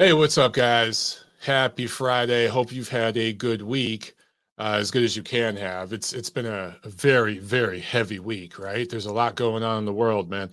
Hey, 0.00 0.12
what's 0.12 0.38
up, 0.38 0.52
guys? 0.52 1.24
Happy 1.40 1.88
Friday. 1.88 2.46
Hope 2.46 2.70
you've 2.70 2.88
had 2.88 3.16
a 3.16 3.32
good 3.32 3.60
week, 3.60 4.14
uh, 4.56 4.76
as 4.78 4.92
good 4.92 5.02
as 5.02 5.16
you 5.16 5.24
can 5.24 5.56
have. 5.56 5.92
It's 5.92 6.12
it's 6.12 6.30
been 6.30 6.46
a, 6.46 6.76
a, 6.84 6.88
very 6.88 7.38
very 7.38 7.80
heavy 7.80 8.20
week, 8.20 8.60
right? 8.60 8.88
There's 8.88 9.06
a 9.06 9.12
lot 9.12 9.34
going 9.34 9.64
on 9.64 9.80
in 9.80 9.84
the 9.84 9.92
world, 9.92 10.30
man. 10.30 10.50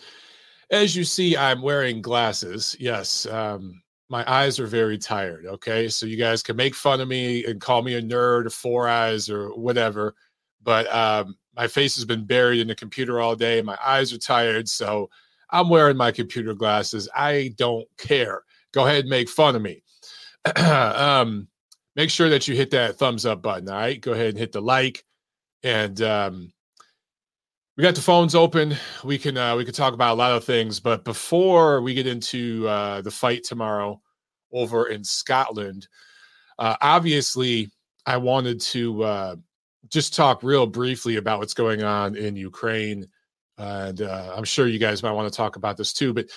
As 0.71 0.95
you 0.95 1.03
see, 1.03 1.37
I'm 1.37 1.61
wearing 1.61 2.01
glasses. 2.01 2.75
Yes, 2.79 3.27
um, 3.27 3.83
my 4.09 4.23
eyes 4.27 4.59
are 4.59 4.65
very 4.65 4.97
tired. 4.97 5.45
Okay, 5.45 5.89
so 5.89 6.07
you 6.07 6.17
guys 6.17 6.41
can 6.41 6.55
make 6.55 6.73
fun 6.73 6.99
of 6.99 7.07
me 7.07 7.45
and 7.45 7.61
call 7.61 7.83
me 7.83 7.93
a 7.93 8.01
nerd, 8.01 8.47
or 8.47 8.49
four 8.49 8.87
eyes, 8.87 9.29
or 9.29 9.49
whatever, 9.49 10.15
but 10.63 10.91
um, 10.91 11.37
my 11.55 11.67
face 11.67 11.93
has 11.97 12.05
been 12.05 12.25
buried 12.25 12.61
in 12.61 12.67
the 12.67 12.73
computer 12.73 13.21
all 13.21 13.35
day. 13.35 13.61
My 13.61 13.77
eyes 13.85 14.11
are 14.11 14.17
tired, 14.17 14.67
so 14.67 15.07
I'm 15.51 15.69
wearing 15.69 15.97
my 15.97 16.11
computer 16.11 16.55
glasses. 16.55 17.07
I 17.15 17.53
don't 17.57 17.87
care 17.99 18.41
go 18.75 18.85
ahead 18.85 18.99
and 18.99 19.09
make 19.09 19.29
fun 19.29 19.55
of 19.55 19.61
me. 19.61 19.81
um, 20.57 21.47
make 21.95 22.09
sure 22.11 22.29
that 22.29 22.47
you 22.47 22.55
hit 22.55 22.69
that 22.71 22.97
thumbs 22.97 23.25
up 23.25 23.41
button. 23.41 23.69
All 23.69 23.75
right, 23.75 23.99
go 23.99 24.11
ahead 24.11 24.29
and 24.29 24.37
hit 24.37 24.51
the 24.51 24.61
like, 24.61 25.03
and 25.63 25.99
um, 26.01 26.51
we 27.77 27.81
got 27.81 27.95
the 27.95 28.01
phones 28.01 28.35
open. 28.35 28.75
We 29.03 29.17
can 29.17 29.37
uh, 29.37 29.55
we 29.55 29.65
can 29.65 29.73
talk 29.73 29.93
about 29.93 30.13
a 30.13 30.19
lot 30.19 30.33
of 30.33 30.43
things, 30.43 30.79
but 30.79 31.03
before 31.03 31.81
we 31.81 31.95
get 31.95 32.05
into 32.05 32.67
uh, 32.67 33.01
the 33.01 33.11
fight 33.11 33.43
tomorrow 33.43 33.99
over 34.51 34.87
in 34.87 35.03
Scotland, 35.03 35.87
uh, 36.59 36.75
obviously 36.81 37.71
I 38.05 38.17
wanted 38.17 38.59
to 38.61 39.03
uh, 39.03 39.35
just 39.87 40.13
talk 40.13 40.43
real 40.43 40.67
briefly 40.67 41.15
about 41.15 41.39
what's 41.39 41.53
going 41.53 41.81
on 41.81 42.15
in 42.15 42.35
Ukraine, 42.35 43.07
and 43.57 44.01
uh, 44.01 44.33
I'm 44.35 44.43
sure 44.43 44.67
you 44.67 44.79
guys 44.79 45.01
might 45.01 45.13
want 45.13 45.31
to 45.31 45.35
talk 45.35 45.55
about 45.55 45.77
this 45.77 45.93
too, 45.93 46.13
but 46.13 46.27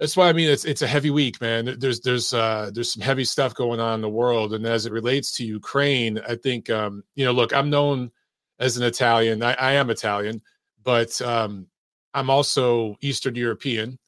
that's 0.00 0.16
why 0.16 0.30
I 0.30 0.32
mean 0.32 0.48
it's 0.48 0.64
it's 0.64 0.80
a 0.80 0.86
heavy 0.86 1.10
week, 1.10 1.42
man. 1.42 1.76
There's 1.78 2.00
there's 2.00 2.32
uh, 2.32 2.70
there's 2.72 2.90
some 2.90 3.02
heavy 3.02 3.24
stuff 3.24 3.54
going 3.54 3.80
on 3.80 3.96
in 3.96 4.00
the 4.00 4.08
world, 4.08 4.54
and 4.54 4.66
as 4.66 4.86
it 4.86 4.92
relates 4.92 5.32
to 5.32 5.44
Ukraine, 5.44 6.18
I 6.26 6.36
think 6.36 6.70
um, 6.70 7.04
you 7.14 7.26
know, 7.26 7.32
look, 7.32 7.54
I'm 7.54 7.68
known 7.68 8.10
as 8.58 8.78
an 8.78 8.82
Italian. 8.82 9.42
I, 9.42 9.52
I 9.52 9.72
am 9.72 9.90
Italian, 9.90 10.40
but 10.82 11.20
um, 11.20 11.66
I'm 12.14 12.30
also 12.30 12.96
Eastern 13.02 13.34
European, 13.34 13.98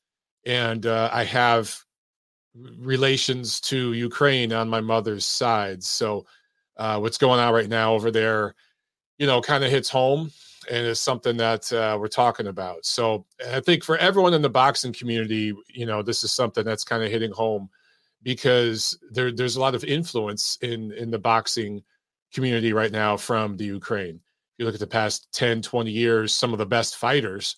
and 0.46 0.86
uh, 0.86 1.10
I 1.12 1.24
have 1.24 1.78
relations 2.54 3.60
to 3.60 3.92
Ukraine 3.92 4.54
on 4.54 4.70
my 4.70 4.80
mother's 4.80 5.26
side. 5.26 5.84
So 5.84 6.24
uh, 6.78 7.00
what's 7.00 7.18
going 7.18 7.38
on 7.38 7.52
right 7.52 7.68
now 7.68 7.92
over 7.92 8.10
there, 8.10 8.54
you 9.18 9.26
know, 9.26 9.42
kind 9.42 9.62
of 9.62 9.70
hits 9.70 9.90
home 9.90 10.30
and 10.70 10.86
it's 10.86 11.00
something 11.00 11.36
that 11.36 11.72
uh, 11.72 11.96
we're 11.98 12.08
talking 12.08 12.46
about. 12.46 12.84
So 12.84 13.26
I 13.50 13.60
think 13.60 13.84
for 13.84 13.96
everyone 13.98 14.34
in 14.34 14.42
the 14.42 14.50
boxing 14.50 14.92
community, 14.92 15.52
you 15.68 15.86
know, 15.86 16.02
this 16.02 16.24
is 16.24 16.32
something 16.32 16.64
that's 16.64 16.84
kind 16.84 17.02
of 17.02 17.10
hitting 17.10 17.32
home 17.32 17.68
because 18.22 18.98
there, 19.10 19.32
there's 19.32 19.56
a 19.56 19.60
lot 19.60 19.74
of 19.74 19.84
influence 19.84 20.58
in 20.62 20.92
in 20.92 21.10
the 21.10 21.18
boxing 21.18 21.82
community 22.32 22.72
right 22.72 22.92
now 22.92 23.16
from 23.16 23.56
the 23.56 23.64
Ukraine. 23.64 24.16
If 24.16 24.58
you 24.58 24.64
look 24.64 24.74
at 24.74 24.80
the 24.80 24.86
past 24.86 25.28
10, 25.32 25.62
20 25.62 25.90
years, 25.90 26.34
some 26.34 26.52
of 26.52 26.58
the 26.58 26.66
best 26.66 26.96
fighters, 26.96 27.56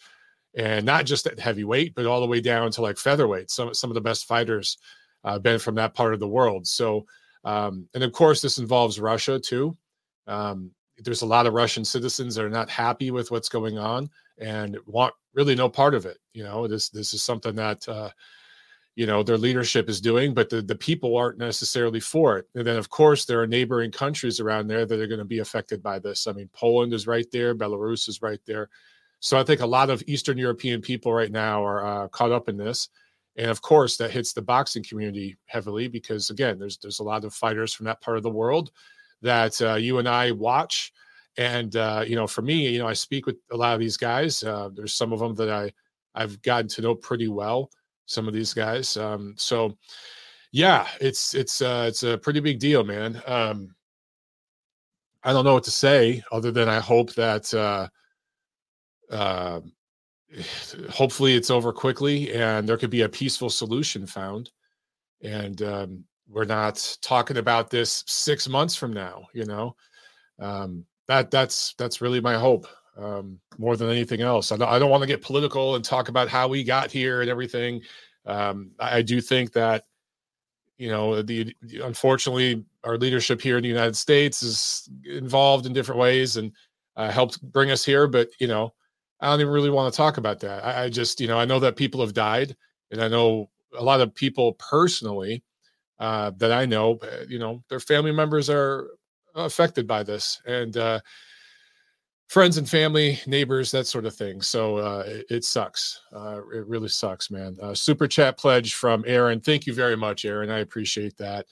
and 0.57 0.87
not 0.87 1.05
just 1.05 1.27
at 1.27 1.39
heavyweight, 1.39 1.95
but 1.95 2.07
all 2.07 2.21
the 2.21 2.27
way 2.27 2.41
down 2.41 2.71
to 2.73 2.83
like 2.83 2.97
featherweight, 2.97 3.51
some 3.51 3.75
some 3.75 3.91
of 3.91 3.95
the 3.95 4.01
best 4.01 4.27
fighters 4.27 4.79
uh, 5.25 5.39
been 5.39 5.59
from 5.59 5.75
that 5.77 5.95
part 5.95 6.15
of 6.15 6.21
the 6.21 6.29
world. 6.29 6.67
So, 6.67 7.07
um, 7.45 7.89
and 7.95 8.05
of 8.05 8.13
course, 8.13 8.41
this 8.41 8.59
involves 8.59 9.01
Russia 9.01 9.41
too. 9.41 9.77
Um, 10.27 10.71
there's 10.99 11.23
a 11.23 11.27
lot 11.27 11.47
of 11.47 11.55
Russian 11.55 11.85
citizens 11.85 12.35
that 12.35 12.45
are 12.45 12.51
not 12.51 12.71
happy 12.71 13.11
with 13.11 13.31
what's 13.31 13.49
going 13.49 13.79
on 13.79 14.11
and 14.39 14.79
want 14.87 15.15
really 15.35 15.55
no 15.55 15.69
part 15.69 15.95
of 15.95 16.07
it. 16.07 16.19
You 16.33 16.45
know, 16.45 16.67
this 16.67 16.89
this 16.89 17.15
is 17.15 17.23
something 17.23 17.55
that 17.57 17.89
uh, 17.89 18.11
you 18.95 19.07
know 19.07 19.23
their 19.23 19.39
leadership 19.39 19.89
is 19.89 20.01
doing, 20.01 20.35
but 20.35 20.51
the 20.51 20.63
the 20.63 20.75
people 20.75 21.17
aren't 21.17 21.39
necessarily 21.39 22.01
for 22.01 22.39
it. 22.39 22.47
And 22.55 22.67
then, 22.67 22.77
of 22.77 22.91
course, 22.91 23.25
there 23.25 23.41
are 23.41 23.47
neighboring 23.47 23.91
countries 23.91 24.41
around 24.41 24.69
there 24.69 24.87
that 24.87 25.01
are 25.01 25.07
going 25.07 25.19
to 25.19 25.25
be 25.25 25.41
affected 25.41 25.83
by 25.83 25.99
this. 25.99 26.27
I 26.27 26.33
mean, 26.33 26.49
Poland 26.53 26.93
is 26.93 27.07
right 27.07 27.27
there, 27.33 27.55
Belarus 27.55 28.09
is 28.09 28.23
right 28.23 28.41
there. 28.47 28.69
So 29.21 29.39
I 29.39 29.43
think 29.45 29.63
a 29.63 29.67
lot 29.67 29.91
of 29.91 30.03
Eastern 30.07 30.39
European 30.39 30.81
people 30.81 31.13
right 31.13 31.33
now 31.33 31.65
are 31.65 31.85
uh, 31.85 32.09
caught 32.09 32.33
up 32.33 32.49
in 32.49 32.57
this. 32.57 32.89
And 33.37 33.51
of 33.51 33.63
course, 33.63 33.97
that 33.97 34.11
hits 34.11 34.33
the 34.33 34.43
boxing 34.43 34.85
community 34.85 35.37
heavily 35.47 35.89
because 35.89 36.31
again, 36.31 36.59
there's 36.59 36.79
there's 36.79 37.01
a 37.01 37.05
lot 37.05 37.25
of 37.25 37.35
fighters 37.35 37.73
from 37.73 37.87
that 37.87 38.01
part 38.01 38.17
of 38.17 38.23
the 38.23 38.31
world 38.31 38.71
that 39.25 39.61
uh, 39.61 39.75
you 39.75 39.99
and 39.99 40.09
I 40.09 40.31
watch. 40.31 40.93
And 41.37 41.75
uh, 41.75 42.05
you 42.07 42.15
know, 42.15 42.29
for 42.29 42.43
me, 42.43 42.69
you 42.69 42.79
know, 42.79 42.87
I 42.87 42.93
speak 42.93 43.27
with 43.27 43.37
a 43.51 43.57
lot 43.57 43.75
of 43.75 43.81
these 43.81 43.97
guys. 43.97 44.43
Uh, 44.45 44.71
there's 44.73 44.95
some 44.95 45.13
of 45.13 45.19
them 45.19 45.35
that 45.35 45.51
I 45.51 45.73
I've 46.15 46.41
gotten 46.43 46.69
to 46.69 46.83
know 46.83 46.95
pretty 46.95 47.27
well. 47.27 47.71
Some 48.07 48.29
of 48.29 48.35
these 48.35 48.55
guys. 48.55 48.97
Um, 48.97 49.35
so, 49.37 49.77
yeah, 50.53 50.87
it's 51.01 51.35
it's 51.35 51.61
uh, 51.61 51.87
it's 51.89 52.05
a 52.05 52.19
pretty 52.19 52.39
big 52.39 52.61
deal, 52.61 52.85
man. 52.85 53.21
Um, 53.27 53.75
I 55.25 55.33
don't 55.33 55.45
know 55.45 55.55
what 55.55 55.65
to 55.65 55.71
say 55.71 56.23
other 56.31 56.53
than 56.53 56.69
I 56.69 56.79
hope 56.79 57.15
that 57.15 57.53
uh, 57.53 57.89
uh, 59.11 59.61
hopefully 60.91 61.35
it's 61.35 61.51
over 61.51 61.73
quickly 61.73 62.33
and 62.33 62.69
there 62.69 62.77
could 62.77 62.91
be 62.91 63.03
a 63.03 63.09
peaceful 63.09 63.51
solution 63.51 64.07
found. 64.07 64.51
And 65.23 65.63
um, 65.63 66.05
we're 66.29 66.45
not 66.45 66.97
talking 67.03 67.37
about 67.37 67.71
this 67.71 68.03
six 68.07 68.49
months 68.49 68.75
from 68.75 68.93
now 68.93 69.27
you 69.33 69.45
know? 69.45 69.77
Um, 70.39 70.85
that 71.07 71.31
that's 71.31 71.75
that's 71.75 72.01
really 72.01 72.21
my 72.21 72.35
hope 72.35 72.67
um, 72.97 73.39
more 73.59 73.77
than 73.77 73.91
anything 73.91 74.21
else. 74.21 74.53
I 74.53 74.57
don't, 74.57 74.69
I 74.69 74.79
don't 74.79 74.91
want 74.91 75.03
to 75.03 75.07
get 75.07 75.23
political 75.23 75.75
and 75.75 75.85
talk 75.85 76.09
about 76.09 76.29
how 76.29 76.49
we 76.49 76.65
got 76.65 76.91
here 76.91 77.21
and 77.21 77.31
everything. 77.31 77.83
Um, 78.27 78.71
I, 78.79 78.99
I, 78.99 79.03
do 79.03 79.21
think 79.21 79.53
that 79.53 79.85
you 80.79 80.89
know 80.89 81.21
the 81.23 81.55
unfortunately 81.83 82.65
our 82.85 82.97
leadership 82.97 83.41
here 83.41 83.57
in 83.59 83.63
the 83.63 83.69
united 83.69 83.97
states 83.97 84.43
is 84.43 84.89
involved 85.05 85.67
in 85.67 85.73
different 85.73 86.01
ways 86.01 86.37
and 86.37 86.53
uh, 86.97 87.11
helped 87.11 87.41
bring 87.53 87.71
us 87.71 87.85
here 87.85 88.07
but 88.07 88.29
you 88.41 88.47
know 88.47 88.73
i 89.21 89.27
don't 89.27 89.41
even 89.41 89.53
really 89.53 89.71
want 89.71 89.93
to 89.93 89.97
talk 89.97 90.17
about 90.17 90.41
that. 90.41 90.65
I, 90.65 90.85
I 90.85 90.89
just 90.89 91.21
you 91.21 91.29
know 91.29 91.39
i 91.39 91.45
know 91.45 91.61
that 91.61 91.77
people 91.77 92.01
have 92.01 92.15
died 92.15 92.57
and 92.91 93.03
i 93.03 93.09
know 93.09 93.51
a 93.77 93.85
lot 93.85 94.01
of 94.01 94.15
people 94.15 94.55
personally 94.55 95.45
uh, 95.99 96.33
that 96.39 96.53
I 96.53 96.67
know, 96.67 96.99
uh, 97.03 97.25
you 97.29 97.39
know, 97.39 97.63
their 97.69 97.81
family 97.81 98.13
members 98.13 98.51
are 98.51 98.89
affected 99.35 99.87
by 99.87 100.03
this, 100.03 100.41
and 100.47 100.77
uh, 100.77 101.01
friends 102.29 102.59
and 102.59 102.69
family, 102.69 103.19
neighbors, 103.27 103.71
that 103.71 103.87
sort 103.87 104.07
of 104.07 104.15
thing. 104.15 104.41
So 104.43 104.79
uh, 104.79 105.05
it, 105.07 105.27
it, 105.31 105.45
sucks. 105.45 106.01
Uh, 106.13 106.39
it 106.53 106.67
really 106.67 106.89
sucks, 106.89 107.31
man. 107.31 107.57
Uh, 107.63 107.75
super 107.75 108.07
chat 108.07 108.39
pledge 108.39 108.75
from 108.75 109.05
Aaron. 109.07 109.41
Thank 109.41 109.67
you 109.67 109.75
very 109.75 109.97
much, 109.97 110.25
Aaron. 110.25 110.51
I 110.51 110.61
appreciate 110.61 111.17
that. 111.19 111.47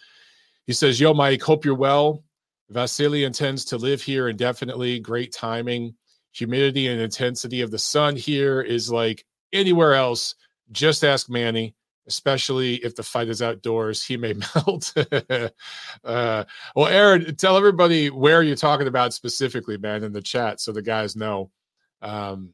He 0.67 0.73
says, 0.73 1.01
"Yo, 1.01 1.13
Mike, 1.15 1.43
hope 1.43 1.65
you're 1.65 1.75
well. 1.75 2.25
Vasily 2.71 3.25
intends 3.25 3.65
to 3.67 3.77
live 3.77 4.01
here 4.03 4.29
indefinitely. 4.29 4.99
Great 4.99 5.33
timing. 5.33 5.95
Humidity 6.33 6.89
and 6.89 7.01
intensity 7.01 7.61
of 7.61 7.71
the 7.71 7.79
sun 7.79 8.17
here 8.17 8.63
is 8.63 8.91
like 8.91 9.25
anywhere 9.53 9.95
else. 9.95 10.35
Just 10.73 11.05
ask 11.05 11.29
Manny." 11.29 11.75
Especially 12.07 12.77
if 12.77 12.95
the 12.95 13.03
fight 13.03 13.29
is 13.29 13.43
outdoors. 13.43 14.05
He 14.05 14.17
may 14.17 14.35
melt. 14.55 14.93
uh, 16.05 16.45
well, 16.75 16.87
Aaron, 16.87 17.35
tell 17.37 17.57
everybody 17.57 18.11
where 18.11 18.43
you're 18.43 18.57
talking 18.57 18.89
about 18.89 19.15
specifically, 19.15 19.79
man, 19.79 20.05
in 20.05 20.13
the 20.13 20.23
chat, 20.23 20.61
so 20.61 20.73
the 20.73 20.83
guys 20.83 21.17
know. 21.17 21.51
Um, 22.01 22.53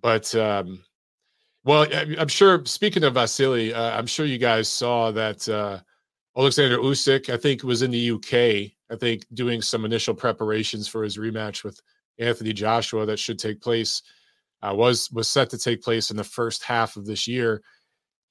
but 0.00 0.34
um, 0.34 0.84
well, 1.64 1.86
I'm 2.18 2.28
sure. 2.28 2.64
Speaking 2.66 3.04
of 3.04 3.14
Vasily, 3.14 3.72
uh, 3.72 3.96
I'm 3.96 4.06
sure 4.06 4.26
you 4.26 4.38
guys 4.38 4.68
saw 4.68 5.10
that 5.12 5.48
uh, 5.48 5.78
Alexander 6.36 6.78
Usyk, 6.78 7.30
I 7.32 7.36
think, 7.36 7.62
was 7.62 7.82
in 7.82 7.90
the 7.90 8.10
UK. 8.10 8.72
I 8.90 8.96
think 8.98 9.24
doing 9.32 9.62
some 9.62 9.84
initial 9.84 10.14
preparations 10.14 10.88
for 10.88 11.02
his 11.02 11.16
rematch 11.16 11.64
with 11.64 11.80
Anthony 12.18 12.52
Joshua 12.52 13.06
that 13.06 13.18
should 13.18 13.38
take 13.38 13.60
place. 13.60 14.02
Uh, 14.60 14.72
was 14.74 15.10
was 15.10 15.28
set 15.28 15.50
to 15.50 15.58
take 15.58 15.82
place 15.82 16.10
in 16.10 16.16
the 16.16 16.22
first 16.22 16.62
half 16.62 16.96
of 16.96 17.04
this 17.04 17.26
year 17.26 17.62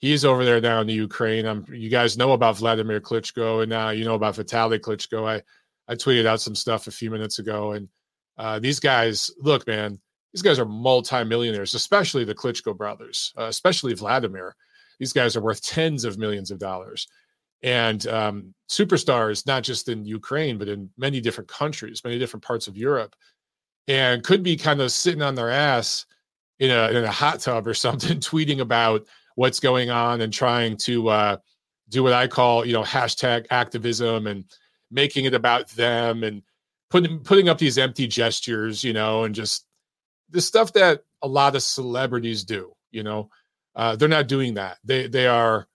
he's 0.01 0.25
over 0.25 0.44
there 0.44 0.59
now 0.59 0.81
in 0.81 0.88
the 0.88 0.94
Ukraine. 0.94 1.45
Um, 1.45 1.65
you 1.71 1.89
guys 1.89 2.18
know 2.18 2.33
about 2.33 2.57
Vladimir 2.57 3.00
Klitschko, 3.00 3.62
and 3.62 3.69
now 3.69 3.92
you 3.92 4.03
know 4.03 4.15
about 4.15 4.36
Vitaly 4.36 4.80
Klitschko. 4.80 5.27
I 5.27 5.42
I 5.88 5.95
tweeted 5.95 6.25
out 6.25 6.42
some 6.42 6.56
stuff 6.56 6.88
a 6.88 6.92
few 6.92 7.09
minutes 7.09 7.39
ago, 7.39 7.71
and 7.71 7.88
uh, 8.38 8.59
these 8.59 8.80
guys, 8.80 9.31
look, 9.39 9.65
man, 9.68 10.00
these 10.33 10.42
guys 10.42 10.59
are 10.59 10.65
multimillionaires, 10.65 11.75
especially 11.75 12.24
the 12.24 12.36
Klitschko 12.36 12.75
brothers, 12.75 13.33
uh, 13.38 13.45
especially 13.45 13.94
Vladimir. 13.94 14.56
These 15.00 15.13
guys 15.13 15.36
are 15.36 15.42
worth 15.42 15.63
tens 15.63 16.03
of 16.03 16.18
millions 16.18 16.51
of 16.51 16.59
dollars, 16.59 17.07
and 17.62 18.06
um, 18.07 18.53
superstars, 18.69 19.45
not 19.45 19.63
just 19.63 19.88
in 19.88 20.06
Ukraine, 20.06 20.57
but 20.57 20.68
in 20.68 20.89
many 20.98 21.21
different 21.21 21.50
countries, 21.50 22.01
many 22.03 22.19
different 22.19 22.44
parts 22.44 22.68
of 22.68 22.77
Europe, 22.77 23.15
and 23.88 24.24
could 24.24 24.44
be 24.44 24.57
kind 24.57 24.81
of 24.81 24.92
sitting 24.92 25.21
on 25.21 25.36
their 25.36 25.50
ass 25.50 26.06
in 26.59 26.71
a 26.71 26.89
in 26.89 27.03
a 27.03 27.12
hot 27.12 27.39
tub 27.39 27.68
or 27.68 27.74
something, 27.86 28.19
tweeting 28.19 28.59
about 28.59 29.07
what's 29.35 29.59
going 29.59 29.89
on 29.89 30.21
and 30.21 30.33
trying 30.33 30.77
to 30.77 31.09
uh, 31.09 31.37
do 31.89 32.03
what 32.03 32.13
I 32.13 32.27
call, 32.27 32.65
you 32.65 32.73
know, 32.73 32.83
hashtag 32.83 33.47
activism 33.49 34.27
and 34.27 34.45
making 34.89 35.25
it 35.25 35.33
about 35.33 35.69
them 35.69 36.23
and 36.23 36.41
putting 36.89 37.19
putting 37.19 37.49
up 37.49 37.57
these 37.57 37.77
empty 37.77 38.07
gestures, 38.07 38.83
you 38.83 38.93
know, 38.93 39.23
and 39.23 39.35
just 39.35 39.65
the 40.29 40.41
stuff 40.41 40.73
that 40.73 41.01
a 41.21 41.27
lot 41.27 41.55
of 41.55 41.63
celebrities 41.63 42.43
do. 42.43 42.73
You 42.91 43.03
know, 43.03 43.29
uh, 43.75 43.95
they're 43.95 44.09
not 44.09 44.27
doing 44.27 44.55
that. 44.55 44.77
They 44.83 45.07
they 45.07 45.27
are 45.27 45.67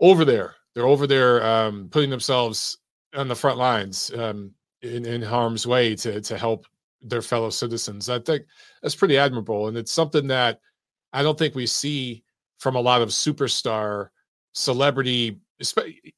over 0.00 0.24
there 0.24 0.56
they're 0.74 0.86
over 0.86 1.06
there 1.06 1.44
um, 1.44 1.88
putting 1.90 2.10
themselves 2.10 2.78
on 3.14 3.28
the 3.28 3.36
front 3.36 3.58
lines 3.58 4.10
um, 4.16 4.52
in, 4.80 5.04
in 5.04 5.22
harm's 5.22 5.66
way 5.66 5.94
to 5.96 6.20
to 6.20 6.38
help 6.38 6.66
their 7.02 7.22
fellow 7.22 7.50
citizens. 7.50 8.08
I 8.08 8.18
think 8.20 8.44
that's 8.82 8.94
pretty 8.94 9.18
admirable, 9.18 9.68
and 9.68 9.76
it's 9.76 9.92
something 9.92 10.26
that 10.28 10.60
I 11.12 11.22
don't 11.22 11.38
think 11.38 11.54
we 11.54 11.66
see 11.66 12.24
from 12.62 12.76
a 12.76 12.80
lot 12.80 13.02
of 13.02 13.08
superstar 13.08 14.10
celebrity 14.52 15.40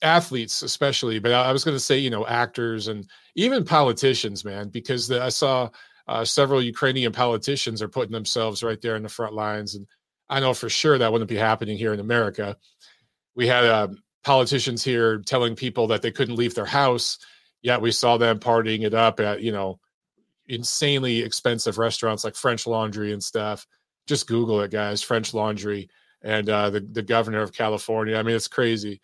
athletes, 0.03 0.63
especially. 0.63 1.19
But 1.19 1.33
I, 1.33 1.51
was 1.51 1.65
going 1.65 1.75
to 1.75 1.81
say, 1.81 1.97
you 1.97 2.11
know, 2.11 2.27
actors 2.27 2.87
and 2.87 3.09
even 3.35 3.65
politicians, 3.65 4.45
man, 4.45 4.69
because 4.69 5.09
the, 5.09 5.23
I 5.23 5.31
saw 5.31 5.71
uh, 6.07 6.23
several 6.23 6.61
Ukrainian 6.61 7.13
politicians 7.13 7.81
are 7.81 7.89
putting 7.89 8.13
themselves 8.13 8.63
right 8.63 8.79
there 8.83 8.95
in 8.95 9.03
the 9.03 9.09
front 9.09 9.33
lines, 9.33 9.75
and 9.75 9.87
I 10.29 10.41
know 10.41 10.53
for 10.53 10.69
sure 10.69 10.99
that 10.99 11.11
wouldn't 11.11 11.31
be 11.31 11.37
happening 11.37 11.79
here 11.79 11.95
in 11.95 12.01
America. 12.01 12.59
We 13.35 13.47
had 13.47 13.65
uh, 13.65 13.89
politicians 14.23 14.85
here 14.85 15.21
telling 15.21 15.57
people 15.57 15.87
that 15.87 16.03
they 16.03 16.11
couldn't 16.11 16.37
leave 16.37 16.55
their 16.55 16.67
house, 16.67 17.19
yet 17.63 17.81
we 17.81 17.91
saw 17.91 18.19
them 18.19 18.39
partying 18.39 18.83
it 18.83 18.93
up 18.93 19.19
at 19.19 19.41
you 19.41 19.53
know 19.53 19.81
insanely 20.47 21.21
expensive 21.21 21.79
restaurants 21.79 22.23
like 22.23 22.37
French 22.37 22.67
Laundry 22.67 23.15
and 23.15 23.25
stuff. 23.25 23.67
Just 24.07 24.29
Google 24.29 24.61
it, 24.61 24.71
guys. 24.71 25.01
French 25.01 25.33
Laundry 25.33 25.89
and 26.25 26.49
uh, 26.49 26.71
the 26.71 26.81
the 26.81 27.03
governor 27.03 27.43
of 27.43 27.53
California. 27.53 28.17
I 28.17 28.23
mean, 28.23 28.35
it's 28.35 28.49
crazy. 28.49 29.01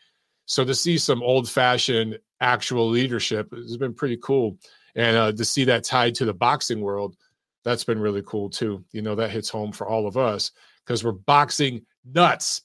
So 0.47 0.65
to 0.65 0.75
see 0.75 0.99
some 0.99 1.23
old 1.23 1.49
fashioned 1.49 2.19
actual 2.41 2.89
leadership 2.89 3.53
has 3.55 3.77
been 3.77 3.95
pretty 3.95 4.19
cool, 4.23 4.59
and 4.97 5.17
uh, 5.17 5.33
to 5.33 5.45
see 5.45 5.65
that 5.65 5.85
tied 5.85 6.15
to 6.17 6.25
the 6.25 6.35
boxing 6.35 6.81
world, 6.81 7.17
that's 7.65 7.85
been 7.85 8.01
really 8.01 8.23
cool 8.27 8.51
too. 8.51 8.85
You 8.91 9.03
know, 9.03 9.15
that 9.15 9.31
hits 9.31 9.49
home 9.49 9.71
for 9.71 9.87
all 9.87 10.09
of 10.09 10.17
us 10.17 10.51
because 10.85 11.05
we're 11.05 11.13
boxing 11.13 11.85
nuts. 12.05 12.63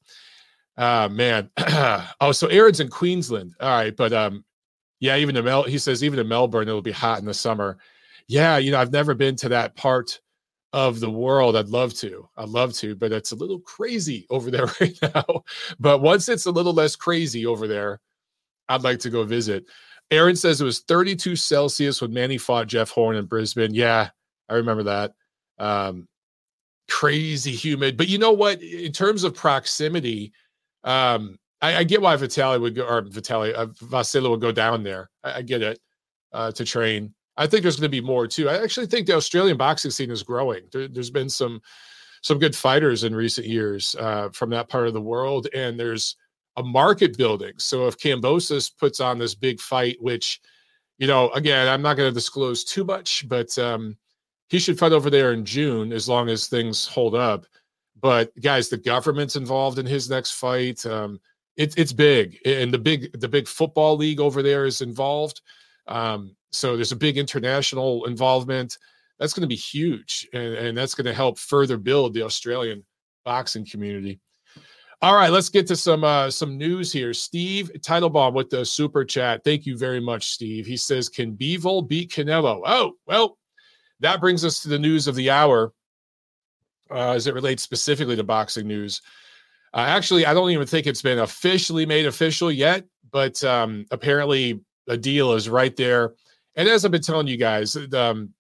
Uh 0.78 1.08
man. 1.10 1.50
oh, 2.20 2.32
so 2.32 2.48
Aaron's 2.48 2.80
in 2.80 2.90
Queensland. 2.90 3.54
All 3.62 3.70
right, 3.70 3.96
but 3.96 4.12
um, 4.12 4.44
yeah, 5.00 5.16
even 5.18 5.38
in 5.38 5.46
Mel, 5.46 5.64
he 5.64 5.78
says 5.78 6.04
even 6.04 6.20
in 6.20 6.28
Melbourne 6.28 6.68
it'll 6.68 6.82
be 6.82 6.92
hot 6.92 7.20
in 7.20 7.26
the 7.26 7.34
summer 7.34 7.78
yeah, 8.28 8.58
you 8.58 8.72
know, 8.72 8.80
I've 8.80 8.92
never 8.92 9.14
been 9.14 9.36
to 9.38 9.50
that 9.50 9.76
part 9.76 10.20
of 10.76 11.00
the 11.00 11.10
world. 11.10 11.56
I'd 11.56 11.70
love 11.70 11.94
to. 11.96 12.28
I'd 12.36 12.50
love 12.50 12.74
to, 12.74 12.96
but 12.96 13.14
it's 13.14 13.32
a 13.32 13.36
little 13.36 13.62
crazy 13.62 14.28
over 14.30 14.52
there 14.52 14.68
right 14.82 15.00
now. 15.02 15.44
But 15.80 16.02
once 16.02 16.28
it's 16.28 16.46
a 16.46 16.52
little 16.52 16.74
less 16.74 16.98
crazy 16.98 17.46
over 17.46 17.66
there, 17.66 18.02
I'd 18.68 18.84
like 18.84 19.00
to 19.00 19.10
go 19.10 19.24
visit. 19.24 19.66
Aaron 20.12 20.36
says 20.36 20.60
it 20.60 20.66
was 20.66 20.82
32 20.82 21.38
Celsius 21.38 22.02
when 22.02 22.14
Manny 22.14 22.38
fought 22.38 22.68
Jeff 22.68 22.90
Horn 22.90 23.16
in 23.16 23.26
Brisbane. 23.26 23.74
Yeah, 23.74 24.10
I 24.50 24.56
remember 24.56 24.84
that. 24.84 25.14
Um, 25.58 26.10
crazy 26.90 27.54
humid. 27.54 27.96
But 27.96 28.10
you 28.10 28.18
know 28.18 28.34
what? 28.34 28.62
In 28.62 28.92
terms 28.92 29.24
of 29.24 29.34
proximity, 29.34 30.34
um, 30.84 31.40
I, 31.62 31.78
I, 31.78 31.84
get 31.86 32.02
why 32.02 32.16
Vitaly 32.18 32.60
would 32.62 32.76
go, 32.76 32.86
or 32.86 33.02
Vitaly, 33.04 33.54
uh, 33.54 33.68
Vasily 33.82 34.30
would 34.30 34.42
go 34.42 34.52
down 34.52 34.84
there. 34.84 35.10
I, 35.24 35.36
I 35.36 35.42
get 35.42 35.64
it 35.64 35.80
uh, 36.34 36.52
to 36.52 36.66
train. 36.66 37.15
I 37.38 37.48
think 37.48 37.64
there's 37.64 37.78
going 37.78 37.92
to 37.92 38.02
be 38.02 38.06
more 38.06 38.28
too. 38.28 38.50
I 38.50 38.62
actually 38.64 38.88
think 38.88 39.08
the 39.08 39.16
Australian 39.16 39.58
boxing 39.58 39.92
scene 39.92 40.12
is 40.12 40.24
growing. 40.24 40.64
There, 40.72 40.88
has 40.96 41.10
been 41.10 41.30
some 41.30 41.62
some 42.22 42.40
good 42.40 42.56
fighters 42.56 43.04
in 43.04 43.16
recent 43.16 43.46
years 43.46 43.96
uh, 44.00 44.30
from 44.30 44.50
that 44.52 44.70
part 44.70 44.88
of 44.88 44.94
the 44.94 45.02
world, 45.02 45.48
and 45.54 45.80
there's 45.80 46.16
a 46.58 46.64
market 46.64 47.18
building. 47.18 47.54
So 47.58 47.88
if 47.88 47.98
Kambosos 47.98 48.72
puts 48.78 49.00
on 49.00 49.20
this 49.20 49.36
big 49.36 49.60
fight, 49.60 49.98
which 50.00 50.40
you 50.98 51.08
know, 51.08 51.30
again, 51.32 51.68
I'm 51.68 51.82
not 51.82 51.98
going 51.98 52.10
to 52.10 52.14
disclose 52.14 52.64
too 52.64 52.86
much, 52.86 53.28
but 53.28 53.58
um, 53.60 53.98
he 54.50 54.60
should 54.60 54.80
fight 54.80 54.94
over 54.94 55.10
there 55.10 55.34
in 55.34 55.46
June 55.46 55.92
as 55.92 56.08
long 56.08 56.30
as 56.30 56.48
things 56.48 56.86
hold 56.86 57.16
up. 57.16 57.46
But 58.00 58.32
guys, 58.42 58.70
the 58.70 58.78
government's 58.78 59.36
involved 59.36 59.80
in 59.80 59.86
his 59.86 60.10
next 60.10 60.32
fight. 60.32 60.86
Um, 60.86 61.20
it, 61.58 61.78
it's 61.78 61.94
big, 61.94 62.38
and 62.46 62.74
the 62.74 62.78
big 62.78 63.20
the 63.20 63.28
big 63.28 63.48
football 63.48 63.96
league 63.98 64.20
over 64.20 64.44
there 64.44 64.66
is 64.66 64.82
involved. 64.82 65.42
Um, 65.88 66.36
so 66.56 66.76
there's 66.76 66.92
a 66.92 66.98
big 66.98 67.18
international 67.18 68.06
involvement. 68.06 68.78
That's 69.20 69.34
going 69.34 69.42
to 69.42 69.48
be 69.48 69.56
huge, 69.56 70.28
and, 70.34 70.56
and 70.56 70.78
that's 70.78 70.96
going 70.96 71.06
to 71.06 71.14
help 71.14 71.38
further 71.38 71.78
build 71.78 72.14
the 72.14 72.24
Australian 72.24 72.84
boxing 73.24 73.66
community. 73.66 74.20
All 75.02 75.16
right, 75.16 75.32
let's 75.32 75.50
get 75.50 75.68
to 75.68 75.76
some 75.76 76.04
uh, 76.04 76.32
some 76.32 76.58
news 76.58 76.92
here. 76.92 77.14
Steve 77.14 77.72
Teitelbaum 77.80 78.34
with 78.34 78.50
the 78.50 78.66
super 78.66 79.06
chat. 79.06 79.44
Thank 79.44 79.66
you 79.66 79.78
very 79.78 80.00
much, 80.00 80.28
Steve. 80.28 80.66
He 80.66 80.78
says, 80.78 81.10
"Can 81.10 81.36
Bivol 81.36 81.88
beat 81.88 82.12
Canelo?" 82.12 82.62
Oh, 82.66 82.94
well, 83.06 83.38
that 84.00 84.22
brings 84.22 84.44
us 84.46 84.62
to 84.64 84.70
the 84.70 84.80
news 84.80 85.08
of 85.08 85.16
the 85.16 85.30
hour, 85.30 85.74
uh, 86.90 87.12
as 87.12 87.28
it 87.28 87.34
relates 87.34 87.64
specifically 87.64 88.16
to 88.16 88.24
boxing 88.24 88.68
news. 88.68 89.02
Uh, 89.74 89.86
actually, 89.88 90.26
I 90.26 90.34
don't 90.34 90.52
even 90.52 90.66
think 90.66 90.88
it's 90.88 91.02
been 91.02 91.20
officially 91.20 91.86
made 91.86 92.06
official 92.06 92.52
yet, 92.52 92.86
but 93.12 93.44
um, 93.44 93.86
apparently 93.92 94.62
a 94.88 94.96
deal 94.98 95.34
is 95.34 95.50
right 95.50 95.76
there. 95.76 96.14
And 96.56 96.68
as 96.68 96.86
I've 96.86 96.92
been 96.92 97.02
telling 97.02 97.28
you 97.28 97.38
guys, 97.38 97.76
um, 97.76 98.34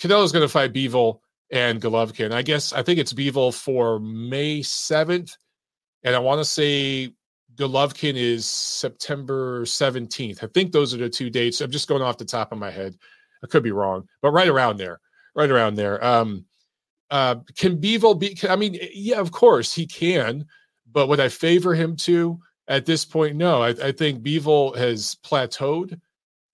Canelo's 0.00 0.32
going 0.32 0.42
to 0.44 0.48
fight 0.48 0.72
Bivol 0.72 1.20
and 1.50 1.80
Golovkin. 1.80 2.32
I 2.32 2.42
guess 2.42 2.72
I 2.72 2.82
think 2.82 2.98
it's 2.98 3.12
Bivol 3.12 3.54
for 3.54 4.00
May 4.00 4.60
7th. 4.60 5.36
And 6.02 6.14
I 6.14 6.18
want 6.18 6.40
to 6.40 6.44
say 6.44 7.12
Golovkin 7.56 8.14
is 8.14 8.46
September 8.46 9.62
17th. 9.62 10.42
I 10.42 10.46
think 10.48 10.72
those 10.72 10.94
are 10.94 10.98
the 10.98 11.08
two 11.08 11.30
dates. 11.30 11.60
I'm 11.60 11.70
just 11.70 11.88
going 11.88 12.02
off 12.02 12.18
the 12.18 12.24
top 12.24 12.52
of 12.52 12.58
my 12.58 12.70
head. 12.70 12.96
I 13.42 13.46
could 13.46 13.62
be 13.62 13.72
wrong, 13.72 14.08
but 14.22 14.30
right 14.30 14.48
around 14.48 14.78
there, 14.78 15.00
right 15.34 15.50
around 15.50 15.74
there. 15.74 16.02
Um, 16.02 16.46
uh, 17.10 17.36
can 17.56 17.78
Bivol 17.78 18.18
be? 18.18 18.38
I 18.48 18.56
mean, 18.56 18.78
yeah, 18.92 19.18
of 19.18 19.30
course 19.30 19.74
he 19.74 19.86
can, 19.86 20.46
but 20.90 21.08
would 21.08 21.20
I 21.20 21.28
favor 21.28 21.74
him 21.74 21.96
to? 21.96 22.40
at 22.68 22.86
this 22.86 23.04
point, 23.04 23.36
no. 23.36 23.62
I, 23.62 23.68
I 23.68 23.92
think 23.92 24.22
Bivol 24.22 24.76
has 24.76 25.16
plateaued 25.24 26.00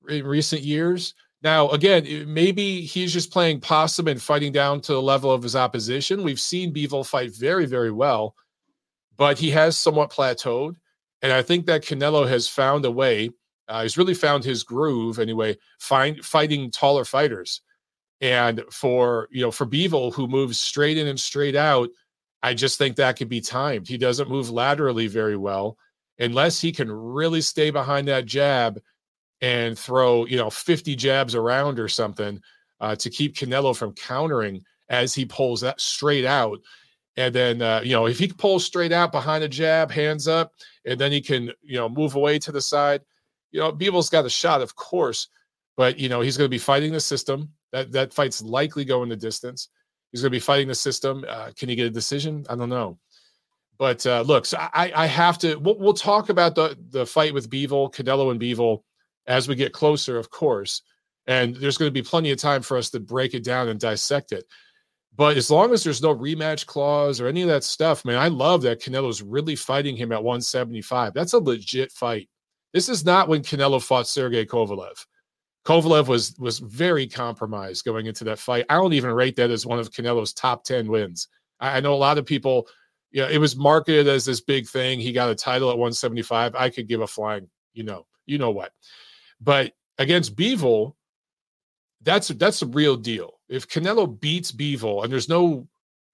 in 0.08 0.26
recent 0.26 0.62
years. 0.62 1.14
Now, 1.42 1.70
again, 1.70 2.32
maybe 2.32 2.82
he's 2.82 3.12
just 3.12 3.32
playing 3.32 3.60
possum 3.60 4.06
and 4.06 4.22
fighting 4.22 4.52
down 4.52 4.80
to 4.82 4.92
the 4.92 5.02
level 5.02 5.32
of 5.32 5.42
his 5.42 5.56
opposition. 5.56 6.22
We've 6.22 6.40
seen 6.40 6.72
Bivol 6.72 7.06
fight 7.06 7.34
very, 7.34 7.66
very 7.66 7.90
well, 7.90 8.36
but 9.16 9.38
he 9.38 9.50
has 9.50 9.76
somewhat 9.76 10.12
plateaued. 10.12 10.76
And 11.20 11.32
I 11.32 11.42
think 11.42 11.66
that 11.66 11.82
Canelo 11.82 12.28
has 12.28 12.48
found 12.48 12.84
a 12.84 12.90
way. 12.90 13.30
Uh, 13.68 13.82
he's 13.82 13.98
really 13.98 14.14
found 14.14 14.44
his 14.44 14.62
groove 14.62 15.18
anyway, 15.18 15.56
find 15.80 16.24
fighting 16.24 16.70
taller 16.70 17.04
fighters. 17.04 17.60
And 18.20 18.62
for 18.70 19.28
you 19.32 19.42
know, 19.42 19.50
for 19.50 19.66
Bivol, 19.66 20.14
who 20.14 20.28
moves 20.28 20.60
straight 20.60 20.96
in 20.96 21.08
and 21.08 21.18
straight 21.18 21.56
out, 21.56 21.88
I 22.42 22.54
just 22.54 22.78
think 22.78 22.96
that 22.96 23.16
could 23.16 23.28
be 23.28 23.40
timed. 23.40 23.88
He 23.88 23.98
doesn't 23.98 24.30
move 24.30 24.50
laterally 24.50 25.08
very 25.08 25.36
well 25.36 25.76
unless 26.18 26.60
he 26.60 26.70
can 26.70 26.90
really 26.90 27.40
stay 27.40 27.70
behind 27.70 28.06
that 28.08 28.26
jab 28.26 28.80
and 29.42 29.76
throw, 29.76 30.24
you 30.24 30.36
know, 30.36 30.48
50 30.48 30.94
jabs 30.94 31.34
around 31.34 31.78
or 31.78 31.88
something 31.88 32.40
uh, 32.80 32.94
to 32.96 33.10
keep 33.10 33.34
Canelo 33.34 33.76
from 33.76 33.92
countering 33.92 34.62
as 34.88 35.14
he 35.14 35.26
pulls 35.26 35.60
that 35.60 35.80
straight 35.80 36.24
out. 36.24 36.60
And 37.16 37.34
then, 37.34 37.60
uh, 37.60 37.82
you 37.84 37.92
know, 37.92 38.06
if 38.06 38.18
he 38.18 38.28
pulls 38.28 38.64
straight 38.64 38.92
out 38.92 39.12
behind 39.12 39.44
a 39.44 39.48
jab, 39.48 39.90
hands 39.90 40.28
up, 40.28 40.52
and 40.86 40.98
then 40.98 41.12
he 41.12 41.20
can, 41.20 41.52
you 41.60 41.76
know, 41.76 41.88
move 41.88 42.14
away 42.14 42.38
to 42.38 42.52
the 42.52 42.60
side, 42.60 43.02
you 43.50 43.60
know, 43.60 43.72
Bivol's 43.72 44.08
got 44.08 44.24
a 44.24 44.30
shot, 44.30 44.62
of 44.62 44.76
course, 44.76 45.28
but, 45.76 45.98
you 45.98 46.08
know, 46.08 46.22
he's 46.22 46.38
going 46.38 46.46
to 46.46 46.54
be 46.54 46.58
fighting 46.58 46.92
the 46.92 47.00
system. 47.00 47.50
That, 47.72 47.92
that 47.92 48.14
fight's 48.14 48.42
likely 48.42 48.84
going 48.84 49.08
the 49.08 49.16
distance. 49.16 49.68
He's 50.10 50.22
going 50.22 50.30
to 50.30 50.36
be 50.36 50.40
fighting 50.40 50.68
the 50.68 50.74
system. 50.74 51.24
Uh, 51.28 51.50
can 51.56 51.68
he 51.68 51.74
get 51.74 51.86
a 51.86 51.90
decision? 51.90 52.46
I 52.48 52.54
don't 52.54 52.68
know. 52.68 52.98
But 53.78 54.06
uh, 54.06 54.22
look, 54.22 54.46
so 54.46 54.58
I, 54.58 54.92
I 54.94 55.06
have 55.06 55.38
to. 55.38 55.56
We'll, 55.56 55.78
we'll, 55.78 55.94
talk 55.94 56.28
about 56.28 56.54
the 56.54 56.78
the 56.90 57.04
fight 57.04 57.34
with 57.34 57.50
Bivol, 57.50 57.92
Canelo, 57.92 58.30
and 58.30 58.38
Bivol 58.38 58.82
as 59.26 59.48
we 59.48 59.54
get 59.54 59.72
closer, 59.72 60.18
of 60.18 60.30
course. 60.30 60.82
And 61.26 61.54
there's 61.54 61.78
going 61.78 61.88
to 61.88 61.92
be 61.92 62.02
plenty 62.02 62.30
of 62.32 62.38
time 62.38 62.62
for 62.62 62.76
us 62.76 62.90
to 62.90 63.00
break 63.00 63.34
it 63.34 63.44
down 63.44 63.68
and 63.68 63.78
dissect 63.78 64.32
it. 64.32 64.44
But 65.14 65.36
as 65.36 65.50
long 65.50 65.72
as 65.72 65.84
there's 65.84 66.02
no 66.02 66.14
rematch 66.14 66.66
clause 66.66 67.20
or 67.20 67.28
any 67.28 67.42
of 67.42 67.48
that 67.48 67.64
stuff, 67.64 68.04
man, 68.04 68.18
I 68.18 68.28
love 68.28 68.62
that 68.62 68.80
Canelo's 68.80 69.22
really 69.22 69.54
fighting 69.54 69.94
him 69.94 70.10
at 70.10 70.24
175. 70.24 71.12
That's 71.12 71.34
a 71.34 71.38
legit 71.38 71.92
fight. 71.92 72.28
This 72.72 72.88
is 72.88 73.04
not 73.04 73.28
when 73.28 73.42
Canelo 73.42 73.82
fought 73.82 74.06
Sergey 74.06 74.46
Kovalev. 74.46 75.04
Kovalev 75.66 76.08
was 76.08 76.34
was 76.38 76.58
very 76.58 77.06
compromised 77.06 77.84
going 77.84 78.06
into 78.06 78.24
that 78.24 78.38
fight. 78.38 78.64
I 78.68 78.74
don't 78.74 78.94
even 78.94 79.12
rate 79.12 79.36
that 79.36 79.50
as 79.50 79.66
one 79.66 79.78
of 79.78 79.90
Canelo's 79.90 80.32
top 80.32 80.64
10 80.64 80.88
wins. 80.88 81.28
I, 81.60 81.76
I 81.76 81.80
know 81.80 81.94
a 81.94 81.96
lot 81.96 82.18
of 82.18 82.26
people 82.26 82.66
yeah, 83.12 83.28
it 83.30 83.38
was 83.38 83.56
marketed 83.56 84.08
as 84.08 84.24
this 84.24 84.40
big 84.40 84.66
thing. 84.66 84.98
He 84.98 85.12
got 85.12 85.30
a 85.30 85.34
title 85.34 85.70
at 85.70 85.76
175. 85.76 86.54
I 86.54 86.70
could 86.70 86.88
give 86.88 87.02
a 87.02 87.06
flying, 87.06 87.48
you 87.74 87.84
know, 87.84 88.06
you 88.24 88.38
know 88.38 88.50
what. 88.50 88.72
But 89.42 89.72
against 89.98 90.36
Bivol, 90.36 90.94
that's 92.02 92.28
that's 92.28 92.62
a 92.62 92.66
real 92.66 92.96
deal. 92.96 93.40
If 93.48 93.68
Canelo 93.68 94.20
beats 94.20 94.52
Bivol 94.52 95.02
and 95.02 95.12
there's 95.12 95.28
no 95.28 95.68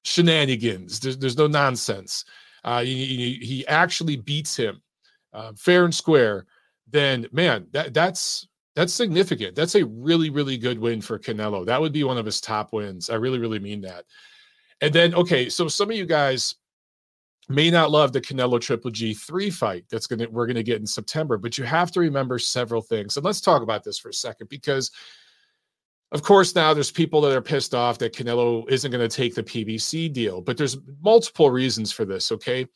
shenanigans, 0.05 1.01
there's, 1.01 1.19
there's 1.19 1.37
no 1.37 1.47
nonsense, 1.47 2.25
uh, 2.65 2.83
he, 2.83 3.39
he 3.41 3.67
actually 3.67 4.17
beats 4.17 4.57
him 4.57 4.83
uh, 5.33 5.53
fair 5.57 5.85
and 5.85 5.95
square, 5.95 6.47
then 6.91 7.27
man, 7.33 7.67
that 7.73 7.95
that's 7.95 8.49
that's 8.75 8.93
significant. 8.93 9.55
That's 9.55 9.75
a 9.75 9.85
really 9.85 10.31
really 10.31 10.57
good 10.57 10.79
win 10.79 11.01
for 11.01 11.19
Canelo. 11.19 11.67
That 11.67 11.81
would 11.81 11.93
be 11.93 12.05
one 12.05 12.19
of 12.19 12.27
his 12.27 12.41
top 12.41 12.73
wins. 12.73 13.11
I 13.11 13.15
really 13.15 13.39
really 13.39 13.59
mean 13.59 13.83
that. 13.83 14.05
And 14.81 14.93
then 14.93 15.15
okay, 15.15 15.49
so 15.49 15.69
some 15.69 15.91
of 15.91 15.97
you 15.97 16.07
guys 16.07 16.55
may 17.49 17.71
not 17.71 17.91
love 17.91 18.13
the 18.13 18.21
Canelo 18.21 18.61
Triple 18.61 18.91
G 18.91 19.15
three 19.15 19.51
fight 19.51 19.85
that's 19.91 20.07
gonna 20.07 20.29
we're 20.31 20.47
gonna 20.47 20.63
get 20.63 20.81
in 20.81 20.87
September, 20.87 21.39
but 21.39 21.57
you 21.57 21.65
have 21.65 21.91
to 21.93 22.01
remember 22.01 22.39
several 22.39 22.83
things. 22.83 23.17
And 23.17 23.25
let's 23.25 23.41
talk 23.41 23.63
about 23.63 23.85
this 23.85 23.99
for 23.99 24.11
a 24.11 24.15
second 24.15 24.49
because 24.49 24.91
of 26.13 26.23
course, 26.23 26.55
now 26.55 26.73
there's 26.73 26.91
people 26.91 27.21
that 27.23 27.37
are 27.37 27.43
pissed 27.43 27.75
off 27.75 27.99
that 27.99 28.15
Canelo 28.15 28.69
isn't 28.71 28.91
to 28.91 29.09
take 29.09 29.35
the 29.35 29.43
PBC 29.43 30.11
deal, 30.11 30.41
but 30.41 30.57
there's 30.57 30.79
multiple 31.03 31.51
reasons 31.51 31.93
for 31.93 32.05
this. 32.05 32.33
Okay. 32.33 32.67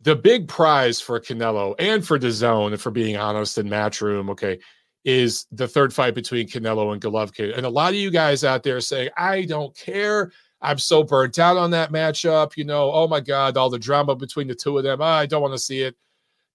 The 0.00 0.16
big 0.16 0.48
prize 0.48 1.00
for 1.00 1.18
Canelo 1.20 1.74
and 1.78 2.06
for 2.06 2.18
DAZN, 2.18 2.72
if 2.72 2.84
we're 2.84 2.92
being 2.92 3.16
honest, 3.16 3.58
in 3.58 3.68
Matchroom, 3.68 4.28
okay, 4.30 4.58
is 5.04 5.46
the 5.52 5.68
third 5.68 5.94
fight 5.94 6.14
between 6.14 6.48
Canelo 6.48 6.92
and 6.92 7.00
Golovkin. 7.00 7.56
And 7.56 7.64
a 7.64 7.70
lot 7.70 7.90
of 7.90 7.94
you 7.94 8.10
guys 8.10 8.44
out 8.44 8.62
there 8.62 8.80
saying, 8.80 9.08
I 9.16 9.44
don't 9.44 9.74
care. 9.76 10.32
I'm 10.66 10.78
so 10.78 11.04
burnt 11.04 11.38
out 11.38 11.56
on 11.56 11.70
that 11.70 11.92
matchup. 11.92 12.56
You 12.56 12.64
know, 12.64 12.90
oh 12.92 13.06
my 13.06 13.20
God, 13.20 13.56
all 13.56 13.70
the 13.70 13.78
drama 13.78 14.16
between 14.16 14.48
the 14.48 14.54
two 14.54 14.76
of 14.76 14.82
them. 14.82 15.00
I 15.00 15.24
don't 15.24 15.40
want 15.40 15.54
to 15.54 15.58
see 15.58 15.82
it. 15.82 15.94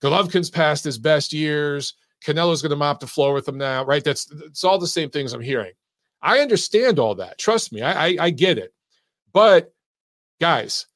Golovkin's 0.04 0.50
past 0.50 0.84
his 0.84 0.98
best 0.98 1.32
years. 1.32 1.94
Canelo's 2.22 2.62
going 2.62 2.72
to 2.72 2.76
mop 2.76 3.00
the 3.00 3.08
floor 3.08 3.34
with 3.34 3.48
him 3.48 3.58
now, 3.58 3.86
right? 3.86 4.04
That's 4.04 4.30
it's 4.46 4.66
all 4.66 4.78
the 4.78 4.86
same 4.86 5.10
things 5.10 5.32
I'm 5.32 5.42
hearing. 5.42 5.72
I 6.22 6.40
understand 6.40 7.00
all 7.00 7.16
that. 7.16 7.38
Trust 7.38 7.72
me, 7.72 7.82
I, 7.82 8.08
I, 8.08 8.18
I 8.20 8.30
get 8.32 8.58
it. 8.58 8.74
But 9.32 9.74
guys, 10.42 10.88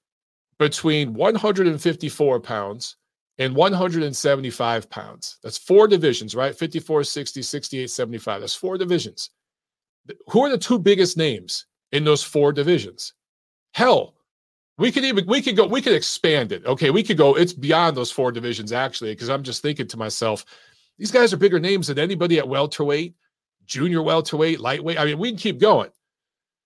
between 0.59 1.13
154 1.13 2.39
pounds 2.41 2.97
and 3.37 3.55
175 3.55 4.89
pounds, 4.89 5.37
that's 5.41 5.57
four 5.57 5.87
divisions, 5.87 6.35
right? 6.35 6.53
54, 6.53 7.05
60, 7.05 7.41
68, 7.41 7.89
75. 7.89 8.41
That's 8.41 8.53
four 8.53 8.77
divisions. 8.77 9.29
Who 10.29 10.43
are 10.43 10.49
the 10.49 10.57
two 10.57 10.77
biggest 10.77 11.15
names 11.15 11.65
in 11.95 12.03
those 12.03 12.23
four 12.23 12.51
divisions? 12.51 13.13
Hell, 13.73 14.15
we 14.77 14.91
could 14.91 15.05
even 15.05 15.25
we 15.27 15.41
could 15.41 15.55
go 15.55 15.65
we 15.65 15.81
could 15.81 15.93
expand 15.93 16.51
it. 16.51 16.65
Okay, 16.65 16.89
we 16.89 17.03
could 17.03 17.17
go. 17.17 17.35
It's 17.35 17.53
beyond 17.53 17.95
those 17.95 18.11
four 18.11 18.31
divisions 18.31 18.71
actually, 18.71 19.11
because 19.13 19.29
I'm 19.29 19.43
just 19.43 19.61
thinking 19.61 19.87
to 19.87 19.97
myself, 19.97 20.45
these 20.97 21.11
guys 21.11 21.33
are 21.33 21.37
bigger 21.37 21.59
names 21.59 21.87
than 21.87 21.99
anybody 21.99 22.37
at 22.39 22.47
welterweight, 22.47 23.15
junior 23.65 24.01
welterweight, 24.01 24.59
lightweight. 24.59 24.99
I 24.99 25.05
mean, 25.05 25.17
we 25.17 25.29
can 25.29 25.37
keep 25.37 25.59
going. 25.59 25.91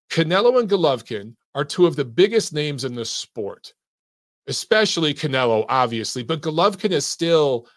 Canelo 0.09 0.59
and 0.59 0.69
Golovkin 0.69 1.35
are 1.53 1.65
two 1.65 1.85
of 1.85 1.95
the 1.95 2.05
biggest 2.05 2.51
names 2.51 2.83
in 2.83 2.95
the 2.95 3.05
sport, 3.05 3.73
especially 4.47 5.13
Canelo, 5.13 5.65
obviously, 5.69 6.23
but 6.23 6.41
Golovkin 6.41 6.91
is 6.91 7.05
still 7.05 7.67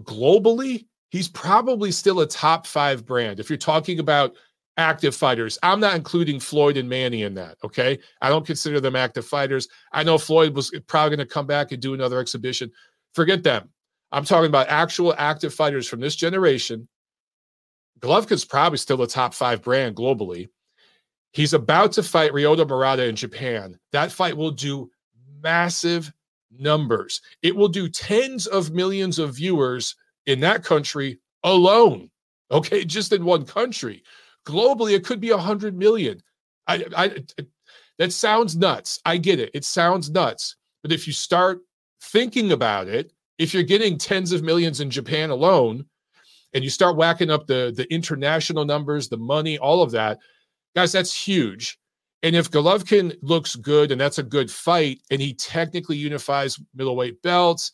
globally, 0.00 0.86
he's 1.10 1.28
probably 1.28 1.90
still 1.90 2.20
a 2.20 2.26
top 2.26 2.66
five 2.66 3.04
brand. 3.04 3.40
If 3.40 3.50
you're 3.50 3.56
talking 3.56 3.98
about 3.98 4.34
active 4.76 5.14
fighters, 5.14 5.58
I'm 5.62 5.80
not 5.80 5.96
including 5.96 6.40
Floyd 6.40 6.76
and 6.76 6.88
Manny 6.88 7.22
in 7.22 7.34
that. 7.34 7.56
Okay. 7.64 7.98
I 8.20 8.28
don't 8.28 8.46
consider 8.46 8.80
them 8.80 8.96
active 8.96 9.26
fighters. 9.26 9.68
I 9.92 10.02
know 10.02 10.18
Floyd 10.18 10.54
was 10.54 10.70
probably 10.86 11.16
going 11.16 11.26
to 11.26 11.32
come 11.32 11.46
back 11.46 11.72
and 11.72 11.82
do 11.82 11.94
another 11.94 12.18
exhibition. 12.18 12.70
Forget 13.14 13.42
them. 13.42 13.68
I'm 14.12 14.24
talking 14.24 14.48
about 14.48 14.68
actual 14.68 15.14
active 15.18 15.54
fighters 15.54 15.86
from 15.86 16.00
this 16.00 16.16
generation. 16.16 16.88
Golovkin's 18.00 18.44
probably 18.44 18.78
still 18.78 19.02
a 19.02 19.06
top 19.06 19.34
five 19.34 19.62
brand 19.62 19.94
globally. 19.96 20.48
He's 21.32 21.52
about 21.52 21.92
to 21.92 22.02
fight 22.02 22.32
Ryota 22.32 22.66
Murata 22.66 23.04
in 23.04 23.14
Japan. 23.14 23.78
That 23.92 24.10
fight 24.10 24.36
will 24.36 24.50
do 24.50 24.90
massive 25.42 26.12
numbers. 26.50 27.20
It 27.42 27.54
will 27.54 27.68
do 27.68 27.88
tens 27.88 28.46
of 28.46 28.72
millions 28.72 29.18
of 29.18 29.36
viewers 29.36 29.94
in 30.26 30.40
that 30.40 30.64
country 30.64 31.20
alone. 31.44 32.10
Okay, 32.50 32.84
just 32.84 33.12
in 33.12 33.24
one 33.24 33.44
country. 33.44 34.02
Globally, 34.46 34.94
it 34.94 35.04
could 35.04 35.20
be 35.20 35.30
a 35.30 35.38
hundred 35.38 35.76
million. 35.76 36.22
I, 36.66 36.84
I, 36.96 37.24
that 37.98 38.12
sounds 38.12 38.56
nuts. 38.56 39.00
I 39.04 39.16
get 39.16 39.40
it. 39.40 39.50
It 39.54 39.64
sounds 39.64 40.10
nuts. 40.10 40.56
But 40.82 40.92
if 40.92 41.06
you 41.06 41.12
start 41.12 41.60
thinking 42.02 42.52
about 42.52 42.88
it, 42.88 43.12
if 43.38 43.52
you're 43.52 43.62
getting 43.62 43.98
tens 43.98 44.32
of 44.32 44.42
millions 44.42 44.80
in 44.80 44.90
Japan 44.90 45.30
alone, 45.30 45.84
and 46.52 46.64
you 46.64 46.70
start 46.70 46.96
whacking 46.96 47.30
up 47.30 47.46
the 47.46 47.72
the 47.76 47.92
international 47.92 48.64
numbers, 48.64 49.08
the 49.08 49.16
money, 49.16 49.58
all 49.58 49.82
of 49.82 49.92
that, 49.92 50.18
guys, 50.74 50.92
that's 50.92 51.14
huge. 51.14 51.78
And 52.22 52.36
if 52.36 52.50
Golovkin 52.50 53.16
looks 53.22 53.56
good 53.56 53.92
and 53.92 54.00
that's 54.00 54.18
a 54.18 54.22
good 54.22 54.50
fight, 54.50 55.00
and 55.10 55.20
he 55.20 55.32
technically 55.34 55.96
unifies 55.96 56.58
middleweight 56.74 57.22
belts, 57.22 57.72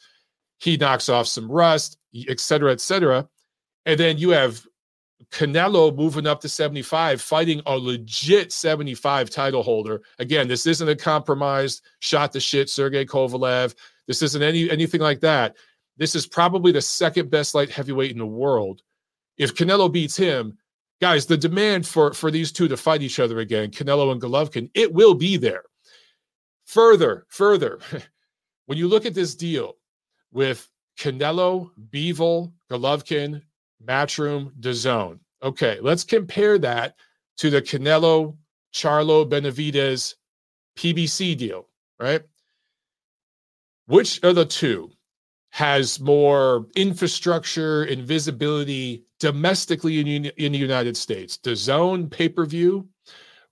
he 0.58 0.76
knocks 0.76 1.08
off 1.08 1.26
some 1.26 1.50
rust, 1.50 1.98
et 2.28 2.38
cetera, 2.38 2.72
et 2.72 2.80
cetera. 2.80 3.28
And 3.86 3.98
then 3.98 4.18
you 4.18 4.30
have 4.30 4.64
Canelo 5.30 5.94
moving 5.94 6.26
up 6.26 6.40
to 6.42 6.48
75, 6.48 7.20
fighting 7.20 7.62
a 7.66 7.76
legit 7.76 8.52
75 8.52 9.30
title 9.30 9.62
holder. 9.62 10.02
Again, 10.18 10.46
this 10.46 10.66
isn't 10.66 10.88
a 10.88 10.96
compromised 10.96 11.82
shot 12.00 12.32
to 12.32 12.40
shit 12.40 12.68
Sergey 12.68 13.06
Kovalev. 13.06 13.74
This 14.06 14.22
isn't 14.22 14.42
any 14.42 14.70
anything 14.70 15.00
like 15.00 15.20
that. 15.20 15.56
This 15.96 16.14
is 16.14 16.26
probably 16.26 16.72
the 16.72 16.82
second 16.82 17.30
best 17.30 17.54
light 17.54 17.70
heavyweight 17.70 18.12
in 18.12 18.18
the 18.18 18.26
world. 18.26 18.82
If 19.38 19.54
Canelo 19.54 19.90
beats 19.90 20.16
him, 20.16 20.58
guys, 21.00 21.26
the 21.26 21.36
demand 21.36 21.86
for 21.86 22.12
for 22.12 22.30
these 22.30 22.52
two 22.52 22.68
to 22.68 22.76
fight 22.76 23.02
each 23.02 23.18
other 23.18 23.38
again, 23.40 23.70
Canelo 23.70 24.12
and 24.12 24.20
Golovkin, 24.20 24.70
it 24.74 24.92
will 24.92 25.14
be 25.14 25.36
there. 25.38 25.64
Further, 26.66 27.26
further, 27.28 27.78
when 28.66 28.76
you 28.76 28.88
look 28.88 29.06
at 29.06 29.14
this 29.14 29.34
deal 29.34 29.76
with 30.30 30.68
Canelo, 30.98 31.70
Bivol, 31.90 32.52
Golovkin, 32.70 33.42
Matchroom, 33.84 34.52
DAZN. 34.60 35.18
Okay, 35.42 35.78
let's 35.80 36.04
compare 36.04 36.58
that 36.58 36.96
to 37.38 37.50
the 37.50 37.62
Canelo, 37.62 38.36
Charlo, 38.72 39.28
Benavidez 39.28 40.14
PBC 40.76 41.36
deal, 41.36 41.68
right? 41.98 42.22
Which 43.86 44.22
of 44.22 44.34
the 44.34 44.44
two 44.44 44.90
has 45.50 46.00
more 46.00 46.66
infrastructure 46.76 47.84
and 47.84 48.02
visibility 48.02 49.04
domestically 49.20 50.00
in, 50.00 50.26
in 50.26 50.52
the 50.52 50.58
United 50.58 50.96
States? 50.96 51.38
DAZN 51.38 52.10
pay 52.10 52.28
per 52.28 52.44
view 52.46 52.88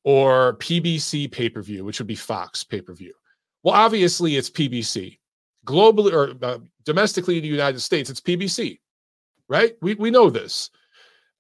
or 0.03 0.57
PBC 0.59 1.31
pay 1.31 1.49
per 1.49 1.63
view, 1.63 1.85
which 1.85 1.99
would 1.99 2.07
be 2.07 2.15
Fox 2.15 2.65
pay 2.65 2.81
per 2.81 2.95
view? 2.95 3.15
Well, 3.63 3.75
obviously, 3.75 4.37
it's 4.37 4.51
PBC. 4.51 5.19
Globally 5.67 6.13
or 6.13 6.35
uh, 6.45 6.59
domestically 6.85 7.37
in 7.37 7.43
the 7.43 7.49
United 7.49 7.81
States, 7.81 8.11
it's 8.11 8.21
PBC, 8.21 8.79
right? 9.49 9.75
We, 9.81 9.95
we 9.95 10.11
know 10.11 10.31
this. 10.31 10.71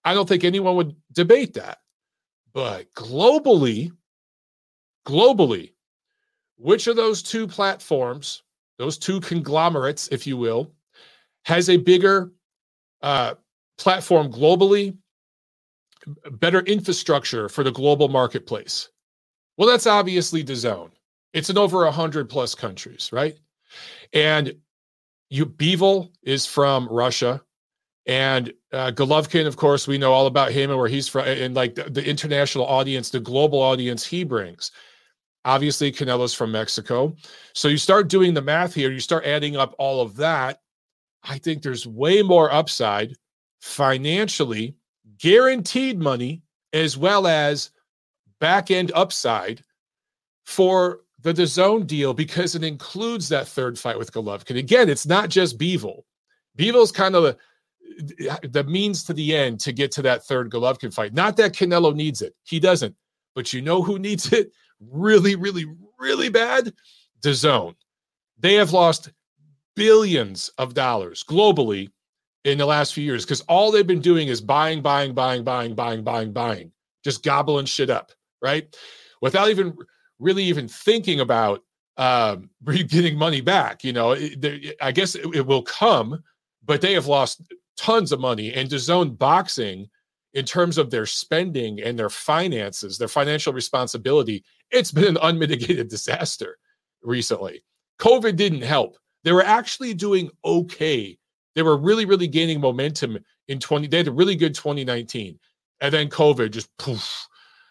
I 0.04 0.14
don't 0.14 0.28
think 0.28 0.44
anyone 0.44 0.76
would 0.76 0.96
debate 1.12 1.54
that. 1.54 1.78
But 2.52 2.92
globally, 2.94 3.90
globally, 5.06 5.72
which 6.56 6.86
of 6.86 6.96
those 6.96 7.22
two 7.22 7.48
platforms 7.48 8.44
those 8.78 8.98
two 8.98 9.20
conglomerates, 9.20 10.08
if 10.08 10.26
you 10.26 10.36
will, 10.36 10.72
has 11.44 11.68
a 11.68 11.76
bigger 11.76 12.32
uh, 13.02 13.34
platform 13.78 14.32
globally, 14.32 14.96
better 16.32 16.60
infrastructure 16.60 17.48
for 17.48 17.62
the 17.62 17.70
global 17.70 18.08
marketplace. 18.08 18.88
Well, 19.56 19.68
that's 19.68 19.86
obviously 19.86 20.42
DAZN. 20.42 20.90
It's 21.32 21.50
in 21.50 21.58
over 21.58 21.84
100 21.84 22.28
plus 22.28 22.54
countries, 22.54 23.10
right? 23.12 23.36
And 24.12 24.54
you 25.30 25.46
Bivol 25.46 26.10
is 26.22 26.46
from 26.46 26.88
Russia. 26.88 27.42
And 28.06 28.52
uh, 28.72 28.92
Golovkin, 28.94 29.46
of 29.46 29.56
course, 29.56 29.88
we 29.88 29.98
know 29.98 30.12
all 30.12 30.26
about 30.26 30.52
him 30.52 30.70
and 30.70 30.78
where 30.78 30.88
he's 30.88 31.08
from, 31.08 31.26
and 31.26 31.54
like 31.54 31.74
the, 31.74 31.84
the 31.84 32.06
international 32.06 32.66
audience, 32.66 33.10
the 33.10 33.20
global 33.20 33.60
audience 33.60 34.04
he 34.04 34.24
brings. 34.24 34.70
Obviously, 35.46 35.90
Canelo's 35.92 36.34
from 36.34 36.52
Mexico. 36.52 37.14
So 37.54 37.68
you 37.68 37.76
start 37.76 38.08
doing 38.08 38.34
the 38.34 38.42
math 38.42 38.74
here, 38.74 38.90
you 38.90 39.00
start 39.00 39.24
adding 39.24 39.56
up 39.56 39.74
all 39.78 40.00
of 40.00 40.16
that. 40.16 40.60
I 41.22 41.38
think 41.38 41.62
there's 41.62 41.86
way 41.86 42.22
more 42.22 42.52
upside 42.52 43.14
financially, 43.60 44.76
guaranteed 45.18 45.98
money, 45.98 46.42
as 46.74 46.98
well 46.98 47.26
as 47.26 47.70
back 48.40 48.70
end 48.70 48.92
upside 48.94 49.62
for 50.44 51.00
the 51.20 51.32
DAZN 51.32 51.86
deal 51.86 52.12
because 52.12 52.54
it 52.54 52.62
includes 52.62 53.30
that 53.30 53.48
third 53.48 53.78
fight 53.78 53.98
with 53.98 54.12
Golovkin. 54.12 54.58
Again, 54.58 54.90
it's 54.90 55.06
not 55.06 55.30
just 55.30 55.58
Bivol. 55.58 56.02
Bivol's 56.58 56.92
kind 56.92 57.14
of 57.14 57.22
the, 57.22 57.38
the 58.42 58.64
means 58.66 59.04
to 59.04 59.12
the 59.12 59.36
end 59.36 59.60
to 59.60 59.72
get 59.72 59.90
to 59.92 60.02
that 60.02 60.24
third 60.24 60.50
Golovkin 60.50 60.92
fight. 60.92 61.14
Not 61.14 61.36
that 61.36 61.52
Canelo 61.52 61.94
needs 61.94 62.22
it. 62.22 62.34
He 62.44 62.60
doesn't. 62.60 62.94
But 63.34 63.52
you 63.52 63.62
know 63.62 63.82
who 63.82 63.98
needs 63.98 64.32
it? 64.32 64.52
really, 64.90 65.36
really, 65.36 65.66
really 65.98 66.28
bad, 66.28 66.72
DAZN. 67.20 67.74
They 68.38 68.54
have 68.54 68.72
lost 68.72 69.10
billions 69.76 70.50
of 70.58 70.74
dollars 70.74 71.24
globally 71.24 71.90
in 72.44 72.58
the 72.58 72.66
last 72.66 72.94
few 72.94 73.04
years 73.04 73.24
because 73.24 73.40
all 73.42 73.70
they've 73.70 73.86
been 73.86 74.00
doing 74.00 74.28
is 74.28 74.40
buying, 74.40 74.82
buying, 74.82 75.14
buying, 75.14 75.44
buying, 75.44 75.74
buying, 75.74 76.02
buying, 76.02 76.32
buying, 76.32 76.72
just 77.02 77.22
gobbling 77.22 77.66
shit 77.66 77.90
up, 77.90 78.12
right? 78.42 78.74
Without 79.22 79.48
even 79.48 79.74
really 80.18 80.44
even 80.44 80.68
thinking 80.68 81.20
about 81.20 81.62
um, 81.96 82.50
getting 82.64 83.16
money 83.16 83.40
back. 83.40 83.84
You 83.84 83.92
know, 83.92 84.12
it, 84.12 84.76
I 84.80 84.92
guess 84.92 85.14
it, 85.14 85.26
it, 85.34 85.46
will 85.46 85.62
come, 85.62 86.22
but 86.64 86.80
they 86.80 86.92
have 86.92 87.06
lost 87.06 87.40
tons 87.76 88.12
of 88.12 88.20
money. 88.20 88.52
And 88.52 88.68
DAZN 88.68 89.18
boxing, 89.18 89.88
in 90.34 90.44
terms 90.44 90.78
of 90.78 90.90
their 90.90 91.06
spending 91.06 91.80
and 91.80 91.98
their 91.98 92.10
finances, 92.10 92.98
their 92.98 93.08
financial 93.08 93.52
responsibility, 93.52 94.44
it's 94.70 94.90
been 94.90 95.04
an 95.04 95.18
unmitigated 95.22 95.88
disaster 95.90 96.58
recently. 97.02 97.64
COVID 98.00 98.36
didn't 98.36 98.62
help. 98.62 98.98
They 99.22 99.32
were 99.32 99.44
actually 99.44 99.94
doing 99.94 100.30
okay. 100.44 101.16
They 101.54 101.62
were 101.62 101.76
really, 101.76 102.04
really 102.04 102.26
gaining 102.26 102.60
momentum 102.60 103.18
in 103.48 103.60
20. 103.60 103.86
They 103.86 103.98
had 103.98 104.08
a 104.08 104.12
really 104.12 104.34
good 104.34 104.54
2019. 104.54 105.38
And 105.80 105.94
then 105.94 106.08
COVID 106.08 106.50
just 106.50 106.68
poof, 106.78 107.28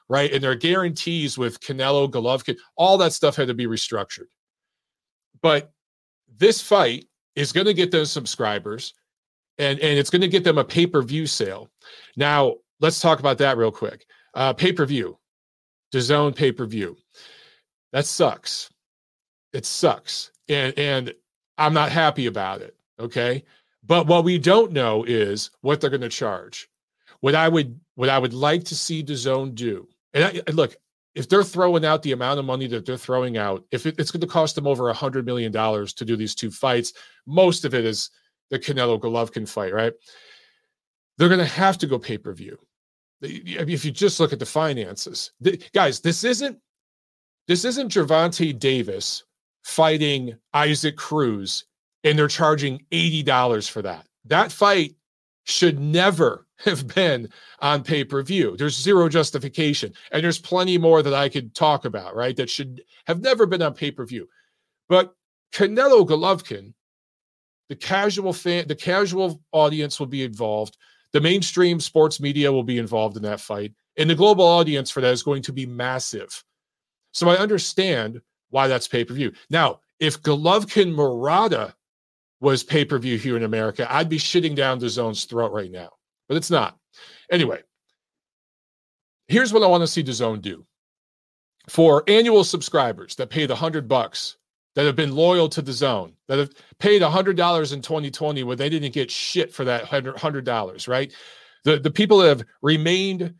right? 0.10 0.31
And 0.31 0.41
their 0.43 0.55
guarantees 0.55 1.38
with 1.38 1.60
Canelo, 1.60 2.10
Golovkin, 2.10 2.57
all 2.77 2.98
that 2.98 3.13
stuff 3.13 3.36
had 3.36 3.50
to 3.50 3.53
be 3.53 3.67
restructured. 3.67 4.27
But 5.41 5.72
this 6.38 6.62
fight 6.62 7.07
is 7.36 7.51
going 7.51 7.67
to 7.67 7.74
get 7.74 7.91
those 7.91 8.12
subscribers 8.12 8.93
and, 9.57 9.79
and 9.79 10.00
it's 10.00 10.10
going 10.10 10.22
to 10.22 10.27
get 10.27 10.43
them 10.43 10.57
a 10.57 10.63
pay 10.63 10.88
per 10.88 11.01
view 11.01 11.27
sale. 11.27 11.69
Now, 12.15 12.55
let's 12.79 13.00
talk 13.00 13.19
about 13.19 13.38
that 13.39 13.57
real 13.57 13.72
quick. 13.72 14.05
Uh, 14.33 14.53
pay 14.53 14.74
per 14.74 14.86
view, 14.86 15.17
DAZN 15.93 16.36
pay 16.36 16.51
per 16.51 16.65
view. 16.65 16.98
That 17.91 18.05
sucks. 18.05 18.69
It 19.53 19.65
sucks. 19.65 20.31
And, 20.50 20.77
and 20.77 21.13
I'm 21.57 21.74
not 21.74 21.91
happy 21.91 22.25
about 22.25 22.62
it. 22.62 22.75
Okay. 23.00 23.43
But 23.86 24.07
what 24.07 24.24
we 24.24 24.38
don't 24.38 24.72
know 24.72 25.03
is 25.03 25.51
what 25.62 25.81
they're 25.81 25.89
going 25.89 26.01
to 26.01 26.10
charge. 26.10 26.69
What 27.19 27.36
I 27.36 27.48
would 27.48 27.79
what 27.95 28.10
I 28.10 28.17
would 28.17 28.33
like 28.33 28.63
to 28.65 28.75
see 28.75 29.03
DAZN 29.03 29.55
do, 29.55 29.88
and, 30.13 30.24
I, 30.24 30.51
look, 30.51 30.75
if 31.15 31.29
they're 31.29 31.43
throwing 31.43 31.86
out 31.86 32.01
the 32.01 32.12
amount 32.12 32.39
of 32.39 32.45
money 32.45 32.67
that 32.67 32.86
they're 32.86 32.98
throwing 32.98 33.38
out, 33.38 33.63
if 33.72 33.86
it, 33.86 33.95
it's 34.00 34.10
going 34.10 34.22
to 34.22 34.27
cost 34.27 34.55
them 34.55 34.65
over 34.65 34.89
a 34.89 34.93
hundred 34.93 35.25
million 35.25 35.51
dollars 35.51 35.93
to 35.93 36.05
do 36.05 36.15
these 36.15 36.33
two 36.33 36.50
fights, 36.50 36.93
most 37.27 37.65
of 37.65 37.74
it 37.74 37.86
is 37.86 38.10
the 38.50 38.60
Canelo 38.60 39.00
Golovkin 39.00 39.48
fight, 39.48 39.74
right? 39.74 39.94
They're 41.18 41.30
going 41.30 41.40
to 41.40 41.46
have 41.46 41.78
to 41.80 41.88
go 41.88 42.00
pay 42.00 42.18
per 42.18 42.34
view. 42.34 42.58
If 43.22 43.86
you 43.86 43.92
just 43.92 44.20
look 44.20 44.34
at 44.34 44.40
the 44.40 44.46
finances, 44.46 45.32
the, 45.40 45.62
guys, 45.74 46.02
this 46.02 46.24
isn't 46.24 46.58
this 47.48 47.66
isn't 47.66 47.92
Gervonta 47.92 48.58
Davis 48.58 49.24
fighting 49.64 50.36
Isaac 50.54 50.98
Cruz, 50.98 51.66
and 52.04 52.18
they're 52.20 52.28
charging 52.28 52.86
eighty 52.92 53.24
dollars 53.24 53.68
for 53.68 53.82
that. 53.82 54.06
That 54.26 54.52
fight 54.52 54.96
should 55.46 55.80
never 55.80 56.46
have 56.58 56.88
been 56.94 57.30
on 57.60 57.84
pay 57.84 58.04
per 58.04 58.22
view. 58.24 58.56
There's 58.58 58.80
zero 58.80 59.10
justification. 59.10 59.94
And 60.12 60.24
there's 60.24 60.40
plenty 60.40 60.78
more 60.78 61.02
that 61.02 61.14
I 61.14 61.30
could 61.30 61.54
talk 61.54 61.86
about, 61.86 62.16
right? 62.16 62.36
That 62.36 62.50
should 62.50 62.84
have 63.06 63.22
never 63.22 63.46
been 63.46 63.62
on 63.62 63.74
pay 63.74 63.92
per 63.92 64.06
view. 64.06 64.28
But 64.90 65.14
Canelo 65.54 66.08
Golovkin, 66.08 66.74
the 67.74 67.86
casual 67.86 68.34
fan, 68.34 68.68
the 68.68 68.75
casual 68.75 69.42
audience 69.51 70.00
will 70.00 70.08
be 70.08 70.24
involved. 70.24 70.77
The 71.12 71.22
mainstream 71.22 71.80
sports 71.80 72.20
media 72.20 72.51
will 72.51 72.63
be 72.63 72.77
involved 72.77 73.18
in 73.18 73.24
that 73.24 73.39
fight. 73.39 73.74
And 73.98 74.10
the 74.10 74.15
global 74.15 74.46
audience 74.46 74.89
for 74.89 75.01
that 75.01 75.13
is 75.13 75.24
going 75.24 75.44
to 75.44 75.53
be 75.53 75.65
massive. 75.65 76.44
So 77.12 77.30
I 77.30 77.38
understand 77.38 78.22
why 78.50 78.68
that's 78.68 78.88
pay 78.88 79.06
per 79.06 79.13
view. 79.13 79.34
Now, 79.50 79.80
if 80.00 80.22
Golovkin 80.22 80.94
Murata 80.94 81.75
was 82.39 82.63
pay 82.63 82.86
per 82.86 82.98
view 82.98 83.18
here 83.18 83.38
in 83.38 83.44
America, 83.44 83.88
I'd 83.92 84.10
be 84.10 84.18
shitting 84.18 84.56
down 84.56 84.80
DAZN's 84.80 85.25
throat 85.25 85.51
right 85.51 85.72
now 85.72 85.89
but 86.27 86.38
it's 86.38 86.51
not. 86.51 86.77
Anyway, 87.32 87.62
here's 89.27 89.53
what 89.53 89.63
I 89.63 89.68
want 89.68 89.82
to 89.82 89.88
see 89.88 90.03
DAZN 90.03 90.42
do. 90.42 90.65
For 91.70 92.03
annual 92.08 92.44
subscribers 92.44 93.15
that 93.15 93.30
pay 93.30 93.46
the 93.46 93.56
hundred 93.56 93.88
bucks, 93.88 94.38
that 94.75 94.86
have 94.86 94.96
been 94.96 95.15
loyal 95.15 95.50
to 95.50 95.62
DAZN 95.62 96.13
that 96.27 96.39
have 96.39 96.51
paid 96.80 97.01
hundred 97.01 97.38
dollars 97.38 97.72
in 97.74 97.82
2020 97.82 98.44
when 98.44 98.58
they 98.58 98.70
didn't 98.70 98.94
get 98.94 99.12
shit 99.12 99.53
for 99.53 99.63
that 99.65 99.86
hundred 99.86 100.46
dollars, 100.46 100.88
right? 100.88 101.13
The 101.63 101.80
the 101.80 101.92
people 101.92 102.20
that 102.20 102.30
have 102.30 102.44
remained 102.62 103.36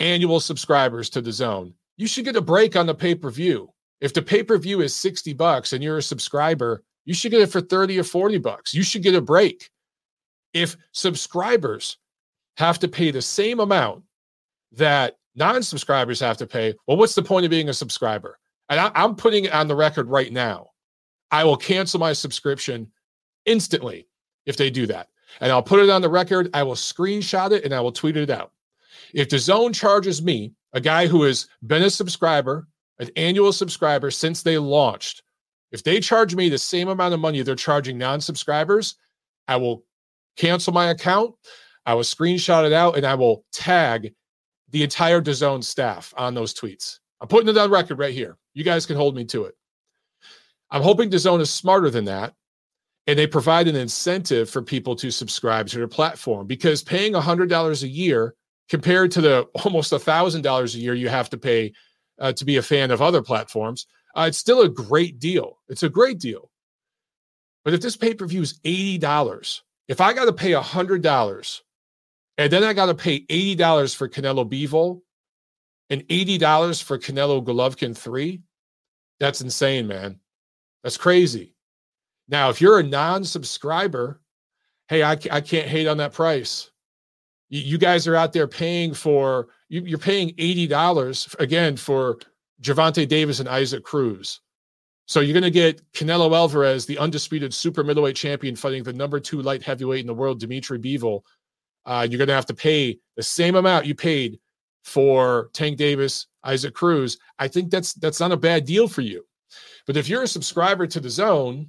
annual 0.00 0.40
subscribers 0.40 1.10
to 1.10 1.22
DAZN 1.22 1.74
you 1.96 2.06
should 2.06 2.24
get 2.24 2.36
a 2.36 2.40
break 2.40 2.76
on 2.76 2.86
the 2.86 2.94
pay 2.94 3.14
per 3.14 3.30
view. 3.30 3.72
If 4.00 4.14
the 4.14 4.22
pay 4.22 4.42
per 4.42 4.58
view 4.58 4.80
is 4.80 4.94
60 4.94 5.32
bucks 5.34 5.72
and 5.72 5.82
you're 5.82 5.98
a 5.98 6.02
subscriber, 6.02 6.82
you 7.04 7.14
should 7.14 7.30
get 7.30 7.42
it 7.42 7.52
for 7.52 7.60
30 7.60 7.98
or 7.98 8.04
40 8.04 8.38
bucks. 8.38 8.74
You 8.74 8.82
should 8.82 9.02
get 9.02 9.14
a 9.14 9.20
break. 9.20 9.70
If 10.52 10.76
subscribers 10.92 11.98
have 12.56 12.78
to 12.80 12.88
pay 12.88 13.10
the 13.10 13.22
same 13.22 13.60
amount 13.60 14.04
that 14.72 15.16
non 15.34 15.62
subscribers 15.62 16.20
have 16.20 16.36
to 16.38 16.46
pay, 16.46 16.74
well, 16.86 16.96
what's 16.96 17.14
the 17.14 17.22
point 17.22 17.44
of 17.44 17.50
being 17.50 17.68
a 17.68 17.74
subscriber? 17.74 18.38
And 18.72 18.80
I, 18.80 19.04
am 19.04 19.16
putting 19.16 19.44
it 19.44 19.52
on 19.52 19.68
the 19.68 19.76
record 19.76 20.08
right 20.08 20.32
now. 20.32 20.70
I 21.30 21.44
will 21.44 21.58
cancel 21.58 22.00
my 22.00 22.14
subscription 22.14 22.90
instantly 23.44 24.08
if 24.46 24.56
they 24.56 24.70
do 24.70 24.86
that. 24.86 25.08
And 25.42 25.52
I'll 25.52 25.62
put 25.62 25.80
it 25.80 25.90
on 25.90 26.00
the 26.00 26.08
record. 26.08 26.48
I 26.54 26.62
will 26.62 26.74
screenshot 26.74 27.52
it 27.52 27.66
and 27.66 27.74
I 27.74 27.82
will 27.82 27.92
tweet 27.92 28.16
it 28.16 28.30
out. 28.30 28.50
If 29.12 29.28
DAZN 29.28 29.74
charges 29.74 30.22
me, 30.22 30.54
a 30.72 30.80
guy 30.80 31.06
who 31.06 31.22
has 31.24 31.48
been 31.66 31.82
a 31.82 31.90
subscriber, 31.90 32.66
an 32.98 33.10
annual 33.14 33.52
subscriber 33.52 34.10
since 34.10 34.42
they 34.42 34.56
launched, 34.56 35.22
if 35.70 35.82
they 35.82 36.00
charge 36.00 36.34
me 36.34 36.48
the 36.48 36.56
same 36.56 36.88
amount 36.88 37.12
of 37.12 37.20
money 37.20 37.42
they're 37.42 37.54
charging 37.54 37.98
non 37.98 38.22
subscribers, 38.22 38.94
I 39.48 39.56
will 39.56 39.84
cancel 40.38 40.72
my 40.72 40.86
account. 40.86 41.34
I 41.84 41.92
will 41.92 42.04
screenshot 42.04 42.64
it 42.64 42.72
out 42.72 42.96
and 42.96 43.04
I 43.04 43.16
will 43.16 43.44
tag 43.52 44.14
the 44.70 44.82
entire 44.82 45.20
DAZN 45.20 45.62
staff 45.62 46.14
on 46.16 46.32
those 46.32 46.54
tweets. 46.54 47.00
I'm 47.20 47.28
putting 47.28 47.50
it 47.50 47.58
on 47.58 47.70
record 47.70 47.98
right 47.98 48.14
here. 48.14 48.38
You 48.54 48.64
guys 48.64 48.86
can 48.86 48.96
hold 48.96 49.16
me 49.16 49.24
to 49.26 49.44
it. 49.44 49.54
I'm 50.70 50.82
hoping 50.82 51.10
DAZN 51.10 51.40
is 51.40 51.50
smarter 51.50 51.90
than 51.90 52.06
that 52.06 52.34
and 53.06 53.18
they 53.18 53.26
provide 53.26 53.68
an 53.68 53.76
incentive 53.76 54.48
for 54.48 54.62
people 54.62 54.94
to 54.96 55.10
subscribe 55.10 55.66
to 55.68 55.78
their 55.78 55.88
platform 55.88 56.46
because 56.46 56.82
paying 56.82 57.12
$100 57.12 57.82
a 57.82 57.88
year 57.88 58.34
compared 58.68 59.10
to 59.12 59.20
the 59.20 59.42
almost 59.64 59.92
$1,000 59.92 60.74
a 60.74 60.78
year 60.78 60.94
you 60.94 61.08
have 61.08 61.30
to 61.30 61.38
pay 61.38 61.72
uh, 62.20 62.32
to 62.32 62.44
be 62.44 62.56
a 62.58 62.62
fan 62.62 62.90
of 62.90 63.02
other 63.02 63.22
platforms, 63.22 63.86
uh, 64.14 64.26
it's 64.28 64.38
still 64.38 64.62
a 64.62 64.68
great 64.68 65.18
deal. 65.18 65.58
It's 65.68 65.82
a 65.82 65.88
great 65.88 66.20
deal. 66.20 66.50
But 67.64 67.74
if 67.74 67.80
this 67.80 67.96
pay 67.96 68.14
per 68.14 68.26
view 68.26 68.42
is 68.42 68.60
$80, 68.64 69.62
if 69.88 70.00
I 70.00 70.12
got 70.12 70.26
to 70.26 70.32
pay 70.32 70.52
$100 70.52 71.60
and 72.38 72.52
then 72.52 72.64
I 72.64 72.72
got 72.72 72.86
to 72.86 72.94
pay 72.94 73.20
$80 73.26 73.96
for 73.96 74.08
Canelo 74.08 74.48
Bivol 74.48 75.00
and 75.92 76.08
$80 76.08 76.82
for 76.82 76.98
Canelo 76.98 77.44
Golovkin 77.44 77.94
3, 77.94 78.40
that's 79.20 79.42
insane, 79.42 79.86
man. 79.86 80.18
That's 80.82 80.96
crazy. 80.96 81.54
Now, 82.28 82.48
if 82.48 82.62
you're 82.62 82.78
a 82.78 82.82
non 82.82 83.24
subscriber, 83.24 84.22
hey, 84.88 85.02
I, 85.02 85.12
I 85.30 85.42
can't 85.42 85.68
hate 85.68 85.86
on 85.86 85.98
that 85.98 86.14
price. 86.14 86.70
You, 87.50 87.60
you 87.60 87.78
guys 87.78 88.08
are 88.08 88.16
out 88.16 88.32
there 88.32 88.48
paying 88.48 88.94
for, 88.94 89.48
you, 89.68 89.82
you're 89.82 89.98
paying 89.98 90.30
$80 90.30 91.38
again 91.38 91.76
for 91.76 92.18
Gervonta 92.62 93.06
Davis 93.06 93.38
and 93.38 93.48
Isaac 93.48 93.84
Cruz. 93.84 94.40
So 95.04 95.20
you're 95.20 95.34
going 95.34 95.42
to 95.42 95.50
get 95.50 95.82
Canelo 95.92 96.34
Alvarez, 96.34 96.86
the 96.86 96.96
undisputed 96.96 97.52
super 97.52 97.84
middleweight 97.84 98.16
champion, 98.16 98.56
fighting 98.56 98.82
the 98.82 98.94
number 98.94 99.20
two 99.20 99.42
light 99.42 99.62
heavyweight 99.62 100.00
in 100.00 100.06
the 100.06 100.14
world, 100.14 100.40
Dimitri 100.40 100.78
Bivol. 100.78 101.20
Uh, 101.84 102.06
you're 102.08 102.16
going 102.16 102.28
to 102.28 102.34
have 102.34 102.46
to 102.46 102.54
pay 102.54 102.98
the 103.16 103.22
same 103.22 103.56
amount 103.56 103.84
you 103.84 103.94
paid 103.94 104.38
for 104.82 105.50
Tank 105.52 105.78
Davis, 105.78 106.26
Isaac 106.44 106.74
Cruz. 106.74 107.18
I 107.38 107.48
think 107.48 107.70
that's 107.70 107.94
that's 107.94 108.20
not 108.20 108.32
a 108.32 108.36
bad 108.36 108.64
deal 108.64 108.88
for 108.88 109.00
you. 109.00 109.24
But 109.86 109.96
if 109.96 110.08
you're 110.08 110.22
a 110.22 110.28
subscriber 110.28 110.86
to 110.86 111.00
DAZN, 111.00 111.68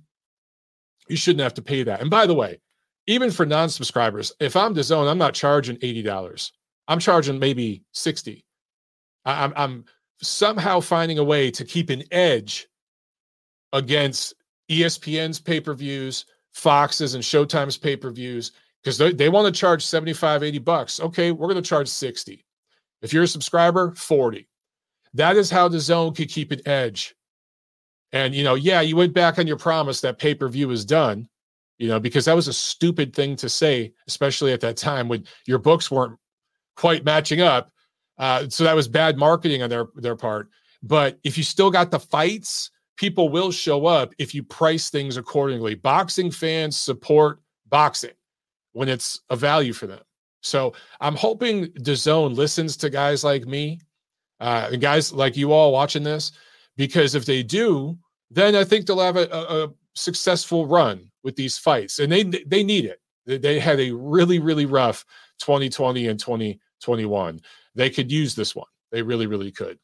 you 1.08 1.16
shouldn't 1.16 1.42
have 1.42 1.54
to 1.56 1.62
pay 1.62 1.84
that. 1.84 2.02
And 2.02 2.10
by 2.10 2.26
the 2.26 2.34
way, 2.34 2.60
even 3.08 3.32
for 3.32 3.46
non-subscribers, 3.46 4.32
if 4.40 4.56
I'm 4.56 4.74
DAZN, 4.74 5.10
I'm 5.10 5.18
not 5.18 5.34
charging 5.34 5.78
eighty 5.82 6.02
dollars. 6.02 6.54
I'm 6.88 7.00
charging 7.00 7.40
maybe 7.40 7.84
sixty. 7.92 8.46
I'm, 9.26 9.54
I'm 9.56 9.86
somehow 10.22 10.80
finding 10.80 11.18
a 11.18 11.24
way 11.24 11.50
to 11.52 11.64
keep 11.64 11.90
an 11.90 12.04
edge 12.12 12.68
against 13.72 14.34
ESPN's 14.70 15.40
pay 15.40 15.60
per 15.60 15.74
views, 15.74 16.26
Fox's 16.54 17.16
and 17.16 17.24
Showtime's 17.24 17.78
pay 17.78 17.96
per 17.96 18.12
views, 18.12 18.52
because 18.82 18.98
they, 18.98 19.14
they 19.14 19.30
want 19.30 19.54
to 19.54 19.58
charge 19.60 19.86
75, 19.86 20.44
80 20.44 20.60
bucks. 20.60 21.00
Okay, 21.00 21.32
we're 21.32 21.48
going 21.48 21.62
to 21.62 21.68
charge 21.68 21.88
60. 21.88 22.46
If 23.04 23.14
you're 23.14 23.24
a 23.24 23.28
subscriber, 23.28 23.94
40. 23.96 24.48
That 25.14 25.36
is 25.38 25.52
how 25.52 25.70
DAZN 25.70 26.16
could 26.16 26.30
keep 26.30 26.52
an 26.52 26.68
edge. 26.68 27.16
And, 28.14 28.34
you 28.34 28.44
know, 28.44 28.56
yeah, 28.56 28.82
you 28.82 28.96
went 28.96 29.14
back 29.14 29.38
on 29.38 29.46
your 29.46 29.58
promise 29.58 30.02
that 30.02 30.18
pay 30.18 30.34
per 30.34 30.48
view 30.48 30.72
is 30.72 30.86
done, 30.86 31.28
you 31.78 31.88
know, 31.88 32.00
because 32.00 32.26
that 32.26 32.36
was 32.36 32.48
a 32.48 32.54
stupid 32.54 33.14
thing 33.14 33.36
to 33.36 33.50
say, 33.50 33.94
especially 34.08 34.54
at 34.54 34.62
that 34.62 34.78
time 34.78 35.08
when 35.08 35.26
your 35.46 35.60
books 35.60 35.92
weren't 35.92 36.18
quite 36.76 37.04
matching 37.04 37.42
up. 37.42 37.72
Uh, 38.18 38.48
so 38.50 38.64
that 38.64 38.76
was 38.76 38.88
bad 38.88 39.18
marketing 39.18 39.62
on 39.62 39.70
their, 39.70 39.88
their 39.96 40.16
part. 40.16 40.50
But 40.82 41.20
if 41.24 41.38
you 41.38 41.44
still 41.44 41.72
got 41.72 41.92
the 41.92 42.00
fights, 42.00 42.72
people 42.98 43.30
will 43.30 43.52
show 43.52 43.86
up 43.86 44.14
if 44.20 44.34
you 44.36 44.44
price 44.44 44.90
things 44.90 45.18
accordingly. 45.18 45.76
Boxing 45.76 46.32
fans 46.32 46.78
support 46.78 47.40
boxing 47.68 48.14
when 48.74 48.90
it's 48.90 49.22
a 49.30 49.36
value 49.36 49.74
for 49.74 49.88
them. 49.88 50.02
So 50.44 50.74
I'm 51.00 51.16
hoping 51.16 51.68
DAZN 51.68 52.36
listens 52.36 52.78
to 52.78 52.90
guys 52.90 53.24
like 53.24 53.46
me 53.46 53.80
uh, 54.40 54.70
and 54.72 54.82
guys 54.82 55.14
like 55.14 55.38
you 55.38 55.52
all 55.52 55.72
watching 55.72 56.04
this, 56.04 56.34
because 56.76 57.16
if 57.16 57.26
they 57.26 57.44
do, 57.44 57.98
then 58.30 58.56
I 58.56 58.64
think 58.64 58.86
they'll 58.86 59.00
have 59.00 59.16
a, 59.16 59.28
a, 59.32 59.66
a 59.66 59.74
successful 59.96 60.68
run 60.68 61.10
with 61.24 61.36
these 61.36 61.58
fights, 61.58 62.00
and 62.00 62.12
they 62.12 62.24
they 62.24 62.64
need 62.64 62.86
it. 62.86 63.00
They 63.42 63.60
had 63.60 63.80
a 63.80 63.92
really 63.92 64.40
really 64.40 64.66
rough 64.66 65.06
2020 65.40 66.08
and 66.08 66.20
2021. 66.20 67.42
They 67.76 67.90
could 67.90 68.12
use 68.12 68.36
this 68.36 68.56
one. 68.56 68.68
They 68.92 69.02
really 69.02 69.28
really 69.28 69.52
could. 69.52 69.80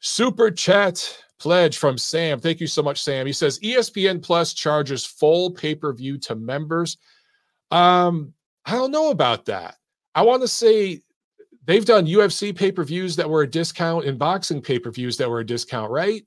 Super 0.00 0.50
chat 0.50 1.18
pledge 1.38 1.78
from 1.78 1.96
Sam. 1.96 2.40
Thank 2.40 2.60
you 2.60 2.66
so 2.66 2.82
much, 2.82 3.02
Sam. 3.02 3.26
He 3.26 3.32
says 3.32 3.58
ESPN 3.60 4.22
Plus 4.22 4.52
charges 4.52 5.06
full 5.06 5.50
pay 5.50 5.74
per 5.74 5.92
view 5.94 6.18
to 6.18 6.34
members. 6.34 6.98
Um, 7.70 8.34
I 8.68 8.72
don't 8.72 8.90
know 8.90 9.10
about 9.10 9.46
that. 9.46 9.76
I 10.14 10.22
want 10.22 10.42
to 10.42 10.48
say 10.48 11.00
they've 11.64 11.86
done 11.86 12.06
UFC 12.06 12.54
pay 12.54 12.70
per 12.70 12.84
views 12.84 13.16
that 13.16 13.28
were 13.28 13.42
a 13.42 13.50
discount 13.50 14.04
and 14.04 14.18
boxing 14.18 14.60
pay 14.60 14.78
per 14.78 14.90
views 14.90 15.16
that 15.16 15.30
were 15.30 15.40
a 15.40 15.46
discount, 15.46 15.90
right? 15.90 16.22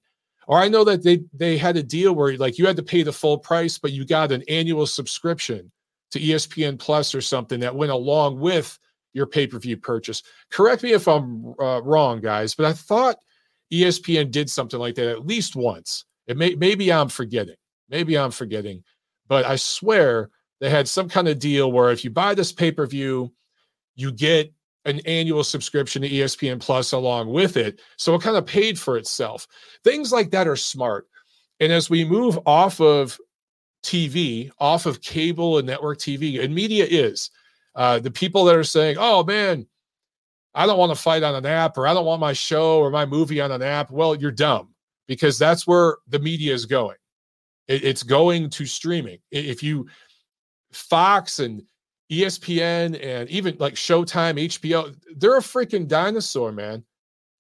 Or 0.48 0.58
I 0.58 0.68
know 0.68 0.84
that 0.86 1.04
they 1.04 1.22
they 1.34 1.56
had 1.56 1.78
a 1.78 1.84
deal 1.84 2.14
where 2.14 2.36
like 2.38 2.58
you 2.58 2.66
had 2.66 2.78
to 2.78 2.84
pay 2.84 3.04
the 3.04 3.14
full 3.14 3.38
price, 3.38 3.78
but 3.78 3.92
you 3.92 4.06
got 4.06 4.32
an 4.32 4.44
annual 4.50 4.88
subscription 4.88 5.72
to 6.12 6.20
ESPN 6.20 6.80
Plus 6.80 7.14
or 7.14 7.22
something 7.22 7.60
that 7.60 7.76
went 7.76 7.92
along 7.92 8.40
with 8.40 8.78
your 9.14 9.28
pay 9.28 9.46
per 9.46 9.60
view 9.60 9.78
purchase. 9.78 10.24
Correct 10.50 10.82
me 10.82 10.94
if 10.94 11.08
I'm 11.08 11.54
uh, 11.60 11.84
wrong, 11.84 12.22
guys, 12.22 12.56
but 12.56 12.66
I 12.66 12.74
thought 12.74 13.18
ESPN 13.72 14.32
did 14.32 14.50
something 14.50 14.80
like 14.80 14.96
that 14.96 15.10
at 15.10 15.28
least 15.28 15.56
once. 15.56 16.06
It 16.26 16.38
may 16.38 16.56
maybe 16.56 16.92
I'm 16.92 17.10
forgetting. 17.10 17.56
Maybe 17.88 18.18
I'm 18.18 18.32
forgetting, 18.32 18.84
but 19.28 19.46
I 19.46 19.58
swear 19.58 20.32
they 20.62 20.70
had 20.70 20.88
some 20.88 21.10
kind 21.10 21.28
of 21.28 21.40
deal 21.40 21.72
where 21.72 21.92
if 21.92 22.04
you 22.06 22.12
buy 22.12 22.34
this 22.34 22.54
pay 22.54 22.72
per 22.72 22.86
view, 22.86 23.34
you 23.96 24.12
get 24.12 24.54
an 24.86 25.00
annual 25.06 25.44
subscription 25.44 26.02
to 26.04 26.10
ESPN 26.10 26.60
Plus 26.60 26.92
along 26.92 27.32
with 27.34 27.58
it. 27.58 27.82
So 27.98 28.16
it 28.16 28.22
kind 28.22 28.38
of 28.38 28.46
paid 28.46 28.80
for 28.80 28.98
itself. 28.98 29.48
Things 29.84 30.12
like 30.12 30.32
that 30.32 30.48
are 30.48 30.56
smart. 30.56 31.08
And 31.60 31.72
as 31.72 31.90
we 31.90 32.06
move 32.06 32.40
off 32.46 32.80
of 32.80 33.20
TV, 33.84 34.50
off 34.60 34.86
of 34.86 35.02
cable 35.02 35.58
and 35.58 35.68
network 35.68 35.98
TV, 35.98 36.44
and 36.44 36.54
media 36.54 36.86
is 36.90 37.30
uh, 37.76 38.00
the 38.00 38.12
people 38.12 38.46
that 38.46 38.56
are 38.56 38.64
saying, 38.64 38.98
oh 39.00 39.24
man, 39.24 39.68
I 40.54 40.66
don't 40.66 40.80
want 40.80 40.92
to 40.96 41.02
fight 41.02 41.24
on 41.24 41.36
an 41.36 41.46
app 41.46 41.78
or 41.78 41.88
I 41.88 41.94
don't 41.94 42.06
want 42.06 42.22
my 42.22 42.34
show 42.34 42.80
or 42.80 42.92
my 42.92 43.06
movie 43.06 43.42
on 43.42 43.52
an 43.52 43.62
app. 43.62 43.90
Well, 43.90 44.16
you're 44.16 44.32
dumb 44.32 44.70
because 45.08 45.40
that's 45.40 45.66
where 45.66 45.98
the 46.08 46.20
media 46.20 46.54
is 46.54 46.66
going. 46.66 46.98
It, 47.68 47.84
it's 47.84 48.04
going 48.04 48.50
to 48.52 48.66
streaming. 48.66 49.20
If 49.32 49.64
you, 49.64 49.88
Fox 50.74 51.40
and 51.40 51.64
ESPN 52.12 53.02
and 53.04 53.30
even 53.30 53.56
like 53.60 53.76
Showtime, 53.76 54.40
HBO, 54.40 54.96
they're 55.16 55.38
a 55.38 55.42
freaking 55.42 55.88
dinosaur, 55.88 56.52
man. 56.52 56.84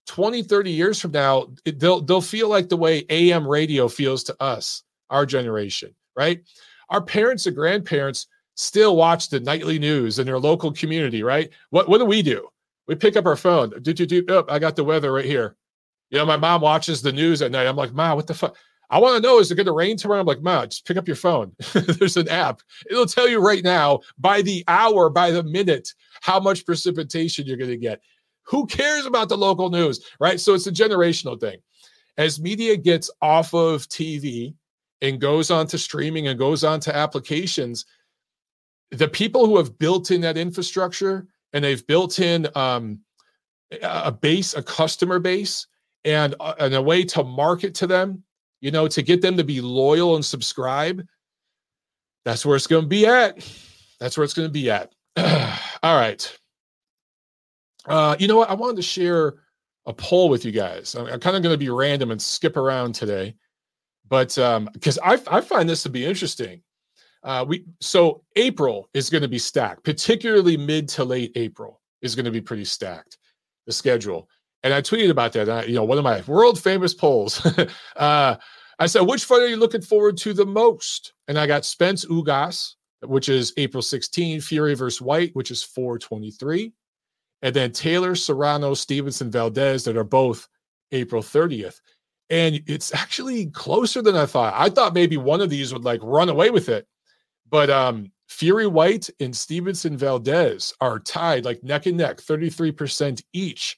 20, 0.07 0.43
30 0.43 0.71
years 0.71 0.99
from 0.99 1.11
now, 1.11 1.47
it, 1.65 1.79
they'll 1.79 2.01
they'll 2.01 2.21
feel 2.21 2.49
like 2.49 2.69
the 2.69 2.77
way 2.77 3.05
AM 3.09 3.47
radio 3.47 3.87
feels 3.87 4.23
to 4.23 4.41
us, 4.41 4.83
our 5.09 5.25
generation, 5.25 5.93
right? 6.15 6.41
Our 6.89 7.01
parents 7.01 7.45
and 7.45 7.55
grandparents 7.55 8.27
still 8.55 8.95
watch 8.95 9.29
the 9.29 9.39
nightly 9.39 9.77
news 9.79 10.19
in 10.19 10.25
their 10.25 10.39
local 10.39 10.71
community, 10.71 11.23
right? 11.23 11.49
What 11.69 11.87
what 11.87 11.99
do 11.99 12.05
we 12.05 12.21
do? 12.21 12.47
We 12.87 12.95
pick 12.95 13.15
up 13.15 13.25
our 13.25 13.35
phone. 13.35 13.69
Do, 13.81 13.93
do, 13.93 14.05
do, 14.05 14.25
oh, 14.29 14.45
I 14.49 14.59
got 14.59 14.75
the 14.75 14.83
weather 14.83 15.13
right 15.13 15.25
here. 15.25 15.55
You 16.09 16.17
know, 16.17 16.25
my 16.25 16.35
mom 16.35 16.61
watches 16.61 17.01
the 17.01 17.13
news 17.13 17.41
at 17.41 17.51
night. 17.51 17.67
I'm 17.67 17.77
like, 17.77 17.93
Mom, 17.93 18.17
what 18.17 18.27
the 18.27 18.33
fuck? 18.33 18.55
I 18.91 18.99
want 18.99 19.15
to 19.15 19.27
know, 19.27 19.39
is 19.39 19.49
it 19.49 19.55
going 19.55 19.67
to 19.67 19.71
rain 19.71 19.95
tomorrow? 19.95 20.19
I'm 20.19 20.25
like, 20.25 20.41
Mom, 20.41 20.67
just 20.67 20.85
pick 20.85 20.97
up 20.97 21.07
your 21.07 21.15
phone. 21.15 21.53
There's 21.73 22.17
an 22.17 22.27
app. 22.27 22.61
It'll 22.89 23.05
tell 23.05 23.27
you 23.27 23.39
right 23.39 23.63
now, 23.63 24.01
by 24.19 24.41
the 24.41 24.65
hour, 24.67 25.09
by 25.09 25.31
the 25.31 25.43
minute, 25.43 25.93
how 26.19 26.41
much 26.41 26.65
precipitation 26.65 27.47
you're 27.47 27.57
going 27.57 27.69
to 27.69 27.77
get. 27.77 28.01
Who 28.43 28.67
cares 28.67 29.05
about 29.05 29.29
the 29.29 29.37
local 29.37 29.69
news, 29.69 30.05
right? 30.19 30.41
So 30.41 30.53
it's 30.53 30.67
a 30.67 30.71
generational 30.73 31.39
thing. 31.39 31.59
As 32.17 32.41
media 32.41 32.75
gets 32.75 33.09
off 33.21 33.53
of 33.53 33.87
TV 33.87 34.53
and 35.01 35.21
goes 35.21 35.49
on 35.49 35.67
to 35.67 35.77
streaming 35.77 36.27
and 36.27 36.37
goes 36.37 36.65
on 36.65 36.81
to 36.81 36.95
applications, 36.95 37.85
the 38.91 39.07
people 39.07 39.45
who 39.45 39.55
have 39.55 39.79
built 39.79 40.11
in 40.11 40.19
that 40.21 40.37
infrastructure 40.37 41.27
and 41.53 41.63
they've 41.63 41.87
built 41.87 42.19
in 42.19 42.45
um, 42.55 42.99
a 43.81 44.11
base, 44.11 44.53
a 44.53 44.61
customer 44.61 45.19
base, 45.19 45.65
and, 46.03 46.35
uh, 46.41 46.55
and 46.59 46.73
a 46.73 46.81
way 46.81 47.05
to 47.05 47.23
market 47.23 47.73
to 47.75 47.87
them, 47.87 48.23
you 48.61 48.71
know, 48.71 48.87
to 48.87 49.01
get 49.01 49.21
them 49.21 49.37
to 49.37 49.43
be 49.43 49.59
loyal 49.59 50.15
and 50.15 50.23
subscribe. 50.23 51.05
That's 52.23 52.45
where 52.45 52.55
it's 52.55 52.67
going 52.67 52.83
to 52.83 52.87
be 52.87 53.05
at. 53.07 53.45
That's 53.99 54.17
where 54.17 54.23
it's 54.23 54.33
going 54.33 54.47
to 54.47 54.53
be 54.53 54.69
at. 54.69 54.93
All 55.83 55.97
right. 55.97 56.37
Uh, 57.85 58.15
you 58.19 58.27
know 58.27 58.37
what? 58.37 58.49
I 58.49 58.53
wanted 58.53 58.77
to 58.77 58.83
share 58.83 59.35
a 59.87 59.93
poll 59.93 60.29
with 60.29 60.45
you 60.45 60.51
guys. 60.51 60.95
I'm, 60.95 61.07
I'm 61.07 61.19
kind 61.19 61.35
of 61.35 61.41
going 61.41 61.53
to 61.53 61.57
be 61.57 61.69
random 61.69 62.11
and 62.11 62.21
skip 62.21 62.55
around 62.55 62.93
today, 62.93 63.35
but 64.07 64.35
because 64.73 64.97
um, 64.97 65.03
I, 65.03 65.19
I 65.37 65.41
find 65.41 65.67
this 65.67 65.83
to 65.83 65.89
be 65.89 66.05
interesting. 66.05 66.61
Uh, 67.23 67.45
we 67.47 67.65
so 67.79 68.23
April 68.35 68.89
is 68.93 69.09
going 69.09 69.21
to 69.21 69.27
be 69.27 69.37
stacked, 69.37 69.83
particularly 69.83 70.57
mid 70.57 70.87
to 70.89 71.03
late 71.03 71.31
April 71.35 71.79
is 72.01 72.15
going 72.15 72.25
to 72.25 72.31
be 72.31 72.41
pretty 72.41 72.65
stacked. 72.65 73.17
The 73.67 73.71
schedule, 73.71 74.27
and 74.63 74.73
I 74.73 74.81
tweeted 74.81 75.09
about 75.09 75.33
that. 75.33 75.49
I, 75.49 75.63
you 75.63 75.75
know, 75.75 75.83
one 75.83 75.97
of 75.97 76.03
my 76.03 76.21
world 76.27 76.59
famous 76.59 76.93
polls. 76.93 77.45
uh, 77.95 78.35
I 78.79 78.85
said, 78.85 79.01
which 79.01 79.25
fight 79.25 79.41
are 79.41 79.47
you 79.47 79.57
looking 79.57 79.81
forward 79.81 80.17
to 80.17 80.33
the 80.33 80.45
most? 80.45 81.13
And 81.27 81.37
I 81.37 81.47
got 81.47 81.65
Spence 81.65 82.05
Ugas, 82.05 82.73
which 83.01 83.29
is 83.29 83.53
April 83.57 83.81
16, 83.81 84.41
Fury 84.41 84.73
versus 84.75 85.01
White, 85.01 85.31
which 85.35 85.51
is 85.51 85.63
423, 85.63 86.73
and 87.41 87.55
then 87.55 87.71
Taylor 87.71 88.15
Serrano, 88.15 88.73
Stevenson 88.73 89.31
Valdez, 89.31 89.83
that 89.83 89.97
are 89.97 90.03
both 90.03 90.47
April 90.91 91.21
30th. 91.21 91.79
And 92.29 92.61
it's 92.67 92.93
actually 92.93 93.47
closer 93.47 94.01
than 94.01 94.15
I 94.15 94.25
thought. 94.25 94.53
I 94.55 94.69
thought 94.69 94.93
maybe 94.93 95.17
one 95.17 95.41
of 95.41 95.49
these 95.49 95.73
would 95.73 95.83
like 95.83 95.99
run 96.03 96.29
away 96.29 96.49
with 96.49 96.69
it. 96.69 96.87
But 97.49 97.69
um, 97.69 98.11
Fury 98.29 98.67
White 98.67 99.09
and 99.19 99.35
Stevenson 99.35 99.97
Valdez 99.97 100.73
are 100.79 100.99
tied 100.99 101.43
like 101.43 101.63
neck 101.63 101.85
and 101.87 101.97
neck, 101.97 102.17
33% 102.17 103.21
each. 103.33 103.77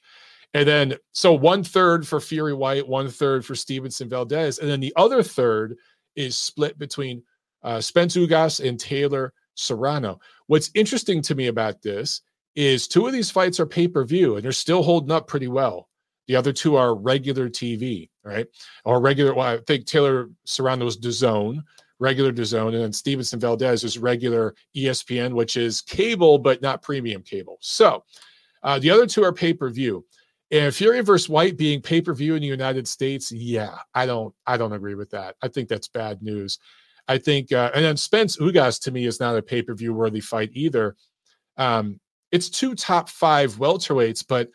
And 0.54 0.66
then, 0.66 0.94
so 1.12 1.32
one 1.32 1.64
third 1.64 2.06
for 2.06 2.20
Fury 2.20 2.54
White, 2.54 2.86
one 2.86 3.08
third 3.08 3.44
for 3.44 3.54
Stevenson 3.54 4.08
Valdez. 4.08 4.58
And 4.58 4.70
then 4.70 4.80
the 4.80 4.92
other 4.96 5.22
third 5.22 5.76
is 6.16 6.38
split 6.38 6.78
between 6.78 7.22
uh, 7.62 7.80
Spence 7.80 8.16
Ugas 8.16 8.66
and 8.66 8.78
Taylor 8.78 9.32
Serrano. 9.54 10.20
What's 10.46 10.70
interesting 10.74 11.22
to 11.22 11.34
me 11.34 11.48
about 11.48 11.82
this 11.82 12.20
is 12.54 12.86
two 12.86 13.06
of 13.06 13.12
these 13.12 13.30
fights 13.30 13.58
are 13.58 13.66
pay 13.66 13.88
per 13.88 14.04
view 14.04 14.36
and 14.36 14.44
they're 14.44 14.52
still 14.52 14.82
holding 14.82 15.10
up 15.10 15.26
pretty 15.26 15.48
well. 15.48 15.88
The 16.28 16.36
other 16.36 16.52
two 16.52 16.76
are 16.76 16.94
regular 16.94 17.50
TV, 17.50 18.08
right? 18.22 18.46
Or 18.84 19.00
regular, 19.00 19.34
well, 19.34 19.56
I 19.56 19.58
think 19.66 19.86
Taylor 19.86 20.30
Serrano 20.44 20.88
Serrano's 20.88 20.96
DAZN 20.98 21.62
regular 21.98 22.32
DAZN, 22.32 22.74
and 22.74 22.82
then 22.82 22.92
Stevenson 22.92 23.40
Valdez 23.40 23.84
is 23.84 23.98
regular 23.98 24.54
ESPN, 24.76 25.32
which 25.32 25.56
is 25.56 25.80
cable 25.80 26.38
but 26.38 26.62
not 26.62 26.82
premium 26.82 27.22
cable. 27.22 27.58
So 27.60 28.04
uh, 28.62 28.78
the 28.78 28.90
other 28.90 29.06
two 29.06 29.24
are 29.24 29.32
pay 29.32 29.54
per 29.54 29.70
view. 29.70 30.04
And 30.50 30.74
Fury 30.74 31.00
versus 31.00 31.28
White 31.28 31.56
being 31.56 31.80
pay 31.80 32.00
per 32.00 32.14
view 32.14 32.34
in 32.34 32.42
the 32.42 32.48
United 32.48 32.86
States, 32.86 33.32
yeah, 33.32 33.76
I 33.94 34.06
don't, 34.06 34.34
I 34.46 34.56
don't 34.56 34.72
agree 34.72 34.94
with 34.94 35.10
that. 35.10 35.36
I 35.42 35.48
think 35.48 35.68
that's 35.68 35.88
bad 35.88 36.22
news. 36.22 36.58
I 37.08 37.18
think, 37.18 37.52
uh, 37.52 37.70
and 37.74 37.84
then 37.84 37.96
Spence 37.96 38.36
Ugas 38.38 38.80
to 38.82 38.90
me 38.90 39.06
is 39.06 39.20
not 39.20 39.36
a 39.36 39.42
pay 39.42 39.62
per 39.62 39.74
view 39.74 39.94
worthy 39.94 40.20
fight 40.20 40.50
either. 40.52 40.96
Um, 41.56 42.00
it's 42.32 42.48
two 42.48 42.74
top 42.74 43.08
five 43.08 43.56
welterweights, 43.56 44.24
but 44.26 44.48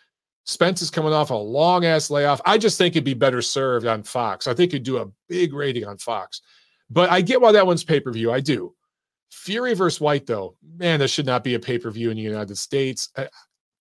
Spence 0.45 0.81
is 0.81 0.89
coming 0.89 1.13
off 1.13 1.29
a 1.29 1.35
long 1.35 1.85
ass 1.85 2.09
layoff. 2.09 2.41
I 2.45 2.57
just 2.57 2.77
think 2.77 2.95
it'd 2.95 3.03
be 3.03 3.13
better 3.13 3.41
served 3.41 3.85
on 3.85 4.03
Fox. 4.03 4.47
I 4.47 4.53
think 4.53 4.73
it'd 4.73 4.83
do 4.83 4.97
a 4.97 5.07
big 5.27 5.53
rating 5.53 5.85
on 5.85 5.97
Fox. 5.97 6.41
But 6.89 7.11
I 7.11 7.21
get 7.21 7.39
why 7.39 7.51
that 7.51 7.67
one's 7.67 7.83
pay 7.83 7.99
per 7.99 8.11
view. 8.11 8.31
I 8.31 8.39
do. 8.39 8.73
Fury 9.29 9.75
versus 9.75 10.01
White, 10.01 10.25
though, 10.25 10.55
man, 10.77 10.99
that 10.99 11.09
should 11.09 11.27
not 11.27 11.43
be 11.43 11.53
a 11.53 11.59
pay 11.59 11.77
per 11.77 11.91
view 11.91 12.09
in 12.09 12.17
the 12.17 12.23
United 12.23 12.57
States. 12.57 13.09
Uh, 13.15 13.25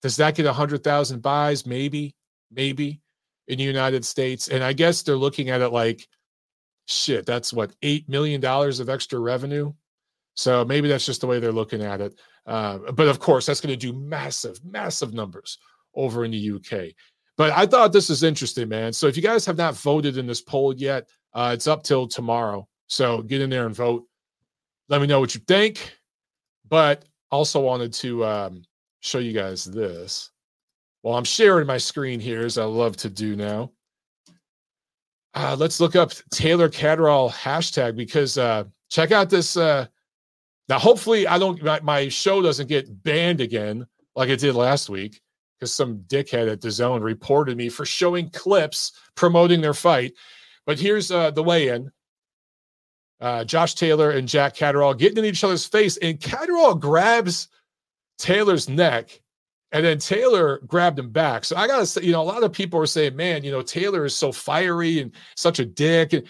does 0.01 0.15
that 0.17 0.35
get 0.35 0.45
100,000 0.45 1.21
buys? 1.21 1.65
Maybe, 1.65 2.15
maybe 2.51 3.01
in 3.47 3.57
the 3.57 3.63
United 3.63 4.05
States. 4.05 4.47
And 4.47 4.63
I 4.63 4.73
guess 4.73 5.01
they're 5.01 5.15
looking 5.17 5.49
at 5.49 5.61
it 5.61 5.69
like, 5.69 6.07
shit, 6.87 7.25
that's 7.25 7.51
what, 7.51 7.73
$8 7.81 8.07
million 8.07 8.43
of 8.43 8.89
extra 8.89 9.19
revenue. 9.19 9.73
So 10.35 10.63
maybe 10.63 10.87
that's 10.87 11.05
just 11.05 11.21
the 11.21 11.27
way 11.27 11.39
they're 11.39 11.51
looking 11.51 11.81
at 11.81 11.99
it. 11.99 12.19
Uh, 12.45 12.91
but 12.93 13.07
of 13.07 13.19
course, 13.19 13.45
that's 13.45 13.61
going 13.61 13.77
to 13.77 13.91
do 13.91 13.93
massive, 13.93 14.63
massive 14.63 15.13
numbers 15.13 15.57
over 15.95 16.23
in 16.23 16.31
the 16.31 16.51
UK. 16.51 16.93
But 17.37 17.51
I 17.53 17.65
thought 17.65 17.93
this 17.93 18.09
is 18.09 18.23
interesting, 18.23 18.69
man. 18.69 18.93
So 18.93 19.07
if 19.07 19.15
you 19.15 19.23
guys 19.23 19.45
have 19.45 19.57
not 19.57 19.75
voted 19.75 20.17
in 20.17 20.27
this 20.27 20.41
poll 20.41 20.73
yet, 20.75 21.07
uh, 21.33 21.51
it's 21.53 21.67
up 21.67 21.83
till 21.83 22.07
tomorrow. 22.07 22.67
So 22.87 23.21
get 23.21 23.41
in 23.41 23.49
there 23.49 23.65
and 23.65 23.75
vote. 23.75 24.05
Let 24.87 25.01
me 25.01 25.07
know 25.07 25.19
what 25.19 25.35
you 25.35 25.41
think. 25.47 25.93
But 26.67 27.05
also 27.31 27.59
wanted 27.59 27.93
to 27.93 28.25
um, 28.25 28.63
show 28.99 29.19
you 29.19 29.33
guys 29.33 29.65
this. 29.65 30.31
Well, 31.03 31.15
I'm 31.15 31.23
sharing 31.23 31.67
my 31.67 31.77
screen 31.77 32.19
here, 32.19 32.41
as 32.41 32.57
I 32.57 32.65
love 32.65 32.97
to 32.97 33.09
do 33.09 33.35
now. 33.35 33.71
Uh, 35.33 35.55
let's 35.57 35.79
look 35.79 35.95
up 35.95 36.11
Taylor 36.31 36.69
Catterall 36.69 37.29
hashtag 37.29 37.95
because 37.95 38.37
uh, 38.37 38.65
check 38.89 39.11
out 39.11 39.29
this. 39.29 39.55
Uh, 39.55 39.85
now, 40.67 40.79
hopefully, 40.79 41.27
I 41.27 41.37
don't 41.37 41.61
my, 41.63 41.79
my 41.81 42.09
show 42.09 42.41
doesn't 42.41 42.67
get 42.67 43.03
banned 43.03 43.39
again 43.41 43.87
like 44.15 44.29
it 44.29 44.39
did 44.39 44.55
last 44.55 44.89
week 44.89 45.21
because 45.57 45.73
some 45.73 45.99
dickhead 46.07 46.51
at 46.51 46.61
DAZN 46.61 47.01
reported 47.01 47.57
me 47.57 47.69
for 47.69 47.85
showing 47.85 48.29
clips 48.31 48.93
promoting 49.15 49.61
their 49.61 49.73
fight. 49.73 50.13
But 50.65 50.79
here's 50.79 51.11
uh, 51.11 51.31
the 51.31 51.43
weigh-in 51.43 51.91
uh, 53.21 53.43
Josh 53.43 53.75
Taylor 53.75 54.11
and 54.11 54.27
Jack 54.27 54.55
Catterall 54.55 54.93
getting 54.93 55.17
in 55.19 55.25
each 55.25 55.43
other's 55.43 55.65
face, 55.65 55.97
and 55.97 56.19
Catterall 56.19 56.75
grabs 56.75 57.49
Taylor's 58.19 58.69
neck 58.69 59.21
And 59.71 59.85
then 59.85 59.99
Taylor 59.99 60.59
grabbed 60.67 60.99
him 60.99 61.11
back. 61.11 61.45
So 61.45 61.55
I 61.57 61.67
gotta 61.67 61.85
say, 61.87 62.03
you 62.03 62.11
know, 62.13 62.21
a 62.21 62.23
lot 62.23 62.43
of 62.43 62.53
people 62.53 62.79
are 62.81 62.87
saying, 62.87 63.15
man, 63.15 63.43
you 63.43 63.51
know, 63.51 63.61
Taylor 63.63 64.05
is 64.05 64.15
so 64.15 64.31
fiery 64.31 64.99
and 65.01 65.13
such 65.35 65.59
a 65.59 65.65
dick. 65.65 66.13
And 66.13 66.25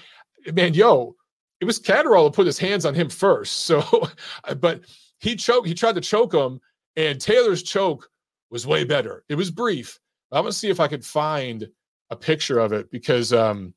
man, 0.54 0.74
yo, 0.74 1.16
it 1.62 1.66
was 1.66 1.80
Catterall 1.80 2.26
who 2.26 2.32
put 2.32 2.48
his 2.48 2.60
hands 2.60 2.86
on 2.86 2.96
him 2.96 3.10
first. 3.10 3.66
So, 3.68 4.10
but 4.60 4.82
he 5.20 5.36
choked, 5.38 5.68
he 5.68 5.74
tried 5.76 5.96
to 5.96 6.02
choke 6.02 6.34
him, 6.34 6.62
and 6.98 7.20
Taylor's 7.22 7.64
choke 7.64 8.10
was 8.52 8.68
way 8.68 8.84
better. 8.86 9.24
It 9.30 9.36
was 9.36 9.52
brief. 9.52 10.00
I'm 10.32 10.44
gonna 10.44 10.54
see 10.54 10.70
if 10.70 10.80
I 10.82 10.88
could 10.90 11.06
find 11.06 11.70
a 12.12 12.16
picture 12.18 12.60
of 12.60 12.74
it 12.74 12.92
because 12.92 13.34
um 13.34 13.74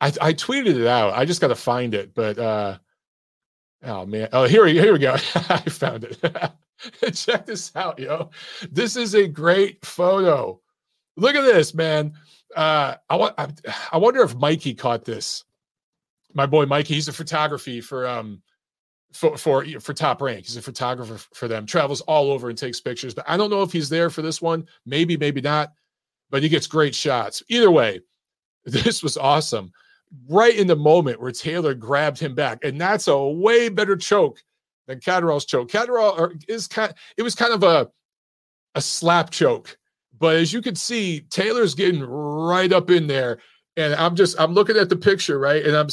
I, 0.00 0.08
I 0.20 0.32
tweeted 0.34 0.76
it 0.78 0.86
out. 0.86 1.14
I 1.14 1.24
just 1.24 1.40
got 1.40 1.48
to 1.48 1.54
find 1.54 1.94
it, 1.94 2.14
but 2.14 2.38
uh 2.38 2.78
oh 3.86 4.06
man, 4.06 4.28
oh 4.32 4.44
here 4.44 4.64
we 4.64 4.72
here 4.72 4.92
we 4.92 4.98
go. 4.98 5.14
I 5.34 5.60
found 5.60 6.04
it. 6.04 6.20
Check 7.14 7.46
this 7.46 7.74
out, 7.74 7.98
yo. 7.98 8.30
This 8.70 8.96
is 8.96 9.14
a 9.14 9.26
great 9.26 9.84
photo. 9.84 10.60
Look 11.16 11.34
at 11.34 11.42
this, 11.42 11.74
man. 11.74 12.12
Uh, 12.54 12.96
I 13.08 13.16
want. 13.16 13.34
I, 13.38 13.48
I 13.92 13.96
wonder 13.96 14.22
if 14.22 14.34
Mikey 14.36 14.74
caught 14.74 15.04
this. 15.04 15.44
My 16.34 16.46
boy 16.46 16.66
Mikey. 16.66 16.94
He's 16.94 17.08
a 17.08 17.12
photography 17.12 17.80
for 17.80 18.06
um 18.06 18.42
for 19.12 19.36
for 19.36 19.64
for 19.80 19.94
top 19.94 20.20
rank. 20.20 20.46
He's 20.46 20.56
a 20.56 20.62
photographer 20.62 21.18
for 21.34 21.48
them. 21.48 21.66
Travels 21.66 22.02
all 22.02 22.30
over 22.30 22.48
and 22.48 22.58
takes 22.58 22.80
pictures. 22.80 23.14
But 23.14 23.24
I 23.28 23.36
don't 23.36 23.50
know 23.50 23.62
if 23.62 23.72
he's 23.72 23.88
there 23.88 24.10
for 24.10 24.22
this 24.22 24.42
one. 24.42 24.66
Maybe, 24.84 25.16
maybe 25.16 25.40
not. 25.40 25.72
But 26.30 26.42
he 26.42 26.48
gets 26.48 26.66
great 26.66 26.94
shots. 26.94 27.42
Either 27.48 27.70
way, 27.70 28.00
this 28.64 29.02
was 29.02 29.16
awesome. 29.16 29.72
Right 30.28 30.56
in 30.56 30.66
the 30.66 30.76
moment 30.76 31.20
where 31.20 31.32
Taylor 31.32 31.74
grabbed 31.74 32.18
him 32.18 32.34
back, 32.34 32.60
and 32.62 32.80
that's 32.80 33.08
a 33.08 33.18
way 33.18 33.68
better 33.68 33.96
choke 33.96 34.42
than 34.86 35.00
Catterall's 35.00 35.44
choke. 35.44 35.70
Catterall 35.70 36.30
is 36.48 36.68
kind. 36.68 36.94
It 37.16 37.22
was 37.22 37.34
kind 37.34 37.52
of 37.52 37.62
a 37.62 37.90
a 38.74 38.80
slap 38.80 39.30
choke, 39.30 39.76
but 40.18 40.36
as 40.36 40.52
you 40.52 40.62
can 40.62 40.74
see, 40.74 41.20
Taylor's 41.30 41.74
getting 41.74 42.02
right 42.02 42.72
up 42.72 42.90
in 42.90 43.06
there, 43.06 43.38
and 43.76 43.94
I'm 43.94 44.14
just 44.16 44.40
I'm 44.40 44.54
looking 44.54 44.76
at 44.76 44.88
the 44.88 44.96
picture 44.96 45.38
right, 45.38 45.64
and 45.64 45.76
I'm 45.76 45.88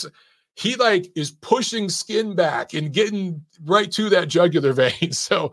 he 0.56 0.76
like 0.76 1.12
is 1.16 1.32
pushing 1.32 1.90
skin 1.90 2.36
back 2.36 2.74
and 2.74 2.94
getting 2.94 3.44
right 3.66 3.92
to 3.94 4.10
that 4.10 4.28
jugular 4.28 4.74
vein. 4.74 5.12
So 5.12 5.52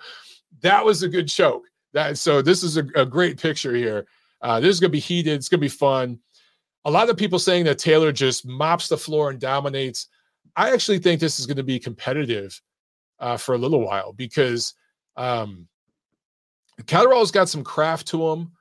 that 0.61 0.85
was 0.85 1.03
a 1.03 1.09
good 1.09 1.29
choke. 1.29 1.64
That 1.92 2.18
so 2.18 2.42
this 2.42 2.62
is 2.62 2.77
a, 2.77 2.85
a 2.94 3.07
great 3.07 3.40
picture 3.40 3.75
here. 3.75 4.07
Uh, 4.42 4.61
this 4.61 4.70
is 4.70 4.81
gonna 4.81 4.90
be 4.90 5.01
heated. 5.01 5.35
It's 5.35 5.49
gonna 5.49 5.61
be 5.61 5.68
fun. 5.68 6.18
A 6.85 6.90
lot 6.90 7.11
of 7.11 7.16
people 7.16 7.38
saying 7.38 7.64
that 7.64 7.79
Taylor 7.79 8.12
just 8.12 8.47
mops 8.47 8.88
the 8.88 8.97
floor 8.97 9.31
and 9.31 9.38
dominates. 9.38 10.09
I 10.57 10.73
actually 10.73 10.99
think 10.99 11.21
this 11.21 11.38
is 11.38 11.47
going 11.47 11.59
to 11.59 11.62
be 11.62 11.79
competitive 11.79 12.61
uh, 13.19 13.37
for 13.37 13.55
a 13.55 13.59
little 13.59 13.85
while 13.85 14.12
because 14.12 14.75
um, 15.16 15.69
Catterall's 16.85 17.31
got 17.31 17.49
some 17.49 17.62
craft 17.62 18.09
to 18.09 18.27
him 18.29 18.53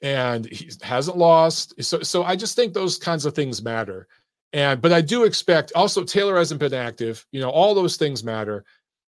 and 0.00 0.46
he 0.46 0.70
hasn't 0.82 1.16
lost. 1.16 1.82
So, 1.82 2.00
so 2.00 2.24
I 2.24 2.36
just 2.36 2.56
think 2.56 2.72
those 2.72 2.98
kinds 2.98 3.26
of 3.26 3.34
things 3.34 3.62
matter. 3.62 4.08
And 4.52 4.80
but 4.80 4.92
I 4.92 5.02
do 5.02 5.24
expect 5.24 5.72
also 5.74 6.04
Taylor 6.04 6.38
hasn't 6.38 6.60
been 6.60 6.72
active. 6.72 7.26
You 7.32 7.40
know, 7.40 7.50
all 7.50 7.74
those 7.74 7.96
things 7.96 8.24
matter. 8.24 8.64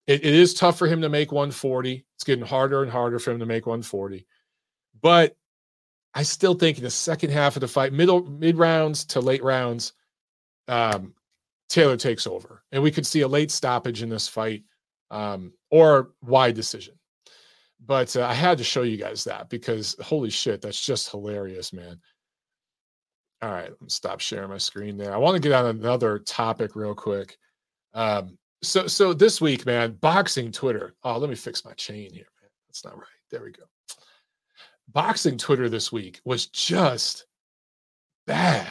It, 0.07 0.23
it 0.23 0.33
is 0.33 0.53
tough 0.53 0.79
for 0.79 0.87
him 0.87 1.01
to 1.01 1.09
make 1.09 1.31
140. 1.31 2.05
It's 2.15 2.23
getting 2.23 2.45
harder 2.45 2.81
and 2.81 2.91
harder 2.91 3.19
for 3.19 3.31
him 3.31 3.39
to 3.39 3.45
make 3.45 3.67
140. 3.67 4.25
But 5.01 5.35
I 6.13 6.23
still 6.23 6.55
think 6.55 6.77
in 6.77 6.83
the 6.83 6.89
second 6.89 7.31
half 7.31 7.55
of 7.55 7.61
the 7.61 7.67
fight, 7.67 7.93
middle 7.93 8.23
mid 8.25 8.57
rounds 8.57 9.05
to 9.05 9.19
late 9.19 9.43
rounds, 9.43 9.93
um, 10.67 11.13
Taylor 11.69 11.97
takes 11.97 12.25
over, 12.25 12.63
and 12.71 12.81
we 12.81 12.91
could 12.91 13.05
see 13.05 13.21
a 13.21 13.27
late 13.27 13.51
stoppage 13.51 14.01
in 14.01 14.09
this 14.09 14.27
fight 14.27 14.63
um, 15.11 15.53
or 15.69 16.11
wide 16.21 16.55
decision. 16.55 16.95
But 17.85 18.15
uh, 18.15 18.25
I 18.25 18.33
had 18.33 18.57
to 18.57 18.63
show 18.63 18.81
you 18.81 18.97
guys 18.97 19.23
that 19.25 19.49
because 19.49 19.95
holy 20.01 20.29
shit, 20.29 20.61
that's 20.61 20.83
just 20.83 21.11
hilarious, 21.11 21.73
man. 21.73 21.99
All 23.41 23.51
right, 23.51 23.69
let 23.69 23.81
me 23.81 23.89
stop 23.89 24.19
sharing 24.19 24.49
my 24.49 24.57
screen 24.57 24.97
there. 24.97 25.13
I 25.13 25.17
want 25.17 25.35
to 25.35 25.41
get 25.41 25.51
on 25.51 25.67
another 25.67 26.17
topic 26.19 26.75
real 26.75 26.95
quick. 26.95 27.37
Um, 27.93 28.37
so, 28.63 28.87
so 28.87 29.13
this 29.13 29.39
week, 29.39 29.65
man, 29.65 29.91
boxing 29.93 30.51
Twitter. 30.51 30.95
Oh, 31.03 31.17
let 31.17 31.29
me 31.29 31.35
fix 31.35 31.63
my 31.63 31.73
chain 31.73 32.11
here, 32.11 32.27
man. 32.41 32.49
That's 32.67 32.83
not 32.83 32.97
right. 32.97 33.05
There 33.29 33.43
we 33.43 33.51
go. 33.51 33.63
Boxing 34.93 35.37
Twitter 35.37 35.69
this 35.69 35.91
week 35.91 36.21
was 36.25 36.47
just 36.47 37.25
bad. 38.25 38.67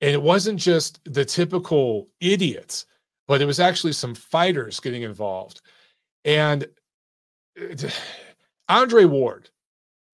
And 0.00 0.10
it 0.10 0.22
wasn't 0.22 0.58
just 0.58 1.00
the 1.04 1.24
typical 1.24 2.08
idiots 2.20 2.86
but 3.26 3.40
it 3.40 3.46
was 3.46 3.60
actually 3.60 3.92
some 3.92 4.14
fighters 4.14 4.80
getting 4.80 5.02
involved. 5.02 5.62
And 6.24 6.66
Andre 8.68 9.04
Ward 9.04 9.50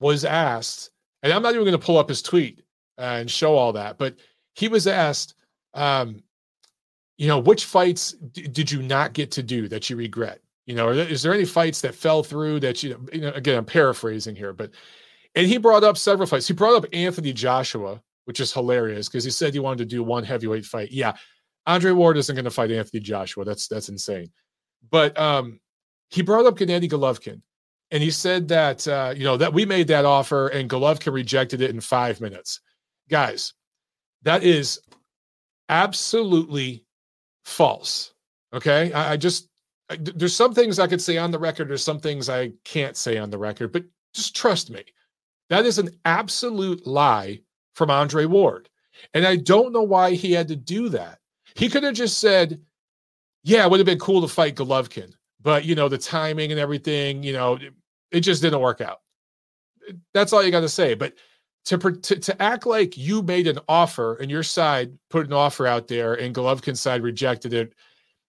was 0.00 0.24
asked, 0.24 0.90
and 1.22 1.32
I'm 1.32 1.42
not 1.42 1.54
even 1.54 1.64
going 1.64 1.78
to 1.78 1.84
pull 1.84 1.98
up 1.98 2.08
his 2.08 2.22
tweet 2.22 2.62
and 2.98 3.30
show 3.30 3.56
all 3.56 3.72
that, 3.72 3.98
but 3.98 4.16
he 4.54 4.68
was 4.68 4.86
asked, 4.86 5.34
um, 5.74 6.22
you 7.18 7.26
know, 7.26 7.38
which 7.38 7.64
fights 7.64 8.12
d- 8.12 8.48
did 8.48 8.70
you 8.70 8.82
not 8.82 9.12
get 9.12 9.30
to 9.32 9.42
do 9.42 9.68
that 9.68 9.90
you 9.90 9.96
regret? 9.96 10.40
You 10.66 10.74
know, 10.74 10.90
is 10.90 11.22
there 11.22 11.34
any 11.34 11.44
fights 11.44 11.80
that 11.80 11.94
fell 11.94 12.22
through 12.22 12.60
that 12.60 12.82
you, 12.82 13.04
you 13.12 13.22
know, 13.22 13.32
again, 13.32 13.58
I'm 13.58 13.64
paraphrasing 13.64 14.36
here, 14.36 14.52
but, 14.52 14.70
and 15.34 15.46
he 15.46 15.58
brought 15.58 15.84
up 15.84 15.96
several 15.96 16.26
fights. 16.26 16.48
He 16.48 16.54
brought 16.54 16.76
up 16.76 16.86
Anthony 16.92 17.32
Joshua, 17.32 18.02
which 18.24 18.40
is 18.40 18.52
hilarious 18.52 19.08
because 19.08 19.24
he 19.24 19.30
said 19.30 19.54
he 19.54 19.60
wanted 19.60 19.78
to 19.78 19.84
do 19.84 20.02
one 20.02 20.24
heavyweight 20.24 20.64
fight. 20.64 20.90
Yeah, 20.90 21.14
Andre 21.66 21.92
Ward 21.92 22.16
isn't 22.16 22.34
going 22.34 22.44
to 22.44 22.50
fight 22.50 22.70
Anthony 22.70 23.00
Joshua. 23.00 23.44
That's 23.44 23.68
that's 23.68 23.88
insane. 23.88 24.30
But 24.90 25.18
um, 25.18 25.60
he 26.08 26.22
brought 26.22 26.46
up 26.46 26.56
Gennady 26.56 26.90
Golovkin, 26.90 27.42
and 27.90 28.02
he 28.02 28.10
said 28.10 28.48
that 28.48 28.86
uh, 28.88 29.14
you 29.16 29.24
know 29.24 29.36
that 29.36 29.52
we 29.52 29.64
made 29.64 29.88
that 29.88 30.04
offer 30.04 30.48
and 30.48 30.70
Golovkin 30.70 31.12
rejected 31.12 31.60
it 31.60 31.70
in 31.70 31.80
five 31.80 32.20
minutes. 32.20 32.60
Guys, 33.08 33.52
that 34.22 34.42
is 34.42 34.80
absolutely 35.68 36.84
false. 37.44 38.12
Okay, 38.52 38.92
I, 38.92 39.12
I 39.12 39.16
just 39.16 39.48
I, 39.90 39.96
there's 39.96 40.34
some 40.34 40.54
things 40.54 40.78
I 40.78 40.86
could 40.86 41.02
say 41.02 41.18
on 41.18 41.30
the 41.30 41.38
record. 41.38 41.68
There's 41.68 41.84
some 41.84 42.00
things 42.00 42.28
I 42.28 42.52
can't 42.64 42.96
say 42.96 43.18
on 43.18 43.30
the 43.30 43.38
record, 43.38 43.72
but 43.72 43.84
just 44.14 44.34
trust 44.34 44.70
me. 44.70 44.84
That 45.50 45.66
is 45.66 45.78
an 45.78 45.90
absolute 46.04 46.86
lie 46.86 47.40
from 47.74 47.90
Andre 47.90 48.24
Ward. 48.24 48.68
And 49.14 49.26
I 49.26 49.36
don't 49.36 49.72
know 49.72 49.82
why 49.82 50.12
he 50.12 50.32
had 50.32 50.48
to 50.48 50.56
do 50.56 50.88
that. 50.90 51.18
He 51.54 51.68
could 51.68 51.82
have 51.82 51.94
just 51.94 52.18
said, 52.18 52.60
"Yeah, 53.42 53.64
it 53.64 53.70
would 53.70 53.80
have 53.80 53.86
been 53.86 53.98
cool 53.98 54.22
to 54.22 54.28
fight 54.28 54.54
Golovkin, 54.54 55.12
but 55.40 55.64
you 55.64 55.74
know 55.74 55.88
the 55.88 55.98
timing 55.98 56.52
and 56.52 56.60
everything, 56.60 57.22
you 57.22 57.32
know, 57.32 57.54
it, 57.54 57.74
it 58.10 58.20
just 58.20 58.42
didn't 58.42 58.60
work 58.60 58.80
out." 58.80 59.00
That's 60.14 60.32
all 60.32 60.42
you 60.42 60.50
got 60.50 60.60
to 60.60 60.68
say. 60.68 60.94
But 60.94 61.14
to, 61.66 61.78
to 61.78 62.16
to 62.20 62.42
act 62.42 62.66
like 62.66 62.96
you 62.96 63.22
made 63.22 63.46
an 63.46 63.58
offer 63.68 64.16
and 64.16 64.30
your 64.30 64.42
side 64.42 64.96
put 65.08 65.26
an 65.26 65.32
offer 65.32 65.66
out 65.66 65.88
there 65.88 66.14
and 66.14 66.34
Golovkin's 66.34 66.80
side 66.80 67.02
rejected 67.02 67.52
it, 67.52 67.74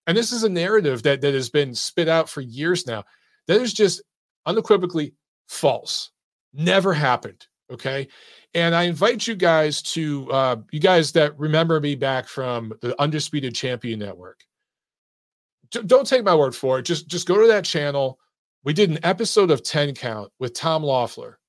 and 0.08 0.18
this 0.18 0.32
is 0.32 0.44
a 0.44 0.50
narrative 0.50 1.04
that 1.04 1.22
that 1.22 1.34
has 1.34 1.50
been 1.50 1.76
spit 1.76 2.08
out 2.08 2.30
for 2.30 2.42
years 2.42 2.88
now. 2.88 3.04
That 3.48 3.62
is 3.62 3.74
just 3.74 4.02
unequivocally 4.46 5.14
false. 5.48 6.12
Never 6.54 6.94
happened. 6.94 7.48
Okay. 7.72 8.08
And 8.54 8.76
I 8.76 8.84
invite 8.84 9.28
you 9.28 9.36
guys 9.36 9.82
to, 9.94 10.30
uh, 10.32 10.56
you 10.72 10.80
guys 10.80 11.14
that 11.14 11.40
remember 11.40 11.80
me 11.80 11.96
back 11.96 12.28
from 12.28 12.74
the 12.82 13.00
Undisputed 13.02 13.56
Champion 13.56 14.00
Network. 14.00 14.44
D- 15.72 15.84
don't 15.86 16.06
take 16.06 16.26
my 16.26 16.36
word 16.36 16.54
for 16.54 16.80
it. 16.80 16.84
Just, 16.84 17.08
just 17.08 17.28
go 17.28 17.40
to 17.40 17.48
that 17.48 17.64
channel. 17.64 18.20
We 18.64 18.74
did 18.74 18.90
an 18.90 19.00
episode 19.04 19.52
of 19.52 19.64
10 19.64 19.94
Count 19.96 20.32
with 20.40 20.54
Tom 20.54 20.84
Loeffler. 20.84 21.40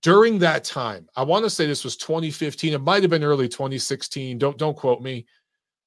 During 0.00 0.38
that 0.40 0.64
time, 0.64 1.06
I 1.14 1.22
want 1.22 1.44
to 1.44 1.50
say 1.50 1.66
this 1.66 1.84
was 1.84 1.96
2015. 1.96 2.72
It 2.72 2.80
might 2.80 3.02
have 3.02 3.10
been 3.10 3.22
early 3.22 3.48
2016. 3.48 4.36
Don't 4.36 4.58
don't 4.58 4.76
quote 4.76 5.00
me. 5.00 5.26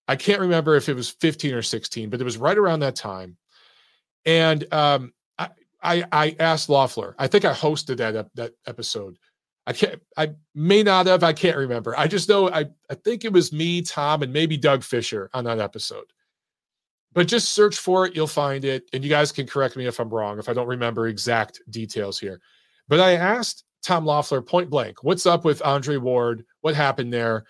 I 0.07 0.15
can't 0.15 0.39
remember 0.39 0.75
if 0.75 0.87
it 0.87 0.93
was 0.93 1.09
15 1.09 1.53
or 1.53 1.61
16, 1.61 2.09
but 2.09 2.21
it 2.21 2.23
was 2.23 2.37
right 2.37 2.57
around 2.57 2.79
that 2.79 2.95
time. 2.95 3.35
And 4.25 4.65
um, 4.73 5.13
I, 5.85 6.03
I, 6.11 6.35
asked 6.39 6.69
Loeffler. 6.69 7.15
I 7.19 7.27
think 7.27 7.45
I 7.45 7.53
hosted 7.53 7.97
that 7.97 8.27
that 8.35 8.53
episode 8.65 9.17
I 9.67 9.73
can't, 9.73 10.01
I 10.15 10.33
may 10.53 10.83
not 10.83 11.07
have, 11.07 11.23
I 11.23 11.33
can't 11.33 11.57
remember. 11.57 11.97
I 11.97 12.07
just 12.07 12.29
know 12.29 12.49
I, 12.49 12.65
I 12.89 12.95
think 12.95 13.25
it 13.25 13.33
was 13.33 13.51
me, 13.51 13.81
Tom, 13.81 14.21
and 14.21 14.31
maybe 14.31 14.57
Doug 14.57 14.83
Fischer 14.83 15.29
on 15.33 15.43
that 15.45 15.59
episode. 15.59 16.05
But 17.13 17.27
just 17.27 17.51
search 17.51 17.77
for 17.77 18.05
it, 18.05 18.15
you'll 18.15 18.27
find 18.27 18.63
it. 18.63 18.83
And 18.93 19.03
you 19.03 19.09
guys 19.09 19.31
can 19.31 19.47
correct 19.47 19.75
me 19.75 19.87
if 19.87 19.99
I'm 19.99 20.09
wrong, 20.09 20.37
if 20.37 20.49
I 20.49 20.53
don't 20.53 20.67
remember 20.67 21.07
exact 21.07 21.61
details 21.69 22.19
here. 22.19 22.41
But 22.87 22.99
I 22.99 23.13
asked 23.13 23.63
Tom 23.81 24.05
Loeffler 24.05 24.41
point 24.41 24.69
blank, 24.69 25.03
what's 25.03 25.25
up 25.25 25.45
with 25.45 25.63
Andre 25.63 25.97
Ward? 25.97 26.45
What 26.61 26.75
happened 26.75 27.11
there? 27.11 27.45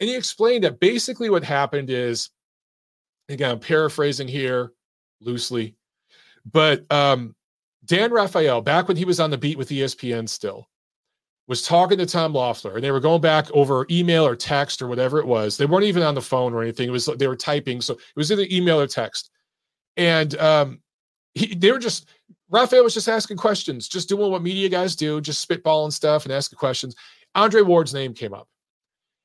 And 0.00 0.08
he 0.08 0.16
explained 0.16 0.64
that 0.64 0.80
basically 0.80 1.28
what 1.28 1.44
happened 1.44 1.90
is, 1.90 2.30
again, 3.28 3.50
I'm 3.50 3.58
paraphrasing 3.58 4.28
here 4.28 4.72
loosely, 5.20 5.76
but 6.50 6.90
um, 6.90 7.34
Dan 7.88 8.12
Rafael, 8.12 8.60
back 8.60 8.86
when 8.86 8.96
he 8.96 9.06
was 9.06 9.18
on 9.18 9.30
the 9.30 9.38
beat 9.38 9.58
with 9.58 9.70
ESPN 9.70 10.28
still, 10.28 10.68
was 11.48 11.66
talking 11.66 11.96
to 11.96 12.04
Tom 12.04 12.34
Loeffler, 12.34 12.74
and 12.74 12.84
they 12.84 12.90
were 12.90 13.00
going 13.00 13.22
back 13.22 13.50
over 13.52 13.86
email 13.90 14.26
or 14.26 14.36
text 14.36 14.82
or 14.82 14.86
whatever 14.86 15.18
it 15.18 15.26
was. 15.26 15.56
They 15.56 15.64
weren't 15.64 15.86
even 15.86 16.02
on 16.02 16.14
the 16.14 16.20
phone 16.20 16.52
or 16.52 16.62
anything. 16.62 16.88
It 16.88 16.92
was 16.92 17.06
they 17.06 17.26
were 17.26 17.36
typing, 17.36 17.80
so 17.80 17.94
it 17.94 18.00
was 18.14 18.30
either 18.30 18.46
email 18.50 18.78
or 18.78 18.86
text. 18.86 19.30
And 19.96 20.36
um, 20.38 20.80
he, 21.32 21.54
they 21.54 21.72
were 21.72 21.78
just 21.78 22.06
Rafael 22.50 22.84
was 22.84 22.94
just 22.94 23.08
asking 23.08 23.38
questions, 23.38 23.88
just 23.88 24.10
doing 24.10 24.30
what 24.30 24.42
media 24.42 24.68
guys 24.68 24.94
do, 24.94 25.20
just 25.22 25.46
spitballing 25.46 25.92
stuff 25.92 26.24
and 26.24 26.32
asking 26.32 26.58
questions. 26.58 26.94
Andre 27.34 27.62
Ward's 27.62 27.94
name 27.94 28.12
came 28.12 28.34
up, 28.34 28.48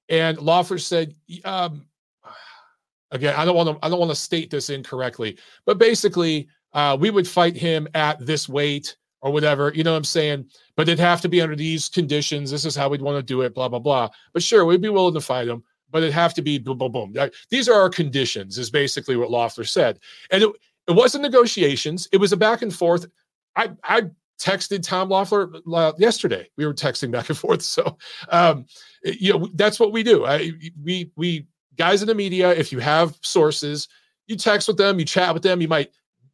and 0.07 0.39
Loeffler 0.39 0.77
said, 0.77 1.13
um, 1.43 1.85
again, 3.11 3.35
I 3.37 3.43
don't 3.43 3.55
want 3.57 3.69
to, 3.69 3.85
I 3.85 3.89
don't 3.89 3.99
want 3.99 4.11
to 4.11 4.15
state 4.15 4.49
this 4.49 4.69
incorrectly, 4.69 5.37
but 5.65 5.77
basically, 5.77 6.47
uh, 6.73 6.97
we 6.99 7.09
would 7.09 7.27
fight 7.27 7.55
him 7.55 7.87
at 7.93 8.23
this 8.25 8.49
weight 8.49 8.95
or 9.21 9.31
whatever. 9.31 9.71
You 9.73 9.83
know 9.83 9.91
what 9.91 9.97
I'm 9.97 10.03
saying? 10.03 10.45
But 10.75 10.87
it'd 10.87 10.99
have 10.99 11.21
to 11.21 11.29
be 11.29 11.41
under 11.41 11.55
these 11.55 11.89
conditions. 11.89 12.51
This 12.51 12.65
is 12.65 12.75
how 12.75 12.89
we'd 12.89 13.01
want 13.01 13.17
to 13.17 13.23
do 13.23 13.41
it. 13.41 13.55
Blah 13.55 13.69
blah 13.69 13.79
blah. 13.79 14.09
But 14.33 14.43
sure, 14.43 14.65
we'd 14.65 14.81
be 14.81 14.89
willing 14.89 15.13
to 15.13 15.21
fight 15.21 15.47
him, 15.47 15.63
but 15.89 16.03
it'd 16.03 16.13
have 16.13 16.33
to 16.35 16.41
be 16.41 16.57
boom 16.57 16.77
boom 16.77 16.91
boom. 16.91 17.15
These 17.49 17.69
are 17.69 17.79
our 17.79 17.89
conditions. 17.89 18.57
Is 18.57 18.69
basically 18.69 19.15
what 19.15 19.31
Loeffler 19.31 19.63
said, 19.63 19.99
and 20.31 20.43
it, 20.43 20.51
it 20.87 20.91
wasn't 20.91 21.23
negotiations. 21.23 22.07
It 22.11 22.17
was 22.17 22.33
a 22.33 22.37
back 22.37 22.61
and 22.61 22.73
forth. 22.73 23.07
I 23.55 23.71
I 23.83 24.03
texted 24.39 24.83
Tom 24.83 25.09
Loeffler 25.09 25.51
uh, 25.73 25.93
yesterday. 25.97 26.49
We 26.57 26.65
were 26.65 26.73
texting 26.73 27.11
back 27.11 27.29
and 27.29 27.37
forth. 27.37 27.61
So, 27.73 27.97
um, 28.29 28.65
you 29.03 29.33
know, 29.33 29.49
that's 29.55 29.79
what 29.79 29.91
we 29.91 30.03
do. 30.03 30.25
I, 30.25 30.51
we 30.83 31.11
we 31.15 31.47
guys 31.77 32.01
in 32.01 32.07
the 32.07 32.15
media. 32.15 32.51
If 32.51 32.71
you 32.71 32.79
have 32.79 33.17
sources, 33.21 33.87
you 34.27 34.35
text 34.35 34.67
with 34.67 34.77
them, 34.77 34.99
you 34.99 35.05
chat 35.05 35.33
with 35.33 35.43
them, 35.43 35.61
you 35.61 35.67
might 35.67 35.91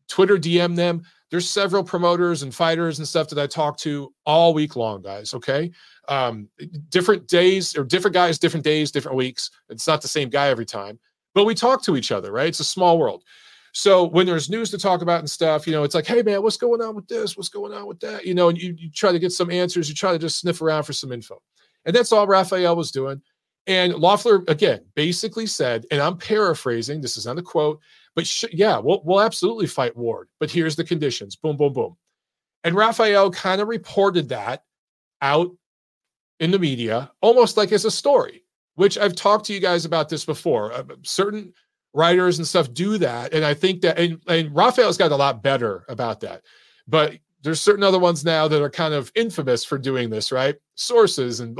Twitter 0.09 0.37
DM 0.37 0.75
them. 0.75 1.03
There's 1.31 1.49
several 1.49 1.83
promoters 1.83 2.41
and 2.41 2.53
fighters 2.53 2.97
and 2.97 3.07
stuff 3.07 3.29
that 3.29 3.39
I 3.39 3.45
talk 3.45 3.77
to 3.79 4.11
all 4.25 4.53
week 4.53 4.75
long, 4.75 5.01
guys. 5.01 5.33
Okay, 5.33 5.71
um, 6.07 6.49
different 6.89 7.27
days 7.27 7.77
or 7.77 7.83
different 7.83 8.15
guys, 8.15 8.39
different 8.39 8.63
days, 8.63 8.91
different 8.91 9.17
weeks. 9.17 9.51
It's 9.69 9.87
not 9.87 10.01
the 10.01 10.07
same 10.07 10.29
guy 10.29 10.49
every 10.49 10.65
time, 10.65 10.99
but 11.33 11.45
we 11.45 11.55
talk 11.55 11.83
to 11.83 11.95
each 11.95 12.11
other, 12.11 12.31
right? 12.31 12.47
It's 12.47 12.59
a 12.59 12.65
small 12.65 12.97
world. 12.97 13.23
So 13.71 14.05
when 14.05 14.25
there's 14.25 14.49
news 14.49 14.71
to 14.71 14.77
talk 14.77 15.01
about 15.01 15.19
and 15.19 15.29
stuff, 15.29 15.67
you 15.67 15.73
know, 15.73 15.83
it's 15.83 15.95
like, 15.95 16.07
hey 16.07 16.23
man, 16.23 16.41
what's 16.41 16.57
going 16.57 16.81
on 16.81 16.95
with 16.95 17.07
this? 17.07 17.37
What's 17.37 17.49
going 17.49 17.71
on 17.73 17.85
with 17.85 17.99
that? 17.99 18.25
You 18.25 18.33
know, 18.33 18.49
and 18.49 18.57
you, 18.57 18.75
you 18.77 18.89
try 18.89 19.11
to 19.11 19.19
get 19.19 19.31
some 19.31 19.51
answers, 19.51 19.87
you 19.87 19.95
try 19.95 20.11
to 20.11 20.19
just 20.19 20.39
sniff 20.39 20.61
around 20.61 20.83
for 20.83 20.93
some 20.93 21.11
info. 21.11 21.41
And 21.85 21.95
that's 21.95 22.11
all 22.11 22.27
Rafael 22.27 22.75
was 22.75 22.91
doing. 22.91 23.21
And 23.67 23.93
Loeffler, 23.93 24.43
again, 24.47 24.81
basically 24.95 25.45
said, 25.45 25.85
and 25.91 26.01
I'm 26.01 26.17
paraphrasing, 26.17 27.01
this 27.01 27.17
is 27.17 27.27
not 27.27 27.37
a 27.37 27.43
quote, 27.43 27.79
but 28.15 28.27
sh- 28.27 28.45
yeah, 28.51 28.77
we'll, 28.77 29.01
we'll 29.03 29.21
absolutely 29.21 29.67
fight 29.67 29.95
Ward, 29.95 30.27
but 30.39 30.51
here's 30.51 30.75
the 30.75 30.83
conditions 30.83 31.35
boom, 31.35 31.57
boom, 31.57 31.73
boom. 31.73 31.97
And 32.63 32.75
Rafael 32.75 33.31
kind 33.31 33.61
of 33.61 33.67
reported 33.67 34.29
that 34.29 34.63
out 35.21 35.51
in 36.39 36.51
the 36.51 36.59
media, 36.59 37.11
almost 37.21 37.57
like 37.57 37.71
as 37.71 37.85
a 37.85 37.91
story, 37.91 38.43
which 38.75 38.97
I've 38.97 39.15
talked 39.15 39.45
to 39.45 39.53
you 39.53 39.59
guys 39.59 39.85
about 39.85 40.09
this 40.09 40.25
before. 40.25 40.73
Uh, 40.73 40.83
certain 41.03 41.53
writers 41.93 42.37
and 42.37 42.47
stuff 42.47 42.73
do 42.73 42.97
that. 42.97 43.33
And 43.33 43.43
I 43.43 43.53
think 43.53 43.81
that, 43.81 43.97
and, 43.97 44.21
and 44.27 44.55
Rafael's 44.55 44.97
got 44.97 45.11
a 45.11 45.15
lot 45.15 45.41
better 45.41 45.85
about 45.89 46.19
that. 46.21 46.43
But 46.87 47.17
there's 47.41 47.61
certain 47.61 47.83
other 47.83 47.99
ones 47.99 48.25
now 48.25 48.47
that 48.47 48.61
are 48.61 48.69
kind 48.69 48.93
of 48.93 49.11
infamous 49.15 49.63
for 49.63 49.77
doing 49.77 50.09
this, 50.09 50.31
right? 50.31 50.55
Sources 50.75 51.39
and 51.39 51.57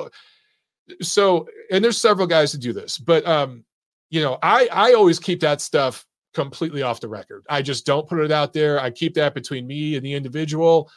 so, 1.01 1.47
and 1.71 1.83
there's 1.83 1.99
several 1.99 2.27
guys 2.27 2.51
that 2.51 2.62
do 2.62 2.73
this, 2.73 2.97
but 2.97 3.25
um, 3.27 3.63
you 4.09 4.21
know, 4.21 4.39
I 4.41 4.67
I 4.71 4.93
always 4.93 5.19
keep 5.19 5.39
that 5.41 5.62
stuff 5.62 6.05
completely 6.34 6.82
off 6.82 7.00
the 7.00 7.08
record. 7.08 7.46
I 7.50 7.62
just 7.62 7.86
don't 7.86 8.08
put 8.08 8.20
it 8.20 8.32
out 8.32 8.54
there. 8.54 8.80
I 8.80 8.92
keep 8.92 9.13
that 9.15 9.34
between 9.34 9.68
me 9.68 9.96
and 9.96 10.06
the 10.06 10.13
individual, 10.13 10.89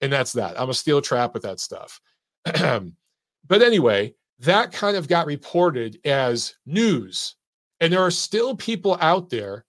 and 0.00 0.12
that's 0.12 0.32
that. 0.32 0.60
I'm 0.60 0.70
a 0.70 0.74
steel 0.74 1.00
trap 1.00 1.34
with 1.34 1.42
that 1.44 1.60
stuff. 1.60 2.00
but 2.44 3.62
anyway, 3.62 4.14
that 4.40 4.72
kind 4.72 4.96
of 4.96 5.08
got 5.08 5.26
reported 5.26 5.98
as 6.04 6.54
news 6.66 7.36
and 7.80 7.92
there 7.92 8.00
are 8.00 8.10
still 8.10 8.56
people 8.56 8.96
out 9.00 9.30
there 9.30 9.64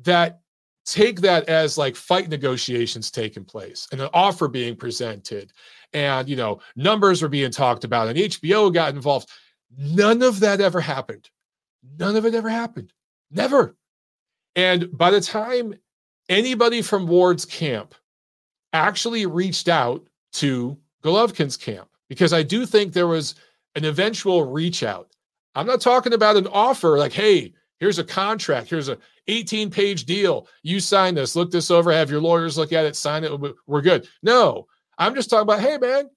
that 0.00 0.40
take 0.84 1.20
that 1.20 1.48
as 1.48 1.78
like 1.78 1.94
fight 1.96 2.28
negotiations 2.28 3.10
taking 3.10 3.44
place 3.44 3.86
and 3.92 4.00
an 4.00 4.08
offer 4.12 4.48
being 4.48 4.74
presented 4.74 5.52
and 5.92 6.28
you 6.28 6.36
know 6.36 6.60
numbers 6.76 7.22
were 7.22 7.28
being 7.28 7.50
talked 7.50 7.84
about 7.84 8.08
and 8.08 8.18
HBO 8.18 8.72
got 8.72 8.94
involved 8.94 9.28
none 9.76 10.22
of 10.22 10.40
that 10.40 10.60
ever 10.60 10.80
happened 10.80 11.28
none 11.98 12.16
of 12.16 12.24
it 12.24 12.34
ever 12.34 12.48
happened 12.48 12.92
never 13.30 13.76
and 14.56 14.96
by 14.96 15.10
the 15.10 15.20
time 15.20 15.74
anybody 16.28 16.82
from 16.82 17.06
Ward's 17.06 17.44
camp 17.44 17.94
actually 18.72 19.26
reached 19.26 19.68
out 19.68 20.06
to 20.32 20.76
Golovkin's 21.02 21.56
camp 21.56 21.88
because 22.08 22.32
I 22.32 22.42
do 22.42 22.66
think 22.66 22.92
there 22.92 23.06
was 23.06 23.34
an 23.74 23.84
eventual 23.84 24.44
reach 24.44 24.82
out 24.82 25.10
I'm 25.54 25.66
not 25.66 25.80
talking 25.80 26.12
about 26.12 26.36
an 26.36 26.46
offer 26.46 26.98
like, 26.98 27.12
hey, 27.12 27.52
here's 27.78 27.98
a 27.98 28.04
contract, 28.04 28.70
here's 28.70 28.88
a 28.88 28.98
18 29.26 29.70
page 29.70 30.04
deal. 30.04 30.46
You 30.62 30.80
sign 30.80 31.14
this, 31.14 31.36
look 31.36 31.50
this 31.50 31.70
over, 31.70 31.92
have 31.92 32.10
your 32.10 32.20
lawyers 32.20 32.56
look 32.56 32.72
at 32.72 32.84
it, 32.84 32.96
sign 32.96 33.24
it, 33.24 33.32
we're 33.66 33.80
good. 33.80 34.08
No, 34.22 34.66
I'm 34.98 35.14
just 35.14 35.30
talking 35.30 35.42
about, 35.42 35.60
hey, 35.60 35.78
man, 35.78 36.08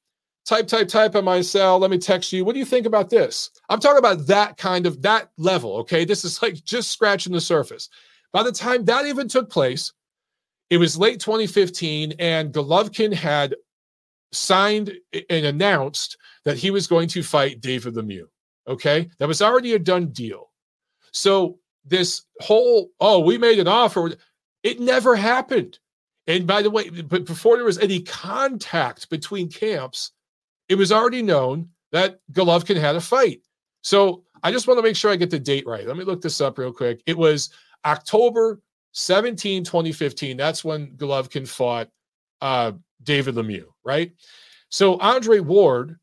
type, 0.46 0.67
type, 0.67 0.88
type 0.88 1.15
on 1.15 1.26
my 1.26 1.41
cell. 1.41 1.80
Let 1.80 1.91
me 1.91 1.98
text 1.98 2.32
you. 2.32 2.46
What 2.46 2.54
do 2.54 2.60
you 2.60 2.65
think 2.65 2.86
about 2.86 3.10
this? 3.10 3.50
I'm 3.69 3.80
talking 3.80 4.00
about 4.00 4.28
that 4.28 4.58
kind 4.58 4.86
of 4.86 5.02
that 5.02 5.32
level. 5.38 5.78
Okay. 5.78 6.06
This 6.06 6.24
is 6.24 6.41
like 6.41 6.56
just 6.63 6.91
scratching 6.91 7.34
the 7.34 7.41
surface. 7.41 7.89
By 8.34 8.43
the 8.43 8.52
time 8.52 8.84
that 8.86 9.06
even 9.06 9.28
took 9.28 9.50
place, 9.50 9.93
it 10.69 10.78
was 10.78 10.98
late 10.98 11.19
2015, 11.19 12.15
and 12.19 12.52
Golovkin 12.52 13.13
had 13.13 13.56
signed 14.32 14.91
and 15.30 15.46
announced 15.46 16.17
that 16.43 16.58
he 16.58 16.72
was 16.72 16.88
going 16.88 17.08
to 17.10 17.24
fight 17.24 17.62
David 17.62 17.93
Lemieux. 17.93 18.26
Okay. 18.67 19.10
That 19.19 19.28
was 19.28 19.41
already 19.41 19.74
a 19.74 19.80
done 19.80 20.08
deal. 20.08 20.52
So 21.12 21.60
this 21.86 22.24
whole, 22.39 22.89
oh, 23.00 23.19
we 23.19 23.38
made 23.38 23.60
an 23.60 23.67
offer, 23.67 24.13
it 24.63 24.80
never 24.80 25.15
happened. 25.15 25.78
And 26.28 26.48
by 26.48 26.62
the 26.62 26.72
way, 26.72 26.89
but 26.89 27.26
before 27.26 27.58
there 27.58 27.65
was 27.65 27.78
any 27.78 28.02
contact 28.02 29.10
between 29.10 29.50
camps, 29.50 30.12
it 30.69 30.76
was 30.76 30.91
already 30.91 31.22
known 31.22 31.69
that 31.91 32.19
Golovkin 32.32 32.80
had 32.80 32.96
a 32.96 33.02
fight. 33.02 33.41
So 33.82 34.24
I 34.41 34.52
just 34.52 34.67
want 34.67 34.78
to 34.78 34.84
make 34.84 34.96
sure 34.96 35.12
I 35.12 35.17
get 35.17 35.30
the 35.30 35.39
date 35.39 35.67
right. 35.67 35.86
Let 35.86 35.98
me 35.98 36.06
look 36.06 36.22
this 36.22 36.41
up 36.41 36.58
real 36.58 36.72
quick. 36.72 37.04
It 37.06 37.17
was 37.17 37.50
October 37.86 38.62
17, 38.93 39.63
2015. 39.63 40.38
That's 40.38 40.63
when 40.63 40.96
Golovkin 40.96 41.48
fought 41.48 41.89
uh, 42.41 42.74
David 43.04 43.36
Lemieux, 43.36 43.67
right? 43.84 44.12
So 44.69 45.00
Andre 45.00 45.39
Ward 45.39 45.98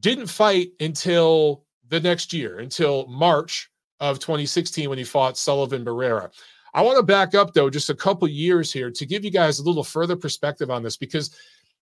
didn't 0.00 0.26
fight 0.28 0.70
until 0.80 1.64
the 1.88 2.00
next 2.00 2.32
year, 2.32 2.58
until 2.58 3.06
March 3.06 3.70
of 4.00 4.18
2016 4.18 4.88
when 4.88 4.98
he 4.98 5.04
fought 5.04 5.36
Sullivan 5.36 5.84
Barrera. 5.84 6.30
I 6.74 6.82
want 6.82 6.98
to 6.98 7.02
back 7.02 7.34
up 7.34 7.54
though 7.54 7.70
just 7.70 7.90
a 7.90 7.94
couple 7.94 8.28
years 8.28 8.72
here 8.72 8.90
to 8.90 9.06
give 9.06 9.24
you 9.24 9.30
guys 9.30 9.58
a 9.58 9.64
little 9.64 9.82
further 9.82 10.16
perspective 10.16 10.70
on 10.70 10.82
this 10.82 10.96
because 10.96 11.34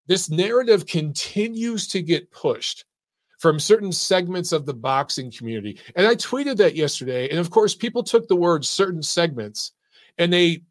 this 0.06 0.30
narrative 0.30 0.86
continues 0.86 1.88
to 1.88 2.00
get 2.00 2.30
pushed 2.30 2.84
from 3.46 3.60
certain 3.60 3.92
segments 3.92 4.50
of 4.50 4.66
the 4.66 4.74
boxing 4.74 5.30
community. 5.30 5.78
And 5.94 6.04
I 6.04 6.16
tweeted 6.16 6.56
that 6.56 6.74
yesterday. 6.74 7.28
And 7.28 7.38
of 7.38 7.48
course, 7.48 7.76
people 7.76 8.02
took 8.02 8.26
the 8.26 8.34
word 8.34 8.64
certain 8.64 9.04
segments 9.04 9.70
and 10.18 10.32
they 10.32 10.64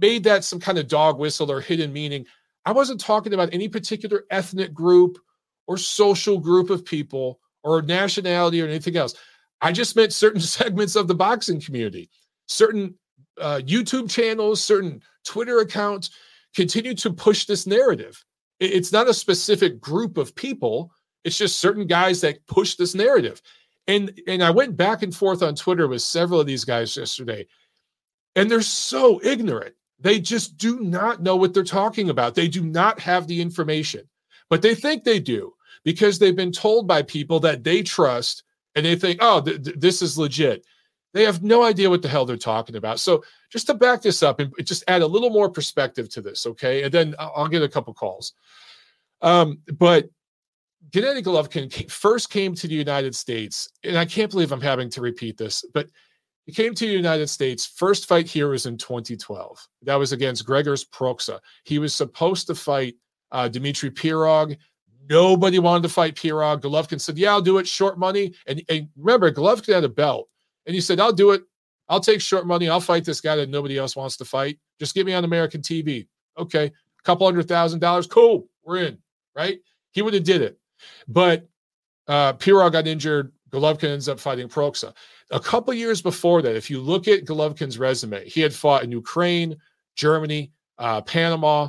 made 0.00 0.24
that 0.24 0.42
some 0.42 0.58
kind 0.58 0.78
of 0.78 0.88
dog 0.88 1.18
whistle 1.18 1.52
or 1.52 1.60
hidden 1.60 1.92
meaning. 1.92 2.24
I 2.64 2.72
wasn't 2.72 2.98
talking 2.98 3.34
about 3.34 3.52
any 3.52 3.68
particular 3.68 4.24
ethnic 4.30 4.72
group 4.72 5.18
or 5.66 5.76
social 5.76 6.38
group 6.38 6.70
of 6.70 6.82
people 6.82 7.40
or 7.62 7.82
nationality 7.82 8.62
or 8.62 8.68
anything 8.68 8.96
else. 8.96 9.14
I 9.60 9.70
just 9.70 9.94
meant 9.94 10.14
certain 10.14 10.40
segments 10.60 10.96
of 10.96 11.08
the 11.08 11.14
boxing 11.14 11.60
community, 11.60 12.08
certain 12.46 12.94
uh, 13.38 13.60
YouTube 13.62 14.10
channels, 14.10 14.64
certain 14.64 15.02
Twitter 15.26 15.58
accounts 15.58 16.08
continue 16.56 16.94
to 16.94 17.12
push 17.12 17.44
this 17.44 17.66
narrative. 17.66 18.24
It's 18.60 18.92
not 18.92 19.10
a 19.10 19.12
specific 19.12 19.78
group 19.78 20.16
of 20.16 20.34
people. 20.34 20.90
It's 21.24 21.38
just 21.38 21.58
certain 21.58 21.86
guys 21.86 22.20
that 22.20 22.46
push 22.46 22.76
this 22.76 22.94
narrative. 22.94 23.42
And 23.86 24.18
and 24.26 24.42
I 24.42 24.50
went 24.50 24.76
back 24.76 25.02
and 25.02 25.14
forth 25.14 25.42
on 25.42 25.54
Twitter 25.54 25.88
with 25.88 26.02
several 26.02 26.40
of 26.40 26.46
these 26.46 26.64
guys 26.64 26.96
yesterday, 26.96 27.46
and 28.36 28.50
they're 28.50 28.62
so 28.62 29.20
ignorant. 29.22 29.74
They 30.00 30.20
just 30.20 30.56
do 30.56 30.80
not 30.80 31.22
know 31.22 31.36
what 31.36 31.54
they're 31.54 31.64
talking 31.64 32.10
about. 32.10 32.34
They 32.34 32.48
do 32.48 32.62
not 32.62 33.00
have 33.00 33.26
the 33.26 33.40
information 33.40 34.08
but 34.50 34.62
they 34.62 34.74
think 34.74 35.04
they 35.04 35.20
do 35.20 35.54
because 35.84 36.18
they've 36.18 36.36
been 36.36 36.52
told 36.52 36.86
by 36.86 37.02
people 37.02 37.40
that 37.40 37.64
they 37.64 37.82
trust 37.82 38.44
and 38.74 38.84
they 38.84 38.96
think, 38.96 39.18
oh, 39.20 39.40
th- 39.40 39.62
th- 39.62 39.76
this 39.78 40.02
is 40.02 40.18
legit. 40.18 40.64
They 41.12 41.24
have 41.24 41.42
no 41.42 41.62
idea 41.62 41.90
what 41.90 42.02
the 42.02 42.08
hell 42.08 42.24
they're 42.24 42.36
talking 42.36 42.76
about. 42.76 42.98
So, 42.98 43.22
just 43.50 43.68
to 43.68 43.74
back 43.74 44.02
this 44.02 44.22
up 44.22 44.40
and 44.40 44.52
just 44.64 44.82
add 44.88 45.02
a 45.02 45.06
little 45.06 45.30
more 45.30 45.48
perspective 45.48 46.08
to 46.10 46.20
this, 46.20 46.44
okay? 46.46 46.82
And 46.82 46.92
then 46.92 47.14
I'll 47.18 47.48
get 47.48 47.62
a 47.62 47.68
couple 47.68 47.94
calls. 47.94 48.32
Um, 49.22 49.58
but 49.78 50.08
Gennady 50.90 51.22
Golovkin 51.22 51.90
first 51.90 52.30
came 52.30 52.54
to 52.54 52.68
the 52.68 52.74
United 52.74 53.14
States, 53.14 53.68
and 53.82 53.96
I 53.96 54.04
can't 54.04 54.30
believe 54.30 54.52
I'm 54.52 54.60
having 54.60 54.90
to 54.90 55.00
repeat 55.00 55.36
this, 55.36 55.64
but 55.72 55.88
he 56.46 56.52
came 56.52 56.74
to 56.74 56.86
the 56.86 56.92
United 56.92 57.28
States. 57.28 57.64
First 57.66 58.06
fight 58.06 58.26
here 58.26 58.48
was 58.48 58.66
in 58.66 58.76
2012. 58.76 59.66
That 59.82 59.94
was 59.94 60.12
against 60.12 60.46
Grzegorz 60.46 60.88
Proksa. 60.90 61.40
He 61.64 61.78
was 61.78 61.94
supposed 61.94 62.46
to 62.48 62.54
fight 62.54 62.96
uh, 63.32 63.48
Dmitry 63.48 63.90
Pirog. 63.90 64.56
Nobody 65.08 65.58
wanted 65.58 65.84
to 65.84 65.88
fight 65.88 66.16
Pirog. 66.16 66.60
Golovkin 66.60 67.00
said, 67.00 67.16
Yeah, 67.16 67.30
I'll 67.30 67.40
do 67.40 67.58
it. 67.58 67.66
Short 67.66 67.98
money. 67.98 68.34
And, 68.46 68.62
and 68.68 68.88
remember, 68.96 69.30
Golovkin 69.30 69.74
had 69.74 69.84
a 69.84 69.88
belt. 69.88 70.28
And 70.66 70.74
he 70.74 70.80
said, 70.80 71.00
I'll 71.00 71.12
do 71.12 71.30
it. 71.30 71.42
I'll 71.88 72.00
take 72.00 72.20
short 72.20 72.46
money. 72.46 72.68
I'll 72.68 72.80
fight 72.80 73.04
this 73.04 73.20
guy 73.20 73.36
that 73.36 73.50
nobody 73.50 73.78
else 73.78 73.96
wants 73.96 74.16
to 74.18 74.24
fight. 74.24 74.58
Just 74.78 74.94
get 74.94 75.06
me 75.06 75.12
on 75.12 75.24
American 75.24 75.60
TV. 75.60 76.06
Okay. 76.38 76.66
A 76.66 77.02
couple 77.04 77.26
hundred 77.26 77.48
thousand 77.48 77.80
dollars. 77.80 78.06
Cool, 78.06 78.48
we're 78.64 78.78
in, 78.78 78.98
right? 79.36 79.58
He 79.90 80.02
would 80.02 80.14
have 80.14 80.24
did 80.24 80.40
it. 80.40 80.58
But 81.08 81.48
uh, 82.06 82.34
Pirog 82.34 82.72
got 82.72 82.86
injured. 82.86 83.32
Golovkin 83.50 83.90
ends 83.90 84.08
up 84.08 84.18
fighting 84.18 84.48
Proksa. 84.48 84.92
A 85.30 85.40
couple 85.40 85.72
years 85.72 86.02
before 86.02 86.42
that, 86.42 86.56
if 86.56 86.68
you 86.68 86.80
look 86.80 87.08
at 87.08 87.24
Golovkin's 87.24 87.78
resume, 87.78 88.28
he 88.28 88.40
had 88.40 88.52
fought 88.52 88.82
in 88.82 88.90
Ukraine, 88.90 89.56
Germany, 89.96 90.52
uh, 90.78 91.00
Panama, 91.02 91.68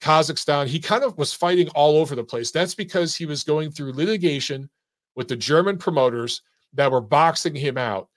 Kazakhstan. 0.00 0.66
He 0.66 0.80
kind 0.80 1.04
of 1.04 1.16
was 1.16 1.32
fighting 1.32 1.68
all 1.70 1.96
over 1.96 2.14
the 2.14 2.24
place. 2.24 2.50
That's 2.50 2.74
because 2.74 3.14
he 3.14 3.26
was 3.26 3.44
going 3.44 3.70
through 3.70 3.92
litigation 3.92 4.68
with 5.14 5.28
the 5.28 5.36
German 5.36 5.78
promoters 5.78 6.42
that 6.74 6.90
were 6.90 7.00
boxing 7.00 7.54
him 7.54 7.78
out. 7.78 8.08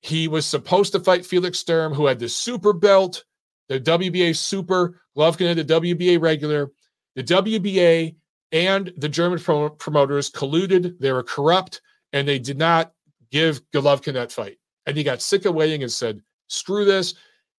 He 0.00 0.28
was 0.28 0.46
supposed 0.46 0.92
to 0.92 1.00
fight 1.00 1.26
Felix 1.26 1.58
Sturm, 1.58 1.92
who 1.92 2.06
had 2.06 2.18
the 2.18 2.28
super 2.28 2.72
belt, 2.72 3.24
the 3.68 3.80
WBA 3.80 4.36
super. 4.36 5.00
Golovkin 5.16 5.48
had 5.48 5.66
the 5.66 5.80
WBA 5.80 6.20
regular. 6.20 6.70
The 7.14 7.24
WBA 7.24 8.16
and 8.52 8.92
the 8.96 9.08
German 9.08 9.38
promoters 9.38 10.30
colluded. 10.30 10.98
They 10.98 11.12
were 11.12 11.22
corrupt, 11.22 11.80
and 12.12 12.26
they 12.26 12.38
did 12.38 12.58
not 12.58 12.92
give 13.30 13.60
Golovkin 13.72 14.14
that 14.14 14.32
fight. 14.32 14.58
And 14.86 14.96
he 14.96 15.02
got 15.02 15.20
sick 15.20 15.44
of 15.44 15.54
waiting 15.54 15.82
and 15.82 15.90
said, 15.90 16.20
"Screw 16.48 16.84
this." 16.84 17.14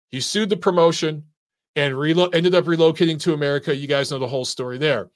He 0.09 0.21
sued 0.21 0.49
the 0.49 0.57
promotion 0.57 1.23
and 1.75 1.93
relo- 1.93 2.33
ended 2.33 2.55
up 2.55 2.65
relocating 2.65 3.19
to 3.21 3.33
America. 3.33 3.75
You 3.75 3.87
guys 3.87 4.09
know 4.09 4.19
the 4.19 4.27
whole 4.27 4.45
story 4.45 4.77
there. 4.77 5.09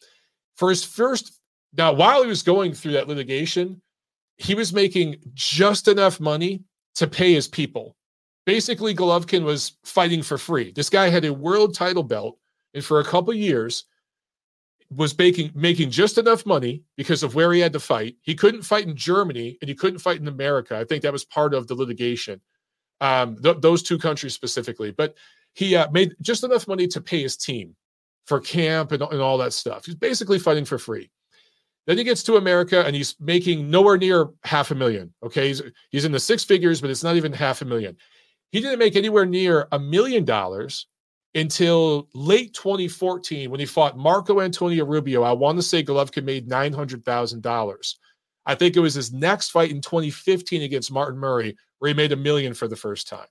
For 0.58 0.70
his 0.70 0.84
first, 0.84 1.40
now 1.78 1.94
while 1.94 2.22
he 2.22 2.28
was 2.28 2.44
going 2.44 2.74
through 2.74 2.92
that 2.94 3.08
litigation, 3.08 3.82
he 4.38 4.54
was 4.54 4.74
making 4.74 5.16
just 5.34 5.88
enough 5.88 6.20
money 6.20 6.64
to 6.96 7.08
pay 7.08 7.34
his 7.34 7.48
people. 7.48 7.96
Basically, 8.46 8.94
Golovkin 8.94 9.44
was 9.44 9.78
fighting 9.86 10.22
for 10.22 10.38
free. 10.38 10.72
This 10.72 10.90
guy 10.90 11.10
had 11.10 11.26
a 11.26 11.34
world 11.34 11.74
title 11.74 12.04
belt, 12.04 12.38
and 12.74 12.84
for 12.84 13.00
a 13.00 13.06
couple 13.06 13.34
years, 13.34 13.86
was 14.94 15.18
making 15.18 15.52
making 15.56 15.90
just 15.90 16.18
enough 16.18 16.46
money 16.46 16.84
because 16.98 17.24
of 17.24 17.34
where 17.34 17.52
he 17.54 17.60
had 17.60 17.74
to 17.74 17.80
fight. 17.80 18.18
He 18.22 18.36
couldn't 18.36 18.64
fight 18.64 18.88
in 18.88 18.96
Germany, 18.96 19.58
and 19.62 19.70
he 19.70 19.76
couldn't 19.76 20.00
fight 20.00 20.20
in 20.20 20.28
America. 20.28 20.78
I 20.78 20.84
think 20.84 21.04
that 21.04 21.14
was 21.14 21.26
part 21.26 21.54
of 21.54 21.68
the 21.68 21.76
litigation. 21.76 22.42
Um, 23.00 23.38
th- 23.42 23.62
those 23.62 23.82
two 23.82 23.98
countries 23.98 24.34
specifically, 24.34 24.92
but 24.92 25.16
he 25.54 25.76
uh, 25.76 25.90
made 25.92 26.14
just 26.22 26.44
enough 26.44 26.68
money 26.68 26.88
to 26.88 27.02
pay 27.02 27.22
his 27.22 27.36
team 27.36 27.76
for 28.26 28.40
camp 28.40 28.92
and, 28.92 29.02
and 29.02 29.22
all 29.22 29.38
that 29.40 29.54
stuff. 29.54 29.86
He's 29.86 29.96
basically 29.96 30.40
fighting 30.40 30.66
for 30.66 30.78
free. 30.78 31.10
Then 31.88 31.98
he 31.98 32.04
gets 32.04 32.24
to 32.24 32.36
America 32.36 32.86
and 32.86 32.96
he's 32.96 33.16
making 33.20 33.70
nowhere 33.70 33.98
near 33.98 34.30
half 34.44 34.72
a 34.72 34.76
million. 34.76 35.14
Okay. 35.24 35.48
He's, 35.48 35.62
he's 35.90 36.06
in 36.06 36.12
the 36.12 36.20
six 36.20 36.44
figures, 36.44 36.80
but 36.80 36.90
it's 36.90 37.04
not 37.04 37.16
even 37.16 37.34
half 37.34 37.62
a 37.62 37.66
million. 37.66 37.98
He 38.52 38.62
didn't 38.62 38.80
make 38.80 38.96
anywhere 38.96 39.26
near 39.26 39.68
a 39.72 39.80
million 39.80 40.24
dollars 40.24 40.88
until 41.36 42.10
late 42.14 42.54
2014 42.54 43.50
when 43.50 43.60
he 43.60 43.66
fought 43.66 43.98
Marco 43.98 44.42
Antonio 44.42 44.86
Rubio. 44.86 45.24
I 45.24 45.32
want 45.32 45.58
to 45.58 45.64
say 45.64 45.84
Golovkin 45.84 46.24
made 46.24 46.50
$900,000. 46.50 47.96
I 48.46 48.56
think 48.56 48.76
it 48.76 48.82
was 48.82 48.94
his 48.94 49.14
next 49.14 49.52
fight 49.52 49.72
in 49.72 49.82
2015 49.82 50.64
against 50.64 50.92
Martin 50.92 51.20
Murray 51.20 51.56
where 51.80 51.90
he 51.90 51.94
made 51.96 52.12
a 52.12 52.18
million 52.18 52.54
for 52.54 52.68
the 52.68 52.76
first 52.76 53.08
time. 53.08 53.28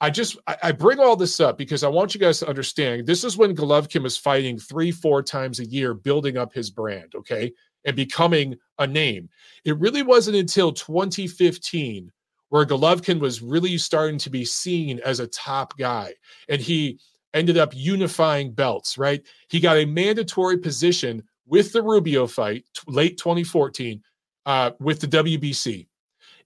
I 0.00 0.10
just 0.10 0.36
I 0.62 0.72
bring 0.72 1.00
all 1.00 1.16
this 1.16 1.40
up 1.40 1.56
because 1.56 1.82
I 1.82 1.88
want 1.88 2.14
you 2.14 2.20
guys 2.20 2.38
to 2.40 2.48
understand 2.48 3.06
this 3.06 3.24
is 3.24 3.38
when 3.38 3.56
Golovkin 3.56 4.02
was 4.02 4.16
fighting 4.16 4.58
three, 4.58 4.90
four 4.90 5.22
times 5.22 5.58
a 5.58 5.64
year, 5.64 5.94
building 5.94 6.36
up 6.36 6.52
his 6.52 6.68
brand, 6.68 7.14
okay, 7.14 7.50
and 7.86 7.96
becoming 7.96 8.56
a 8.78 8.86
name. 8.86 9.30
It 9.64 9.78
really 9.78 10.02
wasn't 10.02 10.36
until 10.36 10.72
2015 10.72 12.12
where 12.50 12.66
Golovkin 12.66 13.20
was 13.20 13.42
really 13.42 13.78
starting 13.78 14.18
to 14.18 14.30
be 14.30 14.44
seen 14.44 15.00
as 15.00 15.18
a 15.18 15.26
top 15.28 15.76
guy, 15.78 16.12
and 16.48 16.60
he 16.60 16.98
ended 17.36 17.58
up 17.58 17.74
unifying 17.74 18.52
belts. 18.52 18.98
Right, 18.98 19.22
he 19.48 19.60
got 19.60 19.76
a 19.76 19.84
mandatory 19.84 20.58
position 20.58 21.22
with 21.46 21.72
the 21.72 21.82
Rubio 21.82 22.26
fight, 22.26 22.64
late 22.86 23.18
2014, 23.18 24.02
uh, 24.46 24.72
with 24.80 25.00
the 25.00 25.06
WBC. 25.06 25.86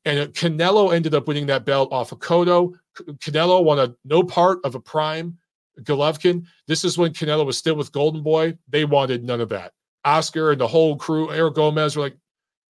And 0.05 0.33
Canelo 0.33 0.95
ended 0.95 1.15
up 1.15 1.29
winning 1.29 1.47
that 1.47 1.65
belt 1.65 1.93
off 1.93 2.13
of 2.13 2.19
Cotto. 2.19 2.75
Canelo 2.99 3.63
won 3.63 3.79
a 3.79 3.95
no 4.05 4.23
part 4.23 4.61
of 4.65 4.75
a 4.75 4.81
prime 4.81 5.39
Golovkin. 5.83 6.45
This 6.67 6.85
is 6.85 6.99
when 6.99 7.13
Canelo 7.13 7.47
was 7.47 7.59
still 7.59 7.77
with 7.77 7.93
Golden 7.93 8.23
Boy. 8.23 8.57
They 8.69 8.85
wanted 8.85 9.25
none 9.25 9.41
of 9.41 9.49
that. 9.51 9.73
Oscar 10.05 10.53
and 10.53 10.61
the 10.61 10.67
whole 10.67 10.97
crew, 10.97 11.31
Eric 11.31 11.55
Gomez, 11.55 11.97
were 11.97 12.03
like, 12.03 12.17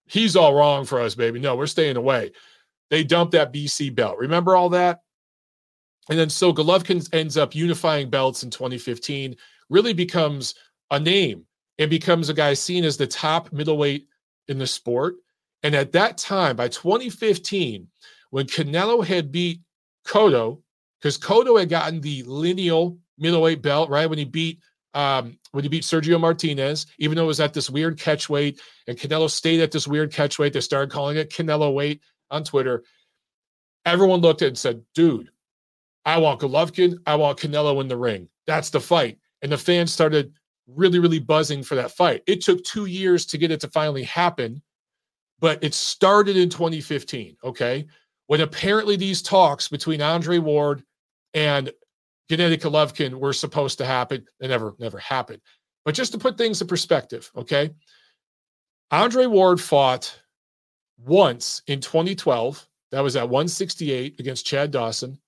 he's 0.06 0.36
all 0.36 0.54
wrong 0.54 0.84
for 0.84 1.00
us, 1.00 1.14
baby. 1.14 1.38
No, 1.38 1.56
we're 1.56 1.66
staying 1.66 1.96
away. 1.96 2.32
They 2.90 3.04
dumped 3.04 3.32
that 3.32 3.52
BC 3.52 3.94
belt. 3.94 4.18
Remember 4.18 4.56
all 4.56 4.70
that? 4.70 5.02
And 6.08 6.18
then 6.18 6.30
so 6.30 6.52
Golovkin 6.52 7.06
ends 7.12 7.36
up 7.36 7.54
unifying 7.54 8.10
belts 8.10 8.42
in 8.42 8.50
2015, 8.50 9.36
really 9.68 9.92
becomes 9.92 10.54
a 10.90 10.98
name 10.98 11.44
and 11.78 11.90
becomes 11.90 12.28
a 12.28 12.34
guy 12.34 12.54
seen 12.54 12.84
as 12.84 12.96
the 12.96 13.06
top 13.06 13.52
middleweight 13.52 14.06
in 14.48 14.58
the 14.58 14.66
sport. 14.66 15.14
And 15.62 15.74
at 15.74 15.92
that 15.92 16.18
time, 16.18 16.56
by 16.56 16.68
2015, 16.68 17.86
when 18.30 18.46
Canelo 18.46 19.04
had 19.04 19.30
beat 19.30 19.60
Cotto, 20.06 20.62
because 21.00 21.18
Cotto 21.18 21.58
had 21.58 21.68
gotten 21.68 22.00
the 22.00 22.22
lineal 22.24 22.98
middleweight 23.18 23.62
belt, 23.62 23.90
right? 23.90 24.08
When 24.08 24.18
he 24.18 24.24
beat 24.24 24.60
um, 24.92 25.38
when 25.52 25.62
he 25.62 25.68
beat 25.68 25.84
Sergio 25.84 26.18
Martinez, 26.18 26.86
even 26.98 27.16
though 27.16 27.24
it 27.24 27.28
was 27.28 27.40
at 27.40 27.54
this 27.54 27.70
weird 27.70 27.98
catch 27.98 28.28
weight, 28.28 28.60
and 28.88 28.98
Canelo 28.98 29.30
stayed 29.30 29.60
at 29.60 29.70
this 29.70 29.86
weird 29.86 30.12
catch 30.12 30.38
weight, 30.38 30.52
they 30.52 30.60
started 30.60 30.90
calling 30.90 31.16
it 31.16 31.30
Canelo 31.30 31.72
weight 31.72 32.00
on 32.30 32.42
Twitter. 32.42 32.82
Everyone 33.86 34.20
looked 34.20 34.42
at 34.42 34.46
it 34.46 34.48
and 34.48 34.58
said, 34.58 34.82
dude, 34.94 35.30
I 36.04 36.18
want 36.18 36.40
Golovkin, 36.40 36.98
I 37.06 37.14
want 37.16 37.38
Canelo 37.38 37.80
in 37.80 37.88
the 37.88 37.96
ring. 37.96 38.28
That's 38.46 38.70
the 38.70 38.80
fight. 38.80 39.18
And 39.42 39.52
the 39.52 39.58
fans 39.58 39.92
started 39.92 40.32
really, 40.66 40.98
really 40.98 41.18
buzzing 41.18 41.62
for 41.62 41.74
that 41.74 41.90
fight. 41.90 42.22
It 42.26 42.42
took 42.42 42.62
two 42.64 42.86
years 42.86 43.26
to 43.26 43.38
get 43.38 43.50
it 43.50 43.60
to 43.60 43.68
finally 43.68 44.04
happen 44.04 44.62
but 45.40 45.62
it 45.64 45.74
started 45.74 46.36
in 46.36 46.50
2015, 46.50 47.36
okay? 47.42 47.86
When 48.26 48.42
apparently 48.42 48.96
these 48.96 49.22
talks 49.22 49.68
between 49.68 50.02
Andre 50.02 50.38
Ward 50.38 50.84
and 51.34 51.72
Gennady 52.30 52.60
Golovkin 52.60 53.14
were 53.14 53.32
supposed 53.32 53.78
to 53.78 53.86
happen. 53.86 54.24
They 54.38 54.46
never, 54.46 54.76
never 54.78 54.98
happened. 54.98 55.40
But 55.84 55.94
just 55.94 56.12
to 56.12 56.18
put 56.18 56.38
things 56.38 56.60
in 56.60 56.68
perspective, 56.68 57.30
okay? 57.34 57.70
Andre 58.90 59.26
Ward 59.26 59.60
fought 59.60 60.14
once 60.98 61.62
in 61.66 61.80
2012. 61.80 62.66
That 62.92 63.00
was 63.00 63.16
at 63.16 63.28
168 63.28 64.20
against 64.20 64.46
Chad 64.46 64.70
Dawson. 64.70 65.18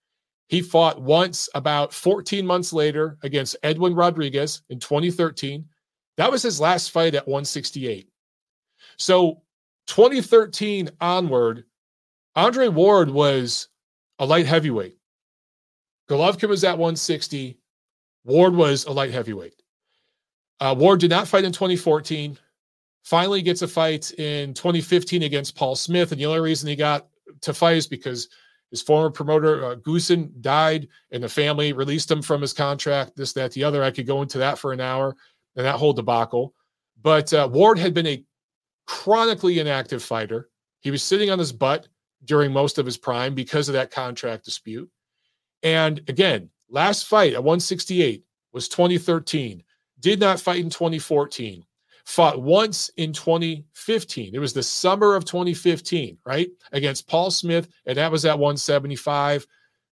He 0.53 0.61
fought 0.61 1.01
once 1.01 1.49
about 1.55 1.95
14 1.95 2.45
months 2.47 2.75
later 2.75 3.17
against 3.23 3.57
Edwin 3.63 3.95
Rodriguez 3.95 4.61
in 4.69 4.79
2013. 4.79 5.65
That 6.19 6.31
was 6.31 6.43
his 6.43 6.61
last 6.61 6.91
fight 6.91 7.15
at 7.15 7.27
168. 7.27 8.07
So 8.99 9.41
2013 9.87 10.91
onward, 11.01 11.65
Andre 12.37 12.69
Ward 12.69 13.09
was 13.09 13.69
a 14.19 14.27
light 14.27 14.45
heavyweight. 14.45 14.99
Golovkin 16.11 16.51
was 16.51 16.65
at 16.65 16.77
160. 16.77 17.59
Ward 18.27 18.55
was 18.55 18.85
a 18.85 18.93
light 18.93 19.11
heavyweight. 19.11 19.63
Uh, 20.61 20.75
Ward 20.77 21.01
did 21.01 21.09
not 21.09 21.29
fight 21.29 21.45
in 21.45 21.53
2014. 21.53 22.37
Finally 23.05 23.41
gets 23.41 23.63
a 23.63 23.69
fight 23.69 24.11
in 24.19 24.53
2015 24.53 25.23
against 25.23 25.57
Paul 25.57 25.77
Smith. 25.77 26.13
And 26.13 26.21
the 26.21 26.27
only 26.27 26.41
reason 26.41 26.69
he 26.69 26.77
got 26.77 27.09
to 27.41 27.55
fight 27.55 27.79
is 27.79 27.87
because 27.87 28.29
his 28.73 28.83
former 28.83 29.11
promoter, 29.11 29.65
uh, 29.65 29.77
Goossen, 29.77 30.33
died 30.41 30.89
and 31.11 31.23
the 31.23 31.29
family 31.29 31.75
released 31.75 32.11
him 32.11 32.23
from 32.23 32.41
his 32.41 32.55
contract, 32.55 33.15
this, 33.15 33.35
that, 33.35 33.53
the 33.53 33.63
other. 33.63 33.85
I 33.85 33.91
could 33.91 34.07
go 34.07 34.23
into 34.23 34.39
that 34.39 34.59
for 34.59 34.73
an 34.73 34.81
hour 34.81 35.15
and 35.57 35.67
that 35.67 35.77
whole 35.77 35.93
debacle. 35.93 36.55
But 37.03 37.33
uh, 37.35 37.49
Ward 37.53 37.79
had 37.79 37.93
been 37.93 38.07
a 38.07 38.25
chronically 38.87 39.61
inactive 39.61 40.03
fighter. 40.03 40.49
He 40.81 40.91
was 40.91 41.03
sitting 41.03 41.31
on 41.31 41.39
his 41.39 41.53
butt 41.53 41.87
during 42.25 42.51
most 42.51 42.79
of 42.79 42.87
his 42.87 42.97
prime 42.97 43.35
because 43.35 43.69
of 43.69 43.75
that 43.75 43.91
contract 43.91 44.47
dispute. 44.47 44.91
And 45.63 45.99
again, 46.09 46.49
last 46.71 47.07
fight 47.07 47.35
at 47.35 47.45
168 47.45 48.25
was 48.55 48.69
2013. 48.69 49.63
Did 50.01 50.19
not 50.19 50.41
fight 50.41 50.61
in 50.61 50.71
2014. 50.71 51.63
Fought 52.05 52.43
once 52.43 52.91
in 52.97 53.13
2015. 53.13 54.35
It 54.35 54.39
was 54.39 54.53
the 54.53 54.63
summer 54.63 55.15
of 55.15 55.25
2015, 55.25 56.19
right? 56.27 56.49
Against 56.73 57.09
Paul 57.09 57.31
Smith, 57.31 57.69
and 57.87 57.97
that 57.97 58.11
was 58.11 58.25
at 58.25 58.39
175. 58.39 59.47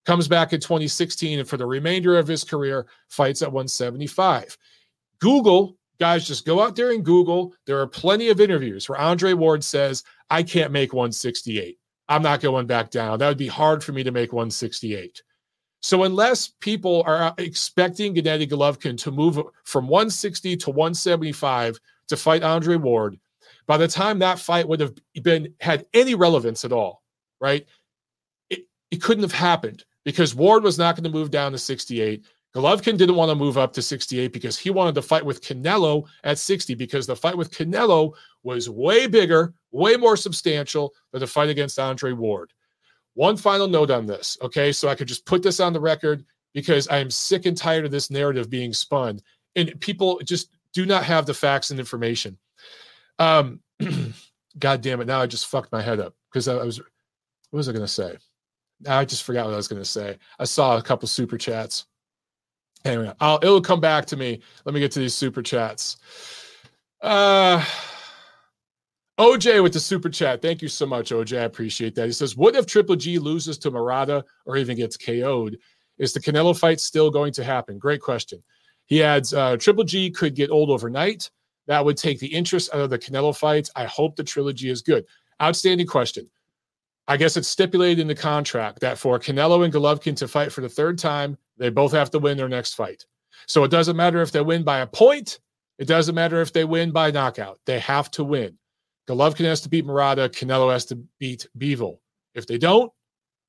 Comes 0.06 0.28
back 0.28 0.52
in 0.52 0.60
2016, 0.60 1.38
and 1.38 1.48
for 1.48 1.56
the 1.56 1.66
remainder 1.66 2.18
of 2.18 2.26
his 2.26 2.44
career, 2.44 2.86
fights 3.08 3.42
at 3.42 3.52
175. 3.52 4.56
Google 5.20 5.76
Guys, 6.00 6.26
just 6.26 6.46
go 6.46 6.62
out 6.62 6.74
there 6.74 6.92
and 6.92 7.04
Google. 7.04 7.52
There 7.66 7.78
are 7.78 7.86
plenty 7.86 8.30
of 8.30 8.40
interviews 8.40 8.88
where 8.88 8.98
Andre 8.98 9.34
Ward 9.34 9.62
says, 9.62 10.02
I 10.30 10.42
can't 10.42 10.72
make 10.72 10.94
168. 10.94 11.78
I'm 12.08 12.22
not 12.22 12.40
going 12.40 12.66
back 12.66 12.90
down. 12.90 13.18
That 13.18 13.28
would 13.28 13.36
be 13.36 13.46
hard 13.46 13.84
for 13.84 13.92
me 13.92 14.02
to 14.02 14.10
make 14.10 14.32
168. 14.32 15.22
So 15.82 16.04
unless 16.04 16.48
people 16.60 17.02
are 17.06 17.34
expecting 17.36 18.14
Gennady 18.14 18.48
Golovkin 18.48 18.96
to 19.02 19.10
move 19.10 19.40
from 19.64 19.88
160 19.88 20.56
to 20.56 20.70
175 20.70 21.78
to 22.10 22.16
fight 22.16 22.42
Andre 22.42 22.76
Ward, 22.76 23.18
by 23.66 23.76
the 23.76 23.88
time 23.88 24.18
that 24.18 24.38
fight 24.38 24.68
would 24.68 24.80
have 24.80 24.94
been 25.22 25.54
had 25.60 25.86
any 25.94 26.14
relevance 26.14 26.64
at 26.64 26.72
all, 26.72 27.02
right? 27.40 27.66
It, 28.50 28.66
it 28.90 29.02
couldn't 29.02 29.24
have 29.24 29.32
happened 29.32 29.84
because 30.04 30.34
Ward 30.34 30.62
was 30.62 30.78
not 30.78 30.96
going 30.96 31.04
to 31.04 31.10
move 31.10 31.30
down 31.30 31.52
to 31.52 31.58
68. 31.58 32.24
Golovkin 32.54 32.98
didn't 32.98 33.14
want 33.14 33.30
to 33.30 33.36
move 33.36 33.56
up 33.56 33.72
to 33.74 33.82
68 33.82 34.32
because 34.32 34.58
he 34.58 34.70
wanted 34.70 34.94
to 34.96 35.02
fight 35.02 35.24
with 35.24 35.40
Canelo 35.40 36.04
at 36.24 36.38
60 36.38 36.74
because 36.74 37.06
the 37.06 37.14
fight 37.14 37.36
with 37.36 37.52
Canelo 37.52 38.12
was 38.42 38.68
way 38.68 39.06
bigger, 39.06 39.54
way 39.70 39.96
more 39.96 40.16
substantial 40.16 40.92
than 41.12 41.20
the 41.20 41.26
fight 41.26 41.48
against 41.48 41.78
Andre 41.78 42.12
Ward. 42.12 42.52
One 43.14 43.36
final 43.36 43.68
note 43.68 43.90
on 43.90 44.06
this, 44.06 44.36
okay? 44.42 44.72
So 44.72 44.88
I 44.88 44.94
could 44.94 45.08
just 45.08 45.26
put 45.26 45.42
this 45.42 45.60
on 45.60 45.72
the 45.72 45.80
record 45.80 46.24
because 46.54 46.88
I 46.88 46.98
am 46.98 47.10
sick 47.10 47.46
and 47.46 47.56
tired 47.56 47.84
of 47.84 47.90
this 47.92 48.10
narrative 48.10 48.50
being 48.50 48.72
spun. 48.72 49.20
And 49.54 49.80
people 49.80 50.20
just 50.24 50.50
do 50.72 50.86
not 50.86 51.04
have 51.04 51.26
the 51.26 51.34
facts 51.34 51.70
and 51.70 51.80
information. 51.80 52.38
Um, 53.18 53.60
God 54.58 54.80
damn 54.80 55.00
it. 55.00 55.06
Now 55.06 55.20
I 55.20 55.26
just 55.26 55.46
fucked 55.46 55.72
my 55.72 55.82
head 55.82 56.00
up 56.00 56.14
because 56.30 56.48
I, 56.48 56.56
I 56.56 56.64
was, 56.64 56.78
what 56.78 57.56
was 57.56 57.68
I 57.68 57.72
going 57.72 57.84
to 57.84 57.88
say? 57.88 58.16
I 58.88 59.04
just 59.04 59.24
forgot 59.24 59.46
what 59.46 59.54
I 59.54 59.58
was 59.58 59.68
going 59.68 59.82
to 59.82 59.88
say. 59.88 60.18
I 60.38 60.44
saw 60.44 60.76
a 60.76 60.82
couple 60.82 61.06
super 61.06 61.36
chats. 61.36 61.86
Anyway, 62.84 63.12
I'll, 63.20 63.38
it'll 63.42 63.60
come 63.60 63.80
back 63.80 64.06
to 64.06 64.16
me. 64.16 64.40
Let 64.64 64.74
me 64.74 64.80
get 64.80 64.90
to 64.92 65.00
these 65.00 65.14
super 65.14 65.42
chats. 65.42 65.98
Uh, 67.02 67.62
OJ 69.18 69.62
with 69.62 69.74
the 69.74 69.80
super 69.80 70.08
chat. 70.08 70.40
Thank 70.40 70.62
you 70.62 70.68
so 70.68 70.86
much, 70.86 71.10
OJ. 71.10 71.38
I 71.38 71.44
appreciate 71.44 71.94
that. 71.96 72.06
He 72.06 72.12
says, 72.12 72.36
What 72.36 72.56
if 72.56 72.64
Triple 72.64 72.96
G 72.96 73.18
loses 73.18 73.58
to 73.58 73.70
Murata 73.70 74.24
or 74.46 74.56
even 74.56 74.78
gets 74.78 74.96
KO'd? 74.96 75.58
Is 75.98 76.14
the 76.14 76.20
Canelo 76.20 76.58
fight 76.58 76.80
still 76.80 77.10
going 77.10 77.32
to 77.34 77.44
happen? 77.44 77.78
Great 77.78 78.00
question. 78.00 78.42
He 78.90 79.04
adds, 79.04 79.32
uh, 79.32 79.56
Triple 79.56 79.84
G 79.84 80.10
could 80.10 80.34
get 80.34 80.50
old 80.50 80.68
overnight. 80.68 81.30
That 81.68 81.84
would 81.84 81.96
take 81.96 82.18
the 82.18 82.26
interest 82.26 82.74
out 82.74 82.80
of 82.80 82.90
the 82.90 82.98
Canelo 82.98 83.34
fights. 83.34 83.70
I 83.76 83.84
hope 83.84 84.16
the 84.16 84.24
trilogy 84.24 84.68
is 84.68 84.82
good. 84.82 85.06
Outstanding 85.40 85.86
question. 85.86 86.28
I 87.06 87.16
guess 87.16 87.36
it's 87.36 87.48
stipulated 87.48 88.00
in 88.00 88.08
the 88.08 88.16
contract 88.16 88.80
that 88.80 88.98
for 88.98 89.18
Canelo 89.20 89.64
and 89.64 89.72
Golovkin 89.72 90.16
to 90.16 90.28
fight 90.28 90.52
for 90.52 90.60
the 90.60 90.68
third 90.68 90.98
time, 90.98 91.38
they 91.56 91.70
both 91.70 91.92
have 91.92 92.10
to 92.10 92.18
win 92.18 92.36
their 92.36 92.48
next 92.48 92.74
fight. 92.74 93.06
So 93.46 93.62
it 93.62 93.70
doesn't 93.70 93.96
matter 93.96 94.20
if 94.22 94.32
they 94.32 94.40
win 94.40 94.64
by 94.64 94.80
a 94.80 94.86
point. 94.88 95.38
It 95.78 95.86
doesn't 95.86 96.14
matter 96.14 96.40
if 96.40 96.52
they 96.52 96.64
win 96.64 96.90
by 96.90 97.12
knockout. 97.12 97.60
They 97.66 97.78
have 97.78 98.10
to 98.12 98.24
win. 98.24 98.58
Golovkin 99.08 99.44
has 99.44 99.60
to 99.62 99.68
beat 99.68 99.86
Murata. 99.86 100.28
Canelo 100.28 100.72
has 100.72 100.84
to 100.86 100.96
beat 101.18 101.46
Bivol. 101.56 101.98
If 102.34 102.48
they 102.48 102.58
don't, 102.58 102.92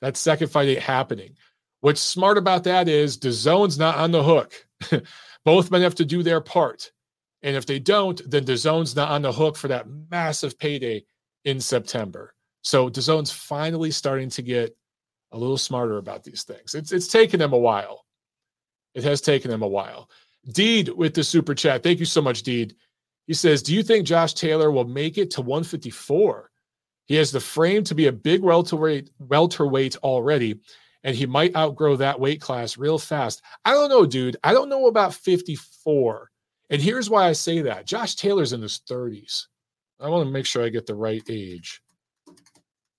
that 0.02 0.18
second 0.18 0.50
fight 0.50 0.70
ain't 0.70 0.80
happening. 0.80 1.36
What's 1.82 2.02
smart 2.02 2.38
about 2.38 2.64
that 2.66 2.88
is 2.88 3.18
DAZN's 3.18 3.80
not 3.80 3.98
on 3.98 4.12
the 4.12 4.24
hook. 4.24 4.54
Both 5.46 5.72
men 5.72 5.82
have 5.82 5.96
to 5.96 6.06
do 6.06 6.24
their 6.24 6.42
part. 6.42 6.92
And 7.44 7.56
if 7.56 7.66
they 7.66 7.80
don't, 7.80 8.22
then 8.30 8.46
DAZN's 8.46 8.96
not 8.96 9.10
on 9.10 9.24
the 9.24 9.32
hook 9.32 9.58
for 9.58 9.68
that 9.70 9.88
massive 10.10 10.60
payday 10.60 11.04
in 11.46 11.60
September. 11.60 12.36
So 12.62 12.90
DAZN's 12.90 13.32
finally 13.32 13.92
starting 13.92 14.30
to 14.32 14.42
get 14.42 14.76
a 15.32 15.38
little 15.38 15.58
smarter 15.58 15.98
about 15.98 16.24
these 16.24 16.44
things. 16.44 16.76
It's 16.76 16.92
it's 16.92 17.08
taken 17.08 17.40
them 17.40 17.54
a 17.54 17.58
while. 17.58 18.06
It 18.94 19.04
has 19.04 19.22
taken 19.22 19.50
them 19.50 19.64
a 19.64 19.68
while. 19.68 20.10
Deed 20.52 20.90
with 20.90 21.14
the 21.14 21.24
super 21.24 21.56
chat. 21.56 21.84
Thank 21.84 22.00
you 22.00 22.06
so 22.06 22.22
much, 22.22 22.44
Deed. 22.44 22.76
He 23.28 23.34
says, 23.34 23.64
Do 23.64 23.74
you 23.74 23.84
think 23.84 24.06
Josh 24.06 24.34
Taylor 24.34 24.72
will 24.72 24.86
make 24.86 25.18
it 25.18 25.32
to 25.32 25.42
154? 25.42 26.50
He 27.06 27.16
has 27.16 27.32
the 27.32 27.40
frame 27.40 27.84
to 27.86 27.96
be 27.96 28.08
a 28.08 28.12
big 28.12 28.42
welterweight, 28.42 29.10
welterweight 29.20 29.98
already, 29.98 30.60
and 31.04 31.16
he 31.16 31.26
might 31.26 31.56
outgrow 31.56 31.96
that 31.96 32.20
weight 32.20 32.42
class 32.42 32.78
real 32.78 33.00
fast. 33.00 33.42
I 33.66 33.72
don't 33.72 33.90
know, 33.90 34.06
dude. 34.06 34.38
I 34.44 34.54
don't 34.54 34.70
know 34.70 34.88
about 34.88 35.14
54. 35.14 36.30
And 36.70 36.82
here's 36.82 37.10
why 37.10 37.28
I 37.28 37.34
say 37.34 37.62
that 37.62 37.86
Josh 37.86 38.16
Taylor's 38.16 38.54
in 38.54 38.62
his 38.62 38.82
30s. 38.90 39.48
I 40.00 40.10
want 40.10 40.26
to 40.26 40.32
make 40.32 40.46
sure 40.46 40.64
I 40.64 40.70
get 40.70 40.86
the 40.86 40.96
right 40.96 41.24
age. 41.30 41.82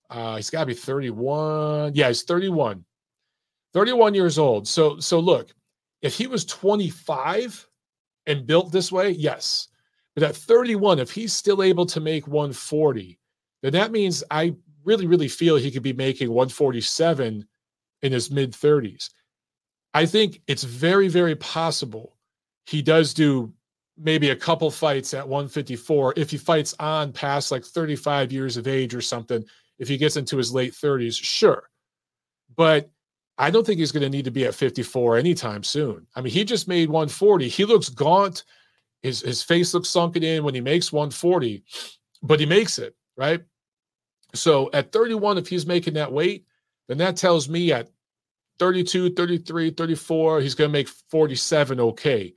Uh, 0.09 0.35
he's 0.35 0.49
got 0.49 0.61
to 0.61 0.65
be 0.67 0.73
31. 0.73 1.93
Yeah, 1.95 2.07
he's 2.07 2.23
31. 2.23 2.85
31 3.73 4.13
years 4.13 4.37
old. 4.37 4.67
So, 4.67 4.99
so 4.99 5.19
look, 5.19 5.49
if 6.01 6.15
he 6.15 6.27
was 6.27 6.45
25 6.45 7.67
and 8.27 8.45
built 8.45 8.71
this 8.71 8.91
way, 8.91 9.09
yes. 9.11 9.69
But 10.13 10.23
at 10.23 10.35
31, 10.35 10.99
if 10.99 11.09
he's 11.09 11.33
still 11.33 11.63
able 11.63 11.85
to 11.87 11.99
make 11.99 12.27
140, 12.27 13.19
then 13.63 13.73
that 13.73 13.91
means 13.91 14.23
I 14.29 14.55
really, 14.83 15.07
really 15.07 15.27
feel 15.27 15.55
he 15.55 15.71
could 15.71 15.81
be 15.81 15.93
making 15.93 16.29
147 16.29 17.47
in 18.03 18.11
his 18.11 18.29
mid 18.29 18.51
30s. 18.51 19.09
I 19.95 20.05
think 20.05 20.41
it's 20.47 20.63
very, 20.63 21.07
very 21.07 21.35
possible 21.35 22.17
he 22.65 22.81
does 22.81 23.13
do 23.13 23.53
maybe 23.97 24.29
a 24.29 24.35
couple 24.35 24.71
fights 24.71 25.13
at 25.13 25.27
154 25.27 26.13
if 26.17 26.31
he 26.31 26.37
fights 26.37 26.73
on 26.79 27.11
past 27.11 27.51
like 27.51 27.63
35 27.63 28.31
years 28.31 28.57
of 28.57 28.67
age 28.67 28.95
or 28.95 29.01
something. 29.01 29.43
If 29.79 29.87
he 29.87 29.97
gets 29.97 30.17
into 30.17 30.37
his 30.37 30.53
late 30.53 30.73
30s, 30.73 31.21
sure. 31.21 31.69
But 32.55 32.89
I 33.37 33.49
don't 33.49 33.65
think 33.65 33.79
he's 33.79 33.91
going 33.91 34.03
to 34.03 34.09
need 34.09 34.25
to 34.25 34.31
be 34.31 34.45
at 34.45 34.55
54 34.55 35.17
anytime 35.17 35.63
soon. 35.63 36.07
I 36.15 36.21
mean, 36.21 36.31
he 36.31 36.43
just 36.43 36.67
made 36.67 36.89
140. 36.89 37.47
He 37.47 37.65
looks 37.65 37.89
gaunt. 37.89 38.43
His 39.01 39.21
his 39.21 39.43
face 39.43 39.73
looks 39.73 39.89
sunken 39.89 40.23
in 40.23 40.43
when 40.43 40.55
he 40.55 40.61
makes 40.61 40.93
140, 40.93 41.63
but 42.21 42.39
he 42.39 42.45
makes 42.45 42.79
it, 42.79 42.95
right? 43.17 43.41
So 44.33 44.69
at 44.71 44.91
31, 44.91 45.39
if 45.39 45.47
he's 45.47 45.65
making 45.65 45.95
that 45.95 46.13
weight, 46.13 46.45
then 46.87 46.97
that 46.97 47.17
tells 47.17 47.49
me 47.49 47.71
at 47.71 47.89
32, 48.59 49.13
33, 49.13 49.71
34, 49.71 50.41
he's 50.41 50.55
going 50.55 50.69
to 50.69 50.73
make 50.73 50.87
47 50.87 51.79
okay. 51.79 52.33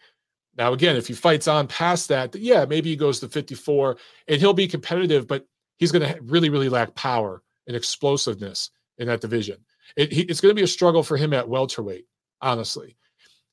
Now, 0.57 0.73
again, 0.73 0.97
if 0.97 1.07
he 1.07 1.15
fights 1.15 1.49
on 1.49 1.67
past 1.67 2.09
that, 2.09 2.35
yeah, 2.35 2.65
maybe 2.65 2.91
he 2.91 2.97
goes 2.97 3.21
to 3.21 3.29
54 3.29 3.97
and 4.29 4.41
he'll 4.41 4.55
be 4.55 4.69
competitive, 4.69 5.27
but 5.27 5.47
he's 5.79 5.93
going 5.93 6.11
to 6.11 6.21
really, 6.23 6.49
really 6.49 6.69
lack 6.69 6.95
power 6.95 7.43
and 7.67 7.77
explosiveness 7.77 8.71
in 8.99 9.09
that 9.09 9.21
division. 9.21 9.59
It, 9.97 10.13
he, 10.13 10.23
it's 10.23 10.41
going 10.41 10.51
to 10.51 10.59
be 10.59 10.65
a 10.65 10.69
struggle 10.69 11.03
for 11.03 11.17
him 11.17 11.33
at 11.33 11.49
welterweight, 11.49 12.07
honestly. 12.41 12.97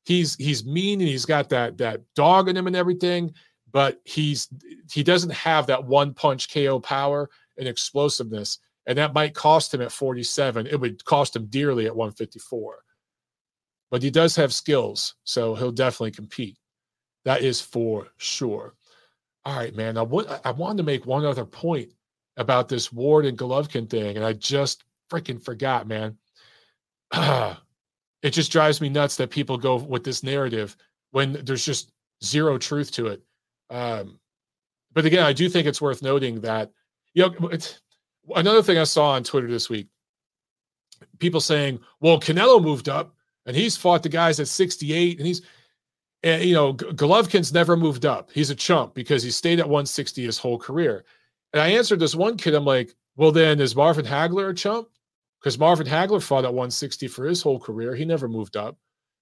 He's 0.06 0.36
he's 0.36 0.66
mean 0.66 1.00
and 1.00 1.10
he's 1.10 1.26
got 1.26 1.50
that 1.50 1.78
that 1.78 2.02
dog 2.14 2.50
in 2.50 2.58
him 2.58 2.68
and 2.68 2.76
everything, 2.76 3.34
but 3.72 4.02
he's 4.04 4.50
he 4.91 5.02
doesn't 5.02 5.32
have 5.32 5.68
that 5.68 5.86
one 5.86 6.14
punch 6.14 6.54
KO 6.54 6.80
power 6.80 7.30
and 7.58 7.68
explosiveness 7.68 8.60
and 8.86 8.98
that 8.98 9.14
might 9.14 9.34
cost 9.34 9.74
him 9.74 9.82
at 9.82 9.92
47. 9.92 10.68
It 10.68 10.80
would 10.80 11.04
cost 11.06 11.36
him 11.36 11.46
dearly 11.48 11.86
at 11.86 11.96
154. 11.96 12.78
But 13.92 14.04
he 14.04 14.10
does 14.10 14.36
have 14.36 14.54
skills, 14.54 15.16
so 15.24 15.56
he'll 15.56 15.72
definitely 15.72 16.12
compete. 16.12 16.58
That 17.26 17.42
is 17.42 17.62
for 17.62 18.08
sure. 18.18 18.74
All 19.46 19.56
right, 19.56 19.76
man. 19.76 19.96
Now, 19.96 20.04
what 20.04 20.42
I 20.46 20.52
wanted 20.52 20.78
to 20.78 20.84
make 20.84 21.06
one 21.06 21.26
other 21.26 21.46
point 21.46 21.94
about 22.38 22.70
this 22.70 22.92
Ward 22.92 23.26
and 23.26 23.38
Golovkin 23.38 23.90
thing, 23.90 24.16
and 24.16 24.26
I 24.26 24.34
just 24.34 24.84
freaking 25.12 25.42
forgot, 25.42 25.88
man. 25.88 26.18
it 27.14 28.32
just 28.32 28.52
drives 28.52 28.82
me 28.82 28.90
nuts 28.90 29.18
that 29.18 29.30
people 29.30 29.58
go 29.58 29.76
with 29.76 30.04
this 30.04 30.24
narrative 30.24 30.76
when 31.12 31.34
there's 31.44 31.66
just 31.66 31.92
zero 32.24 32.58
truth 32.58 32.92
to 32.94 33.08
it. 33.08 33.22
Um, 33.70 34.20
but 34.94 35.06
again, 35.06 35.24
I 35.24 35.34
do 35.34 35.50
think 35.50 35.68
it's 35.68 35.82
worth 35.82 36.02
noting 36.02 36.42
that 36.42 36.72
you 37.14 37.30
know 37.30 37.50
another 38.36 38.64
thing 38.64 38.78
I 38.78 38.84
saw 38.84 39.12
on 39.12 39.24
Twitter 39.24 39.48
this 39.48 39.70
week 39.70 39.88
people 41.20 41.42
saying, 41.42 41.80
well, 42.00 42.20
Canelo 42.20 42.62
moved 42.62 42.90
up 42.90 43.16
and 43.46 43.56
he's 43.56 43.78
fought 43.78 44.04
the 44.04 44.10
guys 44.10 44.40
at 44.40 44.48
68 44.48 45.18
and 45.18 45.28
he's, 45.28 45.42
and, 46.24 46.44
you 46.44 46.54
know, 46.54 46.74
Golovkin's 46.74 47.54
never 47.54 47.76
moved 47.76 48.06
up. 48.06 48.32
He's 48.32 48.50
a 48.50 48.56
chump 48.56 48.94
because 48.94 49.24
he 49.24 49.32
stayed 49.32 49.60
at 49.60 49.66
160 49.66 50.24
his 50.24 50.38
whole 50.38 50.58
career. 50.58 51.04
And 51.52 51.62
I 51.62 51.70
answered 51.70 52.00
this 52.00 52.16
one 52.16 52.38
kid, 52.38 52.56
I'm 52.56 52.66
like, 52.66 52.96
well, 53.16 53.32
then 53.32 53.60
is 53.60 53.76
Marvin 53.76 54.06
Hagler 54.06 54.50
a 54.50 54.54
chump? 54.54 54.88
Because 55.40 55.60
Marvin 55.60 55.86
Hagler 55.86 56.24
fought 56.24 56.46
at 56.46 56.54
160 56.54 57.10
for 57.10 57.26
his 57.26 57.42
whole 57.42 57.60
career. 57.60 57.94
He 57.94 58.06
never 58.06 58.30
moved 58.30 58.56
up. 58.56 58.78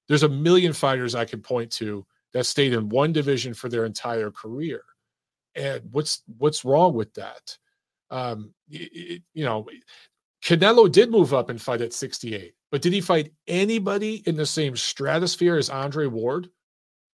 There's 0.07 0.23
a 0.23 0.29
million 0.29 0.73
fighters 0.73 1.15
I 1.15 1.25
can 1.25 1.41
point 1.41 1.71
to 1.73 2.05
that 2.33 2.45
stayed 2.45 2.73
in 2.73 2.89
one 2.89 3.11
division 3.11 3.53
for 3.53 3.69
their 3.69 3.85
entire 3.85 4.29
career. 4.29 4.83
And 5.55 5.81
what's 5.91 6.21
what's 6.37 6.63
wrong 6.63 6.93
with 6.93 7.13
that? 7.15 7.57
Um, 8.11 8.53
it, 8.69 9.23
you 9.33 9.45
know, 9.45 9.67
Canelo 10.43 10.91
did 10.91 11.09
move 11.09 11.33
up 11.33 11.49
and 11.49 11.61
fight 11.61 11.81
at 11.81 11.93
68, 11.93 12.53
but 12.71 12.81
did 12.81 12.93
he 12.93 13.01
fight 13.01 13.31
anybody 13.47 14.23
in 14.25 14.35
the 14.35 14.45
same 14.45 14.75
stratosphere 14.75 15.57
as 15.57 15.69
Andre 15.69 16.07
Ward? 16.07 16.49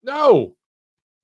No. 0.03 0.57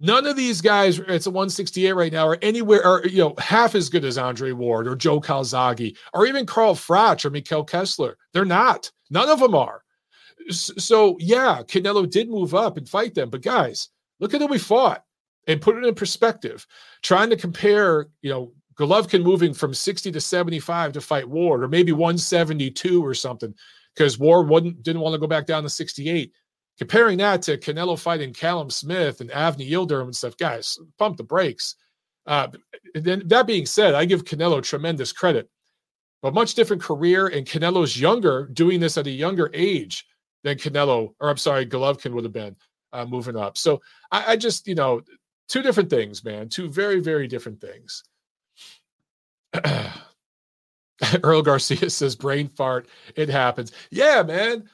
None 0.01 0.27
of 0.27 0.35
these 0.35 0.61
guys, 0.61 0.99
it's 0.99 1.27
a 1.27 1.31
168 1.31 1.93
right 1.93 2.13
now, 2.13 2.27
are 2.27 2.39
anywhere, 2.43 2.85
or 2.85 3.07
you 3.07 3.19
know, 3.19 3.35
half 3.39 3.77
as 3.77 3.89
good 3.89 4.05
as 4.05 4.19
Andre 4.19 4.51
Ward 4.51 4.89
or 4.89 4.97
Joe 4.97 5.21
Calzaghe 5.21 5.97
or 6.13 6.27
even 6.27 6.45
Carl 6.45 6.75
Froch 6.75 7.25
or 7.25 7.31
Mikkel 7.31 7.69
Kessler. 7.69 8.19
They're 8.33 8.45
not. 8.45 8.91
None 9.11 9.29
of 9.29 9.39
them 9.39 9.55
are. 9.55 9.83
So 10.51 11.17
yeah, 11.21 11.63
Canelo 11.63 12.11
did 12.11 12.29
move 12.29 12.53
up 12.53 12.77
and 12.77 12.89
fight 12.89 13.15
them, 13.15 13.31
but 13.31 13.43
guys, 13.43 13.91
look 14.19 14.35
at 14.35 14.41
who 14.41 14.49
we 14.49 14.59
fought 14.59 15.05
and 15.47 15.61
put 15.61 15.77
it 15.77 15.85
in 15.85 15.95
perspective. 15.95 16.67
Trying 17.03 17.31
to 17.31 17.37
compare, 17.37 18.09
you 18.23 18.31
know, 18.31 18.53
Golovkin 18.75 19.23
moving 19.23 19.53
from 19.55 19.75
60 19.75 20.13
to 20.13 20.21
75 20.21 20.93
to 20.93 21.01
fight 21.01 21.29
Ward, 21.29 21.63
or 21.63 21.69
maybe 21.69 21.93
172 21.93 23.05
or 23.05 23.15
something, 23.15 23.55
because 23.95 24.19
Ward 24.19 24.49
wouldn't 24.49 24.83
didn't 24.83 25.03
want 25.03 25.15
to 25.15 25.19
go 25.19 25.27
back 25.27 25.47
down 25.47 25.63
to 25.63 25.69
68. 25.69 26.33
Comparing 26.79 27.19
that 27.19 27.43
to 27.43 27.59
Canelo 27.59 27.99
fighting 27.99 28.33
Callum 28.33 28.71
Smith 28.71 29.21
and 29.21 29.31
Avni 29.31 29.71
Yildirim 29.71 30.05
and 30.05 30.17
stuff, 30.17 30.37
guys, 30.37 30.79
pump 30.99 31.17
the 31.17 31.23
brakes. 31.23 31.77
Uh, 32.27 32.49
then 32.95 33.23
that 33.27 33.47
being 33.47 33.67
said, 33.67 33.95
I 33.95 34.05
give 34.05 34.25
Canelo 34.25 34.63
tremendous 34.63 35.13
credit, 35.13 35.51
but 36.23 36.35
much 36.35 36.55
different 36.55 36.83
career, 36.83 37.27
and 37.27 37.47
Canelo's 37.47 38.01
younger, 38.01 38.49
doing 38.53 38.81
this 38.81 38.97
at 38.97 39.07
a 39.07 39.11
younger 39.11 39.51
age. 39.53 40.07
than 40.45 40.57
Canelo, 40.57 41.15
or 41.21 41.29
I'm 41.29 41.37
sorry, 41.37 41.67
Golovkin 41.67 42.13
would 42.13 42.25
have 42.25 42.33
been 42.33 42.57
uh, 42.93 43.05
moving 43.05 43.37
up. 43.37 43.57
So 43.57 43.81
I, 44.11 44.33
I 44.33 44.37
just, 44.37 44.67
you 44.67 44.75
know, 44.75 45.03
two 45.49 45.63
different 45.63 45.91
things, 45.91 46.25
man. 46.25 46.49
Two 46.49 46.69
very, 46.69 47.01
very 47.01 47.27
different 47.27 47.61
things. 47.61 48.03
Earl 51.23 51.43
Garcia 51.43 51.91
says 51.91 52.17
brain 52.17 52.49
fart. 52.49 52.89
It 53.17 53.29
happens. 53.29 53.73
Yeah, 53.91 54.23
man. 54.23 54.69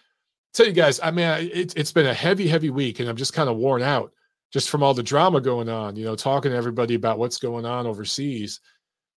Tell 0.54 0.66
you 0.66 0.72
guys, 0.72 0.98
I 1.02 1.10
mean, 1.10 1.26
it, 1.26 1.74
it's 1.76 1.92
been 1.92 2.06
a 2.06 2.14
heavy, 2.14 2.48
heavy 2.48 2.70
week, 2.70 3.00
and 3.00 3.08
I'm 3.08 3.16
just 3.16 3.34
kind 3.34 3.48
of 3.48 3.56
worn 3.56 3.82
out 3.82 4.12
just 4.52 4.70
from 4.70 4.82
all 4.82 4.94
the 4.94 5.02
drama 5.02 5.40
going 5.40 5.68
on. 5.68 5.96
You 5.96 6.04
know, 6.04 6.16
talking 6.16 6.50
to 6.50 6.56
everybody 6.56 6.94
about 6.94 7.18
what's 7.18 7.38
going 7.38 7.66
on 7.66 7.86
overseas. 7.86 8.60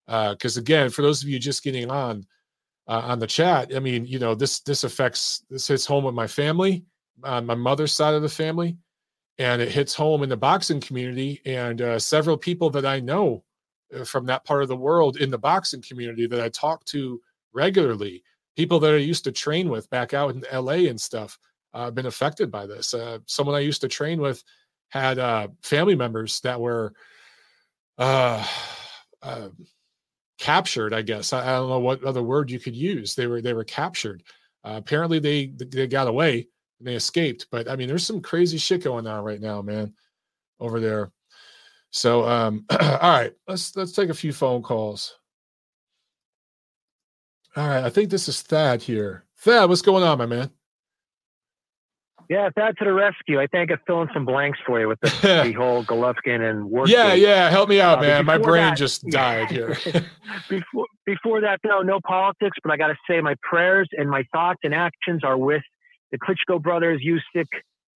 Because 0.08 0.58
uh, 0.58 0.62
again, 0.62 0.90
for 0.90 1.02
those 1.02 1.24
of 1.24 1.30
you 1.30 1.40
just 1.40 1.64
getting 1.64 1.90
on 1.90 2.26
uh, 2.88 3.02
on 3.06 3.20
the 3.20 3.28
chat, 3.28 3.76
I 3.76 3.80
mean, 3.80 4.06
you 4.06 4.20
know, 4.20 4.36
this 4.36 4.60
this 4.62 4.84
affects 4.84 5.44
this 5.50 5.68
hits 5.68 5.86
home 5.86 6.04
with 6.04 6.16
my 6.16 6.28
family, 6.28 6.84
on 7.24 7.46
my 7.46 7.56
mother's 7.56 7.94
side 7.94 8.14
of 8.14 8.22
the 8.22 8.30
family, 8.30 8.78
and 9.38 9.62
it 9.62 9.70
hits 9.70 9.96
home 9.96 10.24
in 10.24 10.30
the 10.30 10.38
boxing 10.38 10.82
community 10.82 11.42
and 11.46 11.82
uh, 11.82 12.00
several 12.00 12.38
people 12.38 12.70
that 12.72 12.86
I 12.86 13.00
know 13.00 13.44
from 14.06 14.26
that 14.26 14.46
part 14.46 14.62
of 14.64 14.70
the 14.70 14.76
world 14.76 15.18
in 15.18 15.30
the 15.30 15.38
boxing 15.38 15.82
community 15.82 16.28
that 16.28 16.42
I 16.42 16.50
talk 16.50 16.86
to 16.86 17.22
regularly, 17.54 18.24
people 18.56 18.80
that 18.80 18.94
I 18.94 18.98
used 18.98 19.24
to 19.26 19.32
train 19.32 19.70
with 19.70 19.90
back 19.90 20.14
out 20.14 20.34
in 20.34 20.44
LA 20.54 20.90
and 20.90 21.00
stuff, 21.00 21.38
uh, 21.74 21.92
been 21.92 22.06
affected 22.06 22.52
by 22.52 22.66
this. 22.66 22.94
Uh, 22.94 23.20
someone 23.26 23.56
I 23.56 23.60
used 23.60 23.82
to 23.82 23.88
train 23.88 24.20
with 24.22 24.44
had 24.90 25.20
uh, 25.20 25.48
family 25.64 25.96
members 25.96 26.40
that 26.42 26.60
were 26.60 26.94
uh, 27.98 28.46
uh, 29.22 29.50
captured. 30.38 30.94
I 30.94 31.02
guess 31.02 31.34
I, 31.34 31.42
I, 31.42 31.52
don't 31.58 31.70
know 31.70 31.80
what 31.80 32.04
other 32.04 32.24
word 32.24 32.52
you 32.52 32.60
could 32.60 32.76
use. 32.76 33.16
They 33.16 33.28
were 33.28 33.42
they 33.42 33.54
were 33.54 33.64
captured. 33.64 34.24
Uh, 34.64 34.74
apparently 34.76 35.20
they 35.20 35.48
they 35.48 35.88
got 35.88 36.08
away 36.08 36.48
and 36.80 36.88
they 36.88 36.96
escaped. 36.96 37.48
But 37.52 37.70
I 37.70 37.76
mean, 37.76 37.88
there's 37.88 38.06
some 38.06 38.22
crazy 38.22 38.58
shit 38.58 38.84
going 38.84 39.08
on 39.08 39.24
right 39.24 39.40
now, 39.40 39.62
man, 39.62 39.94
over 40.60 40.80
there. 40.80 41.12
So, 41.92 42.28
um, 42.28 42.66
all 42.72 42.98
right, 43.02 43.34
let's 43.48 43.76
let's 43.76 43.92
take 43.92 44.10
a 44.10 44.14
few 44.14 44.34
phone 44.34 44.64
calls. 44.64 45.18
All 47.56 47.68
right, 47.68 47.84
I 47.84 47.90
think 47.90 48.10
this 48.10 48.28
is 48.30 48.42
Thad 48.42 48.82
here. 48.82 49.26
Thad, 49.40 49.70
what's 49.70 49.82
going 49.82 50.04
on, 50.04 50.18
my 50.18 50.26
man? 50.26 50.52
Yeah, 52.30 52.50
Thad 52.56 52.78
to 52.78 52.86
the 52.86 52.94
rescue. 52.94 53.42
I 53.42 53.48
think 53.48 53.72
I 53.74 53.76
fill 53.86 54.02
in 54.04 54.08
some 54.14 54.24
blanks 54.24 54.58
for 54.66 54.80
you 54.80 54.88
with 54.88 55.02
the, 55.02 55.10
the 55.44 55.52
whole 55.52 55.84
Golovkin 55.84 56.50
and 56.50 56.72
Ward. 56.72 56.88
Yeah, 56.88 57.14
yeah, 57.14 57.50
help 57.50 57.68
me 57.68 57.82
out, 57.82 58.00
uh, 58.00 58.04
man. 58.04 58.26
My 58.26 58.38
brain 58.38 58.70
that, 58.70 58.78
just 58.78 59.06
died 59.10 59.52
here. 59.52 59.76
before 60.50 60.88
before 61.06 61.42
that, 61.42 61.60
though, 61.62 61.82
no 61.82 62.00
politics, 62.08 62.58
but 62.64 62.72
I 62.72 62.78
got 62.78 62.88
to 62.88 62.96
say 63.10 63.20
my 63.20 63.36
prayers 63.44 63.90
and 63.98 64.10
my 64.10 64.24
thoughts 64.32 64.60
and 64.64 64.74
actions 64.74 65.26
are 65.26 65.38
with 65.38 65.64
the 66.14 66.18
Klitschko 66.20 66.62
brothers, 66.62 67.02
Usyk, 67.06 67.48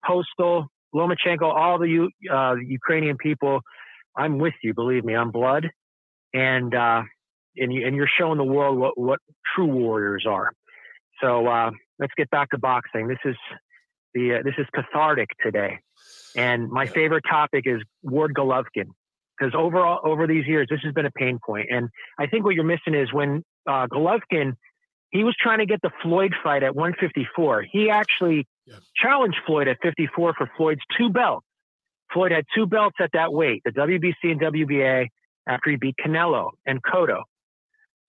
Postol, 0.05 0.67
Lomachenko, 0.93 1.43
all 1.43 1.79
the 1.79 2.09
uh, 2.29 2.55
Ukrainian 2.55 3.15
people 3.15 3.61
I'm 4.17 4.37
with 4.37 4.53
you. 4.63 4.73
Believe 4.73 5.03
me, 5.03 5.15
I'm 5.15 5.31
blood, 5.31 5.69
and 6.33 6.73
uh, 6.73 7.03
and 7.57 7.73
you, 7.73 7.85
and 7.85 7.95
you're 7.95 8.09
showing 8.19 8.37
the 8.37 8.43
world 8.43 8.77
what 8.77 8.97
what 8.97 9.19
true 9.55 9.67
warriors 9.67 10.25
are. 10.27 10.51
So 11.21 11.47
uh, 11.47 11.71
let's 11.99 12.13
get 12.17 12.29
back 12.29 12.49
to 12.51 12.57
boxing. 12.57 13.07
This 13.07 13.19
is 13.25 13.35
the 14.13 14.35
uh, 14.35 14.43
this 14.43 14.55
is 14.57 14.65
cathartic 14.73 15.29
today, 15.41 15.79
and 16.35 16.69
my 16.69 16.85
favorite 16.85 17.23
topic 17.29 17.65
is 17.65 17.81
Ward 18.03 18.33
Golovkin 18.33 18.87
because 19.37 19.53
overall 19.53 19.99
over 20.03 20.27
these 20.27 20.45
years 20.47 20.67
this 20.69 20.79
has 20.83 20.93
been 20.93 21.05
a 21.05 21.11
pain 21.11 21.39
point, 21.45 21.67
and 21.69 21.89
I 22.19 22.27
think 22.27 22.45
what 22.45 22.55
you're 22.55 22.63
missing 22.63 22.93
is 22.95 23.11
when 23.11 23.43
uh, 23.67 23.87
Golovkin 23.87 24.53
he 25.11 25.23
was 25.23 25.35
trying 25.39 25.59
to 25.59 25.65
get 25.65 25.81
the 25.81 25.91
Floyd 26.03 26.33
fight 26.43 26.61
at 26.61 26.75
154. 26.75 27.65
He 27.71 27.89
actually 27.89 28.45
yeah. 28.65 28.75
challenged 28.95 29.37
Floyd 29.45 29.69
at 29.69 29.77
54 29.81 30.33
for 30.37 30.49
Floyd's 30.57 30.81
two 30.97 31.09
belts. 31.09 31.45
Floyd 32.15 32.31
had 32.31 32.45
two 32.55 32.65
belts 32.65 32.95
at 33.01 33.09
that 33.13 33.33
weight, 33.33 33.61
the 33.65 33.71
WBC 33.71 34.13
and 34.23 34.39
WBA, 34.39 35.09
after 35.47 35.69
he 35.69 35.75
beat 35.75 35.95
Canelo 36.03 36.51
and 36.65 36.81
Cotto. 36.81 37.23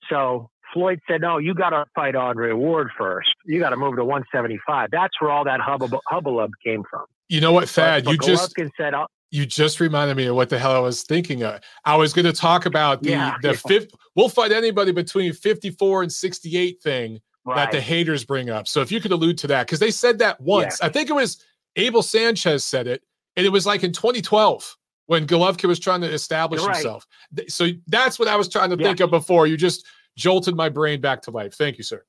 So 0.09 0.49
Floyd 0.73 1.01
said, 1.11 1.21
"No, 1.21 1.39
you 1.39 1.55
got 1.55 1.71
to 1.71 1.87
fight 1.95 2.15
Andre 2.15 2.53
Ward 2.53 2.91
first. 2.97 3.31
You 3.45 3.59
got 3.59 3.71
to 3.71 3.77
move 3.77 3.97
to 3.97 4.05
175." 4.05 4.91
That's 4.93 5.21
where 5.21 5.33
all 5.33 5.45
that 5.45 5.61
hubbub, 5.61 5.93
hubbub 6.07 6.53
came 6.65 6.85
from. 6.89 7.05
You 7.29 7.41
know 7.41 7.51
what, 7.51 7.69
Thad? 7.69 8.05
But, 8.05 8.17
but 8.17 8.27
you 8.29 8.35
Golovkin 8.35 8.65
just 8.67 8.77
said, 8.77 8.95
uh 8.95 9.07
you 9.33 9.45
just 9.45 9.81
reminded 9.81 10.17
me 10.17 10.27
of 10.27 10.37
what 10.37 10.51
the 10.51 10.59
hell 10.59 10.77
I 10.77 10.79
was 10.79 11.03
thinking 11.03 11.43
of. 11.43 11.61
I 11.85 11.97
was 11.97 12.13
going 12.13 12.27
to 12.27 12.33
talk 12.33 12.65
about 12.65 13.03
the 13.03 13.11
yeah, 13.11 13.35
the 13.43 13.49
yeah. 13.49 13.55
fifth. 13.67 13.91
We'll 14.15 14.29
fight 14.29 14.53
anybody 14.53 14.93
between 14.93 15.33
54 15.33 16.05
and 16.05 16.13
68 16.13 16.81
thing 16.81 17.21
right. 17.45 17.57
that 17.57 17.73
the 17.73 17.81
haters 17.81 18.25
bring 18.25 18.51
up. 18.51 18.69
So 18.69 18.83
if 18.83 18.93
you 18.93 19.01
could 19.01 19.11
allude 19.11 19.37
to 19.39 19.49
that, 19.49 19.67
because 19.67 19.81
they 19.81 19.91
said 19.91 20.21
that 20.21 20.41
once. 20.41 20.79
Yeah. 20.81 20.87
I 20.87 20.91
think 20.91 21.11
it 21.11 21.15
was 21.15 21.43
Abel 21.75 22.03
Sanchez 22.03 22.65
said 22.65 22.87
it 22.87 23.03
and 23.37 23.47
it 23.47 23.51
was 23.51 23.67
like 23.67 23.85
in 23.85 23.93
2012 23.93 24.77
when 25.07 25.27
Golovkin 25.27 25.69
was 25.69 25.79
trying 25.79 26.01
to 26.01 26.13
establish 26.13 26.63
right. 26.63 26.77
himself. 26.77 27.07
So 27.49 27.69
that's 27.87 28.19
what 28.19 28.29
I 28.29 28.37
was 28.37 28.49
trying 28.49 28.71
to 28.71 28.77
yeah. 28.79 28.89
think 28.89 29.01
of 29.01 29.11
before. 29.11 29.47
You 29.47 29.57
just 29.57 29.87
jolted 30.17 30.57
my 30.57 30.69
brain 30.69 31.01
back 31.01 31.23
to 31.23 31.31
life. 31.31 31.55
Thank 31.55 31.79
you, 31.79 31.85
sir. 31.85 32.03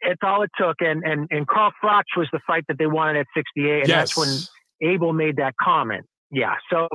It's 0.00 0.20
all 0.22 0.42
it 0.42 0.50
took. 0.58 0.76
And 0.80 1.02
and 1.04 1.28
and 1.30 1.46
Carl 1.46 1.72
Froch 1.82 2.04
was 2.16 2.28
the 2.32 2.40
fight 2.46 2.64
that 2.68 2.78
they 2.78 2.86
wanted 2.86 3.20
at 3.20 3.26
68. 3.36 3.80
And 3.80 3.88
yes. 3.88 4.14
that's 4.14 4.16
when 4.16 4.90
Abel 4.92 5.12
made 5.12 5.36
that 5.36 5.54
comment. 5.60 6.06
Yeah. 6.30 6.54
So 6.70 6.88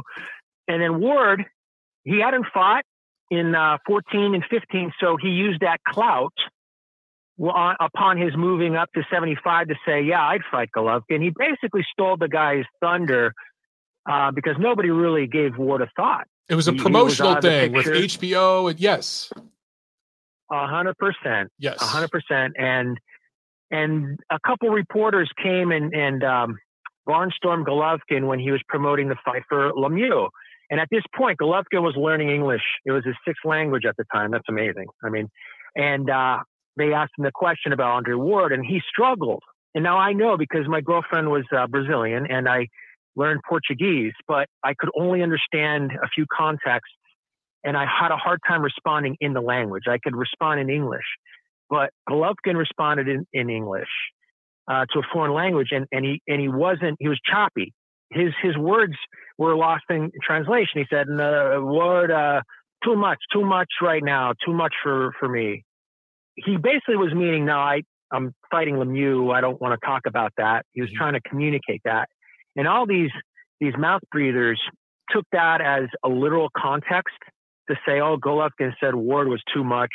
and 0.67 0.81
then 0.81 0.99
Ward, 0.99 1.43
he 2.03 2.19
hadn't 2.19 2.45
fought 2.53 2.83
in 3.29 3.55
uh, 3.55 3.77
14 3.87 4.35
and 4.35 4.43
15, 4.49 4.93
so 4.99 5.17
he 5.19 5.29
used 5.29 5.61
that 5.61 5.79
clout 5.87 6.33
upon 7.39 8.17
his 8.17 8.31
moving 8.35 8.75
up 8.75 8.91
to 8.93 9.01
75 9.11 9.67
to 9.67 9.75
say, 9.85 10.01
yeah, 10.01 10.21
I'd 10.21 10.41
fight 10.51 10.69
Golovkin. 10.75 11.21
He 11.21 11.31
basically 11.35 11.85
stole 11.91 12.17
the 12.17 12.27
guy's 12.27 12.65
thunder 12.79 13.33
uh, 14.09 14.31
because 14.31 14.55
nobody 14.59 14.89
really 14.89 15.27
gave 15.27 15.57
Ward 15.57 15.81
a 15.81 15.89
thought. 15.95 16.27
It 16.49 16.55
was 16.55 16.67
a 16.67 16.73
promotional 16.73 17.35
was 17.35 17.43
thing 17.43 17.71
with 17.71 17.85
HBO. 17.85 18.69
And 18.69 18.79
yes. 18.79 19.31
A 20.51 20.67
hundred 20.67 20.95
percent. 20.97 21.49
Yes. 21.57 21.81
A 21.81 21.85
hundred 21.85 22.11
percent. 22.11 22.53
And, 22.57 22.97
and 23.71 24.19
a 24.29 24.39
couple 24.45 24.69
reporters 24.69 25.31
came 25.41 25.71
and, 25.71 25.93
and, 25.93 26.23
um, 26.23 26.57
barnstormed 27.07 27.65
Golovkin 27.65 28.27
when 28.27 28.39
he 28.39 28.51
was 28.51 28.61
promoting 28.67 29.09
the 29.09 29.17
fight 29.25 29.43
for 29.49 29.71
Lemieux. 29.73 30.29
And 30.69 30.79
at 30.79 30.87
this 30.89 31.03
point, 31.15 31.37
Golovkin 31.39 31.81
was 31.81 31.95
learning 31.97 32.29
English. 32.29 32.61
It 32.85 32.91
was 32.91 33.03
his 33.05 33.15
sixth 33.27 33.43
language 33.45 33.83
at 33.85 33.95
the 33.97 34.05
time. 34.13 34.31
That's 34.31 34.47
amazing. 34.49 34.87
I 35.03 35.09
mean, 35.09 35.29
and 35.75 36.09
uh, 36.09 36.39
they 36.77 36.93
asked 36.93 37.13
him 37.17 37.23
the 37.25 37.31
question 37.33 37.71
about 37.71 37.91
Andre 37.91 38.15
Ward, 38.15 38.51
and 38.51 38.65
he 38.65 38.81
struggled. 38.89 39.43
And 39.75 39.83
now 39.83 39.97
I 39.97 40.13
know 40.13 40.37
because 40.37 40.67
my 40.67 40.81
girlfriend 40.81 41.29
was 41.29 41.43
uh, 41.55 41.67
Brazilian 41.67 42.27
and 42.29 42.47
I 42.47 42.67
learned 43.15 43.41
Portuguese, 43.47 44.13
but 44.27 44.47
I 44.63 44.73
could 44.77 44.89
only 44.99 45.21
understand 45.21 45.91
a 45.91 46.07
few 46.07 46.25
contexts, 46.31 46.95
and 47.63 47.77
I 47.77 47.85
had 47.85 48.11
a 48.11 48.17
hard 48.17 48.39
time 48.47 48.61
responding 48.61 49.17
in 49.19 49.33
the 49.33 49.41
language. 49.41 49.83
I 49.87 49.97
could 50.03 50.15
respond 50.15 50.59
in 50.59 50.69
English, 50.69 51.05
but 51.69 51.91
Golovkin 52.09 52.55
responded 52.55 53.07
in, 53.07 53.25
in 53.33 53.49
English 53.49 53.89
uh, 54.67 54.85
to 54.91 54.99
a 54.99 55.01
foreign 55.11 55.33
language, 55.33 55.69
and, 55.71 55.85
and 55.91 56.05
he 56.05 56.21
and 56.27 56.41
he 56.41 56.47
wasn't. 56.47 56.97
He 56.99 57.07
was 57.07 57.19
choppy. 57.29 57.73
His 58.11 58.33
his 58.41 58.57
words 58.57 58.93
were 59.37 59.55
lost 59.55 59.83
in 59.89 60.11
translation. 60.23 60.75
He 60.75 60.85
said, 60.89 61.07
"The 61.07 61.59
word 61.63 62.11
uh, 62.11 62.41
too 62.83 62.95
much, 62.95 63.19
too 63.31 63.45
much 63.45 63.69
right 63.81 64.03
now, 64.03 64.33
too 64.45 64.53
much 64.53 64.73
for 64.83 65.11
for 65.19 65.29
me." 65.29 65.63
He 66.35 66.57
basically 66.57 66.97
was 66.97 67.13
meaning, 67.13 67.45
no, 67.45 67.57
I, 67.57 67.81
I'm 68.11 68.33
fighting 68.51 68.75
Lemieux. 68.75 69.33
I 69.33 69.41
don't 69.41 69.59
want 69.61 69.79
to 69.79 69.85
talk 69.85 70.01
about 70.07 70.33
that. 70.37 70.65
He 70.71 70.81
was 70.81 70.89
mm-hmm. 70.89 70.97
trying 70.97 71.13
to 71.13 71.21
communicate 71.21 71.81
that. 71.85 72.09
And 72.55 72.67
all 72.67 72.85
these, 72.85 73.11
these 73.59 73.73
mouth 73.77 74.01
breathers 74.11 74.59
took 75.09 75.25
that 75.31 75.61
as 75.61 75.89
a 76.03 76.09
literal 76.09 76.49
context 76.55 77.15
to 77.69 77.75
say, 77.87 77.99
oh, 78.01 78.17
Golovkin 78.17 78.73
said 78.79 78.95
Ward 78.95 79.27
was 79.27 79.41
too 79.53 79.63
much. 79.63 79.91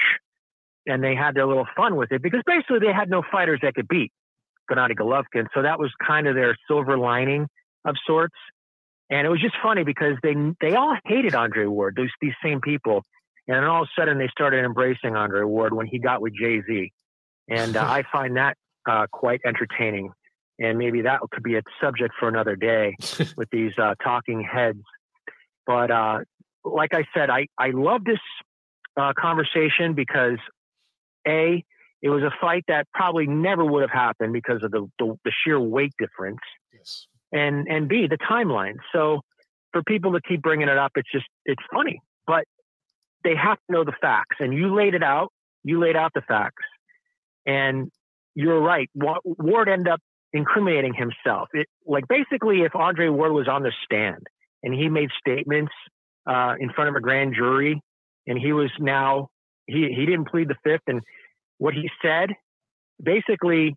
And 0.86 1.02
they 1.04 1.14
had 1.14 1.34
their 1.34 1.46
little 1.46 1.66
fun 1.76 1.96
with 1.96 2.12
it 2.12 2.22
because 2.22 2.40
basically 2.46 2.78
they 2.80 2.92
had 2.92 3.10
no 3.10 3.22
fighters 3.30 3.60
that 3.62 3.74
could 3.74 3.88
beat 3.88 4.10
Gennady 4.70 4.94
Golovkin. 4.94 5.46
So 5.54 5.62
that 5.62 5.78
was 5.78 5.90
kind 6.06 6.26
of 6.26 6.34
their 6.34 6.56
silver 6.66 6.96
lining 6.96 7.46
of 7.84 7.96
sorts. 8.06 8.34
And 9.10 9.26
it 9.26 9.30
was 9.30 9.40
just 9.40 9.54
funny 9.62 9.84
because 9.84 10.14
they 10.22 10.34
they 10.60 10.74
all 10.74 10.96
hated 11.04 11.34
Andre 11.34 11.66
Ward, 11.66 11.94
these 11.96 12.10
these 12.20 12.34
same 12.42 12.60
people. 12.60 13.02
And 13.48 13.56
then 13.56 13.64
all 13.64 13.82
of 13.82 13.88
a 13.88 14.00
sudden, 14.00 14.18
they 14.18 14.28
started 14.28 14.64
embracing 14.64 15.16
Andre 15.16 15.42
Ward 15.42 15.72
when 15.72 15.86
he 15.86 15.98
got 15.98 16.20
with 16.20 16.34
Jay 16.34 16.60
Z. 16.62 16.92
And 17.48 17.76
uh, 17.76 17.82
I 17.88 18.04
find 18.12 18.36
that 18.36 18.56
uh, 18.88 19.06
quite 19.10 19.40
entertaining. 19.44 20.10
And 20.60 20.76
maybe 20.76 21.02
that 21.02 21.20
could 21.30 21.42
be 21.42 21.56
a 21.56 21.62
subject 21.80 22.14
for 22.18 22.28
another 22.28 22.56
day 22.56 22.96
with 23.36 23.48
these 23.50 23.72
uh, 23.80 23.94
talking 24.02 24.42
heads. 24.42 24.82
But 25.66 25.90
uh, 25.90 26.18
like 26.64 26.92
I 26.92 27.04
said, 27.14 27.30
I, 27.30 27.46
I 27.58 27.70
love 27.70 28.04
this 28.04 28.18
uh, 28.96 29.12
conversation 29.18 29.94
because 29.94 30.38
A, 31.26 31.64
it 32.02 32.10
was 32.10 32.22
a 32.22 32.32
fight 32.40 32.64
that 32.68 32.86
probably 32.92 33.26
never 33.26 33.64
would 33.64 33.82
have 33.82 33.90
happened 33.90 34.32
because 34.32 34.62
of 34.62 34.70
the, 34.72 34.88
the, 34.98 35.14
the 35.24 35.32
sheer 35.44 35.58
weight 35.58 35.92
difference. 35.98 36.38
Yes. 36.72 37.06
And, 37.32 37.66
and 37.68 37.88
B, 37.88 38.06
the 38.08 38.18
timeline. 38.18 38.76
So 38.92 39.20
for 39.72 39.82
people 39.82 40.12
to 40.12 40.20
keep 40.26 40.42
bringing 40.42 40.68
it 40.68 40.78
up, 40.78 40.92
it's 40.96 41.10
just, 41.12 41.26
it's 41.44 41.62
funny. 41.72 42.00
But 42.26 42.44
they 43.24 43.34
have 43.34 43.56
to 43.56 43.72
know 43.72 43.84
the 43.84 43.94
facts. 44.00 44.36
And 44.40 44.52
you 44.52 44.74
laid 44.74 44.94
it 44.94 45.02
out. 45.02 45.32
You 45.64 45.80
laid 45.80 45.96
out 45.96 46.12
the 46.14 46.22
facts. 46.22 46.64
And 47.46 47.90
you're 48.34 48.60
right. 48.60 48.88
Ward 48.94 49.68
ended 49.68 49.88
up 49.88 50.00
incriminating 50.32 50.94
himself. 50.94 51.48
It, 51.52 51.66
like 51.86 52.04
basically, 52.08 52.62
if 52.62 52.74
Andre 52.74 53.08
Ward 53.08 53.32
was 53.32 53.48
on 53.48 53.62
the 53.62 53.72
stand 53.84 54.26
and 54.62 54.74
he 54.74 54.88
made 54.88 55.10
statements 55.18 55.72
uh, 56.28 56.54
in 56.60 56.70
front 56.72 56.90
of 56.90 56.96
a 56.96 57.00
grand 57.00 57.34
jury, 57.34 57.80
and 58.26 58.38
he 58.38 58.52
was 58.52 58.70
now 58.78 59.28
he 59.66 59.88
he 59.94 60.04
didn't 60.04 60.28
plead 60.28 60.48
the 60.48 60.56
fifth, 60.62 60.82
and 60.86 61.00
what 61.56 61.74
he 61.74 61.90
said 62.02 62.30
basically 63.02 63.74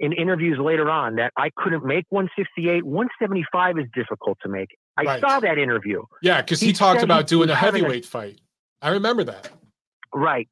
in 0.00 0.12
interviews 0.12 0.58
later 0.60 0.88
on 0.90 1.16
that 1.16 1.32
I 1.36 1.50
couldn't 1.56 1.84
make 1.84 2.04
168, 2.10 2.84
175 2.84 3.78
is 3.78 3.86
difficult 3.94 4.38
to 4.42 4.48
make. 4.48 4.68
I 4.96 5.02
right. 5.02 5.20
saw 5.20 5.40
that 5.40 5.58
interview. 5.58 6.02
Yeah, 6.22 6.40
because 6.40 6.60
he, 6.60 6.68
he, 6.68 6.72
talked 6.72 7.02
about 7.02 7.26
doing 7.26 7.50
a 7.50 7.54
heavyweight 7.54 8.04
a, 8.04 8.08
fight. 8.08 8.40
I 8.80 8.90
remember 8.90 9.24
that. 9.24 9.50
Right. 10.14 10.48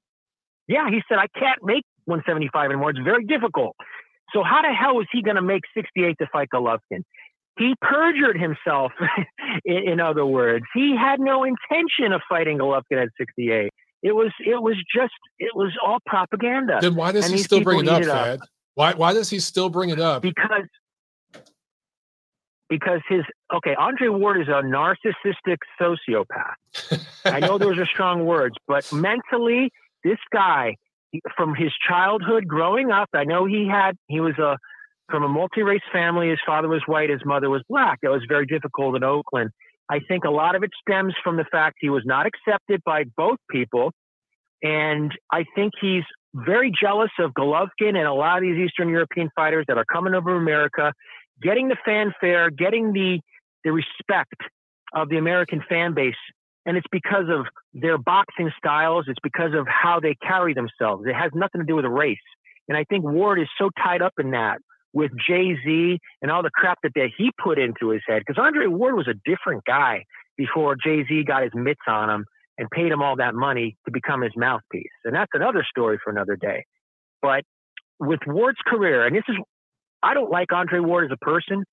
Yeah, 0.68 0.88
he 0.90 1.00
said 1.08 1.18
I 1.18 1.26
can't 1.38 1.62
make 1.62 1.84
175 2.06 2.70
anymore. 2.70 2.90
It's 2.90 2.98
very 2.98 3.24
difficult. 3.24 3.76
So 4.32 4.42
how 4.42 4.62
the 4.62 4.72
hell 4.74 4.96
was 4.96 5.06
he 5.12 5.22
going 5.22 5.36
to 5.36 5.42
make 5.42 5.62
68 5.74 6.16
to 6.18 6.26
fight 6.32 6.48
Golovkin? 6.52 7.02
He 7.58 7.74
perjured 7.80 8.38
himself. 8.38 8.92
in, 9.64 9.76
in, 9.88 10.00
other 10.00 10.26
words, 10.26 10.66
he 10.74 10.96
had 10.96 11.20
no 11.20 11.44
intention 11.44 12.12
of 12.12 12.20
fighting 12.28 12.58
Golovkin 12.58 13.00
at 13.00 13.08
68. 13.18 13.70
It 14.02 14.12
was 14.12 14.30
it 14.44 14.60
was 14.62 14.76
just 14.94 15.14
it 15.38 15.54
was 15.54 15.72
all 15.84 15.98
propaganda. 16.06 16.78
Then 16.80 16.94
why 16.94 17.12
does 17.12 17.24
and 17.24 17.34
he 17.34 17.42
still 17.42 17.62
bring 17.62 17.80
it 17.80 17.88
up, 17.88 18.04
Thad? 18.04 18.40
Why 18.74 18.92
why 18.92 19.14
does 19.14 19.30
he 19.30 19.40
still 19.40 19.70
bring 19.70 19.90
it 19.90 19.98
up? 19.98 20.22
Because 20.22 20.68
because 22.68 23.00
his 23.08 23.22
okay, 23.54 23.74
Andre 23.78 24.08
Ward 24.08 24.40
is 24.40 24.48
a 24.48 24.62
narcissistic 24.62 25.58
sociopath. 25.80 27.04
I 27.24 27.40
know 27.40 27.58
those 27.58 27.78
are 27.78 27.86
strong 27.86 28.24
words, 28.24 28.56
but 28.66 28.90
mentally, 28.92 29.70
this 30.04 30.18
guy 30.32 30.76
from 31.36 31.54
his 31.54 31.72
childhood 31.88 32.46
growing 32.46 32.90
up, 32.90 33.08
I 33.14 33.24
know 33.24 33.44
he 33.46 33.68
had 33.68 33.96
he 34.08 34.20
was 34.20 34.38
a 34.38 34.58
from 35.08 35.22
a 35.22 35.28
multi-race 35.28 35.82
family. 35.92 36.30
His 36.30 36.40
father 36.44 36.68
was 36.68 36.82
white, 36.86 37.10
his 37.10 37.24
mother 37.24 37.48
was 37.48 37.62
black. 37.68 38.00
That 38.02 38.10
was 38.10 38.22
very 38.28 38.46
difficult 38.46 38.96
in 38.96 39.04
Oakland. 39.04 39.50
I 39.88 40.00
think 40.00 40.24
a 40.24 40.30
lot 40.30 40.56
of 40.56 40.64
it 40.64 40.70
stems 40.80 41.14
from 41.22 41.36
the 41.36 41.44
fact 41.44 41.76
he 41.80 41.90
was 41.90 42.02
not 42.04 42.26
accepted 42.26 42.82
by 42.84 43.04
both 43.16 43.38
people, 43.48 43.92
and 44.62 45.12
I 45.32 45.44
think 45.54 45.74
he's 45.80 46.02
very 46.34 46.70
jealous 46.70 47.10
of 47.18 47.32
Golovkin 47.32 47.96
and 47.96 48.06
a 48.06 48.12
lot 48.12 48.38
of 48.38 48.42
these 48.42 48.58
Eastern 48.58 48.88
European 48.88 49.30
fighters 49.34 49.64
that 49.68 49.78
are 49.78 49.84
coming 49.84 50.14
over 50.14 50.36
America, 50.36 50.92
getting 51.42 51.68
the 51.68 51.76
fanfare, 51.84 52.50
getting 52.50 52.92
the 52.92 53.20
the 53.64 53.72
respect 53.72 54.40
of 54.94 55.08
the 55.08 55.16
American 55.16 55.62
fan 55.68 55.92
base 55.92 56.14
and 56.66 56.76
it's 56.76 56.86
because 56.90 57.26
of 57.30 57.46
their 57.72 57.96
boxing 57.96 58.50
styles. 58.58 59.06
It's 59.08 59.20
because 59.22 59.54
of 59.54 59.66
how 59.68 60.00
they 60.00 60.16
carry 60.16 60.52
themselves. 60.52 61.04
It 61.06 61.14
has 61.14 61.30
nothing 61.32 61.60
to 61.60 61.66
do 61.66 61.76
with 61.76 61.84
a 61.84 61.90
race. 61.90 62.18
And 62.68 62.76
I 62.76 62.84
think 62.84 63.04
Ward 63.04 63.40
is 63.40 63.46
so 63.56 63.70
tied 63.82 64.02
up 64.02 64.14
in 64.18 64.32
that 64.32 64.58
with 64.92 65.12
Jay 65.28 65.56
Z 65.64 65.98
and 66.20 66.30
all 66.30 66.42
the 66.42 66.50
crap 66.52 66.78
that 66.82 66.90
they, 66.94 67.12
he 67.16 67.30
put 67.42 67.58
into 67.58 67.90
his 67.90 68.02
head. 68.06 68.22
Because 68.26 68.42
Andre 68.42 68.66
Ward 68.66 68.96
was 68.96 69.06
a 69.06 69.14
different 69.24 69.62
guy 69.64 70.04
before 70.36 70.74
Jay 70.74 71.04
Z 71.08 71.24
got 71.24 71.44
his 71.44 71.52
mitts 71.54 71.80
on 71.86 72.10
him 72.10 72.24
and 72.58 72.68
paid 72.70 72.90
him 72.90 73.00
all 73.00 73.16
that 73.16 73.34
money 73.34 73.76
to 73.84 73.92
become 73.92 74.22
his 74.22 74.32
mouthpiece. 74.36 74.90
And 75.04 75.14
that's 75.14 75.30
another 75.34 75.64
story 75.68 75.98
for 76.02 76.10
another 76.10 76.34
day. 76.34 76.64
But 77.22 77.44
with 78.00 78.20
Ward's 78.26 78.58
career, 78.66 79.06
and 79.06 79.14
this 79.14 79.24
is, 79.28 79.36
I 80.02 80.14
don't 80.14 80.30
like 80.30 80.52
Andre 80.52 80.80
Ward 80.80 81.10
as 81.10 81.10
a 81.12 81.24
person, 81.24 81.64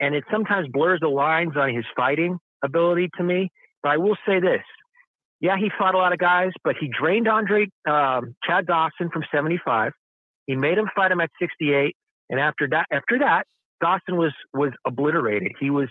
and 0.00 0.14
it 0.14 0.24
sometimes 0.30 0.68
blurs 0.70 1.00
the 1.00 1.08
lines 1.08 1.52
on 1.56 1.74
his 1.74 1.84
fighting 1.96 2.38
ability 2.64 3.10
to 3.16 3.22
me. 3.22 3.50
But 3.82 3.92
I 3.92 3.96
will 3.98 4.16
say 4.26 4.40
this. 4.40 4.62
Yeah, 5.40 5.56
he 5.58 5.70
fought 5.78 5.94
a 5.94 5.98
lot 5.98 6.12
of 6.12 6.18
guys, 6.18 6.52
but 6.64 6.76
he 6.80 6.88
drained 6.88 7.28
Andre 7.28 7.66
um, 7.88 8.34
Chad 8.44 8.66
Dawson 8.66 9.10
from 9.12 9.22
75. 9.32 9.92
He 10.46 10.56
made 10.56 10.78
him 10.78 10.88
fight 10.94 11.10
him 11.10 11.20
at 11.20 11.30
68, 11.40 11.94
and 12.30 12.40
after 12.40 12.68
that, 12.68 12.86
after 12.90 13.18
that, 13.18 13.44
Dawson 13.80 14.16
was 14.16 14.32
was 14.54 14.72
obliterated. 14.86 15.52
He 15.60 15.70
was 15.70 15.88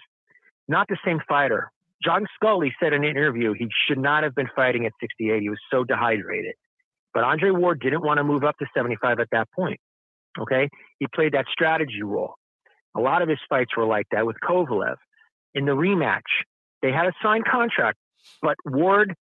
not 0.68 0.88
the 0.88 0.98
same 1.06 1.20
fighter. 1.28 1.72
John 2.04 2.26
Scully 2.36 2.74
said 2.80 2.94
in 2.94 3.04
an 3.04 3.10
interview 3.10 3.54
he 3.54 3.68
should 3.88 4.00
not 4.00 4.24
have 4.24 4.36
been 4.36 4.50
fighting 4.56 4.86
at 4.86 4.94
68. 5.00 5.42
He 5.42 5.50
was 5.50 5.60
so 5.72 5.84
dehydrated. 5.84 6.56
But 7.14 7.24
Andre 7.24 7.52
Ward 7.52 7.80
didn't 7.80 8.04
want 8.04 8.18
to 8.18 8.24
move 8.24 8.44
up 8.44 8.58
to 8.58 8.66
75 8.76 9.20
at 9.20 9.28
that 9.32 9.48
point. 9.56 9.80
Okay, 10.40 10.70
he 11.00 11.08
played 11.14 11.34
that 11.34 11.46
strategy 11.52 12.04
role. 12.04 12.36
A 12.96 13.00
lot 13.00 13.22
of 13.22 13.30
his 13.30 13.40
fights 13.50 13.72
were 13.76 13.86
like 13.86 14.08
that 14.12 14.26
with 14.26 14.38
Kovalev. 14.44 14.96
In 15.54 15.66
the 15.66 15.72
rematch, 15.72 16.22
they 16.82 16.92
had 16.92 17.08
a 17.08 17.14
signed 17.22 17.46
contract, 17.46 17.98
but 18.42 18.56
Ward 18.66 19.16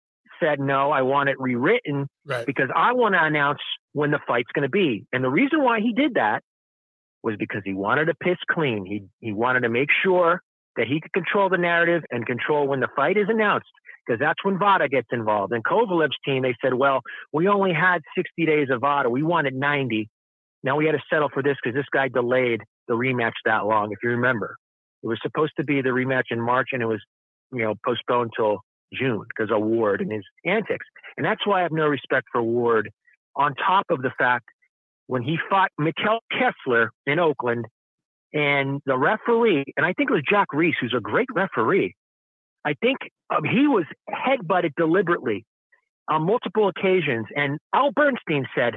said, 0.42 0.60
no, 0.60 0.90
I 0.90 1.02
want 1.02 1.28
it 1.28 1.38
rewritten 1.38 2.08
right. 2.26 2.44
because 2.46 2.68
I 2.74 2.92
want 2.92 3.14
to 3.14 3.22
announce 3.22 3.60
when 3.92 4.10
the 4.10 4.18
fight's 4.26 4.50
going 4.54 4.64
to 4.64 4.70
be. 4.70 5.06
And 5.12 5.22
the 5.22 5.30
reason 5.30 5.62
why 5.62 5.80
he 5.80 5.92
did 5.92 6.14
that 6.14 6.42
was 7.22 7.36
because 7.38 7.62
he 7.64 7.74
wanted 7.74 8.06
to 8.06 8.14
piss 8.14 8.38
clean. 8.50 8.84
He, 8.84 9.04
he 9.20 9.32
wanted 9.32 9.60
to 9.60 9.68
make 9.68 9.88
sure 10.02 10.42
that 10.76 10.86
he 10.86 11.00
could 11.00 11.12
control 11.12 11.48
the 11.48 11.58
narrative 11.58 12.02
and 12.10 12.26
control 12.26 12.66
when 12.66 12.80
the 12.80 12.88
fight 12.96 13.16
is 13.16 13.26
announced 13.28 13.68
because 14.04 14.18
that's 14.18 14.42
when 14.42 14.58
VADA 14.58 14.88
gets 14.88 15.08
involved. 15.12 15.52
And 15.52 15.62
Kovalev's 15.64 16.16
team, 16.24 16.42
they 16.42 16.56
said, 16.62 16.74
well, 16.74 17.00
we 17.32 17.46
only 17.46 17.72
had 17.72 18.02
60 18.16 18.46
days 18.46 18.68
of 18.70 18.80
VADA. 18.80 19.10
We 19.10 19.22
wanted 19.22 19.54
90. 19.54 20.08
Now 20.62 20.76
we 20.76 20.86
had 20.86 20.92
to 20.92 21.02
settle 21.10 21.28
for 21.32 21.42
this 21.42 21.56
because 21.62 21.76
this 21.76 21.86
guy 21.92 22.08
delayed 22.08 22.60
the 22.88 22.94
rematch 22.94 23.32
that 23.44 23.66
long, 23.66 23.92
if 23.92 23.98
you 24.02 24.10
remember. 24.10 24.56
It 25.02 25.08
was 25.08 25.18
supposed 25.22 25.52
to 25.56 25.64
be 25.64 25.82
the 25.82 25.88
rematch 25.88 26.30
in 26.30 26.40
March 26.40 26.68
and 26.72 26.82
it 26.82 26.86
was 26.86 27.00
you 27.52 27.62
know, 27.62 27.74
postponed 27.84 28.32
till 28.36 28.60
June 28.92 29.24
because 29.28 29.50
of 29.52 29.62
Ward 29.62 30.00
and 30.00 30.10
his 30.10 30.24
antics. 30.44 30.86
And 31.16 31.24
that's 31.24 31.46
why 31.46 31.60
I 31.60 31.62
have 31.62 31.72
no 31.72 31.86
respect 31.86 32.26
for 32.32 32.42
Ward. 32.42 32.90
On 33.36 33.54
top 33.54 33.86
of 33.90 34.02
the 34.02 34.10
fact 34.18 34.46
when 35.06 35.22
he 35.22 35.36
fought 35.48 35.70
Mikkel 35.80 36.18
Kessler 36.30 36.90
in 37.06 37.18
Oakland 37.18 37.66
and 38.32 38.80
the 38.86 38.96
referee, 38.96 39.64
and 39.76 39.84
I 39.84 39.92
think 39.92 40.10
it 40.10 40.12
was 40.12 40.22
Jack 40.28 40.48
Reiss, 40.52 40.74
who's 40.80 40.94
a 40.96 41.00
great 41.00 41.28
referee. 41.34 41.94
I 42.64 42.74
think 42.74 42.98
um, 43.30 43.44
he 43.44 43.66
was 43.66 43.84
headbutted 44.08 44.74
deliberately 44.76 45.44
on 46.08 46.26
multiple 46.26 46.68
occasions. 46.68 47.26
And 47.34 47.58
Al 47.74 47.90
Bernstein 47.92 48.46
said, 48.54 48.76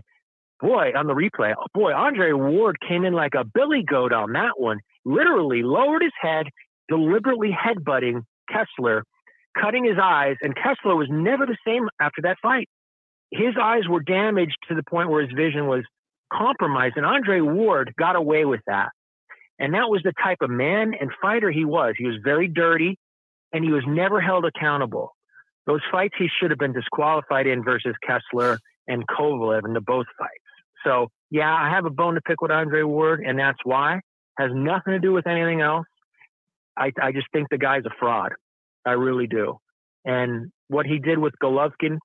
boy, 0.61 0.91
on 0.95 1.07
the 1.07 1.13
replay, 1.13 1.53
boy, 1.73 1.93
Andre 1.93 2.31
Ward 2.33 2.77
came 2.87 3.05
in 3.05 3.13
like 3.13 3.33
a 3.35 3.43
billy 3.43 3.83
goat 3.83 4.13
on 4.13 4.33
that 4.33 4.59
one, 4.59 4.79
literally 5.03 5.63
lowered 5.63 6.01
his 6.01 6.13
head, 6.19 6.47
deliberately 6.89 7.51
headbutting 7.51 8.21
Kessler, 8.49 9.03
cutting 9.59 9.85
his 9.85 9.97
eyes, 10.01 10.35
and 10.41 10.55
Kessler 10.55 10.95
was 10.95 11.07
never 11.09 11.45
the 11.45 11.57
same 11.65 11.87
after 11.99 12.21
that 12.23 12.37
fight. 12.41 12.67
His 13.31 13.55
eyes 13.61 13.87
were 13.89 14.01
damaged 14.01 14.57
to 14.69 14.75
the 14.75 14.83
point 14.83 15.09
where 15.09 15.21
his 15.21 15.33
vision 15.35 15.67
was 15.67 15.83
compromised, 16.31 16.97
and 16.97 17.05
Andre 17.05 17.41
Ward 17.41 17.93
got 17.97 18.15
away 18.15 18.45
with 18.45 18.61
that. 18.67 18.89
And 19.59 19.73
that 19.73 19.89
was 19.89 20.01
the 20.03 20.13
type 20.21 20.39
of 20.41 20.49
man 20.49 20.93
and 20.99 21.09
fighter 21.21 21.49
he 21.49 21.65
was. 21.65 21.95
He 21.97 22.05
was 22.05 22.17
very 22.23 22.47
dirty, 22.47 22.97
and 23.53 23.63
he 23.63 23.71
was 23.71 23.83
never 23.87 24.19
held 24.19 24.45
accountable. 24.45 25.15
Those 25.65 25.81
fights 25.91 26.15
he 26.17 26.27
should 26.39 26.51
have 26.51 26.59
been 26.59 26.73
disqualified 26.73 27.47
in 27.47 27.63
versus 27.63 27.95
Kessler 28.05 28.59
and 28.87 29.07
Kovalev 29.07 29.65
in 29.65 29.73
the 29.73 29.81
both 29.81 30.05
fights. 30.17 30.44
So, 30.85 31.09
yeah, 31.31 31.53
I 31.53 31.69
have 31.69 31.85
a 31.85 31.89
bone 31.89 32.15
to 32.15 32.21
pick 32.21 32.41
with 32.41 32.51
Andre 32.51 32.83
Ward, 32.83 33.23
and 33.25 33.37
that's 33.39 33.59
why. 33.63 33.99
Has 34.37 34.51
nothing 34.53 34.93
to 34.93 34.99
do 34.99 35.13
with 35.13 35.27
anything 35.27 35.61
else. 35.61 35.85
I, 36.77 36.91
I 37.01 37.11
just 37.11 37.27
think 37.33 37.47
the 37.49 37.57
guy's 37.57 37.85
a 37.85 37.95
fraud. 37.99 38.33
I 38.85 38.91
really 38.91 39.27
do. 39.27 39.57
And 40.03 40.51
what 40.67 40.85
he 40.85 40.99
did 40.99 41.17
with 41.17 41.33
Golovkin 41.41 41.97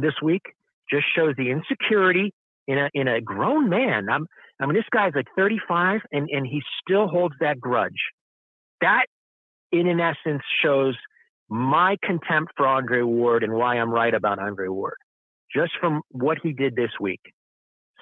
this 0.00 0.14
week 0.22 0.42
just 0.90 1.04
shows 1.14 1.34
the 1.36 1.50
insecurity 1.50 2.32
in 2.66 2.78
a 2.78 2.88
in 2.94 3.08
a 3.08 3.20
grown 3.20 3.68
man. 3.68 4.08
I'm, 4.10 4.26
I 4.60 4.66
mean, 4.66 4.74
this 4.74 4.84
guy's 4.92 5.12
like 5.14 5.26
35, 5.36 6.00
and 6.10 6.28
and 6.30 6.46
he 6.46 6.62
still 6.80 7.08
holds 7.08 7.34
that 7.40 7.60
grudge. 7.60 7.90
That, 8.80 9.06
in 9.70 9.86
an 9.86 10.00
essence, 10.00 10.42
shows 10.62 10.96
my 11.48 11.96
contempt 12.02 12.52
for 12.56 12.66
Andre 12.66 13.02
Ward 13.02 13.44
and 13.44 13.52
why 13.52 13.76
I'm 13.76 13.90
right 13.90 14.14
about 14.14 14.38
Andre 14.38 14.68
Ward, 14.68 14.96
just 15.54 15.72
from 15.80 16.02
what 16.10 16.38
he 16.42 16.52
did 16.52 16.74
this 16.74 16.90
week. 17.00 17.20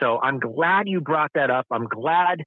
So 0.01 0.19
I'm 0.21 0.39
glad 0.39 0.89
you 0.89 1.01
brought 1.01 1.31
that 1.35 1.51
up. 1.51 1.67
I'm 1.71 1.87
glad 1.87 2.43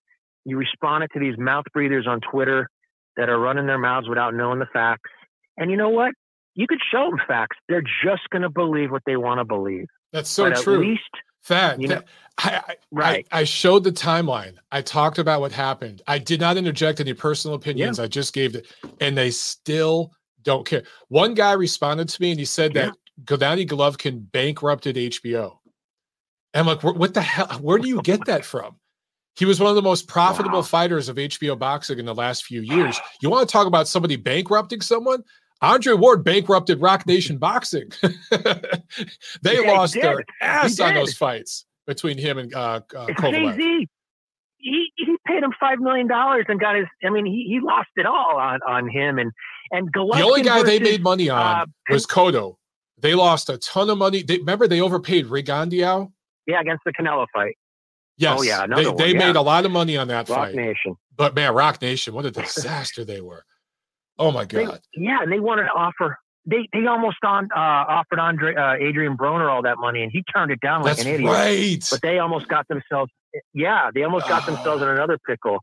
you 0.46 0.58
responded 0.58 1.10
to 1.14 1.20
these 1.20 1.38
mouth 1.38 1.66
breathers 1.74 2.08
on 2.08 2.20
Twitter 2.20 2.68
that 3.16 3.30
are 3.30 3.40
running 3.40 3.68
their 3.68 3.78
mouths 3.78 4.10
without 4.10 4.34
knowing 4.34 4.60
the 4.60 4.66
facts. 4.66 5.10
And 5.58 5.70
you 5.72 5.78
know 5.78 5.90
what? 5.90 6.14
You 6.56 6.68
could 6.68 6.80
show 6.92 7.10
them 7.10 7.20
facts. 7.28 7.58
They're 7.70 7.84
just 8.04 8.30
going 8.32 8.42
to 8.42 8.50
believe 8.50 8.92
what 8.92 9.04
they 9.06 9.16
want 9.16 9.40
to 9.40 9.46
believe. 9.46 9.86
That's 10.12 10.30
so 10.30 10.50
but 10.50 10.62
true. 10.62 10.76
At 10.76 10.80
least, 10.82 11.10
fact. 11.42 11.80
You 11.80 11.88
know, 11.90 12.02
I, 12.38 12.62
I, 12.68 12.76
right. 12.92 13.28
I, 13.32 13.42
I, 13.42 13.44
showed 13.44 13.84
the 13.84 13.92
timeline. 13.92 14.56
I 14.72 14.82
talked 14.82 15.18
about 15.18 15.42
what 15.42 15.52
happened. 15.52 16.02
I 16.08 16.20
did 16.20 16.40
not 16.40 16.58
interject 16.58 17.00
any 17.00 17.14
personal 17.14 17.56
opinions. 17.56 17.98
Yeah. 17.98 18.06
I 18.06 18.08
just 18.08 18.34
gave 18.34 18.56
it, 18.56 18.68
and 19.00 19.18
they 19.18 19.32
still 19.32 20.12
don't 20.44 20.66
care. 20.66 20.84
One 21.08 21.34
guy 21.34 21.54
responded 21.54 22.10
to 22.10 22.22
me 22.22 22.32
and 22.32 22.40
he 22.40 22.46
said 22.46 22.76
yeah. 22.76 22.88
that 22.88 22.96
Gennady 23.26 23.68
Golovkin 23.68 24.32
bankrupted 24.32 24.96
HBO. 24.96 25.58
And 26.54 26.62
I'm 26.62 26.66
like, 26.68 26.84
what 26.84 27.14
the 27.14 27.22
hell? 27.22 27.48
Where 27.62 27.80
do 27.80 27.88
you 27.88 28.02
get 28.02 28.26
that 28.26 28.46
from? 28.46 28.76
He 29.36 29.46
was 29.46 29.60
one 29.60 29.70
of 29.70 29.76
the 29.76 29.82
most 29.82 30.08
profitable 30.08 30.60
wow. 30.60 30.64
fighters 30.64 31.10
of 31.10 31.16
HBO 31.16 31.58
boxing 31.58 31.98
in 31.98 32.06
the 32.06 32.14
last 32.14 32.46
few 32.46 32.62
years. 32.62 33.00
You 33.22 33.30
want 33.30 33.48
to 33.48 33.52
talk 33.52 33.66
about 33.66 33.88
somebody 33.88 34.16
bankrupting 34.16 34.82
someone? 34.82 35.24
Andre 35.62 35.94
Ward 35.94 36.24
bankrupted 36.24 36.82
Roc 36.82 37.08
Nation 37.08 37.38
Boxing. 37.38 37.90
they 39.42 39.66
lost 39.66 39.94
their 39.96 40.24
ass 40.42 40.80
on 40.80 40.94
those 40.94 41.16
fights 41.16 41.66
between 41.88 42.18
him 42.18 42.38
and 42.38 42.54
uh, 42.54 42.82
uh 42.96 43.08
Kovalev. 43.08 43.88
He, 44.58 44.94
he 44.96 45.18
paid 45.28 45.44
him 45.44 45.52
five 45.60 45.80
million 45.80 46.08
dollars 46.08 46.46
and 46.48 46.58
got 46.58 46.76
his. 46.76 46.86
I 47.04 47.10
mean, 47.10 47.26
he, 47.26 47.46
he 47.50 47.60
lost 47.62 47.90
it 47.98 48.06
all 48.06 48.38
on 48.38 48.62
on 48.66 48.88
him 48.88 49.20
and 49.20 49.32
and 49.72 49.92
Golovkin 49.92 50.18
the 50.18 50.24
only 50.24 50.42
guy 50.42 50.62
versus, 50.62 50.70
they 50.70 50.80
made 50.80 51.04
money 51.04 51.30
on 51.30 51.62
uh, 51.62 51.66
was 51.90 52.06
Cotto. 52.06 52.56
They 53.00 53.16
lost 53.16 53.50
a 53.50 53.58
ton 53.58 53.90
of 53.90 53.98
money. 53.98 54.24
They, 54.24 54.38
remember 54.38 54.68
they 54.68 54.80
overpaid 54.80 55.26
Rigondeaux. 55.26 56.12
Yeah 56.48 56.62
against 56.62 56.84
the 56.86 56.92
Canelo 56.94 57.26
fight. 57.34 57.56
Yes, 58.18 58.38
Oh 58.40 58.44
yeah, 58.44 58.68
they, 58.68 58.84
they 58.94 59.12
yeah. 59.14 59.20
made 59.28 59.36
a 59.36 59.42
lot 59.42 59.66
of 59.66 59.72
money 59.72 59.98
on 59.98 60.08
that 60.10 60.30
Roc 60.30 60.38
fight. 60.40 60.56
Nation. 60.56 60.96
But 61.16 61.34
man, 61.36 61.54
Roc 61.56 61.82
Nation, 61.82 62.14
what 62.14 62.26
a 62.26 62.32
disaster 62.44 63.04
they 63.04 63.22
were. 63.22 63.44
Oh 64.20 64.32
my 64.32 64.46
They- 64.46 64.66
god. 64.66 64.82
yeah, 64.94 65.18
and 65.22 65.32
they 65.32 65.40
wanted 65.40 65.64
to 65.64 65.70
offer. 65.76 66.18
They 66.46 66.68
they 66.74 66.86
almost 66.86 67.18
on 67.24 67.46
uh, 67.56 67.60
offered 67.60 68.20
Andre 68.20 68.54
uh, 68.54 68.74
Adrian 68.74 69.16
Broner 69.18 69.50
all 69.50 69.62
that 69.64 69.78
money, 69.80 70.04
and 70.04 70.12
he 70.12 70.24
turned 70.36 70.52
it 70.52 70.60
down 70.60 70.82
like 70.84 70.98
That's 70.98 71.08
an 71.08 71.14
idiot. 71.16 71.32
right. 71.32 71.88
But 71.90 72.02
they 72.02 72.20
almost 72.20 72.48
got 72.50 72.68
themselves. 72.68 73.12
Yeah, 73.54 73.90
they 73.96 74.04
almost 74.04 74.28
got 74.28 74.46
themselves 74.46 74.82
in 74.84 74.90
another 74.90 75.18
pickle. 75.26 75.60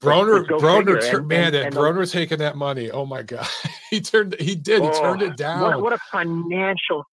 Broner, 0.00 0.44
Broner, 0.44 1.00
figure. 1.00 1.18
And- 1.18 1.28
man, 1.28 1.54
and- 1.54 1.66
and 1.66 1.74
Broner 1.74 2.10
taking 2.10 2.38
that 2.38 2.56
money. 2.56 2.90
Oh 2.90 3.06
my 3.06 3.22
god, 3.22 3.46
he 3.90 4.00
turned, 4.00 4.34
he 4.40 4.56
did, 4.56 4.82
he 4.82 4.88
Oh, 4.88 5.00
turned 5.00 5.22
it 5.22 5.36
down. 5.36 5.60
What, 5.62 5.82
what 5.82 5.92
a 5.92 5.98
financial, 6.10 7.04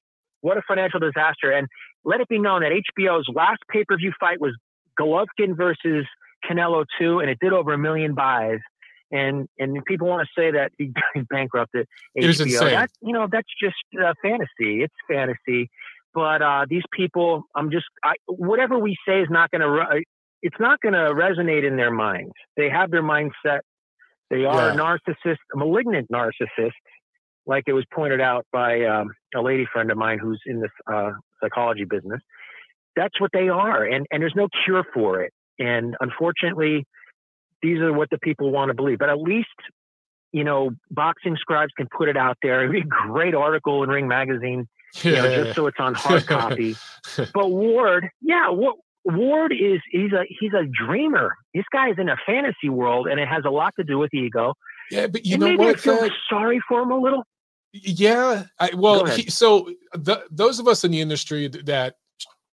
what 0.42 0.58
a 0.58 0.62
financial 0.68 1.00
disaster! 1.00 1.52
And 1.52 1.68
let 2.04 2.22
it 2.22 2.28
be 2.28 2.40
known 2.40 2.62
that 2.62 2.72
HBO's 2.72 3.28
last 3.34 3.60
pay 3.70 3.84
per 3.84 3.98
view 3.98 4.14
fight 4.20 4.40
was 4.40 4.56
Golovkin 5.00 5.56
versus 5.58 6.06
Canelo 6.50 6.86
two, 7.00 7.20
and 7.20 7.30
it 7.30 7.38
did 7.42 7.54
over 7.54 7.74
a 7.74 7.78
million 7.78 8.14
buys. 8.16 8.60
And 9.12 9.48
and 9.58 9.84
people 9.86 10.08
want 10.08 10.28
to 10.28 10.42
say 10.42 10.52
that 10.52 10.72
he 10.78 10.92
bankrupted 11.30 11.88
HBO. 12.18 12.24
It 12.24 12.28
was 12.28 12.42
insane. 12.42 12.72
That, 12.72 12.90
you 13.02 13.14
know, 13.14 13.28
that's 13.32 13.48
just 13.62 13.76
uh, 14.00 14.14
fantasy. 14.22 14.84
It's 14.84 14.94
fantasy. 15.10 15.70
But 16.14 16.42
uh, 16.42 16.66
these 16.70 16.84
people, 16.92 17.44
I'm 17.56 17.72
just 17.72 17.86
I, 18.04 18.14
whatever 18.28 18.78
we 18.78 18.96
say 19.08 19.22
is 19.22 19.28
not 19.30 19.52
going 19.52 19.62
to. 19.62 20.02
It's 20.42 20.56
not 20.60 20.80
going 20.80 20.94
to 20.94 21.12
resonate 21.14 21.68
in 21.68 21.76
their 21.76 21.92
minds. 21.92 22.32
They 22.56 22.70
have 22.70 22.92
their 22.92 23.04
mindset. 23.04 23.60
They 24.30 24.46
are 24.46 24.70
Yeah. 24.70 24.76
narcissists, 24.76 25.38
malignant 25.54 26.08
narcissists, 26.10 26.72
like 27.50 27.64
it 27.68 27.74
was 27.74 27.86
pointed 27.94 28.22
out 28.22 28.46
by 28.54 28.72
um, 28.86 29.08
a 29.36 29.42
lady 29.42 29.66
friend 29.74 29.90
of 29.92 29.98
mine 29.98 30.20
who's 30.20 30.40
in 30.46 30.62
this 30.62 30.72
uh, 30.92 31.12
psychology 31.42 31.84
business. 31.84 32.22
That's 32.96 33.20
what 33.20 33.32
they 33.34 33.50
are, 33.50 33.84
and 33.84 34.06
and 34.12 34.22
there's 34.22 34.36
no 34.36 34.48
cure 34.64 34.84
for 34.94 35.22
it. 35.24 35.32
And 35.58 35.96
unfortunately, 36.00 36.86
these 37.62 37.80
are 37.80 37.92
what 37.92 38.10
the 38.12 38.20
people 38.20 38.52
want 38.52 38.70
to 38.70 38.74
believe. 38.76 39.00
But 39.00 39.10
at 39.10 39.20
least, 39.20 39.48
you 40.32 40.44
know, 40.44 40.72
boxing 40.92 41.36
scribes 41.40 41.72
can 41.78 41.88
put 41.98 42.08
it 42.08 42.18
out 42.18 42.38
there. 42.44 42.60
It'd 42.62 42.72
be 42.72 42.80
a 42.82 43.08
great 43.08 43.36
article 43.36 43.84
in 43.84 43.90
Ring 43.90 44.08
Magazine, 44.08 44.68
you 45.04 45.12
know, 45.14 45.26
Yeah. 45.26 45.44
just 45.44 45.56
so 45.56 45.68
it's 45.68 45.78
on 45.80 45.94
hard 45.96 46.26
copy. 46.28 46.76
But 47.34 47.50
Ward, 47.52 48.10
yeah, 48.22 48.50
what, 48.50 48.76
Ward 49.06 49.52
is 49.54 49.80
he's 49.92 50.12
a 50.14 50.24
he's 50.40 50.54
a 50.54 50.66
dreamer. 50.86 51.36
This 51.54 51.66
guy 51.74 51.90
is 51.90 51.98
in 51.98 52.10
a 52.10 52.18
fantasy 52.26 52.70
world, 52.70 53.08
and 53.08 53.20
it 53.20 53.28
has 53.28 53.44
a 53.46 53.50
lot 53.50 53.74
to 53.80 53.84
do 53.84 53.98
with 53.98 54.14
ego. 54.14 54.54
yeah, 54.92 55.08
but 55.08 55.26
you 55.26 55.34
and 55.36 55.42
know 55.42 55.48
maybe 55.50 55.64
I 55.64 55.68
what? 55.68 55.80
feel 55.80 55.98
Fed? 55.98 56.12
sorry 56.30 56.60
for 56.68 56.82
him 56.84 56.92
a 56.92 56.98
little. 57.00 57.24
Yeah, 57.72 58.46
I, 58.60 58.72
well, 58.76 59.06
he, 59.06 59.30
so 59.30 59.70
the, 59.94 60.24
those 60.32 60.60
of 60.60 60.68
us 60.68 60.84
in 60.84 60.92
the 60.92 61.02
industry 61.02 61.48
that 61.48 61.96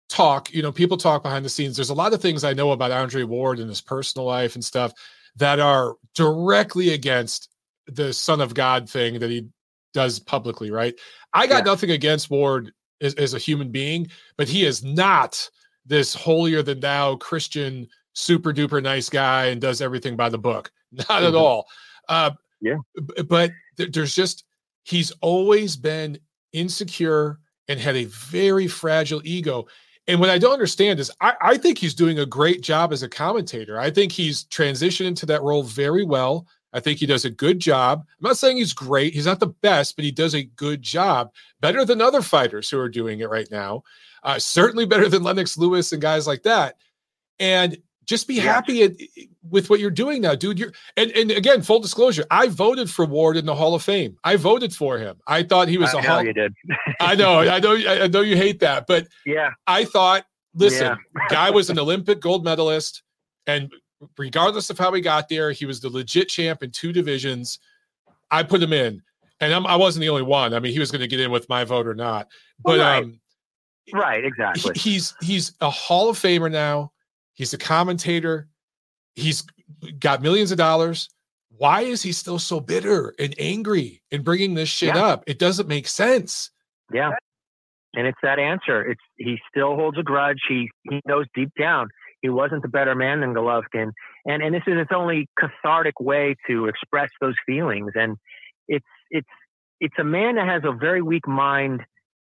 talk, 0.08 0.52
you 0.52 0.62
know, 0.62 0.70
people 0.72 0.96
talk 0.96 1.22
behind 1.22 1.44
the 1.44 1.48
scenes. 1.48 1.76
There's 1.76 1.90
a 1.90 1.94
lot 1.94 2.12
of 2.12 2.20
things 2.20 2.44
I 2.44 2.52
know 2.52 2.72
about 2.72 2.90
Andre 2.92 3.22
Ward 3.22 3.58
and 3.58 3.68
his 3.68 3.80
personal 3.80 4.26
life 4.26 4.54
and 4.54 4.64
stuff 4.64 4.92
that 5.36 5.58
are 5.58 5.96
directly 6.14 6.90
against 6.90 7.48
the 7.86 8.12
Son 8.12 8.40
of 8.40 8.54
God 8.54 8.88
thing 8.88 9.18
that 9.20 9.30
he 9.30 9.48
does 9.94 10.18
publicly. 10.18 10.70
Right? 10.70 10.94
I 11.32 11.46
got 11.46 11.58
Yeah. 11.64 11.72
nothing 11.72 11.90
against 11.92 12.30
Ward 12.30 12.72
as, 13.00 13.14
as 13.14 13.34
a 13.34 13.38
human 13.38 13.70
being, 13.70 14.08
but 14.36 14.48
he 14.48 14.64
is 14.64 14.84
not 14.84 15.48
this 15.86 16.14
holier 16.14 16.62
than 16.62 16.80
thou 16.80 17.16
Christian, 17.16 17.88
super 18.12 18.52
duper 18.52 18.82
nice 18.82 19.08
guy 19.08 19.46
and 19.46 19.60
does 19.60 19.80
everything 19.80 20.16
by 20.16 20.28
the 20.28 20.38
book. 20.38 20.70
Not 20.92 21.22
at 21.22 21.32
Mhm. 21.34 21.40
all. 21.40 21.66
Uh, 22.08 22.30
Yeah. 22.60 22.78
b- 22.94 23.22
but 23.22 23.50
th- 23.76 23.92
there's 23.92 24.14
just 24.14 24.44
he's 24.86 25.10
always 25.20 25.76
been 25.76 26.16
insecure 26.52 27.40
and 27.68 27.80
had 27.80 27.96
a 27.96 28.04
very 28.04 28.68
fragile 28.68 29.20
ego. 29.24 29.66
And 30.06 30.20
what 30.20 30.30
I 30.30 30.38
don't 30.38 30.52
understand 30.52 31.00
is 31.00 31.10
I, 31.20 31.34
I 31.42 31.56
think 31.56 31.76
he's 31.76 31.94
doing 31.94 32.20
a 32.20 32.26
great 32.26 32.62
job 32.62 32.92
as 32.92 33.02
a 33.02 33.08
commentator. 33.08 33.80
I 33.80 33.90
think 33.90 34.12
he's 34.12 34.44
transitioned 34.44 35.06
into 35.06 35.26
that 35.26 35.42
role 35.42 35.64
very 35.64 36.04
well. 36.04 36.46
I 36.72 36.78
think 36.78 37.00
he 37.00 37.06
does 37.06 37.24
a 37.24 37.30
good 37.30 37.58
job. 37.58 38.04
I'm 38.06 38.28
not 38.28 38.36
saying 38.36 38.58
he's 38.58 38.72
great. 38.72 39.12
He's 39.12 39.26
not 39.26 39.40
the 39.40 39.48
best, 39.48 39.96
but 39.96 40.04
he 40.04 40.12
does 40.12 40.34
a 40.34 40.44
good 40.44 40.82
job. 40.82 41.32
Better 41.60 41.84
than 41.84 42.00
other 42.00 42.22
fighters 42.22 42.70
who 42.70 42.78
are 42.78 42.88
doing 42.88 43.20
it 43.20 43.30
right 43.30 43.48
now. 43.50 43.82
Uh, 44.22 44.38
certainly 44.38 44.86
better 44.86 45.08
than 45.08 45.24
Lennox 45.24 45.58
Lewis 45.58 45.90
and 45.90 46.02
guys 46.02 46.28
like 46.28 46.44
that. 46.44 46.76
And 47.40 47.76
just 48.06 48.26
be 48.28 48.34
Yeah. 48.34 48.42
happy 48.42 48.82
at, 48.84 48.92
with 49.50 49.68
what 49.70 49.80
you're 49.80 49.90
doing 49.90 50.22
now, 50.22 50.34
dude. 50.34 50.58
You're 50.58 50.72
and, 50.96 51.10
and 51.12 51.30
again, 51.30 51.62
full 51.62 51.80
disclosure, 51.80 52.24
I 52.30 52.48
voted 52.48 52.88
for 52.90 53.04
Ward 53.04 53.36
in 53.36 53.46
the 53.46 53.54
Hall 53.54 53.74
of 53.74 53.82
Fame. 53.82 54.16
I 54.24 54.36
voted 54.36 54.72
for 54.74 54.98
him. 54.98 55.16
I 55.26 55.42
thought 55.42 55.68
he 55.68 55.78
was 55.78 55.92
I 55.94 55.98
a 56.00 56.02
Hall. 56.02 56.24
you 56.24 56.32
did. 56.32 56.54
I 57.00 57.14
know, 57.14 57.40
I 57.40 57.58
know, 57.60 57.74
I 57.76 58.06
know 58.08 58.20
you 58.20 58.36
hate 58.36 58.60
that, 58.60 58.86
but 58.86 59.06
Yeah, 59.24 59.50
I 59.66 59.84
thought, 59.84 60.24
listen, 60.54 60.86
Yeah. 61.16 61.26
guy 61.30 61.50
was 61.50 61.68
an 61.70 61.78
Olympic 61.78 62.20
gold 62.20 62.44
medalist, 62.44 63.02
and 63.46 63.72
regardless 64.18 64.70
of 64.70 64.78
how 64.78 64.92
he 64.92 65.00
got 65.00 65.28
there, 65.28 65.50
he 65.52 65.66
was 65.66 65.80
the 65.80 65.88
legit 65.90 66.28
champ 66.28 66.62
in 66.62 66.70
two 66.70 66.92
divisions. 66.92 67.58
I 68.30 68.42
put 68.42 68.62
him 68.62 68.72
in, 68.72 69.02
and 69.40 69.52
I'm, 69.52 69.66
I 69.66 69.76
wasn't 69.76 70.02
the 70.02 70.08
only 70.10 70.22
one. 70.22 70.54
I 70.54 70.60
mean, 70.60 70.72
he 70.72 70.78
was 70.78 70.90
going 70.90 71.00
to 71.00 71.06
get 71.08 71.20
in 71.20 71.30
with 71.30 71.48
my 71.48 71.64
vote 71.64 71.86
or 71.86 71.94
not, 71.94 72.28
but 72.62 72.78
Right. 72.78 73.02
um, 73.02 73.20
right, 73.92 74.20
he- 74.22 74.26
exactly. 74.28 74.72
he's 74.76 75.14
he's 75.22 75.52
a 75.60 75.70
Hall 75.70 76.08
of 76.08 76.18
Famer 76.18 76.50
now. 76.50 76.92
He's 77.36 77.54
a 77.54 77.58
commentator. 77.58 78.48
He's 79.14 79.44
got 80.00 80.20
millions 80.20 80.50
of 80.50 80.58
dollars. 80.58 81.08
Why 81.56 81.82
is 81.82 82.02
he 82.02 82.10
still 82.12 82.40
so 82.40 82.58
bitter 82.58 83.14
and 83.18 83.34
angry 83.38 84.02
and 84.10 84.24
bringing 84.24 84.54
this 84.54 84.68
shit 84.68 84.96
Yeah. 84.96 85.06
up? 85.06 85.24
It 85.28 85.38
doesn't 85.38 85.68
make 85.68 85.86
sense. 85.86 86.50
Yeah. 86.92 87.12
And 87.94 88.06
it's 88.06 88.18
that 88.24 88.40
answer. 88.40 88.82
It's 88.82 89.00
he 89.16 89.38
still 89.48 89.76
holds 89.76 89.96
a 89.96 90.02
grudge. 90.02 90.40
He 90.48 90.68
he 90.90 91.00
knows 91.06 91.26
deep 91.34 91.50
down 91.58 91.88
he 92.22 92.28
wasn't 92.28 92.62
the 92.62 92.68
better 92.68 92.94
man 92.94 93.20
than 93.20 93.34
Golovkin. 93.34 93.92
And 94.26 94.42
and 94.42 94.54
this 94.54 94.62
is 94.66 94.76
its 94.78 94.90
only 94.94 95.28
cathartic 95.38 96.00
way 96.00 96.34
to 96.48 96.66
express 96.66 97.10
those 97.20 97.36
feelings. 97.46 97.92
And 97.94 98.16
it's 98.68 98.84
it's 99.10 99.28
it's 99.80 99.94
a 99.98 100.04
man 100.04 100.36
that 100.36 100.48
has 100.48 100.62
a 100.64 100.72
very 100.72 101.02
weak 101.02 101.26
mind. 101.28 101.82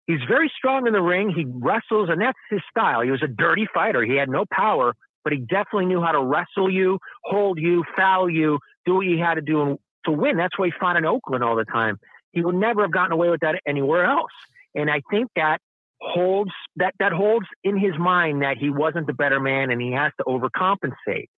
He's 0.07 0.21
very 0.29 0.51
strong 0.57 0.87
in 0.87 0.93
the 0.93 1.03
ring. 1.03 1.31
He 1.31 1.45
wrestles, 1.47 2.09
and 2.11 2.21
that's 2.21 2.39
his 2.49 2.61
style. 2.71 3.01
He 3.01 3.11
was 3.11 3.23
a 3.23 3.29
dirty 3.29 3.67
fighter. 3.73 4.05
He 4.05 4.17
had 4.17 4.29
no 4.29 4.45
power, 4.51 4.95
but 5.25 5.33
he 5.33 5.41
definitely 5.41 5.87
knew 5.87 6.01
how 6.01 6.13
to 6.13 6.23
wrestle 6.23 6.71
you, 6.71 6.99
hold 7.25 7.59
you, 7.59 7.85
foul 7.97 8.31
you, 8.31 8.59
do 8.85 8.97
what 8.97 9.07
he 9.07 9.19
had 9.19 9.35
to 9.35 9.41
do 9.41 9.79
to 10.05 10.13
win. 10.13 10.37
That's 10.37 10.57
why 10.57 10.67
he 10.67 10.73
fought 10.79 10.97
in 10.97 11.05
Oakland 11.05 11.43
all 11.43 11.57
the 11.57 11.65
time. 11.65 11.99
He 12.31 12.43
would 12.43 12.55
never 12.55 12.83
have 12.83 12.93
gotten 12.93 13.13
away 13.13 13.31
with 13.31 13.41
that 13.41 13.61
anywhere 13.67 14.05
else. 14.05 14.31
And 14.75 14.91
I 14.91 15.03
think 15.11 15.29
that 15.35 15.59
holds 16.01 16.53
that 16.77 16.95
that 16.99 17.13
holds 17.13 17.47
in 17.65 17.79
his 17.79 17.99
mind 17.99 18.43
that 18.43 18.59
he 18.59 18.71
wasn't 18.71 19.07
the 19.07 19.15
better 19.15 19.41
man 19.41 19.71
and 19.71 19.81
he 19.81 19.93
has 19.93 20.13
to 20.19 20.25
overcompensate. 20.25 21.29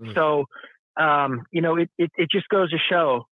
Mm. 0.00 0.14
So 0.14 0.44
um, 0.96 1.44
you 1.50 1.62
know, 1.62 1.76
it, 1.76 1.90
it 1.98 2.10
it 2.16 2.28
just 2.30 2.48
goes 2.48 2.70
to 2.70 2.78
show 2.90 3.26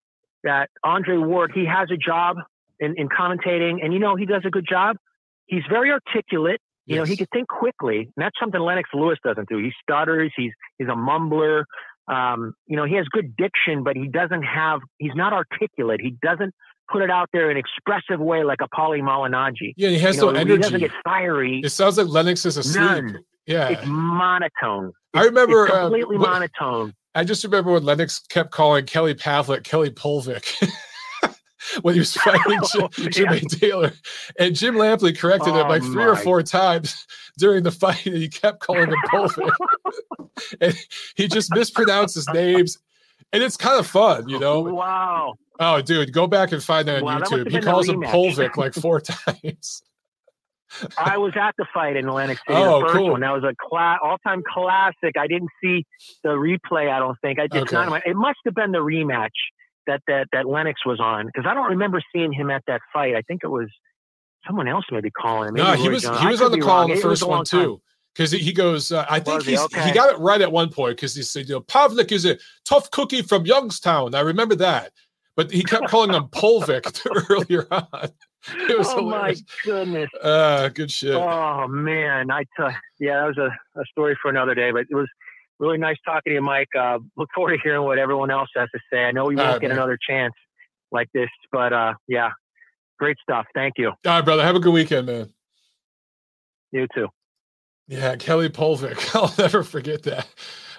that 0.43 0.69
Andre 0.83 1.17
Ward, 1.17 1.51
he 1.53 1.65
has 1.65 1.89
a 1.91 1.97
job 1.97 2.37
in, 2.79 2.95
in 2.97 3.09
commentating 3.09 3.83
and 3.83 3.93
you 3.93 3.99
know 3.99 4.15
he 4.15 4.25
does 4.25 4.43
a 4.45 4.49
good 4.49 4.65
job. 4.69 4.97
He's 5.45 5.63
very 5.69 5.91
articulate. 5.91 6.61
You 6.85 6.95
know, 6.95 7.03
he 7.03 7.17
can 7.17 7.27
think 7.33 7.49
quickly. 7.49 7.97
And 7.99 8.13
that's 8.15 8.39
something 8.39 8.61
Lennox 8.61 8.89
Lewis 8.93 9.19
doesn't 9.21 9.49
do. 9.49 9.57
He 9.57 9.71
stutters, 9.81 10.31
he's 10.37 10.53
he's 10.77 10.87
a 10.87 10.95
mumbler. 10.95 11.63
Um, 12.07 12.53
you 12.65 12.77
know, 12.77 12.85
he 12.85 12.95
has 12.95 13.05
good 13.11 13.35
diction, 13.35 13.83
but 13.83 13.97
he 13.97 14.07
doesn't 14.07 14.43
have 14.43 14.79
he's 14.97 15.11
not 15.13 15.33
articulate. 15.33 15.99
He 16.01 16.15
doesn't 16.21 16.53
put 16.89 17.01
it 17.01 17.09
out 17.09 17.29
there 17.33 17.51
in 17.51 17.57
an 17.57 17.63
expressive 17.63 18.21
way 18.21 18.43
like 18.45 18.59
a 18.61 18.69
Paulie 18.69 19.01
Malignaggi. 19.01 19.73
Yeah, 19.75 19.89
he 19.89 19.99
has 19.99 20.15
You 20.15 20.21
know, 20.23 20.31
no 20.31 20.45
He 20.45 20.57
doesn't 20.57 20.79
get 20.79 20.91
fiery. 21.03 21.61
It 21.63 21.69
sounds 21.69 21.97
like 21.97 22.07
Lennox 22.07 22.45
is 22.45 22.55
asleep. 22.55 22.81
None. 22.81 23.19
Yeah, 23.45 23.69
It's 23.69 23.85
monotone. 23.85 24.91
I 25.13 25.23
remember 25.23 25.65
It's 25.65 25.73
uh, 25.73 25.81
completely 25.83 26.17
wh- 26.17 26.21
monotone. 26.21 26.93
I 27.15 27.23
just 27.23 27.43
remember 27.43 27.71
when 27.71 27.83
Lennox 27.83 28.19
kept 28.29 28.51
calling 28.51 28.85
Kelly 28.85 29.15
Pavlik 29.15 29.63
Kelly 29.63 29.89
Polvik 29.89 30.45
when 31.81 31.93
he 31.95 31.99
was 31.99 32.13
fighting 32.13 32.59
oh, 32.75 32.87
Jim. 32.89 33.11
Jimmy 33.11 33.39
Taylor, 33.41 33.93
and 34.39 34.55
Jim 34.55 34.75
Lampley 34.75 35.17
corrected 35.17 35.53
him 35.53 35.65
Oh, 35.65 35.69
like 35.69 35.81
three 35.83 36.05
or 36.05 36.15
four 36.15 36.43
times 36.43 37.05
during 37.37 37.63
the 37.63 37.71
fight, 37.71 38.05
and 38.05 38.17
he 38.17 38.27
kept 38.29 38.59
calling 38.59 38.89
him 38.89 38.95
Polvik, 39.07 39.51
and 40.61 40.75
he 41.15 41.27
just 41.27 41.53
mispronounced 41.53 42.15
his 42.15 42.27
names, 42.29 42.77
and 43.33 43.41
it's 43.43 43.57
kind 43.57 43.79
of 43.79 43.87
fun, 43.87 44.27
you 44.29 44.39
know. 44.39 44.61
Wow. 44.61 45.35
Oh, 45.59 45.81
dude, 45.81 46.13
go 46.13 46.27
back 46.27 46.51
and 46.51 46.61
find 46.63 46.87
that 46.87 46.97
on 46.97 47.03
Wow, 47.03 47.19
YouTube. 47.19 47.45
have 47.45 47.47
He 47.53 47.59
calls 47.61 47.89
him. 47.89 48.01
Polvik 48.01 48.57
like 48.57 48.73
four 48.75 49.01
times. 49.01 49.81
I 50.97 51.17
was 51.17 51.31
at 51.39 51.55
the 51.57 51.65
fight 51.73 51.95
in 51.95 52.07
Atlantic 52.07 52.39
City, 52.45 52.59
Oh, 52.59 52.81
the 52.81 52.85
first 52.87 52.97
cool. 52.97 53.11
one. 53.11 53.21
That 53.21 53.31
was 53.31 53.43
a 53.43 53.55
cla- 53.69 53.97
all-time 54.03 54.43
classic. 54.47 55.15
I 55.17 55.25
didn't 55.25 55.49
see 55.63 55.85
the 56.23 56.29
replay. 56.29 56.91
I 56.91 56.99
don't 56.99 57.17
think. 57.21 57.39
I 57.39 57.47
did 57.47 57.63
Okay. 57.63 57.75
not. 57.75 58.05
It 58.05 58.15
must 58.15 58.37
have 58.45 58.53
been 58.53 58.71
the 58.73 58.79
rematch 58.79 59.29
that 59.87 60.01
that 60.07 60.27
that 60.33 60.47
Lennox 60.47 60.85
was 60.85 60.99
on 60.99 61.25
because 61.27 61.45
I 61.49 61.53
don't 61.53 61.69
remember 61.69 62.01
seeing 62.13 62.31
him 62.31 62.49
at 62.51 62.63
that 62.67 62.81
fight. 62.93 63.15
I 63.15 63.21
think 63.21 63.41
it 63.43 63.47
was 63.49 63.67
someone 64.45 64.67
else 64.67 64.85
maybe 64.91 65.09
calling 65.11 65.49
him. 65.49 65.53
Maybe 65.55 65.67
No, 65.67 65.73
he 65.73 65.87
Roy 65.87 65.93
was 65.95 66.03
Jones. 66.03 66.19
he 66.19 66.27
was 66.27 66.41
on 66.41 66.51
the 66.51 66.59
call 66.61 66.83
in 66.83 66.95
the 66.95 67.01
first 67.01 67.25
one 67.27 67.43
time. 67.45 67.63
too. 67.63 67.81
because 68.15 68.31
he 68.31 68.53
goes, 68.53 68.91
uh, 68.91 69.05
I 69.09 69.19
think 69.19 69.43
he, 69.43 69.57
okay. 69.57 69.85
he 69.87 69.91
got 69.93 70.13
it 70.13 70.19
right 70.19 70.41
at 70.41 70.51
one 70.51 70.69
point 70.69 70.97
because 70.97 71.15
he 71.15 71.21
said, 71.23 71.47
you 71.47 71.55
know, 71.55 71.61
Pavlik 71.61 72.11
is 72.11 72.25
a 72.25 72.37
tough 72.65 72.89
cookie 72.91 73.21
from 73.21 73.45
Youngstown. 73.45 74.15
I 74.15 74.21
remember 74.21 74.55
that, 74.55 74.91
but 75.35 75.51
he 75.51 75.63
kept 75.63 75.87
calling 75.89 76.13
him 76.13 76.25
Polvik 76.25 76.85
earlier 77.29 77.67
on. 77.71 78.09
It 78.69 78.77
was 78.77 78.87
oh 78.91 78.97
hilarious. 78.99 79.41
my 79.41 79.71
goodness! 79.71 80.09
Uh, 80.21 80.69
good 80.69 80.89
shit. 80.89 81.13
Oh 81.15 81.67
man, 81.67 82.31
I 82.31 82.45
tell 82.55 82.71
yeah, 82.99 83.19
that 83.19 83.27
was 83.27 83.37
a, 83.37 83.79
a 83.79 83.85
story 83.91 84.17
for 84.21 84.29
another 84.29 84.55
day, 84.55 84.71
but 84.71 84.85
it 84.89 84.95
was 84.95 85.07
really 85.59 85.77
nice 85.77 85.97
talking 86.05 86.31
to 86.31 86.35
you, 86.35 86.41
Mike. 86.41 86.69
Uh, 86.77 86.99
look 87.15 87.29
forward 87.33 87.55
to 87.55 87.61
hearing 87.63 87.83
what 87.83 87.97
everyone 87.97 88.31
else 88.31 88.49
has 88.55 88.69
to 88.73 88.79
say. 88.91 89.03
I 89.03 89.11
know 89.11 89.25
we 89.25 89.35
won't 89.35 89.47
right, 89.47 89.61
get 89.61 89.69
man. 89.69 89.77
another 89.77 89.97
chance 90.07 90.33
like 90.91 91.09
this, 91.13 91.29
but 91.51 91.73
uh, 91.73 91.93
yeah, 92.07 92.31
great 92.99 93.17
stuff. 93.21 93.45
Thank 93.53 93.75
you. 93.77 93.89
All 93.89 93.95
right, 94.05 94.21
brother. 94.21 94.43
Have 94.43 94.55
a 94.55 94.59
good 94.59 94.73
weekend, 94.73 95.07
man. 95.07 95.29
You 96.71 96.87
too. 96.93 97.07
Yeah, 97.87 98.15
Kelly 98.17 98.49
Pavlik. 98.49 99.15
I'll 99.15 99.33
never 99.37 99.63
forget 99.63 100.03
that. 100.03 100.27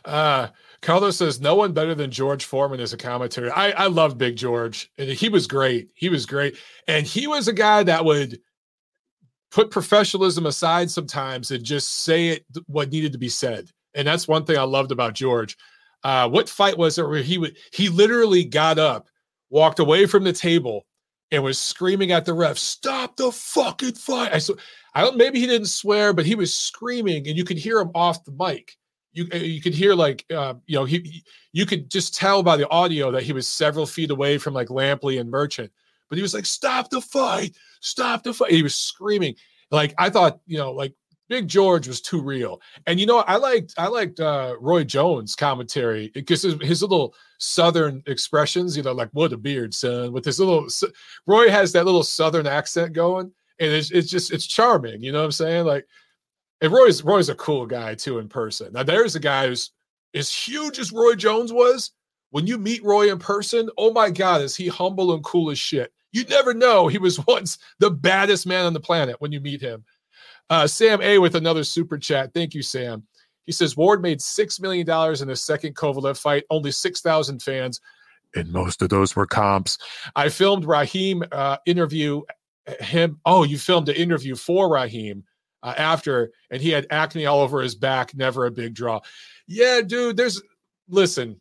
Uh, 0.05 0.49
Carlos 0.81 1.17
says 1.17 1.41
no 1.41 1.55
one 1.55 1.73
better 1.73 1.95
than 1.95 2.11
George 2.11 2.45
Foreman 2.45 2.81
as 2.81 2.93
a 2.93 2.97
commentator. 2.97 3.51
I 3.55 3.73
I 3.73 3.87
love 3.87 4.19
Big 4.19 4.37
George, 4.37 4.91
and 4.99 5.09
he 5.09 5.29
was 5.29 5.47
great. 5.47 5.89
He 5.95 6.09
was 6.09 6.27
great, 6.27 6.57
and 6.87 7.07
he 7.07 7.27
was 7.27 7.49
a 7.49 7.53
guy 7.53 7.83
that 7.83 8.05
would 8.05 8.41
put 9.51 9.71
professionalism 9.71 10.47
aside 10.47 10.91
sometimes 10.91 11.51
and 11.51 11.65
just 11.65 12.05
say 12.05 12.29
it 12.29 12.45
what 12.67 12.91
needed 12.91 13.13
to 13.13 13.19
be 13.19 13.29
said. 13.29 13.71
And 13.95 14.07
that's 14.07 14.29
one 14.29 14.45
thing 14.45 14.59
I 14.59 14.63
loved 14.63 14.93
about 14.93 15.15
George. 15.15 15.57
Uh, 16.05 16.29
what 16.29 16.49
fight 16.49 16.79
was 16.79 16.99
it 16.99 17.09
where 17.09 17.23
he 17.23 17.39
would 17.39 17.57
he 17.73 17.89
literally 17.89 18.45
got 18.45 18.79
up, 18.79 19.09
walked 19.51 19.79
away 19.79 20.07
from 20.07 20.25
the 20.25 20.33
table, 20.33 20.87
and 21.31 21.43
was 21.43 21.59
screaming 21.59 22.13
at 22.13 22.25
the 22.25 22.35
ref, 22.35 22.57
"Stop 22.59 23.17
the 23.17 23.33
fucking 23.33 23.95
fight!" 23.95 24.33
I 24.33 24.39
so 24.39 24.57
I 24.95 25.01
don't 25.03 25.17
maybe 25.17 25.41
he 25.41 25.47
didn't 25.47 25.67
swear, 25.67 26.13
but 26.13 26.27
he 26.27 26.35
was 26.35 26.55
screaming, 26.55 27.27
and 27.27 27.37
you 27.37 27.45
could 27.45 27.59
hear 27.59 27.79
him 27.79 27.91
off 27.95 28.25
the 28.25 28.33
mic. 28.33 28.77
You 29.13 29.27
uh, 29.33 29.39
you 29.39 29.61
could 29.61 29.75
hear 29.75 29.95
like 29.95 30.25
uh, 30.35 30.55
you 30.67 30.77
know 30.77 30.85
he 30.85 31.25
you 31.53 31.67
could 31.67 31.91
just 31.91 32.15
tell 32.15 32.43
by 32.43 32.57
the 32.57 32.69
audio 32.69 33.11
that 33.11 33.25
he 33.25 33.33
was 33.33 33.49
several 33.49 33.87
feet 33.87 34.11
away 34.11 34.39
from 34.39 34.55
like 34.55 34.69
Lampley 34.69 35.21
and 35.21 35.31
Merchant, 35.31 35.73
but 36.09 36.17
he 36.17 36.23
was 36.23 36.35
like, 36.35 36.47
"Stop 36.47 36.91
the 36.91 37.01
fight! 37.01 37.57
Stop 37.81 38.23
the 38.23 38.33
fight!" 38.33 38.53
He 38.53 38.63
was 38.63 38.77
screaming. 38.77 39.35
Like 39.71 39.95
I 39.99 40.11
thought, 40.11 40.41
you 40.47 40.59
know, 40.59 40.73
like 40.73 40.95
Big 41.29 41.47
George 41.47 41.87
was 41.87 42.01
too 42.01 42.23
real. 42.23 42.61
And 42.87 42.99
you 42.99 43.07
know, 43.07 43.19
I 43.19 43.37
liked 43.37 43.75
I 43.77 43.87
liked 43.89 44.19
uh, 44.21 44.57
Roy 44.61 44.85
Jones 44.85 45.37
commentary 45.37 46.11
because 46.15 46.43
his, 46.43 46.55
his, 46.63 46.83
little 46.83 47.15
southern 47.39 48.03
expressions, 48.07 48.77
you 48.77 48.83
know, 48.83 48.93
like 48.93 49.11
"what 49.13 49.33
a 49.33 49.37
beard, 49.37 49.75
son," 49.75 50.13
with 50.13 50.25
his 50.25 50.41
little 50.41 50.67
Roy 51.27 51.51
has 51.51 51.73
that 51.73 51.85
little 51.85 52.03
southern 52.03 52.47
accent 52.47 52.95
going, 52.95 53.31
and 53.61 53.73
it's 53.73 53.91
it's 53.91 54.11
just 54.11 54.33
it's 54.33 54.47
charming. 54.47 55.03
You 55.03 55.13
know 55.13 55.19
what 55.19 55.27
I'm 55.27 55.33
saying? 55.33 55.67
Like, 55.67 55.87
and 56.63 56.73
Roy's 56.73 57.05
Roy's 57.05 57.29
a 57.29 57.35
cool 57.35 57.67
guy 57.67 57.95
too 57.95 58.19
in 58.19 58.29
person. 58.29 58.73
Now 58.73 58.83
there's 58.83 59.15
a 59.15 59.21
guy 59.21 59.49
who's 59.49 59.71
as 60.15 60.33
huge 60.33 60.79
as 60.79 60.93
Roy 60.93 61.15
Jones 61.15 61.53
was. 61.53 61.93
When 62.31 62.47
you 62.47 62.59
meet 62.59 62.85
Roy 62.85 63.11
in 63.11 63.19
person, 63.19 63.71
oh 63.79 63.91
my 63.91 64.11
God, 64.11 64.43
is 64.43 64.55
he 64.55 64.69
humble 64.69 65.15
and 65.15 65.25
cool 65.25 65.51
as 65.51 65.59
shit? 65.59 65.95
You 66.13 66.25
never 66.25 66.53
know 66.53 66.87
he 66.87 66.99
was 66.99 67.19
once 67.27 67.59
the 67.79 67.91
baddest 67.91 68.47
man 68.47 68.67
on 68.67 68.75
the 68.75 68.81
planet 68.81 69.17
when 69.19 69.33
you 69.33 69.41
meet 69.41 69.63
him. 69.63 69.85
Uh, 70.51 70.67
Sam 70.67 71.03
A 71.03 71.19
with 71.19 71.35
another 71.35 71.65
super 71.65 71.99
chat. 71.99 72.33
Thank 72.33 72.55
you, 72.55 72.63
Sam. 72.63 73.05
He 73.47 73.53
says 73.53 73.77
Ward 73.77 74.03
made 74.03 74.19
$6 74.21 74.61
million 74.61 74.89
in 75.23 75.29
his 75.29 75.43
second 75.43 75.75
Kovalev 75.75 76.19
fight, 76.19 76.45
only 76.51 76.71
6,000 76.71 77.43
fans, 77.43 77.81
and 78.35 78.53
most 78.53 78.83
of 78.83 78.89
those 78.91 79.17
were 79.17 79.27
comps. 79.27 79.79
I 80.15 80.29
filmed 80.29 80.65
Raheem 80.65 81.25
uh, 81.33 81.57
interview 81.67 82.23
him. 82.81 83.21
Oh, 83.25 83.45
you 83.45 83.59
filmed 83.59 83.89
an 83.89 83.97
interview 83.97 84.35
for 84.35 84.71
Raheem 84.71 85.25
uh, 85.63 85.75
after, 85.77 86.31
and 86.51 86.61
he 86.61 86.71
had 86.71 86.87
acne 86.91 87.27
all 87.27 87.41
over 87.41 87.61
his 87.61 87.75
back, 87.75 88.15
never 88.15 88.47
a 88.47 88.51
big 88.51 88.75
draw. 88.75 89.01
Yeah, 89.47 89.81
dude, 89.81 90.17
there's, 90.17 90.43
listen, 90.89 91.41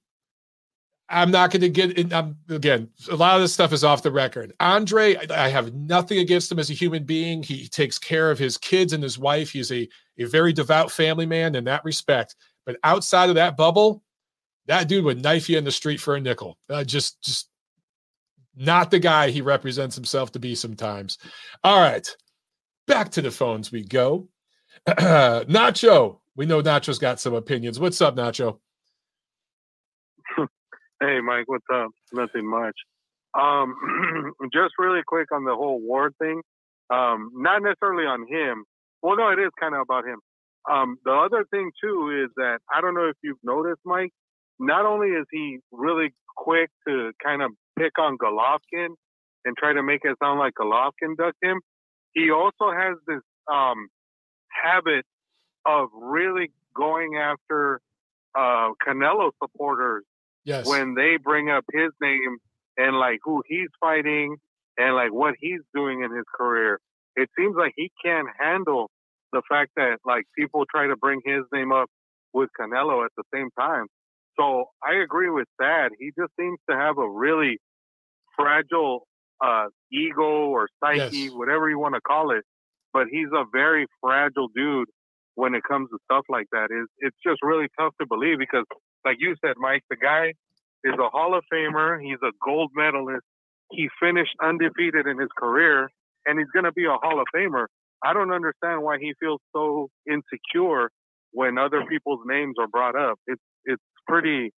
I'm 1.10 1.32
not 1.32 1.52
going 1.52 1.62
to 1.62 1.70
get 1.70 1.98
in. 1.98 2.12
I'm, 2.12 2.38
again, 2.50 2.90
a 3.10 3.16
lot 3.16 3.36
of 3.36 3.42
this 3.42 3.54
stuff 3.54 3.72
is 3.72 3.84
off 3.84 4.04
the 4.04 4.12
record. 4.12 4.54
Andre, 4.60 5.16
I, 5.16 5.46
I, 5.46 5.48
have 5.48 5.74
nothing 5.74 6.20
against 6.20 6.52
him 6.52 6.60
as 6.60 6.70
a 6.70 6.74
human 6.74 7.06
being. 7.06 7.42
He 7.44 7.68
takes 7.68 7.98
care 7.98 8.30
of 8.30 8.38
his 8.38 8.58
kids 8.58 8.92
and 8.92 9.02
his 9.02 9.18
wife. 9.18 9.52
He's 9.52 9.72
a, 9.72 9.88
a 10.18 10.26
very 10.26 10.52
devout 10.52 10.92
family 10.92 11.26
man 11.26 11.56
in 11.56 11.64
that 11.64 11.86
respect. 11.86 12.36
But 12.66 12.78
outside 12.84 13.30
of 13.30 13.36
that 13.36 13.56
bubble, 13.56 14.04
that 14.66 14.90
dude 14.90 15.06
would 15.06 15.24
knife 15.24 15.48
you 15.48 15.58
in 15.58 15.64
the 15.64 15.72
street 15.72 16.02
for 16.02 16.16
a 16.16 16.20
nickel. 16.20 16.58
Uh, 16.70 16.84
just, 16.84 17.22
just 17.24 17.50
not 18.58 18.92
the 18.92 19.00
guy 19.00 19.30
he 19.30 19.42
represents 19.42 19.96
himself 19.96 20.34
to 20.34 20.40
be 20.40 20.56
sometimes. 20.56 21.18
All 21.64 21.80
right. 21.80 22.08
Back 22.86 23.12
to 23.12 23.22
the 23.22 23.32
phones 23.32 23.72
we 23.72 23.84
go. 23.84 24.28
Nacho. 24.88 26.20
We 26.36 26.46
know 26.46 26.62
Nacho's 26.62 27.00
got 27.00 27.20
some 27.22 27.34
opinions. 27.34 27.80
What's 27.80 28.02
up, 28.02 28.16
Nacho? 28.16 28.60
Hey, 31.00 31.20
Mike, 31.22 31.44
what's 31.46 31.66
up? 31.72 31.92
Nothing 32.12 32.50
much. 32.50 32.74
Um, 33.40 33.76
just 34.52 34.74
really 34.80 35.02
quick 35.06 35.28
on 35.32 35.44
the 35.44 35.54
whole 35.54 35.80
Ward 35.80 36.16
thing. 36.18 36.42
Um, 36.90 37.30
not 37.36 37.62
necessarily 37.62 38.06
on 38.06 38.26
him. 38.28 38.64
Well, 39.04 39.16
no, 39.16 39.30
it 39.30 39.38
is 39.38 39.52
kind 39.60 39.76
of 39.76 39.82
about 39.82 40.06
him. 40.06 40.18
Um, 40.68 40.98
the 41.06 41.12
other 41.12 41.46
thing 41.52 41.70
too 41.84 42.24
is 42.26 42.32
that 42.38 42.60
I 42.74 42.82
don't 42.82 42.96
know 42.96 43.10
if 43.10 43.16
you've 43.24 43.38
noticed, 43.44 43.82
Mike. 43.86 44.10
Not 44.60 44.88
only 44.88 45.10
is 45.10 45.28
he 45.32 45.60
really 45.72 46.16
quick 46.36 46.72
to 46.88 47.12
kind 47.24 47.44
of 47.44 47.52
pick 47.78 48.00
on 48.00 48.18
Golovkin 48.18 48.96
and 49.46 49.56
try 49.56 49.74
to 49.74 49.84
make 49.84 50.02
it 50.04 50.18
sound 50.22 50.40
like 50.40 50.54
Golovkin 50.60 51.16
ducked 51.16 51.44
him, 51.44 51.62
he 52.14 52.32
also 52.32 52.72
has 52.76 52.98
this 53.06 53.22
um, 53.54 53.88
habit 54.50 55.06
of 55.64 55.90
really 55.94 56.52
going 56.76 57.18
after 57.22 57.82
uh, 58.36 58.70
Canelo 58.86 59.30
supporters 59.44 60.04
Yes. 60.48 60.66
When 60.66 60.96
they 60.96 61.18
bring 61.22 61.50
up 61.50 61.66
his 61.74 61.92
name 62.02 62.38
and 62.78 62.98
like 62.98 63.20
who 63.22 63.44
he's 63.46 63.68
fighting 63.82 64.38
and 64.78 64.96
like 64.96 65.12
what 65.12 65.36
he's 65.38 65.60
doing 65.76 66.04
in 66.04 66.16
his 66.16 66.24
career, 66.34 66.80
it 67.18 67.30
seems 67.38 67.58
like 67.58 67.74
he 67.76 67.92
can't 68.04 68.30
handle 68.40 68.90
the 69.34 69.42
fact 69.50 69.72
that 69.76 69.98
like 70.06 70.24
people 70.38 70.64
try 70.74 70.88
to 70.88 70.96
bring 70.96 71.20
his 71.26 71.44
name 71.54 71.74
up 71.74 71.90
with 72.34 72.50
Canelo 72.58 73.04
at 73.04 73.12
the 73.18 73.24
same 73.34 73.50
time. 73.60 73.88
So 74.40 74.70
I 74.82 75.04
agree 75.04 75.30
with 75.30 75.50
that. 75.60 75.90
He 76.00 76.12
just 76.18 76.32
seems 76.40 76.60
to 76.70 76.78
have 76.78 76.98
a 76.98 77.10
really 77.10 77.58
fragile 78.38 79.06
uh, 79.44 79.66
ego 79.92 80.48
or 80.48 80.70
psyche, 80.82 81.18
yes. 81.18 81.32
whatever 81.34 81.70
you 81.70 81.78
want 81.78 81.96
to 81.96 82.02
call 82.02 82.32
it. 82.32 82.46
But 82.94 83.08
he's 83.12 83.28
a 83.36 83.44
very 83.52 83.86
fragile 84.00 84.48
dude 84.56 84.88
when 85.38 85.54
it 85.54 85.62
comes 85.64 85.88
to 85.92 86.00
stuff 86.04 86.26
like 86.30 86.48
that. 86.52 86.70
Is 86.72 86.88
it's 86.98 87.16
just 87.24 87.40
really 87.44 87.68
tough 87.80 87.94
to 88.02 88.08
believe 88.08 88.40
because 88.40 88.66
like 89.06 89.18
you 89.20 89.36
said, 89.46 89.54
Mike, 89.58 89.84
the 89.90 89.96
guy 89.96 90.34
is 90.84 90.96
a 91.00 91.10
Hall 91.10 91.38
of 91.38 91.44
Famer. 91.54 92.02
He's 92.02 92.18
a 92.24 92.34
gold 92.44 92.72
medalist. 92.76 93.24
He 93.72 93.88
finished 94.02 94.34
undefeated 94.44 95.06
in 95.06 95.20
his 95.20 95.30
career, 95.38 95.90
and 96.26 96.40
he's 96.40 96.50
going 96.54 96.66
to 96.66 96.72
be 96.72 96.86
a 96.86 96.98
Hall 97.02 97.22
of 97.22 97.28
Famer. 97.36 97.68
I 98.04 98.14
don't 98.14 98.32
understand 98.34 98.82
why 98.82 98.98
he 99.00 99.14
feels 99.20 99.40
so 99.54 99.90
insecure 100.10 100.90
when 101.32 101.60
other 101.60 101.86
people's 101.88 102.22
names 102.26 102.56
are 102.60 102.68
brought 102.68 102.96
up. 102.96 103.20
It's 103.28 103.42
it's 103.66 103.84
pretty 104.08 104.52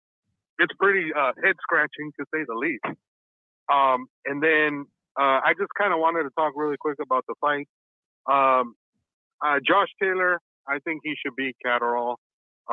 it's 0.61 0.75
pretty 0.79 1.11
uh, 1.13 1.33
head 1.43 1.57
scratching 1.61 2.13
to 2.21 2.27
say 2.33 2.45
the 2.47 2.55
least. 2.55 2.85
Um, 3.73 4.07
and 4.25 4.41
then 4.41 4.87
uh, 5.19 5.43
I 5.43 5.55
just 5.59 5.71
kind 5.77 5.93
of 5.93 5.99
wanted 5.99 6.23
to 6.23 6.31
talk 6.39 6.53
really 6.55 6.77
quick 6.79 6.99
about 7.03 7.25
the 7.27 7.35
fight. 7.41 7.67
Um, 8.31 8.75
uh, 9.45 9.59
Josh 9.67 9.89
Taylor, 10.01 10.41
I 10.69 10.79
think 10.81 11.01
he 11.05 11.15
should 11.25 11.35
beat 11.37 11.57
Catterall. 11.65 12.17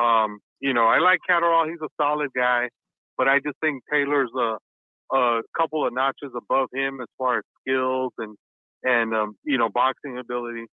Um, 0.00 0.38
you 0.60 0.74
know, 0.74 0.86
I 0.86 0.98
like 0.98 1.20
Catterall. 1.28 1.66
He's 1.66 1.80
a 1.82 1.88
solid 2.00 2.30
guy, 2.36 2.68
but 3.16 3.28
I 3.28 3.38
just 3.38 3.56
think 3.60 3.82
Taylor's 3.90 4.30
a, 4.36 5.16
a 5.16 5.42
couple 5.56 5.86
of 5.86 5.92
notches 5.92 6.32
above 6.36 6.68
him 6.72 7.00
as 7.00 7.08
far 7.18 7.38
as 7.38 7.44
skills 7.60 8.12
and 8.18 8.36
and 8.82 9.14
um, 9.14 9.36
you 9.44 9.58
know 9.58 9.68
boxing 9.68 10.18
ability. 10.18 10.66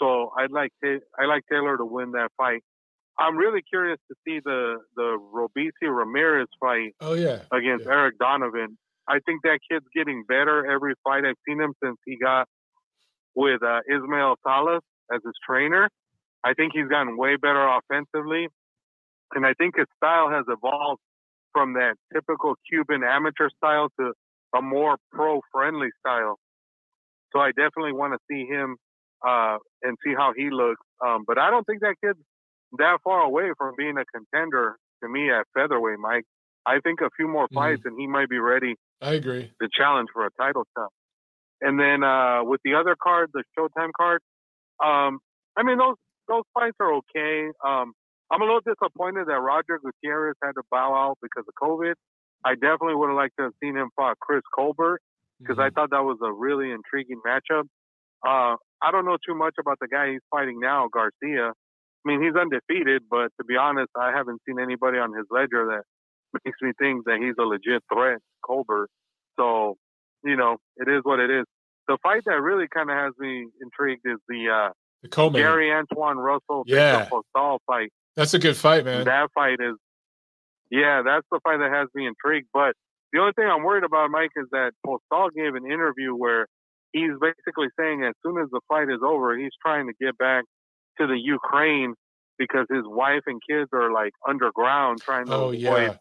So 0.00 0.30
I'd 0.38 0.52
like 0.52 0.70
I 0.84 1.24
like 1.26 1.42
Taylor 1.50 1.76
to 1.76 1.84
win 1.84 2.12
that 2.12 2.28
fight. 2.36 2.62
I'm 3.18 3.36
really 3.36 3.62
curious 3.68 3.98
to 4.08 4.14
see 4.26 4.40
the 4.44 4.76
the 4.94 5.18
Robeisy 5.34 5.88
Ramirez 5.88 6.46
fight. 6.60 6.94
Oh 7.00 7.14
yeah, 7.14 7.40
against 7.52 7.86
yeah. 7.86 7.92
Eric 7.92 8.18
Donovan. 8.18 8.78
I 9.08 9.20
think 9.24 9.42
that 9.42 9.58
kid's 9.70 9.86
getting 9.96 10.24
better 10.28 10.70
every 10.70 10.92
fight 11.02 11.24
I've 11.24 11.34
seen 11.48 11.60
him 11.60 11.72
since 11.82 11.96
he 12.04 12.18
got 12.22 12.46
with 13.34 13.62
uh, 13.62 13.80
Ismael 13.88 14.36
Salas 14.46 14.82
as 15.12 15.20
his 15.24 15.34
trainer. 15.48 15.88
I 16.44 16.54
think 16.54 16.72
he's 16.74 16.88
gotten 16.88 17.16
way 17.16 17.36
better 17.36 17.66
offensively. 17.66 18.48
And 19.34 19.44
I 19.44 19.54
think 19.54 19.76
his 19.76 19.86
style 19.96 20.30
has 20.30 20.44
evolved 20.48 21.00
from 21.52 21.74
that 21.74 21.94
typical 22.12 22.54
Cuban 22.70 23.02
amateur 23.04 23.48
style 23.56 23.88
to 24.00 24.12
a 24.56 24.62
more 24.62 24.96
pro 25.12 25.40
friendly 25.52 25.88
style. 26.00 26.38
So 27.32 27.40
I 27.40 27.48
definitely 27.48 27.92
want 27.92 28.14
to 28.14 28.18
see 28.30 28.46
him 28.46 28.76
uh, 29.26 29.58
and 29.82 29.96
see 30.04 30.14
how 30.16 30.32
he 30.34 30.50
looks. 30.50 30.80
Um, 31.04 31.24
but 31.26 31.38
I 31.38 31.50
don't 31.50 31.64
think 31.64 31.80
that 31.80 31.96
kid's 32.02 32.18
that 32.78 32.98
far 33.02 33.22
away 33.22 33.50
from 33.56 33.74
being 33.76 33.96
a 33.96 34.04
contender 34.04 34.76
to 35.02 35.08
me 35.08 35.30
at 35.30 35.46
featherweight, 35.54 35.98
Mike. 35.98 36.24
I 36.66 36.80
think 36.80 37.00
a 37.00 37.10
few 37.16 37.28
more 37.28 37.46
mm-hmm. 37.46 37.54
fights 37.54 37.80
mm-hmm. 37.80 37.88
and 37.88 38.00
he 38.00 38.06
might 38.06 38.28
be 38.28 38.38
ready. 38.38 38.76
I 39.00 39.12
agree. 39.14 39.50
The 39.60 39.68
challenge 39.72 40.08
for 40.12 40.26
a 40.26 40.30
title 40.38 40.64
shot. 40.76 40.90
And 41.60 41.78
then 41.78 42.04
uh, 42.04 42.44
with 42.44 42.60
the 42.64 42.74
other 42.74 42.96
card, 43.00 43.30
the 43.32 43.42
Showtime 43.58 43.90
card, 43.96 44.20
um, 44.84 45.18
I 45.56 45.62
mean 45.64 45.78
those 45.78 45.96
those 46.28 46.44
fights 46.54 46.76
are 46.80 46.94
okay. 46.94 47.48
Um, 47.66 47.92
I'm 48.30 48.42
a 48.42 48.44
little 48.44 48.60
disappointed 48.60 49.26
that 49.28 49.40
Roger 49.40 49.80
Gutierrez 49.80 50.36
had 50.42 50.52
to 50.52 50.62
bow 50.70 50.94
out 50.94 51.18
because 51.22 51.44
of 51.48 51.54
COVID. 51.60 51.94
I 52.44 52.54
definitely 52.54 52.94
would 52.94 53.08
have 53.08 53.16
liked 53.16 53.34
to 53.38 53.44
have 53.44 53.52
seen 53.62 53.76
him 53.76 53.90
fight 53.96 54.16
Chris 54.20 54.42
Colbert 54.54 55.00
because 55.40 55.56
mm-hmm. 55.56 55.62
I 55.62 55.70
thought 55.70 55.90
that 55.90 56.04
was 56.04 56.18
a 56.22 56.32
really 56.32 56.70
intriguing 56.70 57.20
matchup. 57.26 57.64
Uh, 58.26 58.56
I 58.82 58.92
don't 58.92 59.04
know 59.04 59.16
too 59.26 59.34
much 59.34 59.54
about 59.58 59.78
the 59.80 59.88
guy 59.88 60.12
he's 60.12 60.26
fighting 60.30 60.60
now, 60.60 60.88
Garcia. 60.92 61.50
I 61.50 62.04
mean, 62.04 62.22
he's 62.22 62.34
undefeated, 62.34 63.02
but 63.10 63.28
to 63.38 63.44
be 63.46 63.56
honest, 63.56 63.90
I 63.96 64.12
haven't 64.12 64.40
seen 64.46 64.60
anybody 64.60 64.98
on 64.98 65.12
his 65.16 65.26
ledger 65.30 65.66
that 65.66 65.82
makes 66.44 66.58
me 66.62 66.72
think 66.78 67.04
that 67.06 67.18
he's 67.20 67.34
a 67.38 67.46
legit 67.46 67.82
threat, 67.92 68.18
Colbert. 68.44 68.88
So, 69.38 69.76
you 70.24 70.36
know, 70.36 70.56
it 70.76 70.88
is 70.88 71.00
what 71.02 71.20
it 71.20 71.30
is. 71.30 71.44
The 71.88 71.98
fight 72.02 72.22
that 72.26 72.40
really 72.40 72.66
kind 72.72 72.90
of 72.90 72.96
has 72.96 73.12
me 73.18 73.46
intrigued 73.62 74.02
is 74.04 74.18
the 74.28 74.48
uh, 74.50 74.70
the 75.02 75.30
Gary 75.30 75.72
Antoine 75.72 76.18
Russell 76.18 76.64
yeah. 76.66 77.08
Postol 77.08 77.58
fight. 77.66 77.90
That's 78.16 78.34
a 78.34 78.38
good 78.38 78.56
fight, 78.56 78.84
man. 78.84 79.04
That 79.04 79.28
fight 79.34 79.58
is, 79.60 79.76
yeah, 80.70 81.02
that's 81.04 81.26
the 81.30 81.40
fight 81.44 81.58
that 81.58 81.70
has 81.72 81.88
me 81.94 82.06
intrigued. 82.06 82.48
But 82.52 82.74
the 83.12 83.20
only 83.20 83.32
thing 83.32 83.46
I'm 83.46 83.62
worried 83.62 83.84
about, 83.84 84.10
Mike, 84.10 84.30
is 84.36 84.46
that 84.50 84.72
Postol 84.84 85.30
gave 85.34 85.54
an 85.54 85.70
interview 85.70 86.14
where 86.14 86.46
he's 86.92 87.12
basically 87.20 87.68
saying 87.78 88.02
as 88.04 88.14
soon 88.24 88.40
as 88.42 88.48
the 88.50 88.60
fight 88.68 88.88
is 88.90 89.00
over, 89.06 89.36
he's 89.38 89.52
trying 89.64 89.86
to 89.86 89.92
get 90.00 90.18
back 90.18 90.44
to 91.00 91.06
the 91.06 91.16
Ukraine 91.16 91.94
because 92.38 92.66
his 92.70 92.82
wife 92.84 93.22
and 93.26 93.40
kids 93.48 93.68
are 93.72 93.92
like 93.92 94.12
underground 94.28 95.00
trying 95.00 95.26
to 95.26 95.32
oh, 95.32 95.48
avoid 95.48 95.60
yeah. 95.60 95.94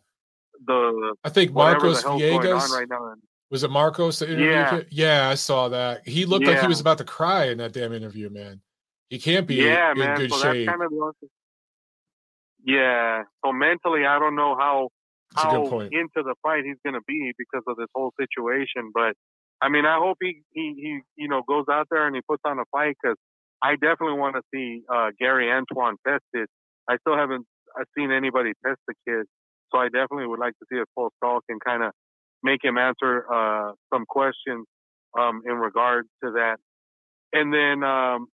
the. 0.66 1.16
I 1.24 1.30
think 1.30 1.54
Marcos 1.54 2.04
Villegas 2.04 2.70
right 2.70 2.88
now. 2.90 3.14
Was 3.50 3.64
it 3.64 3.72
Marcos 3.72 4.20
that 4.20 4.30
interviewed 4.30 4.88
yeah. 4.92 5.22
Yeah, 5.22 5.30
I 5.30 5.36
saw 5.36 5.70
that. 5.70 6.08
He 6.08 6.26
looked 6.26 6.46
yeah. 6.46 6.54
like 6.54 6.62
he 6.62 6.68
was 6.68 6.82
about 6.82 6.98
to 6.98 7.06
cry 7.06 7.46
in 7.46 7.60
that 7.60 7.72
damn 7.72 7.94
interview, 7.94 8.30
man. 8.30 8.62
He 9.10 9.20
can't 9.20 9.48
be 9.48 9.56
yeah, 9.56 9.92
in 9.92 10.00
man. 10.00 10.18
good 10.18 10.32
so 10.32 10.54
shape. 10.54 10.68
Kind 10.68 10.82
of 10.82 10.92
yeah. 12.66 13.24
So 13.44 13.54
mentally, 13.54 14.06
I 14.06 14.20
don't 14.20 14.36
know 14.36 14.56
how 14.58 14.90
how 15.36 15.80
into 15.80 16.08
the 16.16 16.36
fight 16.44 16.64
he's 16.66 16.78
going 16.84 16.96
to 16.96 17.06
be 17.08 17.32
because 17.38 17.64
of 17.68 17.78
this 17.78 17.88
whole 17.96 18.12
situation. 18.20 18.92
But 18.94 19.14
I 19.62 19.70
mean, 19.70 19.86
I 19.86 19.98
hope 19.98 20.18
he 20.22 20.42
he 20.52 20.74
he 20.76 21.00
you 21.16 21.30
know 21.30 21.42
goes 21.48 21.66
out 21.72 21.88
there 21.90 22.06
and 22.06 22.16
he 22.16 22.22
puts 22.28 22.42
on 22.46 22.60
a 22.60 22.66
fight 22.72 22.96
because 23.02 23.18
I 23.62 23.74
definitely 23.74 24.20
want 24.20 24.36
to 24.36 24.42
see 24.54 24.82
uh, 24.94 25.10
Gary 25.20 25.52
Antoine 25.52 25.96
tested. 26.06 26.48
I 26.90 26.98
still 26.98 27.18
haven't 27.18 27.46
I've 27.76 27.84
uh, 27.84 27.86
seen 27.98 28.12
anybody 28.12 28.54
test 28.66 28.80
the 28.88 28.94
kid, 29.08 29.26
so 29.72 29.80
I 29.80 29.86
definitely 29.86 30.28
would 30.28 30.40
like 30.40 30.54
to 30.60 30.66
see 30.72 30.80
if 30.80 30.88
Postol 30.98 31.40
can 31.50 31.60
kind 31.60 31.84
of 31.84 31.92
make 32.44 32.64
him 32.64 32.78
answer 32.78 33.26
uh, 33.32 33.72
some 33.94 34.06
questions 34.08 34.66
um, 35.18 35.42
in 35.46 35.54
regard 35.54 36.06
to 36.24 36.32
that. 36.32 36.58
And 37.34 37.54
then 37.54 37.84
um, 37.84 38.28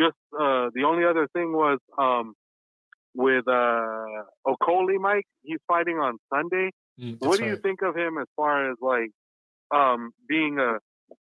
just 0.00 0.16
uh, 0.32 0.70
the 0.74 0.84
only 0.86 1.04
other 1.04 1.28
thing 1.32 1.52
was 1.52 1.78
um, 1.98 2.34
with 3.14 3.46
uh, 3.48 4.22
Okolie, 4.46 5.00
Mike. 5.00 5.26
He's 5.42 5.58
fighting 5.66 5.98
on 5.98 6.18
Sunday. 6.32 6.70
Mm, 7.00 7.20
what 7.20 7.38
do 7.38 7.44
right. 7.44 7.52
you 7.52 7.56
think 7.58 7.82
of 7.82 7.96
him 7.96 8.18
as 8.18 8.26
far 8.36 8.70
as 8.70 8.76
like 8.80 9.10
um, 9.74 10.12
being 10.28 10.58
a, 10.58 10.78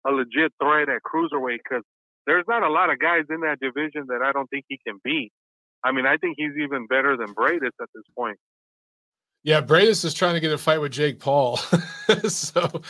a 0.08 0.10
legit 0.10 0.52
threat 0.62 0.88
at 0.88 1.02
cruiserweight? 1.02 1.58
Because 1.58 1.84
there's 2.26 2.44
not 2.48 2.62
a 2.62 2.70
lot 2.70 2.90
of 2.90 2.98
guys 2.98 3.24
in 3.30 3.40
that 3.40 3.58
division 3.60 4.06
that 4.08 4.22
I 4.24 4.32
don't 4.32 4.48
think 4.48 4.64
he 4.68 4.78
can 4.86 4.98
beat. 5.02 5.32
I 5.82 5.92
mean, 5.92 6.06
I 6.06 6.16
think 6.16 6.36
he's 6.38 6.52
even 6.62 6.86
better 6.86 7.16
than 7.16 7.34
Briedis 7.34 7.72
at 7.80 7.88
this 7.94 8.04
point. 8.16 8.38
Yeah, 9.42 9.62
Briedis 9.62 10.04
is 10.04 10.12
trying 10.12 10.34
to 10.34 10.40
get 10.40 10.52
a 10.52 10.58
fight 10.58 10.82
with 10.82 10.92
Jake 10.92 11.18
Paul. 11.18 11.56
so, 12.28 12.82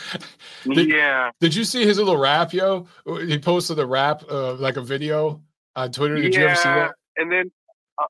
did, 0.65 0.89
yeah. 0.89 1.31
Did 1.39 1.55
you 1.55 1.63
see 1.63 1.85
his 1.85 1.97
little 1.97 2.17
rap, 2.17 2.51
yo? 2.51 2.87
He 3.05 3.39
posted 3.39 3.79
a 3.79 3.85
rap, 3.85 4.23
uh, 4.29 4.55
like 4.55 4.75
a 4.75 4.81
video 4.81 5.41
on 5.75 5.91
Twitter. 5.91 6.15
Did 6.15 6.33
yeah, 6.33 6.39
you 6.39 6.45
ever 6.47 6.55
see 6.55 6.69
that? 6.69 6.91
And 7.17 7.31
then 7.31 7.51
uh, 8.01 8.05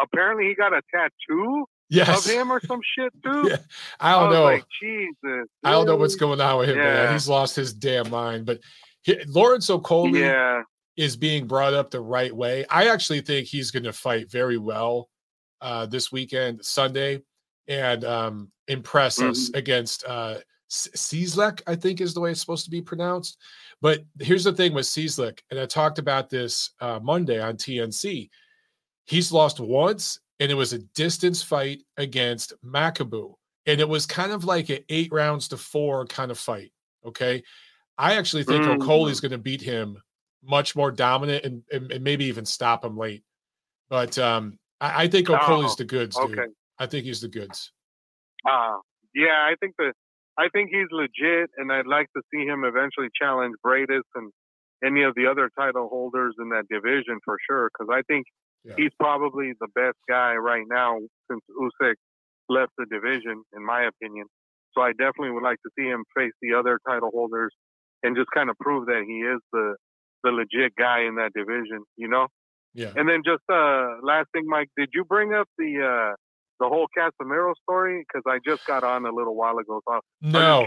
apparently 0.00 0.46
he 0.46 0.54
got 0.54 0.72
a 0.72 0.82
tattoo 0.94 1.66
yes. 1.88 2.26
of 2.26 2.32
him 2.32 2.50
or 2.50 2.60
some 2.60 2.80
shit 2.96 3.12
too. 3.24 3.48
Yeah. 3.50 3.56
I 4.00 4.12
don't 4.12 4.30
I 4.30 4.32
know. 4.32 4.44
Like, 4.44 4.64
Jesus. 4.80 5.48
I 5.64 5.70
don't 5.70 5.86
know 5.86 5.96
what's 5.96 6.16
going 6.16 6.40
on 6.40 6.58
with 6.58 6.70
him, 6.70 6.76
yeah. 6.76 6.94
man. 6.94 7.12
He's 7.12 7.28
lost 7.28 7.56
his 7.56 7.72
damn 7.72 8.10
mind. 8.10 8.46
But 8.46 8.60
he, 9.02 9.18
Lawrence 9.26 9.68
Okolie 9.68 10.20
yeah. 10.20 10.62
is 10.96 11.16
being 11.16 11.46
brought 11.46 11.74
up 11.74 11.90
the 11.90 12.00
right 12.00 12.34
way. 12.34 12.64
I 12.68 12.88
actually 12.88 13.20
think 13.20 13.46
he's 13.46 13.70
going 13.70 13.84
to 13.84 13.92
fight 13.92 14.30
very 14.30 14.58
well 14.58 15.08
uh, 15.60 15.86
this 15.86 16.10
weekend, 16.10 16.64
Sunday 16.64 17.22
and 17.68 18.04
um, 18.04 18.50
impress 18.68 19.18
mm-hmm. 19.18 19.30
us 19.30 19.50
against 19.54 20.04
uh, 20.06 20.36
Cieslak, 20.70 21.62
I 21.66 21.76
think 21.76 22.00
is 22.00 22.14
the 22.14 22.20
way 22.20 22.30
it's 22.30 22.40
supposed 22.40 22.64
to 22.64 22.70
be 22.70 22.82
pronounced. 22.82 23.38
But 23.82 24.04
here's 24.20 24.44
the 24.44 24.52
thing 24.52 24.74
with 24.74 24.86
Cieslak, 24.86 25.40
and 25.50 25.58
I 25.58 25.66
talked 25.66 25.98
about 25.98 26.30
this 26.30 26.70
uh, 26.80 27.00
Monday 27.02 27.42
on 27.42 27.56
TNC. 27.56 28.30
He's 29.06 29.32
lost 29.32 29.58
once, 29.58 30.20
and 30.38 30.52
it 30.52 30.54
was 30.54 30.72
a 30.72 30.78
distance 30.78 31.42
fight 31.42 31.82
against 31.96 32.54
Makabu. 32.64 33.34
And 33.66 33.80
it 33.80 33.88
was 33.88 34.06
kind 34.06 34.30
of 34.30 34.44
like 34.44 34.70
an 34.70 34.84
eight 34.88 35.10
rounds 35.10 35.48
to 35.48 35.56
four 35.56 36.06
kind 36.06 36.30
of 36.30 36.38
fight. 36.38 36.72
Okay. 37.04 37.42
I 37.98 38.14
actually 38.14 38.44
think 38.44 38.64
mm-hmm. 38.64 38.80
Okolie's 38.80 39.20
going 39.20 39.32
to 39.32 39.38
beat 39.38 39.60
him 39.60 40.00
much 40.44 40.76
more 40.76 40.92
dominant 40.92 41.44
and, 41.44 41.62
and, 41.72 41.90
and, 41.92 42.04
maybe 42.04 42.24
even 42.26 42.44
stop 42.44 42.84
him 42.84 42.96
late. 42.96 43.22
But 43.90 44.16
um, 44.18 44.58
I, 44.80 45.04
I 45.04 45.08
think 45.08 45.28
Okolie's 45.28 45.72
oh, 45.72 45.76
the 45.78 45.84
goods, 45.84 46.16
dude. 46.16 46.38
Okay. 46.38 46.50
I 46.78 46.86
think 46.86 47.04
he's 47.04 47.20
the 47.20 47.28
goods. 47.28 47.72
Uh, 48.48 48.78
yeah, 49.14 49.44
I 49.44 49.54
think 49.60 49.74
that 49.78 49.92
I 50.38 50.48
think 50.48 50.70
he's 50.70 50.88
legit, 50.90 51.50
and 51.56 51.72
I'd 51.72 51.86
like 51.86 52.08
to 52.16 52.22
see 52.32 52.44
him 52.46 52.64
eventually 52.64 53.08
challenge 53.20 53.54
Briedis 53.64 54.02
and 54.14 54.32
any 54.84 55.02
of 55.02 55.14
the 55.14 55.26
other 55.26 55.50
title 55.58 55.88
holders 55.88 56.34
in 56.38 56.48
that 56.50 56.64
division 56.70 57.18
for 57.24 57.36
sure. 57.48 57.70
Because 57.70 57.92
I 57.92 58.02
think 58.10 58.26
yeah. 58.64 58.74
he's 58.76 58.92
probably 58.98 59.52
the 59.60 59.68
best 59.74 59.98
guy 60.08 60.34
right 60.34 60.64
now 60.66 60.98
since 61.30 61.42
Usyk 61.50 61.94
left 62.48 62.72
the 62.78 62.86
division, 62.90 63.42
in 63.54 63.64
my 63.64 63.84
opinion. 63.84 64.26
So 64.74 64.82
I 64.82 64.92
definitely 64.92 65.32
would 65.32 65.42
like 65.42 65.58
to 65.64 65.70
see 65.78 65.86
him 65.86 66.04
face 66.16 66.32
the 66.40 66.54
other 66.54 66.78
title 66.88 67.10
holders 67.12 67.52
and 68.02 68.16
just 68.16 68.28
kind 68.34 68.50
of 68.50 68.56
prove 68.58 68.86
that 68.86 69.04
he 69.06 69.18
is 69.18 69.40
the 69.52 69.76
the 70.24 70.30
legit 70.30 70.72
guy 70.76 71.00
in 71.00 71.16
that 71.16 71.32
division, 71.34 71.82
you 71.96 72.08
know. 72.08 72.28
Yeah. 72.74 72.92
And 72.96 73.08
then 73.08 73.22
just 73.24 73.42
uh 73.52 74.00
last 74.02 74.28
thing, 74.32 74.44
Mike, 74.46 74.68
did 74.76 74.90
you 74.94 75.04
bring 75.04 75.34
up 75.34 75.48
the 75.58 75.82
uh 75.82 76.14
the 76.60 76.68
whole 76.68 76.86
Casimero 76.96 77.52
story? 77.62 78.04
Because 78.06 78.22
I 78.26 78.38
just 78.44 78.66
got 78.66 78.84
on 78.84 79.04
a 79.06 79.10
little 79.12 79.34
while 79.34 79.58
ago. 79.58 79.80
So 79.88 80.00
no, 80.20 80.64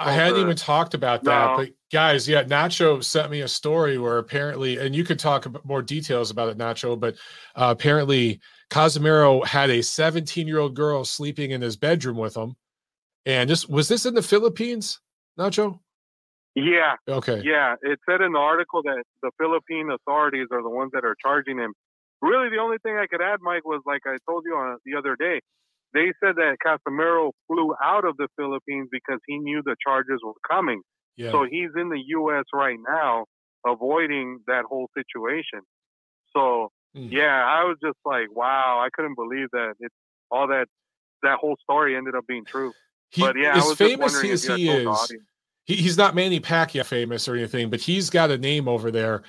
I 0.00 0.12
hadn't 0.12 0.34
the, 0.34 0.40
even 0.40 0.56
talked 0.56 0.94
about 0.94 1.24
that. 1.24 1.50
No. 1.50 1.56
But 1.56 1.70
guys, 1.92 2.28
yeah, 2.28 2.44
Nacho 2.44 3.02
sent 3.02 3.30
me 3.30 3.40
a 3.40 3.48
story 3.48 3.98
where 3.98 4.18
apparently, 4.18 4.78
and 4.78 4.94
you 4.94 5.04
could 5.04 5.18
talk 5.18 5.46
about 5.46 5.64
more 5.64 5.82
details 5.82 6.30
about 6.30 6.48
it, 6.48 6.58
Nacho. 6.58 6.98
But 6.98 7.14
uh, 7.54 7.74
apparently, 7.76 8.40
Casimero 8.70 9.44
had 9.44 9.70
a 9.70 9.82
17 9.82 10.46
year 10.46 10.58
old 10.58 10.74
girl 10.74 11.04
sleeping 11.04 11.50
in 11.50 11.62
his 11.62 11.76
bedroom 11.76 12.16
with 12.16 12.36
him. 12.36 12.56
And 13.24 13.48
just 13.48 13.68
was 13.68 13.88
this 13.88 14.06
in 14.06 14.14
the 14.14 14.22
Philippines, 14.22 15.00
Nacho? 15.38 15.80
Yeah. 16.54 16.94
Okay. 17.06 17.42
Yeah. 17.44 17.74
It 17.82 17.98
said 18.08 18.22
in 18.22 18.32
the 18.32 18.38
article 18.38 18.82
that 18.82 19.02
the 19.22 19.30
Philippine 19.38 19.90
authorities 19.90 20.46
are 20.50 20.62
the 20.62 20.70
ones 20.70 20.90
that 20.94 21.04
are 21.04 21.14
charging 21.22 21.58
him 21.58 21.74
Really, 22.22 22.48
the 22.48 22.58
only 22.58 22.78
thing 22.82 22.96
I 22.96 23.06
could 23.06 23.20
add, 23.20 23.40
Mike, 23.42 23.64
was 23.64 23.82
like 23.86 24.02
I 24.06 24.16
told 24.28 24.44
you 24.46 24.54
on 24.54 24.78
the 24.84 24.96
other 24.98 25.16
day. 25.16 25.40
They 25.94 26.12
said 26.22 26.36
that 26.36 26.56
Casimero 26.64 27.32
flew 27.46 27.74
out 27.82 28.04
of 28.04 28.16
the 28.16 28.28
Philippines 28.36 28.88
because 28.90 29.20
he 29.26 29.38
knew 29.38 29.62
the 29.64 29.76
charges 29.82 30.20
were 30.24 30.32
coming. 30.48 30.82
Yeah. 31.16 31.30
So 31.30 31.44
he's 31.44 31.70
in 31.76 31.88
the 31.88 32.02
U.S. 32.08 32.44
right 32.52 32.78
now, 32.86 33.24
avoiding 33.66 34.40
that 34.46 34.64
whole 34.68 34.88
situation. 34.96 35.60
So 36.34 36.70
mm. 36.96 37.10
yeah, 37.10 37.44
I 37.46 37.64
was 37.64 37.76
just 37.82 37.96
like, 38.04 38.34
wow, 38.34 38.82
I 38.84 38.88
couldn't 38.92 39.14
believe 39.14 39.48
that 39.52 39.74
it 39.80 39.90
all 40.30 40.48
that 40.48 40.66
that 41.22 41.38
whole 41.38 41.56
story 41.62 41.96
ended 41.96 42.14
up 42.14 42.26
being 42.26 42.44
true. 42.44 42.72
He, 43.10 43.22
but 43.22 43.36
yeah, 43.38 43.56
as 43.56 43.72
famous 43.74 44.22
as 44.22 44.44
he 44.44 44.68
is, 44.68 45.12
he, 45.64 45.76
he's 45.76 45.96
not 45.96 46.14
Manny 46.14 46.40
Pacquiao 46.40 46.84
famous 46.84 47.28
or 47.28 47.36
anything, 47.36 47.70
but 47.70 47.80
he's 47.80 48.10
got 48.10 48.30
a 48.30 48.36
name 48.36 48.68
over 48.68 48.90
there. 48.90 49.22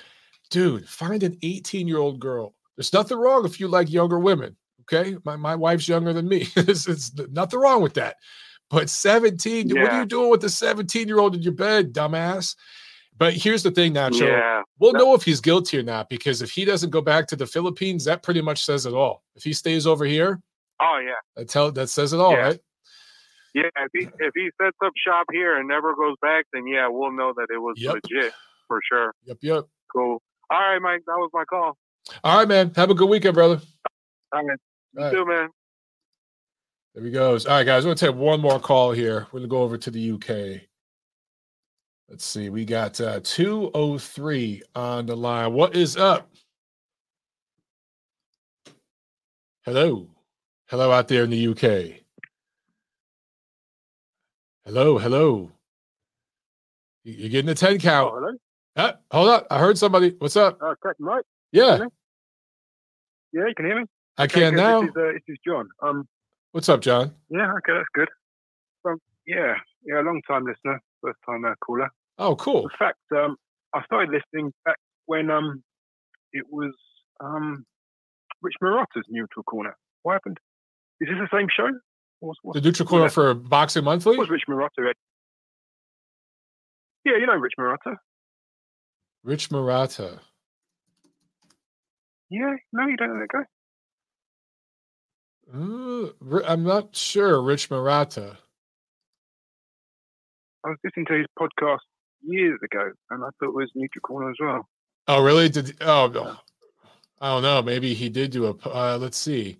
Dude, 0.50 0.88
find 0.88 1.22
an 1.22 1.38
18 1.42 1.88
year 1.88 1.98
old 1.98 2.20
girl 2.20 2.54
there's 2.78 2.92
nothing 2.92 3.18
wrong 3.18 3.44
if 3.44 3.58
you 3.58 3.66
like 3.66 3.90
younger 3.90 4.20
women. 4.20 4.56
Okay. 4.82 5.16
My, 5.24 5.34
my 5.34 5.56
wife's 5.56 5.88
younger 5.88 6.12
than 6.12 6.28
me. 6.28 6.46
it's, 6.56 6.86
it's, 6.88 7.12
nothing 7.32 7.58
wrong 7.58 7.82
with 7.82 7.94
that. 7.94 8.16
But 8.70 8.88
17, 8.88 9.68
yeah. 9.68 9.82
what 9.82 9.92
are 9.92 10.00
you 10.00 10.06
doing 10.06 10.30
with 10.30 10.42
the 10.42 10.48
17 10.48 11.08
year 11.08 11.18
old 11.18 11.34
in 11.34 11.42
your 11.42 11.54
bed, 11.54 11.92
dumbass? 11.92 12.54
But 13.16 13.34
here's 13.34 13.64
the 13.64 13.72
thing, 13.72 13.94
Nacho. 13.94 14.28
Yeah. 14.28 14.62
We'll 14.78 14.92
know 14.92 15.14
if 15.14 15.24
he's 15.24 15.40
guilty 15.40 15.76
or 15.76 15.82
not 15.82 16.08
because 16.08 16.40
if 16.40 16.52
he 16.52 16.64
doesn't 16.64 16.90
go 16.90 17.00
back 17.00 17.26
to 17.28 17.36
the 17.36 17.48
Philippines, 17.48 18.04
that 18.04 18.22
pretty 18.22 18.40
much 18.40 18.64
says 18.64 18.86
it 18.86 18.94
all. 18.94 19.24
If 19.34 19.42
he 19.42 19.52
stays 19.52 19.88
over 19.88 20.04
here, 20.04 20.40
oh 20.80 21.00
yeah, 21.04 21.14
that 21.34 21.48
tell 21.48 21.72
that 21.72 21.88
says 21.88 22.12
it 22.12 22.20
all, 22.20 22.30
yeah. 22.30 22.38
right? 22.38 22.60
Yeah, 23.54 23.70
if 23.76 23.90
he 23.92 24.08
if 24.20 24.30
he 24.36 24.50
sets 24.62 24.76
up 24.84 24.92
shop 25.04 25.26
here 25.32 25.58
and 25.58 25.66
never 25.66 25.96
goes 25.96 26.14
back, 26.22 26.44
then 26.52 26.68
yeah, 26.68 26.86
we'll 26.88 27.10
know 27.10 27.32
that 27.36 27.48
it 27.52 27.58
was 27.58 27.74
yep. 27.76 27.94
legit 27.94 28.32
for 28.68 28.80
sure. 28.88 29.12
Yep, 29.24 29.38
yep. 29.42 29.64
Cool. 29.92 30.22
All 30.50 30.60
right, 30.60 30.80
Mike, 30.80 31.02
that 31.06 31.16
was 31.16 31.30
my 31.32 31.44
call. 31.44 31.76
All 32.24 32.38
right, 32.38 32.48
man. 32.48 32.72
Have 32.76 32.90
a 32.90 32.94
good 32.94 33.08
weekend, 33.08 33.34
brother. 33.34 33.60
All 34.32 34.44
right. 34.44 34.58
You 34.94 35.00
All 35.00 35.04
right. 35.06 35.14
too, 35.14 35.26
man. 35.26 35.48
There 36.94 37.04
he 37.04 37.10
goes. 37.10 37.46
All 37.46 37.56
right, 37.56 37.64
guys. 37.64 37.84
We're 37.84 37.94
gonna 37.94 38.12
take 38.12 38.20
one 38.20 38.40
more 38.40 38.58
call 38.58 38.92
here. 38.92 39.26
We're 39.32 39.40
gonna 39.40 39.48
go 39.48 39.62
over 39.62 39.78
to 39.78 39.90
the 39.90 40.12
UK. 40.12 40.62
Let's 42.08 42.24
see. 42.24 42.48
We 42.48 42.64
got 42.64 43.00
uh 43.00 43.20
203 43.22 44.62
on 44.74 45.06
the 45.06 45.16
line. 45.16 45.52
What 45.52 45.76
is 45.76 45.96
up? 45.96 46.30
Hello. 49.64 50.08
Hello 50.68 50.90
out 50.90 51.08
there 51.08 51.24
in 51.24 51.30
the 51.30 51.48
UK. 51.48 52.00
Hello, 54.64 54.98
hello. 54.98 55.50
You're 57.04 57.30
getting 57.30 57.48
a 57.48 57.54
10 57.54 57.78
count. 57.78 58.12
Oh, 58.12 58.16
hello. 58.16 58.32
Uh, 58.76 58.92
hold 59.10 59.28
up. 59.30 59.46
I 59.50 59.58
heard 59.58 59.78
somebody. 59.78 60.14
What's 60.18 60.36
up? 60.36 60.58
Uh, 60.62 60.74
Captain 60.82 61.06
Mike. 61.06 61.24
Yeah, 61.52 61.86
Yeah, 63.32 63.46
you 63.48 63.54
can 63.54 63.66
hear 63.66 63.80
me. 63.80 63.86
I 64.16 64.24
Okay, 64.24 64.40
can 64.40 64.54
now. 64.56 64.80
This 64.80 64.90
is, 64.90 64.96
uh, 64.96 65.12
this 65.12 65.22
is 65.28 65.38
John. 65.46 65.68
Um, 65.82 66.08
What's 66.52 66.68
up, 66.68 66.80
John? 66.80 67.14
yeah, 67.30 67.52
okay, 67.58 67.72
that's 67.72 67.88
good. 67.94 68.08
Um, 68.84 68.98
yeah, 69.26 69.54
yeah, 69.84 70.00
long 70.00 70.20
time 70.26 70.44
listener, 70.44 70.80
first 71.02 71.18
time 71.26 71.44
uh, 71.44 71.54
caller. 71.64 71.88
Oh, 72.18 72.34
cool. 72.36 72.62
In 72.62 72.70
fact, 72.78 72.98
um, 73.14 73.36
I 73.74 73.84
started 73.84 74.10
listening 74.10 74.52
back 74.64 74.76
when 75.06 75.30
um, 75.30 75.62
it 76.32 76.44
was 76.50 76.72
um, 77.20 77.64
Rich 78.42 78.54
Marotta's 78.62 79.04
Neutral 79.08 79.44
Corner. 79.44 79.76
What 80.02 80.14
happened? 80.14 80.38
Is 81.00 81.08
this 81.08 81.18
the 81.18 81.38
same 81.38 81.48
show? 81.54 81.68
What's, 82.20 82.38
what's, 82.42 82.58
The 82.58 82.64
Neutral 82.64 82.88
Corner 82.88 83.08
for 83.08 83.34
Boxing 83.34 83.84
Monthly? 83.84 84.16
what 84.16 84.28
was 84.28 84.30
Rich 84.30 84.44
Marotta? 84.48 84.90
At? 84.90 84.96
Yeah, 87.04 87.18
you 87.18 87.26
know 87.26 87.36
Rich 87.36 87.54
Marotta. 87.58 87.96
Rich 89.22 89.50
Murata. 89.50 90.20
Yeah, 92.30 92.54
no, 92.72 92.86
you 92.86 92.96
don't 92.96 93.14
know 93.14 93.20
that 93.20 93.28
guy. 93.28 93.44
Uh, 95.54 96.40
I'm 96.46 96.62
not 96.62 96.94
sure. 96.94 97.40
Rich 97.40 97.70
Murata. 97.70 98.36
I 100.64 100.70
was 100.70 100.78
listening 100.84 101.06
to 101.06 101.14
his 101.14 101.26
podcast 101.38 101.78
years 102.22 102.58
ago, 102.62 102.90
and 103.10 103.24
I 103.24 103.28
thought 103.38 103.48
it 103.48 103.54
was 103.54 103.70
Neutral 103.74 104.02
Corner 104.02 104.30
as 104.30 104.36
well. 104.40 104.68
Oh, 105.06 105.22
really? 105.22 105.48
Did 105.48 105.76
oh, 105.80 106.10
no. 106.12 106.36
I 107.20 107.32
don't 107.32 107.42
know. 107.42 107.62
Maybe 107.62 107.94
he 107.94 108.08
did 108.08 108.30
do 108.30 108.46
a. 108.46 108.68
Uh, 108.68 108.98
let's 109.00 109.16
see. 109.16 109.58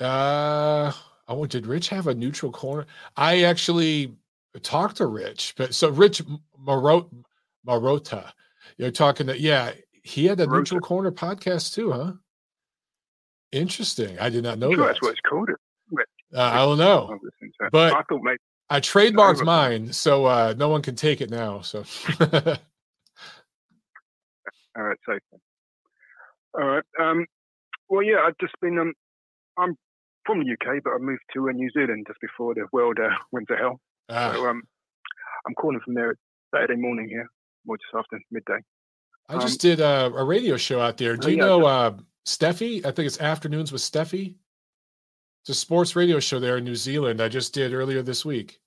Uh, 0.00 0.92
oh, 1.28 1.46
did 1.46 1.66
Rich 1.66 1.88
have 1.90 2.06
a 2.06 2.14
neutral 2.14 2.50
corner? 2.50 2.86
I 3.16 3.42
actually 3.42 4.14
talked 4.62 4.96
to 4.96 5.06
Rich, 5.06 5.54
but 5.56 5.74
so 5.74 5.90
Rich 5.90 6.22
Marot 6.58 7.06
Marotta, 7.66 8.32
you're 8.76 8.90
talking 8.90 9.26
to 9.28 9.38
yeah, 9.38 9.72
he 10.04 10.26
had 10.26 10.38
Marotta. 10.38 10.52
neutral 10.58 10.80
corner 10.80 11.10
podcast 11.10 11.74
too, 11.74 11.90
huh? 11.90 12.12
Interesting. 13.50 14.18
I 14.20 14.28
did 14.30 14.44
not 14.44 14.58
know 14.58 14.70
sure 14.70 14.78
that. 14.78 14.86
that's 14.92 15.02
what 15.02 15.10
it's 15.12 15.20
called. 15.28 15.50
Uh, 15.50 16.40
I 16.40 16.56
don't 16.58 16.78
know. 16.78 17.06
was 17.10 17.20
listening 17.22 17.52
to 17.60 17.66
it. 17.66 17.72
But- 17.72 17.92
I 17.94 18.02
thought 18.08 18.20
maybe. 18.22 18.38
I 18.70 18.80
trademarked 18.80 19.44
mine, 19.44 19.92
so 19.92 20.24
uh, 20.24 20.54
no 20.56 20.68
one 20.70 20.80
can 20.82 20.96
take 20.96 21.20
it 21.20 21.30
now. 21.30 21.60
So 21.60 21.84
All 24.76 24.82
right, 24.82 24.98
safe. 25.08 25.20
All 26.54 26.64
right. 26.66 26.82
Um, 27.00 27.26
well, 27.88 28.02
yeah, 28.02 28.20
I've 28.26 28.38
just 28.40 28.54
been. 28.60 28.78
Um, 28.78 28.92
I'm 29.58 29.76
from 30.26 30.40
the 30.40 30.50
UK, 30.52 30.82
but 30.82 30.90
I 30.94 30.98
moved 30.98 31.22
to 31.34 31.48
uh, 31.48 31.52
New 31.52 31.70
Zealand 31.70 32.06
just 32.08 32.20
before 32.20 32.54
the 32.54 32.66
world 32.72 32.98
uh, 32.98 33.10
went 33.32 33.48
to 33.48 33.56
hell. 33.56 33.80
Ah, 34.08 34.32
So 34.34 34.48
um, 34.48 34.62
I'm 35.46 35.54
calling 35.54 35.80
from 35.84 35.94
there 35.94 36.16
Saturday 36.52 36.76
morning 36.80 37.08
here, 37.08 37.28
or 37.68 37.76
just 37.76 37.94
after 37.94 38.18
midday. 38.30 38.58
I 39.28 39.38
just 39.38 39.64
um, 39.64 39.70
did 39.70 39.80
a, 39.80 40.06
a 40.14 40.24
radio 40.24 40.56
show 40.56 40.80
out 40.80 40.96
there. 40.96 41.16
Do 41.16 41.30
you 41.30 41.36
know 41.36 41.64
uh, 41.66 41.96
Steffi? 42.26 42.84
I 42.84 42.90
think 42.90 43.06
it's 43.06 43.20
Afternoons 43.20 43.72
with 43.72 43.80
Steffi. 43.80 44.34
It's 45.42 45.50
a 45.50 45.54
sports 45.54 45.96
radio 45.96 46.20
show 46.20 46.40
there 46.40 46.56
in 46.58 46.64
New 46.64 46.74
Zealand. 46.74 47.20
I 47.20 47.28
just 47.28 47.52
did 47.52 47.72
earlier 47.74 48.02
this 48.02 48.24
week. 48.24 48.60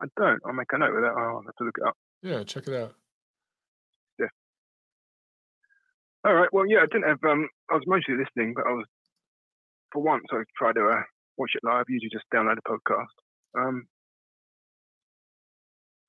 I 0.00 0.06
don't. 0.16 0.40
I'll 0.44 0.52
make 0.52 0.72
a 0.72 0.78
note 0.78 0.94
of 0.94 1.02
that. 1.02 1.14
I'll 1.16 1.42
have 1.42 1.56
to 1.56 1.64
look 1.64 1.76
it 1.78 1.86
up. 1.86 1.96
Yeah, 2.22 2.44
check 2.44 2.68
it 2.68 2.74
out. 2.74 2.94
Yeah. 4.18 4.26
All 6.24 6.34
right. 6.34 6.52
Well, 6.52 6.66
yeah, 6.68 6.78
I 6.78 6.86
didn't 6.86 7.08
have. 7.08 7.18
Um, 7.24 7.48
I 7.70 7.74
was 7.74 7.84
mostly 7.86 8.14
listening, 8.14 8.52
but 8.54 8.66
I 8.66 8.72
was 8.72 8.84
for 9.92 10.02
once 10.02 10.24
I 10.32 10.42
tried 10.56 10.74
to 10.74 10.86
uh, 10.86 11.02
watch 11.38 11.52
it 11.54 11.64
live. 11.64 11.84
Usually 11.88 12.10
just 12.10 12.24
download 12.32 12.58
a 12.58 12.68
podcast. 12.68 13.06
Um, 13.58 13.86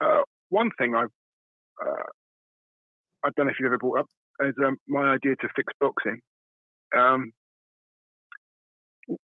uh, 0.02 0.24
one 0.50 0.72
thing 0.78 0.96
I 0.96 1.06
uh, 1.86 2.08
I 3.24 3.30
don't 3.36 3.48
know 3.48 3.52
if 3.52 3.60
you've 3.60 3.68
ever 3.68 3.78
brought 3.78 4.00
up 4.00 4.08
as 4.46 4.54
um, 4.66 4.78
my 4.88 5.14
idea 5.14 5.36
to 5.36 5.48
fix 5.56 5.74
boxing. 5.80 6.20
Um, 6.96 7.32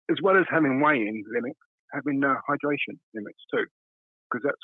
as 0.09 0.17
well 0.21 0.37
as 0.37 0.45
having 0.49 0.81
weigh-in 0.81 1.23
limits, 1.33 1.59
having 1.93 2.23
uh, 2.23 2.35
hydration 2.49 2.97
limits 3.13 3.39
too, 3.53 3.65
because 4.29 4.43
that's 4.43 4.63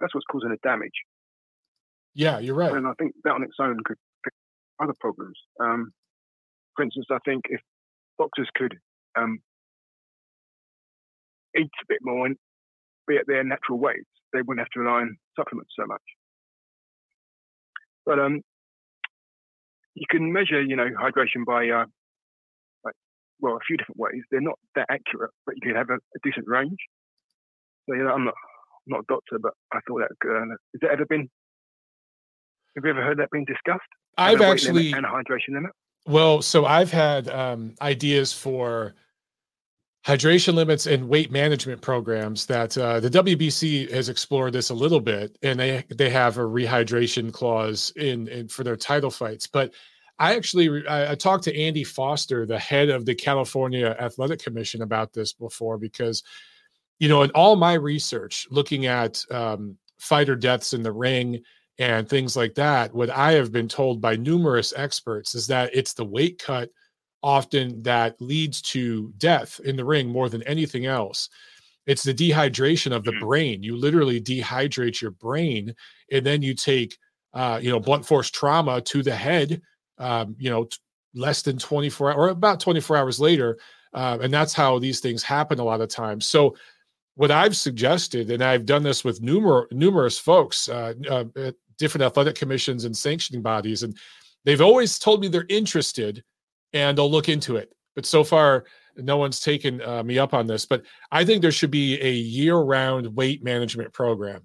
that's 0.00 0.14
what's 0.14 0.26
causing 0.30 0.50
the 0.50 0.58
damage. 0.62 0.94
Yeah, 2.14 2.38
you're 2.38 2.54
right. 2.54 2.72
And 2.72 2.86
I 2.86 2.92
think 2.98 3.12
that 3.24 3.32
on 3.32 3.42
its 3.42 3.56
own 3.60 3.78
could 3.84 3.96
fix 4.24 4.36
other 4.80 4.94
problems. 5.00 5.36
Um, 5.60 5.92
for 6.76 6.84
instance, 6.84 7.06
I 7.10 7.18
think 7.24 7.44
if 7.48 7.60
boxers 8.18 8.48
could 8.54 8.74
um, 9.16 9.38
eat 11.56 11.70
a 11.82 11.86
bit 11.88 11.98
more 12.02 12.26
and 12.26 12.36
be 13.06 13.16
at 13.16 13.26
their 13.26 13.44
natural 13.44 13.78
weight, 13.78 14.06
they 14.32 14.42
wouldn't 14.42 14.60
have 14.60 14.70
to 14.74 14.80
rely 14.80 15.00
on 15.02 15.16
supplements 15.36 15.72
so 15.78 15.86
much. 15.86 16.02
But 18.06 18.18
um, 18.18 18.40
you 19.94 20.06
can 20.10 20.32
measure, 20.32 20.62
you 20.62 20.76
know, 20.76 20.88
hydration 21.00 21.44
by 21.46 21.68
uh, 21.68 21.86
like 22.84 22.94
well, 23.40 23.56
a 23.56 23.64
few 23.66 23.76
different 23.76 23.98
ways. 23.98 24.22
They're 24.30 24.40
not 24.40 24.58
that 24.74 24.86
accurate, 24.90 25.30
but 25.46 25.54
you 25.56 25.62
can 25.62 25.76
have 25.76 25.90
a, 25.90 25.94
a 25.96 26.18
decent 26.22 26.46
range. 26.46 26.78
So 27.88 27.94
you 27.94 28.04
know, 28.04 28.12
I'm 28.12 28.24
not 28.24 28.34
I'm 28.86 28.98
not 28.98 29.00
a 29.00 29.06
doctor, 29.08 29.38
but 29.40 29.52
I 29.72 29.80
thought 29.86 30.00
that 30.00 30.28
uh, 30.28 30.46
has 30.50 30.80
that 30.82 30.90
ever 30.90 31.06
been 31.06 31.28
have 32.76 32.84
you 32.84 32.90
ever 32.90 33.02
heard 33.02 33.18
that 33.18 33.30
being 33.30 33.44
discussed? 33.44 33.88
I've 34.18 34.40
a 34.40 34.42
weight 34.42 34.64
limit 34.64 34.86
actually 34.86 34.92
and 34.92 35.06
a 35.06 35.08
hydration 35.08 35.54
limit. 35.54 35.70
Well, 36.06 36.42
so 36.42 36.66
I've 36.66 36.90
had 36.90 37.28
um, 37.28 37.74
ideas 37.80 38.32
for 38.32 38.94
hydration 40.06 40.54
limits 40.54 40.86
and 40.86 41.08
weight 41.08 41.30
management 41.30 41.80
programs 41.80 42.44
that 42.46 42.76
uh, 42.76 43.00
the 43.00 43.10
WBC 43.10 43.90
has 43.90 44.08
explored 44.08 44.52
this 44.52 44.70
a 44.70 44.74
little 44.74 45.00
bit, 45.00 45.36
and 45.42 45.58
they 45.58 45.84
they 45.94 46.10
have 46.10 46.36
a 46.36 46.42
rehydration 46.42 47.32
clause 47.32 47.92
in, 47.96 48.28
in 48.28 48.48
for 48.48 48.64
their 48.64 48.76
title 48.76 49.10
fights. 49.10 49.46
But 49.46 49.72
I 50.18 50.36
actually 50.36 50.86
I, 50.86 51.12
I 51.12 51.14
talked 51.14 51.44
to 51.44 51.58
Andy 51.58 51.84
Foster, 51.84 52.44
the 52.46 52.58
head 52.58 52.90
of 52.90 53.06
the 53.06 53.14
California 53.14 53.96
Athletic 53.98 54.42
Commission, 54.42 54.82
about 54.82 55.12
this 55.12 55.32
before 55.32 55.78
because 55.78 56.22
you 56.98 57.08
know 57.08 57.22
in 57.22 57.30
all 57.30 57.56
my 57.56 57.74
research 57.74 58.46
looking 58.50 58.86
at 58.86 59.24
um, 59.30 59.76
fighter 59.98 60.36
deaths 60.36 60.74
in 60.74 60.82
the 60.82 60.92
ring 60.92 61.42
and 61.78 62.08
things 62.08 62.36
like 62.36 62.54
that, 62.54 62.94
what 62.94 63.10
I 63.10 63.32
have 63.32 63.50
been 63.50 63.68
told 63.68 64.00
by 64.00 64.16
numerous 64.16 64.72
experts 64.76 65.34
is 65.34 65.46
that 65.48 65.74
it's 65.74 65.94
the 65.94 66.04
weight 66.04 66.38
cut 66.38 66.68
often 67.24 67.82
that 67.82 68.20
leads 68.20 68.60
to 68.60 69.12
death 69.16 69.58
in 69.64 69.76
the 69.76 69.84
ring 69.84 70.06
more 70.08 70.28
than 70.28 70.42
anything 70.42 70.84
else. 70.84 71.30
It's 71.86 72.02
the 72.02 72.14
dehydration 72.14 72.94
of 72.94 73.02
the 73.04 73.12
Mhm. 73.12 73.20
brain. 73.20 73.62
You 73.62 73.76
literally 73.76 74.20
dehydrate 74.20 75.00
your 75.00 75.10
brain, 75.10 75.74
and 76.12 76.24
then 76.24 76.42
you 76.42 76.54
take, 76.54 76.98
uh, 77.32 77.58
you 77.62 77.70
know, 77.70 77.80
blunt 77.80 78.06
force 78.06 78.30
trauma 78.30 78.80
to 78.82 79.02
the 79.02 79.16
head. 79.16 79.62
Um, 79.98 80.36
you 80.38 80.50
know, 80.50 80.64
t- 80.64 80.76
less 81.14 81.42
than 81.42 81.56
24 81.58 82.10
hours 82.10 82.18
or 82.18 82.28
about 82.28 82.60
24 82.60 82.96
hours 82.96 83.20
later, 83.20 83.58
uh, 83.94 84.18
and 84.20 84.32
that's 84.34 84.52
how 84.52 84.78
these 84.78 85.00
things 85.00 85.22
happen 85.22 85.58
a 85.60 85.64
lot 85.64 85.80
of 85.80 85.88
times. 85.88 86.26
So 86.26 86.56
what 87.14 87.30
I've 87.30 87.56
suggested, 87.56 88.30
and 88.30 88.42
I've 88.42 88.66
done 88.66 88.82
this 88.82 89.04
with 89.04 89.22
numerous 89.22 89.68
numerous 89.70 90.18
folks, 90.18 90.68
uh, 90.68 90.94
uh, 91.08 91.24
at 91.36 91.54
different 91.78 92.04
athletic 92.04 92.34
commissions 92.34 92.84
and 92.84 92.96
sanctioning 92.96 93.40
bodies, 93.42 93.82
and 93.84 93.96
they've 94.44 94.60
always 94.60 94.98
told 94.98 95.20
me 95.20 95.28
they're 95.28 95.46
interested 95.48 96.22
and 96.74 96.98
they'll 96.98 97.10
look 97.10 97.30
into 97.30 97.56
it. 97.56 97.72
But 97.94 98.04
so 98.04 98.24
far, 98.24 98.64
no 98.96 99.16
one's 99.16 99.40
taken 99.40 99.80
uh, 99.80 100.02
me 100.02 100.18
up 100.18 100.34
on 100.34 100.46
this. 100.46 100.66
But 100.66 100.82
I 101.10 101.24
think 101.24 101.40
there 101.40 101.52
should 101.52 101.70
be 101.70 101.98
a 102.02 102.12
year-round 102.12 103.16
weight 103.16 103.42
management 103.42 103.92
program, 103.92 104.44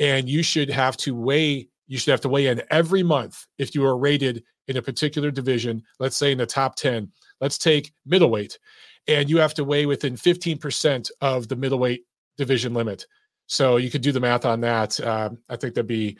and 0.00 0.28
you 0.28 0.42
should 0.42 0.70
have 0.70 0.96
to 0.98 1.14
weigh. 1.14 1.68
You 1.86 1.96
should 1.96 2.10
have 2.10 2.20
to 2.22 2.28
weigh 2.28 2.48
in 2.48 2.62
every 2.70 3.02
month 3.02 3.46
if 3.58 3.74
you 3.74 3.84
are 3.84 3.96
rated 3.96 4.42
in 4.66 4.76
a 4.76 4.82
particular 4.82 5.30
division. 5.30 5.82
Let's 6.00 6.16
say 6.16 6.32
in 6.32 6.38
the 6.38 6.46
top 6.46 6.74
ten. 6.74 7.12
Let's 7.40 7.56
take 7.56 7.92
middleweight, 8.04 8.58
and 9.06 9.30
you 9.30 9.38
have 9.38 9.54
to 9.54 9.64
weigh 9.64 9.86
within 9.86 10.14
15% 10.14 11.10
of 11.20 11.46
the 11.46 11.54
middleweight 11.54 12.02
division 12.36 12.74
limit. 12.74 13.06
So 13.46 13.76
you 13.76 13.90
could 13.90 14.02
do 14.02 14.12
the 14.12 14.20
math 14.20 14.44
on 14.44 14.60
that. 14.62 14.98
Uh, 15.00 15.30
I 15.48 15.56
think 15.56 15.74
that'd 15.74 15.86
be, 15.86 16.18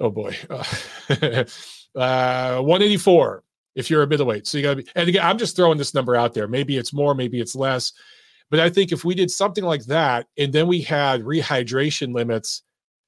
oh 0.00 0.10
boy, 0.10 0.36
uh, 0.50 1.44
uh, 1.94 2.60
184 2.60 3.42
if 3.78 3.88
you're 3.88 4.02
a 4.02 4.08
middleweight. 4.08 4.44
So 4.44 4.58
you 4.58 4.64
got 4.64 4.70
to 4.70 4.82
be, 4.82 4.90
and 4.96 5.08
again, 5.08 5.24
I'm 5.24 5.38
just 5.38 5.54
throwing 5.54 5.78
this 5.78 5.94
number 5.94 6.16
out 6.16 6.34
there. 6.34 6.48
Maybe 6.48 6.76
it's 6.76 6.92
more, 6.92 7.14
maybe 7.14 7.40
it's 7.40 7.54
less. 7.54 7.92
But 8.50 8.58
I 8.58 8.68
think 8.68 8.90
if 8.90 9.04
we 9.04 9.14
did 9.14 9.30
something 9.30 9.62
like 9.62 9.84
that, 9.84 10.26
and 10.36 10.52
then 10.52 10.66
we 10.66 10.80
had 10.80 11.22
rehydration 11.22 12.12
limits 12.12 12.62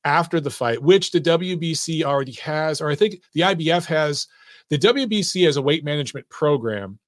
after 0.04 0.38
the 0.40 0.50
fight, 0.50 0.80
which 0.80 1.10
the 1.10 1.20
WBC 1.20 2.04
already 2.04 2.34
has, 2.34 2.80
or 2.80 2.88
I 2.88 2.94
think 2.94 3.20
the 3.34 3.40
IBF 3.40 3.84
has, 3.86 4.28
the 4.68 4.78
WBC 4.78 5.44
has 5.44 5.56
a 5.56 5.62
weight 5.62 5.84
management 5.84 6.28
program 6.28 7.00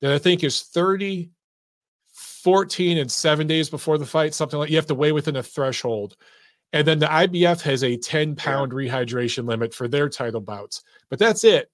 that 0.00 0.12
I 0.12 0.18
think 0.18 0.44
is 0.44 0.62
30, 0.62 1.28
14, 2.14 2.98
and 2.98 3.10
seven 3.10 3.48
days 3.48 3.68
before 3.68 3.98
the 3.98 4.06
fight, 4.06 4.32
something 4.32 4.60
like 4.60 4.70
you 4.70 4.76
have 4.76 4.86
to 4.86 4.94
weigh 4.94 5.10
within 5.10 5.36
a 5.36 5.42
threshold. 5.42 6.16
And 6.72 6.86
then 6.86 7.00
the 7.00 7.06
IBF 7.06 7.62
has 7.62 7.82
a 7.82 7.96
10 7.96 8.36
pound 8.36 8.70
rehydration 8.70 9.48
limit 9.48 9.74
for 9.74 9.88
their 9.88 10.08
title 10.08 10.40
bouts, 10.40 10.84
but 11.10 11.18
that's 11.18 11.42
it. 11.42 11.68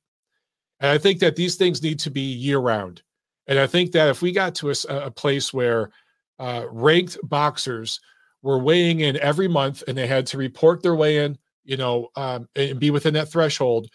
And 0.81 0.91
I 0.91 0.99
think 0.99 1.21
that 1.21 1.37
these 1.37 1.57
things 1.57 1.83
need 1.83 1.99
to 2.01 2.11
be 2.11 2.21
year 2.21 2.59
round. 2.59 3.03
And 3.47 3.59
I 3.59 3.67
think 3.67 3.93
that 3.93 4.09
if 4.09 4.23
we 4.23 4.33
got 4.33 4.55
to 4.57 4.71
a, 4.71 4.75
a 4.89 5.11
place 5.11 5.53
where 5.53 5.91
uh, 6.39 6.65
ranked 6.71 7.19
boxers 7.23 8.01
were 8.43 8.59
weighing 8.59 9.01
in 9.01 9.19
every 9.19 9.49
month 9.49 9.83
and 9.87 9.97
they 9.97 10.07
had 10.07 10.27
to 10.29 10.39
report 10.39 10.83
their 10.83 10.95
weigh 10.95 11.25
in, 11.25 11.39
you 11.65 11.77
know, 11.77 12.09
um, 12.17 12.49
and 12.57 12.79
be 12.79 12.91
within 12.91 13.15
that 13.15 13.31
threshold, 13.31 13.89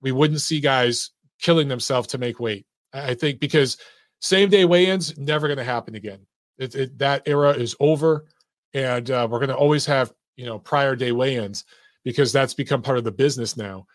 we 0.00 0.12
wouldn't 0.12 0.40
see 0.40 0.60
guys 0.60 1.10
killing 1.40 1.68
themselves 1.68 2.08
to 2.08 2.18
make 2.18 2.40
weight. 2.40 2.66
I 2.92 3.14
think 3.14 3.40
because 3.40 3.76
same 4.20 4.48
day 4.48 4.64
weigh 4.64 4.86
ins 4.86 5.16
never 5.18 5.46
going 5.46 5.58
to 5.58 5.64
happen 5.64 5.94
again. 5.94 6.20
It, 6.58 6.74
it, 6.74 6.98
that 6.98 7.22
era 7.26 7.50
is 7.50 7.76
over, 7.80 8.24
and 8.72 9.10
uh, 9.10 9.28
we're 9.30 9.38
going 9.38 9.50
to 9.50 9.56
always 9.56 9.84
have 9.86 10.12
you 10.36 10.46
know 10.46 10.58
prior 10.58 10.96
day 10.96 11.12
weigh 11.12 11.36
ins 11.36 11.64
because 12.04 12.32
that's 12.32 12.54
become 12.54 12.82
part 12.82 12.98
of 12.98 13.04
the 13.04 13.12
business 13.12 13.56
now. 13.56 13.86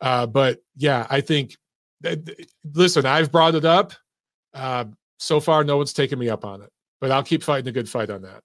Uh, 0.00 0.26
but 0.26 0.60
yeah, 0.76 1.06
I 1.10 1.20
think. 1.20 1.56
Listen, 2.74 3.06
I've 3.06 3.32
brought 3.32 3.54
it 3.54 3.64
up. 3.64 3.94
Uh, 4.52 4.84
so 5.18 5.40
far, 5.40 5.64
no 5.64 5.78
one's 5.78 5.94
taken 5.94 6.18
me 6.18 6.28
up 6.28 6.44
on 6.44 6.60
it, 6.60 6.70
but 7.00 7.10
I'll 7.10 7.22
keep 7.22 7.42
fighting 7.42 7.66
a 7.66 7.72
good 7.72 7.88
fight 7.88 8.10
on 8.10 8.22
that. 8.22 8.42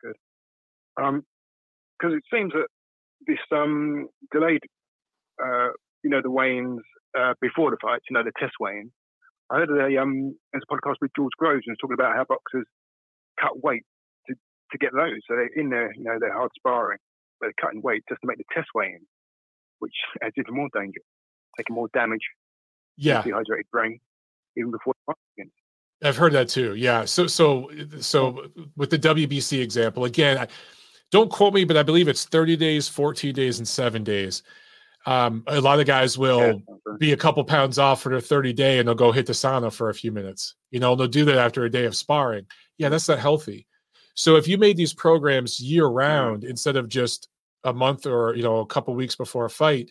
Good. 0.00 0.16
Um, 0.96 1.24
because 1.98 2.14
it 2.16 2.22
seems 2.32 2.52
that 2.52 2.68
this 3.26 3.38
um 3.52 4.08
delayed, 4.32 4.60
uh, 5.42 5.70
you 6.04 6.08
know, 6.08 6.22
the 6.22 6.30
weigh-ins 6.30 6.80
uh, 7.18 7.34
before 7.40 7.72
the 7.72 7.76
fights, 7.82 8.04
you 8.08 8.14
know, 8.14 8.22
the 8.22 8.32
test 8.38 8.54
weigh-ins. 8.60 8.92
I 9.50 9.56
heard 9.56 9.70
a 9.70 10.00
um, 10.00 10.36
there's 10.52 10.64
a 10.70 10.72
podcast 10.72 10.96
with 11.02 11.10
George 11.16 11.32
Groves 11.36 11.64
and 11.66 11.72
was 11.72 11.78
talking 11.80 11.94
about 11.98 12.14
how 12.14 12.24
boxers 12.28 12.66
cut 13.40 13.62
weight 13.62 13.82
to, 14.28 14.34
to 14.70 14.78
get 14.78 14.92
those. 14.92 15.18
So 15.28 15.34
they're 15.34 15.60
in 15.60 15.68
there, 15.68 15.92
you 15.94 16.04
know, 16.04 16.18
they're 16.20 16.32
hard 16.32 16.52
sparring, 16.56 16.98
they're 17.40 17.52
cutting 17.60 17.82
weight 17.82 18.02
just 18.08 18.20
to 18.20 18.26
make 18.26 18.38
the 18.38 18.44
test 18.52 18.68
weigh-in, 18.74 19.00
which 19.78 19.94
adds 20.22 20.34
even 20.38 20.54
more 20.54 20.68
danger, 20.74 21.00
taking 21.56 21.74
more 21.74 21.88
damage. 21.94 22.22
Yeah, 22.96 23.22
dehydrated 23.22 23.66
brain 23.72 24.00
even 24.56 24.70
before 24.70 24.94
the 24.94 25.12
fight 25.12 25.16
begins. 25.36 25.52
I've 26.02 26.16
heard 26.16 26.32
that 26.32 26.48
too. 26.48 26.74
Yeah. 26.74 27.04
So 27.04 27.26
so 27.26 27.70
so 28.00 28.46
with 28.76 28.90
the 28.90 28.98
WBC 28.98 29.60
example 29.60 30.04
again, 30.04 30.38
I, 30.38 30.48
don't 31.10 31.30
quote 31.30 31.54
me, 31.54 31.64
but 31.64 31.76
I 31.76 31.82
believe 31.82 32.08
it's 32.08 32.24
30 32.24 32.56
days, 32.56 32.88
14 32.88 33.34
days, 33.34 33.58
and 33.58 33.66
seven 33.66 34.04
days. 34.04 34.42
Um, 35.06 35.42
a 35.46 35.60
lot 35.60 35.80
of 35.80 35.86
guys 35.86 36.18
will 36.18 36.40
yeah, 36.40 36.94
be 36.98 37.12
a 37.12 37.16
couple 37.16 37.42
pounds 37.44 37.78
off 37.78 38.02
for 38.02 38.10
their 38.10 38.20
30 38.20 38.52
day 38.52 38.78
and 38.78 38.86
they'll 38.86 38.94
go 38.94 39.12
hit 39.12 39.26
the 39.26 39.32
sauna 39.32 39.72
for 39.72 39.88
a 39.88 39.94
few 39.94 40.12
minutes. 40.12 40.56
You 40.70 40.78
know, 40.78 40.94
they'll 40.94 41.08
do 41.08 41.24
that 41.24 41.38
after 41.38 41.64
a 41.64 41.70
day 41.70 41.86
of 41.86 41.96
sparring. 41.96 42.46
Yeah, 42.76 42.90
that's 42.90 43.08
not 43.08 43.18
healthy. 43.18 43.66
So 44.20 44.36
if 44.36 44.46
you 44.46 44.58
made 44.58 44.76
these 44.76 44.92
programs 44.92 45.60
year 45.60 45.84
mm-hmm. 45.84 45.96
round 45.96 46.44
instead 46.44 46.76
of 46.76 46.90
just 46.90 47.28
a 47.64 47.72
month 47.72 48.04
or 48.04 48.34
you 48.36 48.42
know 48.42 48.58
a 48.58 48.66
couple 48.66 48.94
weeks 48.94 49.16
before 49.16 49.46
a 49.46 49.50
fight, 49.50 49.90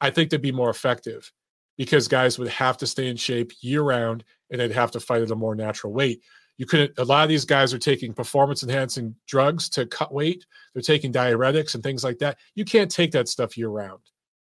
I 0.00 0.10
think 0.10 0.30
they'd 0.30 0.42
be 0.42 0.50
more 0.50 0.70
effective 0.70 1.32
because 1.76 2.08
guys 2.08 2.40
would 2.40 2.48
have 2.48 2.76
to 2.78 2.88
stay 2.88 3.06
in 3.06 3.16
shape 3.16 3.52
year 3.60 3.82
round 3.82 4.24
and 4.50 4.60
they'd 4.60 4.72
have 4.72 4.90
to 4.92 5.00
fight 5.00 5.22
at 5.22 5.30
a 5.30 5.36
more 5.36 5.54
natural 5.54 5.92
weight. 5.92 6.24
You 6.56 6.66
couldn't. 6.66 6.98
A 6.98 7.04
lot 7.04 7.22
of 7.22 7.28
these 7.28 7.44
guys 7.44 7.72
are 7.72 7.78
taking 7.78 8.12
performance 8.12 8.64
enhancing 8.64 9.14
drugs 9.28 9.68
to 9.70 9.86
cut 9.86 10.12
weight. 10.12 10.44
They're 10.74 10.82
taking 10.82 11.12
diuretics 11.12 11.76
and 11.76 11.82
things 11.84 12.02
like 12.02 12.18
that. 12.18 12.38
You 12.56 12.64
can't 12.64 12.90
take 12.90 13.12
that 13.12 13.28
stuff 13.28 13.56
year 13.56 13.68
round. 13.68 14.00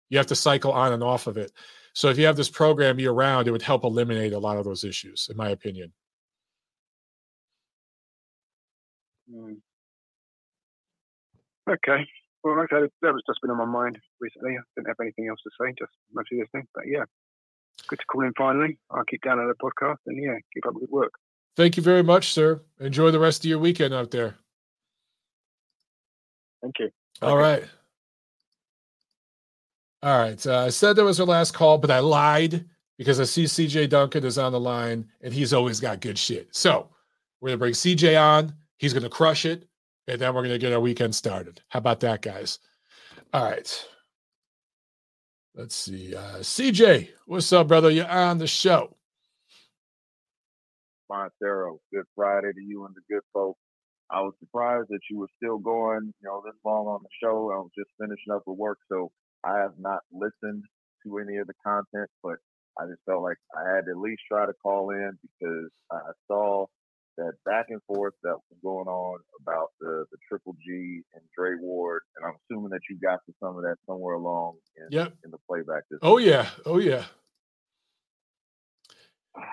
You 0.10 0.18
have 0.18 0.27
to 0.27 0.35
cycle 0.35 0.72
on 0.72 0.91
and 0.91 1.03
off 1.03 1.27
of 1.27 1.38
it. 1.38 1.51
So 1.93 2.10
if 2.10 2.18
you 2.18 2.26
have 2.26 2.35
this 2.35 2.49
program 2.49 2.99
year 2.99 3.11
round, 3.11 3.47
it 3.47 3.51
would 3.51 3.61
help 3.61 3.84
eliminate 3.84 4.34
a 4.34 4.39
lot 4.39 4.57
of 4.57 4.65
those 4.65 4.84
issues, 4.84 5.27
in 5.30 5.38
my 5.38 5.49
opinion. 5.49 5.93
Mm. 9.31 9.57
Okay. 11.69 12.06
Well, 12.43 12.57
like 12.57 12.72
I 12.72 12.81
said, 12.81 12.89
that 13.01 13.14
was 13.14 13.23
just 13.27 13.41
been 13.41 13.51
on 13.51 13.57
my 13.57 13.65
mind 13.65 13.99
recently. 14.19 14.57
I 14.57 14.61
didn't 14.76 14.88
have 14.88 14.95
anything 15.01 15.27
else 15.27 15.39
to 15.43 15.49
say, 15.60 15.73
just 15.77 15.91
mostly 16.14 16.41
thing. 16.51 16.68
But 16.73 16.85
yeah, 16.88 17.03
good 17.88 17.99
to 17.99 18.06
call 18.06 18.22
in 18.22 18.34
finally. 18.38 18.77
I'll 18.89 19.03
keep 19.03 19.22
down 19.22 19.39
on 19.39 19.47
the 19.47 19.56
podcast 19.56 19.97
and 20.07 20.22
yeah, 20.22 20.35
keep 20.53 20.65
up 20.65 20.73
the 20.73 20.80
good 20.80 20.89
work. 20.89 21.11
Thank 21.56 21.76
you 21.76 21.84
very 21.84 22.03
much, 22.03 22.34
sir. 22.34 22.61
Enjoy 22.80 23.11
the 23.11 23.19
rest 23.19 23.43
of 23.43 23.49
your 23.49 23.60
weekend 23.60 23.93
out 23.93 24.11
there. 24.11 24.35
Thank 26.61 26.76
you. 26.80 26.89
All 27.22 27.38
okay. 27.38 27.41
right. 27.41 27.64
All 30.01 30.18
right. 30.18 30.47
Uh, 30.47 30.60
I 30.60 30.69
said 30.69 30.95
that 30.95 31.03
was 31.03 31.19
our 31.19 31.26
last 31.26 31.53
call, 31.53 31.77
but 31.77 31.91
I 31.91 31.99
lied 31.99 32.65
because 32.97 33.19
I 33.19 33.26
see 33.26 33.43
CJ 33.43 33.89
Duncan 33.89 34.23
is 34.23 34.38
on 34.38 34.53
the 34.53 34.60
line 34.60 35.10
and 35.22 35.34
he's 35.34 35.53
always 35.53 35.80
got 35.80 35.99
good 35.99 36.18
shit. 36.18 36.47
So 36.51 36.88
we're 37.41 37.49
going 37.49 37.56
to 37.56 37.60
bring 37.60 37.73
CJ 37.73 38.19
on. 38.22 38.53
He's 38.80 38.93
going 38.93 39.03
to 39.03 39.10
crush 39.10 39.45
it. 39.45 39.68
And 40.07 40.19
then 40.19 40.34
we're 40.34 40.41
going 40.41 40.56
to 40.56 40.57
get 40.57 40.73
our 40.73 40.80
weekend 40.80 41.14
started. 41.14 41.61
How 41.68 41.77
about 41.77 41.99
that, 41.99 42.23
guys? 42.23 42.57
All 43.31 43.43
right. 43.43 43.85
Let's 45.53 45.76
see. 45.76 46.15
Uh, 46.15 46.38
CJ, 46.38 47.10
what's 47.27 47.53
up, 47.53 47.68
brother? 47.68 47.91
You're 47.91 48.10
on 48.10 48.39
the 48.39 48.47
show. 48.47 48.95
Montero, 51.10 51.80
good 51.93 52.06
Friday 52.15 52.53
to 52.53 52.61
you 52.61 52.85
and 52.85 52.95
the 52.95 53.01
good 53.14 53.23
folks. 53.34 53.60
I 54.10 54.22
was 54.22 54.34
surprised 54.39 54.88
that 54.89 55.01
you 55.11 55.19
were 55.19 55.27
still 55.38 55.57
going, 55.57 56.14
you 56.22 56.27
know, 56.30 56.41
this 56.43 56.56
long 56.65 56.88
on 56.88 57.01
the 57.03 57.10
show. 57.22 57.51
I 57.51 57.57
was 57.57 57.72
just 57.77 57.89
finishing 57.99 58.34
up 58.34 58.43
with 58.47 58.57
work, 58.57 58.80
so 58.91 59.11
I 59.43 59.57
have 59.57 59.73
not 59.77 59.99
listened 60.11 60.64
to 61.06 61.18
any 61.19 61.38
of 61.38 61.47
the 61.47 61.53
content, 61.64 62.10
but 62.23 62.38
I 62.80 62.85
just 62.88 63.01
felt 63.06 63.22
like 63.22 63.38
I 63.56 63.76
had 63.76 63.85
to 63.85 63.91
at 63.91 63.97
least 63.97 64.22
try 64.31 64.45
to 64.45 64.53
call 64.53 64.91
in 64.91 65.18
because 65.22 65.69
I 65.91 65.99
saw 66.27 66.65
that 67.20 67.34
back 67.46 67.68
and 67.70 67.82
forth 67.84 68.14
that 68.24 68.36
was 68.50 68.60
going 68.64 68.88
on 68.88 69.20
about 69.41 69.70
the, 69.80 70.06
the 70.12 70.18
Triple 70.28 70.56
G 70.66 71.02
and 71.14 71.24
Dre 71.36 71.52
Ward, 71.60 72.02
and 72.16 72.26
I'm 72.26 72.34
assuming 72.44 72.70
that 72.72 72.82
you 72.90 72.98
got 73.00 73.20
to 73.26 73.34
some 73.40 73.58
of 73.58 73.64
that 73.64 73.76
somewhere 73.86 74.16
along 74.16 74.56
in, 74.78 74.88
yep. 74.91 75.14
in 75.24 75.32
the 75.32 75.38
playback. 75.48 75.84
oh 76.02 76.18
yeah, 76.18 76.50
oh 76.66 76.80
yeah, 76.80 77.04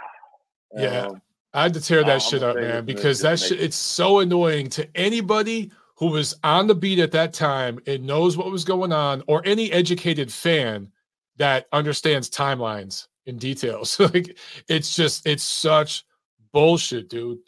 yeah. 0.77 1.07
Um, 1.07 1.23
I 1.53 1.63
had 1.63 1.75
to 1.75 1.81
tear 1.81 2.05
that 2.05 2.21
shit 2.21 2.43
up, 2.43 2.57
man, 2.57 2.85
because 2.85 3.21
that 3.21 3.41
shit 3.41 3.61
it's 3.61 3.77
so 3.77 4.19
annoying 4.19 4.69
to 4.71 4.87
anybody 4.95 5.71
who 5.97 6.09
was 6.09 6.35
on 6.45 6.67
the 6.67 6.75
beat 6.75 6.99
at 6.99 7.13
that 7.13 7.33
time 7.33 7.79
and 7.87 8.07
knows 8.07 8.37
what 8.37 8.51
was 8.51 8.65
going 8.65 8.93
on, 8.93 9.23
or 9.27 9.43
any 9.47 9.73
educated 9.73 10.31
fan 10.31 10.93
that 11.37 11.67
understands 11.73 12.29
timelines 12.29 13.07
in 13.25 13.39
details. 13.39 13.99
like 14.15 14.39
it's 14.69 14.95
just 14.95 15.27
it's 15.27 15.43
such 15.43 16.05
bullshit, 16.53 17.09
dude. 17.09 17.39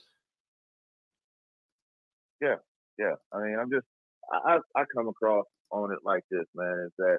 Yeah. 2.98 3.14
I 3.32 3.38
mean, 3.42 3.56
I'm 3.58 3.70
just 3.70 3.86
I 4.32 4.58
I 4.76 4.84
come 4.94 5.08
across 5.08 5.46
on 5.70 5.92
it 5.92 6.00
like 6.04 6.24
this, 6.30 6.46
man, 6.54 6.84
is 6.86 6.92
that 6.98 7.18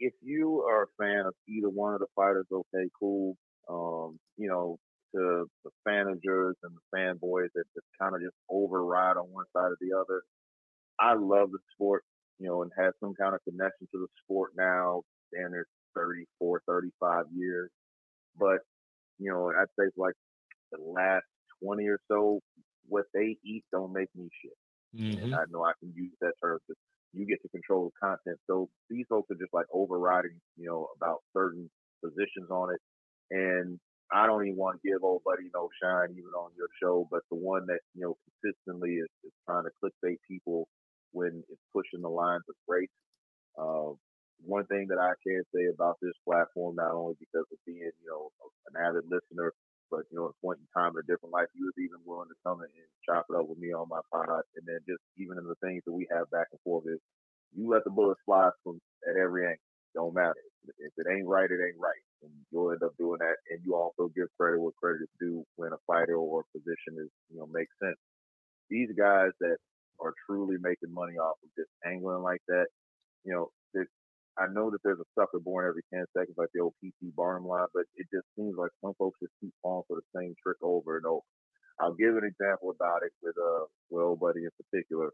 if 0.00 0.12
you 0.22 0.62
are 0.68 0.84
a 0.84 1.02
fan 1.02 1.26
of 1.26 1.34
either 1.48 1.68
one 1.68 1.94
of 1.94 2.00
the 2.00 2.06
fighters, 2.14 2.46
okay, 2.52 2.88
cool. 2.98 3.36
Um, 3.68 4.18
you 4.36 4.48
know, 4.48 4.78
to 5.14 5.46
the 5.64 5.70
fanagers 5.86 6.54
and 6.62 6.72
the 6.74 6.96
fanboys 6.96 7.48
that 7.54 7.64
just 7.74 7.86
kind 8.00 8.14
of 8.14 8.20
just 8.22 8.34
override 8.50 9.16
on 9.16 9.32
one 9.32 9.44
side 9.52 9.70
or 9.72 9.76
the 9.80 9.96
other. 9.96 10.22
I 11.00 11.14
love 11.14 11.50
the 11.52 11.58
sport, 11.74 12.04
you 12.38 12.48
know, 12.48 12.62
and 12.62 12.72
have 12.78 12.94
some 13.00 13.14
kind 13.14 13.34
of 13.34 13.40
connection 13.44 13.88
to 13.92 13.98
the 14.00 14.08
sport 14.24 14.52
now. 14.56 15.02
And 15.32 15.52
there's 15.52 15.66
34, 15.96 16.62
35 16.68 17.26
years. 17.34 17.70
But, 18.38 18.60
you 19.18 19.30
know, 19.30 19.50
I'd 19.50 19.68
say 19.78 19.90
like 19.96 20.14
the 20.72 20.78
last 20.82 21.24
20 21.64 21.86
or 21.88 22.00
so, 22.08 22.40
what 22.88 23.04
they 23.14 23.36
eat 23.44 23.64
don't 23.72 23.92
make 23.92 24.08
me 24.14 24.28
shit. 24.42 24.56
Mm-hmm. 24.96 25.24
And 25.24 25.34
I 25.34 25.44
know 25.50 25.64
I 25.64 25.72
can 25.80 25.92
use 25.94 26.12
that 26.20 26.32
term 26.42 26.58
because 26.66 26.80
you 27.12 27.26
get 27.26 27.42
to 27.42 27.48
control 27.48 27.90
the 27.90 28.06
content. 28.06 28.38
So 28.46 28.68
these 28.90 29.06
folks 29.08 29.30
are 29.30 29.40
just 29.40 29.52
like 29.52 29.66
overriding, 29.72 30.40
you 30.56 30.66
know, 30.66 30.88
about 30.96 31.22
certain 31.32 31.70
positions 32.02 32.50
on 32.50 32.74
it. 32.74 32.80
And 33.30 33.78
I 34.10 34.26
don't 34.26 34.44
even 34.46 34.56
want 34.56 34.80
to 34.80 34.88
give 34.88 35.04
old 35.04 35.22
buddy 35.24 35.50
no 35.52 35.68
shine 35.82 36.12
even 36.12 36.32
on 36.32 36.50
your 36.56 36.68
show, 36.80 37.06
but 37.10 37.20
the 37.30 37.36
one 37.36 37.66
that 37.66 37.80
you 37.94 38.02
know 38.02 38.16
consistently 38.24 38.96
is, 38.96 39.08
is 39.24 39.32
trying 39.44 39.64
to 39.64 39.74
clickbait 39.76 40.16
people 40.26 40.68
when 41.12 41.44
it's 41.48 41.60
pushing 41.74 42.00
the 42.00 42.08
lines 42.08 42.44
of 42.48 42.54
race. 42.66 42.88
Uh, 43.58 43.92
one 44.46 44.64
thing 44.66 44.86
that 44.88 44.98
I 44.98 45.12
can 45.26 45.42
say 45.54 45.66
about 45.66 45.96
this 46.00 46.16
platform, 46.24 46.76
not 46.76 46.92
only 46.92 47.14
because 47.20 47.44
of 47.52 47.58
being 47.66 47.84
you 47.84 48.08
know 48.08 48.30
an 48.72 48.80
avid 48.80 49.04
listener, 49.10 49.52
but 49.90 50.04
you 50.10 50.18
know 50.18 50.26
at 50.26 50.36
a 50.36 50.42
point 50.44 50.60
in 50.60 50.68
time 50.72 50.92
in 50.94 51.04
a 51.04 51.10
different 51.10 51.32
life, 51.32 51.48
you 51.54 51.66
was 51.66 51.78
even 51.78 52.00
willing 52.04 52.28
to 52.28 52.38
come 52.44 52.60
and 52.60 52.70
chop 53.06 53.26
it 53.30 53.36
up 53.36 53.48
with 53.48 53.58
me 53.58 53.72
on 53.72 53.88
my 53.88 54.00
pod, 54.12 54.44
and 54.56 54.64
then 54.66 54.80
just 54.88 55.02
even 55.18 55.38
in 55.38 55.46
the 55.46 55.58
things 55.64 55.82
that 55.86 55.94
we 55.94 56.06
have 56.12 56.30
back 56.30 56.48
and 56.52 56.60
forth 56.62 56.84
is 56.86 57.00
you 57.56 57.68
let 57.68 57.84
the 57.84 57.90
bullets 57.90 58.20
fly 58.26 58.50
from 58.64 58.80
at 59.08 59.16
every 59.16 59.46
angle. 59.46 59.68
Don't 59.94 60.14
matter 60.14 60.36
if 60.78 60.92
it 60.96 61.06
ain't 61.10 61.26
right, 61.26 61.50
it 61.50 61.60
ain't 61.64 61.80
right 61.80 62.02
and 62.22 62.30
you'll 62.50 62.72
end 62.72 62.82
up 62.82 62.96
doing 62.98 63.18
that. 63.20 63.36
And 63.50 63.60
you 63.64 63.74
also 63.74 64.10
give 64.14 64.28
credit 64.38 64.60
where 64.60 64.72
credit 64.80 65.02
is 65.02 65.14
due 65.20 65.44
when 65.56 65.72
a 65.72 65.82
fighter 65.86 66.16
or 66.16 66.42
a 66.42 66.58
position 66.58 66.98
is, 66.98 67.10
you 67.30 67.38
know, 67.38 67.46
makes 67.52 67.72
sense. 67.82 67.98
These 68.70 68.90
guys 68.98 69.30
that 69.40 69.56
are 70.00 70.14
truly 70.26 70.56
making 70.60 70.92
money 70.92 71.16
off 71.18 71.36
of 71.42 71.50
just 71.56 71.70
angling 71.86 72.22
like 72.22 72.42
that, 72.48 72.66
you 73.24 73.34
know, 73.34 73.50
I 74.38 74.46
know 74.52 74.70
that 74.70 74.78
there's 74.84 75.00
a 75.02 75.12
sucker 75.18 75.40
born 75.42 75.66
every 75.66 75.82
10 75.92 76.06
seconds, 76.14 76.38
like 76.38 76.48
the 76.54 76.62
old 76.62 76.74
PT 76.78 77.10
Barnum 77.14 77.46
line, 77.46 77.66
but 77.74 77.84
it 77.96 78.06
just 78.14 78.26
seems 78.38 78.54
like 78.56 78.70
some 78.80 78.94
folks 78.98 79.18
just 79.18 79.34
keep 79.42 79.52
falling 79.62 79.82
for 79.88 79.98
the 79.98 80.06
same 80.14 80.34
trick 80.42 80.58
over 80.62 80.96
and 80.96 81.06
over. 81.06 81.26
I'll 81.80 81.94
give 81.94 82.14
an 82.14 82.26
example 82.26 82.70
about 82.70 83.02
it 83.02 83.12
with 83.22 83.34
uh, 83.38 83.66
well, 83.90 84.16
buddy 84.16 84.46
in 84.46 84.54
particular. 84.58 85.10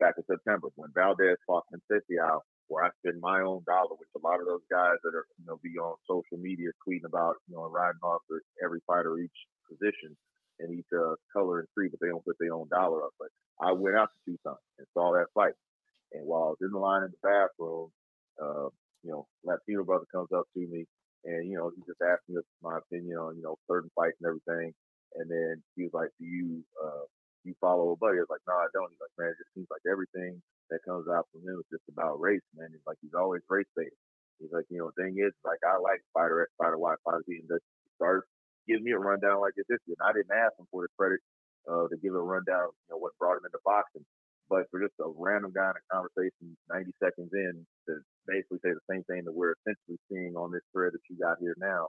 Back 0.00 0.14
in 0.20 0.24
September, 0.28 0.68
when 0.76 0.92
Valdez 0.92 1.40
fought 1.46 1.64
Conceição, 1.72 2.40
where 2.68 2.84
I 2.84 2.90
spend 3.00 3.20
my 3.20 3.40
own 3.40 3.64
dollar, 3.64 3.96
which 3.96 4.12
a 4.16 4.20
lot 4.20 4.40
of 4.40 4.46
those 4.46 4.64
guys 4.70 5.00
that 5.04 5.14
are, 5.16 5.24
you 5.40 5.46
know, 5.46 5.58
be 5.62 5.72
on 5.80 5.96
social 6.04 6.36
media 6.36 6.68
tweeting 6.84 7.08
about, 7.08 7.36
you 7.48 7.56
know, 7.56 7.64
riding 7.68 8.00
off 8.02 8.20
for 8.28 8.42
every 8.62 8.80
fighter 8.86 9.16
each 9.18 9.40
position 9.68 10.16
and 10.60 10.72
each 10.76 10.88
uh, 10.92 11.16
color 11.32 11.60
and 11.60 11.68
creed, 11.76 11.92
but 11.92 12.00
they 12.00 12.08
don't 12.08 12.24
put 12.24 12.36
their 12.40 12.52
own 12.52 12.68
dollar 12.68 13.04
up. 13.04 13.12
But 13.18 13.28
I 13.60 13.72
went 13.72 13.96
out 13.96 14.10
to 14.12 14.18
Tucson 14.24 14.56
and 14.78 14.86
saw 14.92 15.12
that 15.12 15.32
fight. 15.34 15.56
And 16.12 16.26
while 16.26 16.44
I 16.44 16.52
was 16.56 16.62
in 16.62 16.72
the 16.72 16.78
line 16.78 17.04
in 17.04 17.12
the 17.12 17.22
bathroom, 17.22 17.90
uh, 18.42 18.68
you 19.02 19.10
know, 19.10 19.26
Latino 19.44 19.84
brother 19.84 20.06
comes 20.12 20.28
up 20.34 20.46
to 20.54 20.60
me 20.60 20.86
and, 21.24 21.48
you 21.48 21.56
know, 21.58 21.70
he 21.74 21.82
just 21.86 22.00
asked 22.02 22.26
me 22.28 22.36
my 22.62 22.78
opinion 22.78 23.18
on, 23.18 23.36
you 23.36 23.42
know, 23.42 23.56
certain 23.70 23.90
fights 23.94 24.16
and 24.22 24.28
everything. 24.28 24.72
And 25.16 25.30
then 25.30 25.62
he 25.76 25.84
was 25.84 25.94
like, 25.94 26.10
Do 26.18 26.26
you 26.26 26.62
uh 26.76 27.06
you 27.44 27.54
follow 27.60 27.92
a 27.94 27.96
buddy? 27.96 28.18
I 28.18 28.26
was 28.26 28.32
like, 28.32 28.44
No, 28.48 28.54
I 28.58 28.68
don't. 28.74 28.90
He's 28.90 29.00
like, 29.02 29.16
Man, 29.18 29.32
it 29.32 29.40
just 29.40 29.54
seems 29.54 29.70
like 29.70 29.84
everything 29.88 30.42
that 30.70 30.82
comes 30.84 31.06
out 31.08 31.26
from 31.32 31.46
him 31.46 31.56
is 31.62 31.70
just 31.70 31.86
about 31.88 32.20
race, 32.20 32.44
man. 32.54 32.68
He's 32.72 32.84
like 32.86 32.98
he's 33.00 33.14
always 33.16 33.42
race 33.48 33.70
based. 33.76 33.96
He's 34.38 34.52
like, 34.52 34.66
you 34.68 34.78
know, 34.78 34.92
thing 35.00 35.16
is, 35.16 35.32
like 35.44 35.62
I 35.64 35.78
like 35.80 36.02
Fighter 36.12 36.42
X, 36.44 36.50
Fighter 36.58 36.76
Y, 36.78 36.92
Fighter 37.04 37.24
Z, 37.24 37.40
and 37.40 37.48
just 37.48 37.64
start 37.96 38.28
giving 38.68 38.84
me 38.84 38.92
a 38.92 38.98
rundown 39.00 39.40
like 39.40 39.54
this. 39.56 39.64
And 39.70 39.96
I 40.04 40.12
didn't 40.12 40.34
ask 40.34 40.52
him 40.60 40.68
for 40.70 40.84
the 40.84 40.92
credit 40.98 41.20
uh, 41.64 41.88
to 41.88 41.96
give 42.02 42.12
a 42.14 42.20
rundown, 42.20 42.68
you 42.86 42.88
know, 42.92 42.98
what 43.00 43.16
brought 43.18 43.38
him 43.40 43.46
into 43.48 43.62
boxing. 43.64 44.04
But 44.48 44.70
for 44.70 44.80
just 44.80 44.94
a 45.00 45.10
random 45.16 45.52
guy 45.54 45.74
in 45.74 45.78
a 45.78 45.86
conversation 45.90 46.56
90 46.70 46.92
seconds 47.02 47.30
in 47.32 47.66
to 47.88 47.98
basically 48.26 48.58
say 48.62 48.70
the 48.70 48.86
same 48.90 49.02
thing 49.04 49.24
that 49.24 49.34
we're 49.34 49.54
essentially 49.58 49.98
seeing 50.10 50.34
on 50.36 50.52
this 50.52 50.62
thread 50.72 50.92
that 50.92 51.02
you 51.10 51.18
got 51.18 51.38
here 51.40 51.54
now, 51.58 51.88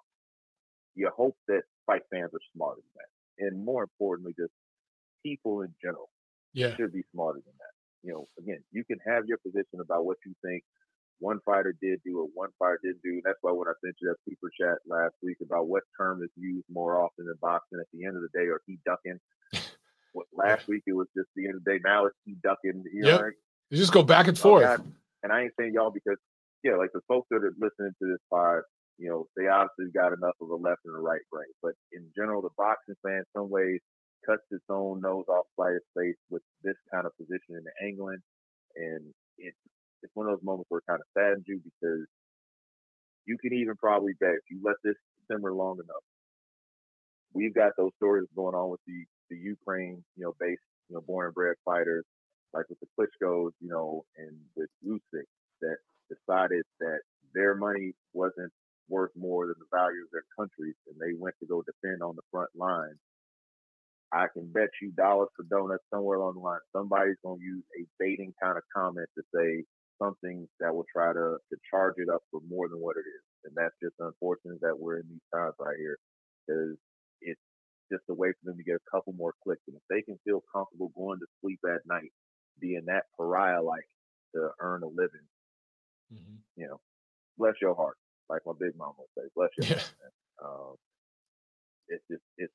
you 0.95 1.09
hope 1.15 1.37
that 1.47 1.61
fight 1.85 2.01
fans 2.09 2.33
are 2.33 2.47
smarter 2.55 2.81
than 2.81 2.95
that. 2.97 3.11
And 3.45 3.63
more 3.63 3.83
importantly, 3.83 4.33
just 4.37 4.53
people 5.23 5.61
in 5.61 5.73
general 5.81 6.09
yeah. 6.53 6.75
should 6.75 6.93
be 6.93 7.03
smarter 7.13 7.39
than 7.45 7.53
that. 7.59 7.73
You 8.03 8.13
know, 8.13 8.25
again, 8.39 8.63
you 8.71 8.83
can 8.83 8.97
have 9.05 9.25
your 9.27 9.37
position 9.37 9.79
about 9.81 10.05
what 10.05 10.17
you 10.25 10.33
think 10.43 10.63
one 11.19 11.39
fighter 11.45 11.73
did 11.81 11.99
do 12.05 12.19
or 12.19 12.27
one 12.33 12.49
fighter 12.59 12.79
didn't 12.83 13.01
do. 13.03 13.21
That's 13.23 13.37
why 13.41 13.51
when 13.51 13.67
I 13.67 13.73
sent 13.83 13.95
you 14.01 14.09
that 14.09 14.17
super 14.29 14.49
chat 14.59 14.77
last 14.87 15.15
week 15.23 15.37
about 15.41 15.67
what 15.67 15.83
term 15.99 16.21
is 16.23 16.29
used 16.35 16.65
more 16.71 17.01
often 17.01 17.25
in 17.25 17.33
boxing, 17.41 17.79
at 17.79 17.87
the 17.93 18.05
end 18.05 18.15
of 18.15 18.21
the 18.21 18.29
day, 18.33 18.45
or 18.45 18.61
he 18.65 18.77
ducking. 18.85 19.19
What, 20.17 20.27
last 20.33 20.67
week 20.67 20.83
it 20.87 20.93
was 20.93 21.07
just 21.15 21.29
the 21.35 21.45
end 21.45 21.55
of 21.55 21.63
the 21.63 21.71
day. 21.71 21.79
Now 21.83 22.05
it's 22.05 22.15
he 22.25 22.35
ducking. 22.41 22.83
You 22.91 23.05
yep. 23.05 23.21
know, 23.21 23.29
you 23.69 23.77
just 23.77 23.93
go 23.93 24.03
back 24.03 24.27
and 24.27 24.37
oh, 24.37 24.41
forth. 24.41 24.81
Oh, 24.81 24.85
and 25.23 25.31
I 25.31 25.43
ain't 25.43 25.53
saying 25.59 25.73
y'all 25.73 25.91
because 25.91 26.17
yeah, 26.63 26.75
like 26.75 26.91
the 26.93 27.01
folks 27.07 27.27
that 27.29 27.43
are 27.43 27.53
listening 27.59 27.93
to 28.01 28.07
this 28.07 28.23
pod, 28.31 28.61
you 28.97 29.09
know, 29.09 29.27
they 29.37 29.47
obviously 29.47 29.93
got 29.93 30.13
enough 30.13 30.35
of 30.41 30.49
a 30.49 30.55
left 30.55 30.81
and 30.85 30.95
a 30.95 30.99
right 30.99 31.21
brain. 31.31 31.53
But 31.61 31.73
in 31.93 32.09
general, 32.15 32.41
the 32.41 32.55
boxing 32.57 32.95
fan, 33.05 33.23
some 33.35 33.49
ways, 33.49 33.79
cuts 34.25 34.43
its 34.51 34.65
own 34.69 35.01
nose 35.01 35.25
off 35.29 35.45
fighter's 35.55 35.85
face 35.95 36.17
with 36.29 36.41
this 36.63 36.75
kind 36.91 37.05
of 37.05 37.15
position 37.17 37.55
in 37.55 37.63
the 37.63 37.75
angling, 37.85 38.19
and 38.75 39.13
it's 39.37 39.57
it's 40.01 40.15
one 40.15 40.27
of 40.27 40.33
those 40.33 40.45
moments 40.45 40.69
where 40.69 40.79
it 40.79 40.89
kind 40.89 41.01
of 41.01 41.07
saddens 41.13 41.45
you 41.47 41.61
because 41.63 42.05
you 43.25 43.37
can 43.37 43.53
even 43.53 43.75
probably 43.75 44.13
bet 44.19 44.39
if 44.39 44.45
you 44.49 44.59
let 44.63 44.75
this 44.83 44.95
simmer 45.29 45.53
long 45.53 45.75
enough. 45.75 46.05
We've 47.33 47.53
got 47.53 47.73
those 47.77 47.91
stories 47.97 48.27
going 48.35 48.55
on 48.55 48.69
with 48.71 48.79
the 48.87 49.05
the 49.29 49.37
Ukraine, 49.37 50.03
you 50.15 50.25
know, 50.25 50.33
based, 50.39 50.61
you 50.89 50.95
know, 50.95 51.01
born 51.01 51.27
and 51.27 51.35
bred 51.35 51.55
fighters, 51.65 52.05
like 52.53 52.65
with 52.69 52.79
the 52.79 52.87
Klitschko's, 52.97 53.53
you 53.59 53.69
know, 53.69 54.05
and 54.17 54.37
with 54.55 54.69
Usyk, 54.85 55.25
that 55.61 55.77
decided 56.09 56.63
that 56.79 56.99
their 57.33 57.55
money 57.55 57.93
wasn't 58.13 58.51
worth 58.89 59.11
more 59.17 59.47
than 59.47 59.55
the 59.59 59.77
value 59.77 60.03
of 60.03 60.11
their 60.11 60.23
countries, 60.37 60.75
and 60.87 60.95
they 60.99 61.17
went 61.17 61.35
to 61.39 61.45
go 61.47 61.63
defend 61.63 62.01
on 62.01 62.15
the 62.15 62.21
front 62.31 62.49
line. 62.55 62.95
I 64.11 64.27
can 64.31 64.47
bet 64.51 64.69
you 64.81 64.91
dollars 64.91 65.27
for 65.35 65.43
donuts 65.43 65.83
somewhere 65.93 66.17
along 66.17 66.35
the 66.35 66.39
line, 66.39 66.63
somebody's 66.71 67.19
going 67.23 67.39
to 67.39 67.45
use 67.45 67.63
a 67.77 67.83
baiting 67.99 68.33
kind 68.41 68.57
of 68.57 68.63
comment 68.73 69.07
to 69.17 69.23
say 69.35 69.65
something 70.01 70.47
that 70.59 70.73
will 70.73 70.85
try 70.91 71.11
to, 71.11 71.37
to 71.51 71.55
charge 71.69 71.95
it 71.97 72.07
up 72.07 72.21
for 72.31 72.39
more 72.47 72.69
than 72.69 72.79
what 72.79 72.95
it 72.95 73.03
is. 73.03 73.23
And 73.43 73.53
that's 73.55 73.75
just 73.83 73.95
unfortunate 73.99 74.61
that 74.61 74.79
we're 74.79 74.99
in 74.99 75.07
these 75.09 75.27
times 75.33 75.53
right 75.59 75.75
here 75.77 75.97
because 76.45 76.77
it's 77.21 77.41
just 77.91 78.03
a 78.09 78.13
way 78.13 78.29
for 78.31 78.45
them 78.45 78.57
to 78.57 78.63
get 78.63 78.75
a 78.75 78.91
couple 78.91 79.13
more 79.13 79.33
clicks. 79.43 79.61
And 79.67 79.75
if 79.75 79.83
they 79.89 80.01
can 80.01 80.19
feel 80.23 80.43
comfortable 80.53 80.91
going 80.95 81.19
to 81.19 81.25
sleep 81.41 81.59
at 81.65 81.85
night, 81.85 82.11
being 82.59 82.83
that 82.87 83.05
pariah 83.15 83.61
like 83.61 83.87
to 84.35 84.49
earn 84.59 84.83
a 84.83 84.87
living, 84.87 85.27
mm-hmm. 86.13 86.37
you 86.55 86.67
know, 86.67 86.79
bless 87.37 87.55
your 87.61 87.75
heart, 87.75 87.97
like 88.29 88.41
my 88.45 88.53
big 88.59 88.77
mom 88.77 88.93
would 88.97 89.11
say, 89.17 89.29
bless 89.35 89.49
your 89.57 89.77
yeah. 89.77 89.83
heart. 89.83 90.13
Um, 90.37 90.75
it's 91.87 92.03
just 92.11 92.23
it's 92.37 92.53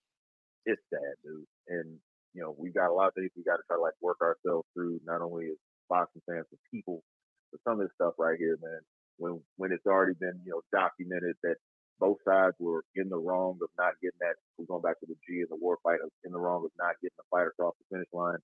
it's 0.66 0.82
sad, 0.90 1.14
dude. 1.24 1.46
And 1.68 1.98
you 2.34 2.42
know, 2.42 2.54
we've 2.56 2.74
got 2.74 2.90
a 2.90 2.94
lot 2.94 3.09
of 3.09 3.14
things 3.14 3.30
we 3.36 3.44
got 3.44 3.56
to 3.56 3.66
try 3.66 3.76
to 3.76 3.82
like 3.82 3.96
work 4.00 4.18
ourselves 4.22 4.66
through, 4.74 5.00
not 5.04 5.20
only 5.20 5.46
as 5.46 5.60
boxing 5.88 6.22
fans, 6.28 6.46
but 6.50 6.60
people. 6.70 7.02
But 7.50 7.60
some 7.64 7.80
of 7.80 7.86
this 7.86 7.94
stuff 7.94 8.14
right 8.18 8.38
here, 8.38 8.56
man, 8.62 8.80
when 9.18 9.40
when 9.56 9.72
it's 9.72 9.86
already 9.86 10.14
been 10.18 10.40
you 10.44 10.52
know 10.52 10.62
documented 10.72 11.36
that 11.42 11.56
both 12.01 12.19
sides 12.27 12.56
were 12.59 12.85
in 12.97 13.09
the 13.09 13.19
wrong 13.19 13.59
of 13.62 13.69
not 13.78 13.94
getting 14.02 14.20
that. 14.20 14.35
We're 14.59 14.66
going 14.66 14.82
back 14.82 15.01
to 15.01 15.06
the 15.06 15.19
G 15.27 15.40
and 15.40 15.51
the 15.51 15.56
war 15.56 15.78
fight, 15.82 15.98
in 16.24 16.32
the 16.32 16.39
wrong 16.39 16.64
of 16.64 16.70
not 16.78 16.97
getting 17.02 17.16
the 17.16 17.28
fight 17.31 17.47
across 17.47 17.74
the 17.78 17.97
finish 17.97 18.09
line. 18.12 18.39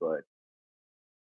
But 0.00 0.24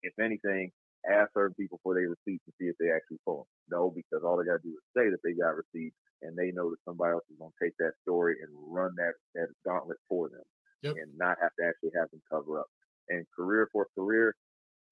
if 0.02 0.14
anything, 0.18 0.72
ask 1.08 1.32
certain 1.32 1.54
people 1.54 1.80
for 1.82 1.94
their 1.94 2.08
receipts 2.08 2.44
to 2.44 2.52
see 2.58 2.68
if 2.68 2.76
they 2.80 2.90
actually 2.90 3.20
pull 3.24 3.44
them. 3.44 3.78
No, 3.78 3.92
because 3.94 4.24
all 4.24 4.36
they 4.36 4.48
got 4.48 4.60
to 4.60 4.68
do 4.68 4.76
is 4.76 4.84
say 4.96 5.08
that 5.10 5.22
they 5.24 5.32
got 5.32 5.56
receipts, 5.56 5.96
and 6.22 6.36
they 6.36 6.50
know 6.52 6.70
that 6.70 6.84
somebody 6.84 7.12
else 7.12 7.24
is 7.30 7.38
going 7.38 7.52
to 7.52 7.64
take 7.64 7.76
that 7.78 7.96
story 8.02 8.36
and 8.42 8.50
run 8.68 8.92
that 8.96 9.14
that 9.34 9.48
gauntlet 9.64 9.98
for 10.08 10.28
them, 10.28 10.44
yep. 10.82 10.96
and 10.96 11.12
not 11.16 11.36
have 11.40 11.52
to 11.58 11.64
actually 11.64 11.92
have 11.96 12.10
them 12.10 12.20
cover 12.28 12.60
up. 12.60 12.68
And 13.08 13.24
career 13.34 13.68
for 13.72 13.86
career, 13.96 14.34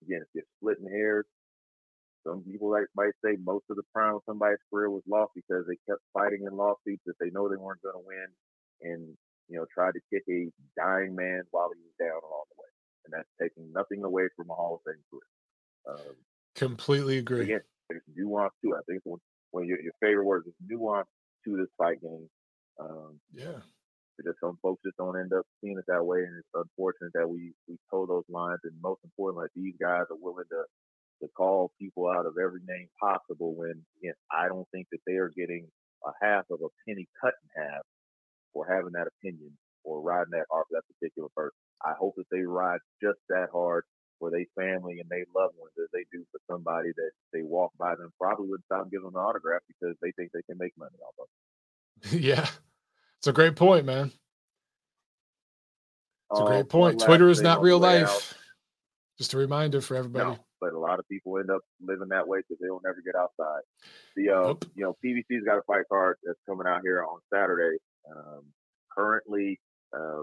again, 0.02 0.22
if 0.22 0.28
you're 0.34 0.52
splitting 0.58 0.88
hairs, 0.88 1.26
some 2.26 2.42
people 2.42 2.70
like, 2.70 2.86
might 2.96 3.14
say 3.24 3.36
most 3.42 3.64
of 3.70 3.76
the 3.76 3.86
prime 3.94 4.16
of 4.16 4.22
somebody's 4.26 4.62
career 4.70 4.90
was 4.90 5.02
lost 5.08 5.32
because 5.34 5.64
they 5.66 5.78
kept 5.88 6.02
fighting 6.12 6.44
in 6.46 6.56
lawsuits 6.56 7.02
that 7.06 7.18
they 7.20 7.30
know 7.30 7.48
they 7.48 7.56
weren't 7.56 7.82
going 7.82 7.94
to 7.94 8.06
win, 8.06 8.28
and 8.82 9.16
you 9.48 9.56
know 9.58 9.66
tried 9.72 9.92
to 9.94 10.00
kick 10.12 10.24
a 10.28 10.50
dying 10.76 11.14
man 11.14 11.42
while 11.50 11.70
he 11.74 11.80
was 11.80 11.96
down 11.98 12.20
along 12.22 12.46
the 12.50 12.58
way, 12.58 12.70
and 13.06 13.12
that's 13.14 13.32
taking 13.40 13.72
nothing 13.72 14.04
away 14.04 14.28
from 14.36 14.50
a 14.50 14.54
Hall 14.54 14.80
of 14.80 14.82
Fame 14.84 15.02
career. 15.10 15.30
Um, 15.88 16.16
Completely 16.54 17.18
agree. 17.18 17.42
Again, 17.42 17.60
there's 17.88 18.02
nuance 18.14 18.52
too. 18.62 18.74
I 18.74 18.80
think 18.88 19.02
when, 19.04 19.20
when 19.52 19.66
your, 19.66 19.80
your 19.80 19.92
favorite 20.00 20.24
word 20.24 20.44
is 20.46 20.54
nuance 20.66 21.08
to 21.44 21.56
this 21.56 21.70
fight 21.78 22.00
game. 22.02 22.28
Um, 22.80 23.20
yeah. 23.32 23.62
Because 24.16 24.34
some 24.42 24.58
folks 24.60 24.82
just 24.84 24.96
don't 24.96 25.18
end 25.18 25.32
up 25.32 25.46
seeing 25.60 25.78
it 25.78 25.84
that 25.86 26.04
way, 26.04 26.18
and 26.18 26.34
it's 26.36 26.54
unfortunate 26.54 27.12
that 27.14 27.28
we 27.28 27.52
we 27.68 27.78
told 27.88 28.10
those 28.10 28.26
lines. 28.28 28.58
And 28.64 28.74
most 28.82 28.98
importantly, 29.04 29.46
these 29.54 29.74
guys 29.80 30.10
are 30.10 30.18
willing 30.18 30.50
to 30.50 30.64
to 31.22 31.28
call 31.28 31.72
people 31.78 32.08
out 32.08 32.26
of 32.26 32.34
every 32.42 32.60
name 32.66 32.88
possible. 33.00 33.54
When 33.54 33.82
again, 34.00 34.14
I 34.30 34.48
don't 34.48 34.68
think 34.72 34.86
that 34.92 35.00
they 35.06 35.14
are 35.14 35.32
getting 35.36 35.66
a 36.04 36.10
half 36.22 36.44
of 36.50 36.60
a 36.62 36.68
penny 36.86 37.08
cut 37.20 37.34
in 37.42 37.62
half 37.62 37.82
for 38.52 38.66
having 38.68 38.92
that 38.92 39.08
opinion 39.08 39.52
or 39.84 40.00
riding 40.00 40.32
that 40.32 40.46
hard 40.50 40.66
for 40.68 40.78
that 40.78 40.94
particular 40.94 41.28
person. 41.36 41.56
I 41.84 41.92
hope 41.98 42.14
that 42.16 42.26
they 42.30 42.42
ride 42.42 42.80
just 43.02 43.18
that 43.28 43.48
hard 43.52 43.84
for 44.18 44.30
their 44.30 44.46
family 44.56 44.98
and 45.00 45.08
their 45.08 45.24
loved 45.34 45.54
ones 45.58 45.72
as 45.78 45.88
they 45.92 46.04
do 46.12 46.24
for 46.32 46.40
somebody 46.50 46.90
that 46.96 47.10
they 47.32 47.42
walk 47.42 47.72
by 47.78 47.94
them 47.94 48.12
probably 48.20 48.48
wouldn't 48.48 48.64
stop 48.66 48.90
giving 48.90 49.06
them 49.06 49.14
an 49.14 49.22
autograph 49.22 49.62
because 49.68 49.96
they 50.02 50.10
think 50.12 50.32
they 50.32 50.42
can 50.42 50.58
make 50.58 50.72
money 50.76 50.96
off 51.06 51.14
of. 51.20 52.12
yeah, 52.20 52.48
it's 53.18 53.26
a 53.26 53.32
great 53.32 53.56
point, 53.56 53.86
man. 53.86 54.12
It's 56.30 56.40
a 56.40 56.44
great 56.44 56.60
um, 56.60 56.66
point. 56.66 57.00
Twitter 57.00 57.28
is 57.28 57.40
not 57.40 57.62
real 57.62 57.78
life. 57.78 58.08
Out. 58.08 58.34
Just 59.16 59.34
a 59.34 59.38
reminder 59.38 59.80
for 59.80 59.96
everybody. 59.96 60.30
No, 60.30 60.38
but 60.60 60.72
a 60.72 60.78
lot 60.78 60.98
of 60.98 61.08
people 61.08 61.38
end 61.38 61.50
up 61.50 61.62
living 61.80 62.08
that 62.10 62.26
way 62.26 62.38
because 62.38 62.60
they 62.60 62.70
will 62.70 62.82
never 62.84 63.02
get 63.04 63.14
outside. 63.14 63.62
The 64.16 64.30
uh, 64.30 64.46
nope. 64.54 64.64
you 64.74 64.84
know 64.84 64.96
PBC's 65.04 65.44
got 65.44 65.58
a 65.58 65.66
fight 65.66 65.84
card 65.88 66.16
that's 66.24 66.38
coming 66.46 66.66
out 66.66 66.82
here 66.82 67.04
on 67.04 67.20
Saturday. 67.32 67.78
Um, 68.10 68.44
currently, 68.96 69.60
uh, 69.94 70.22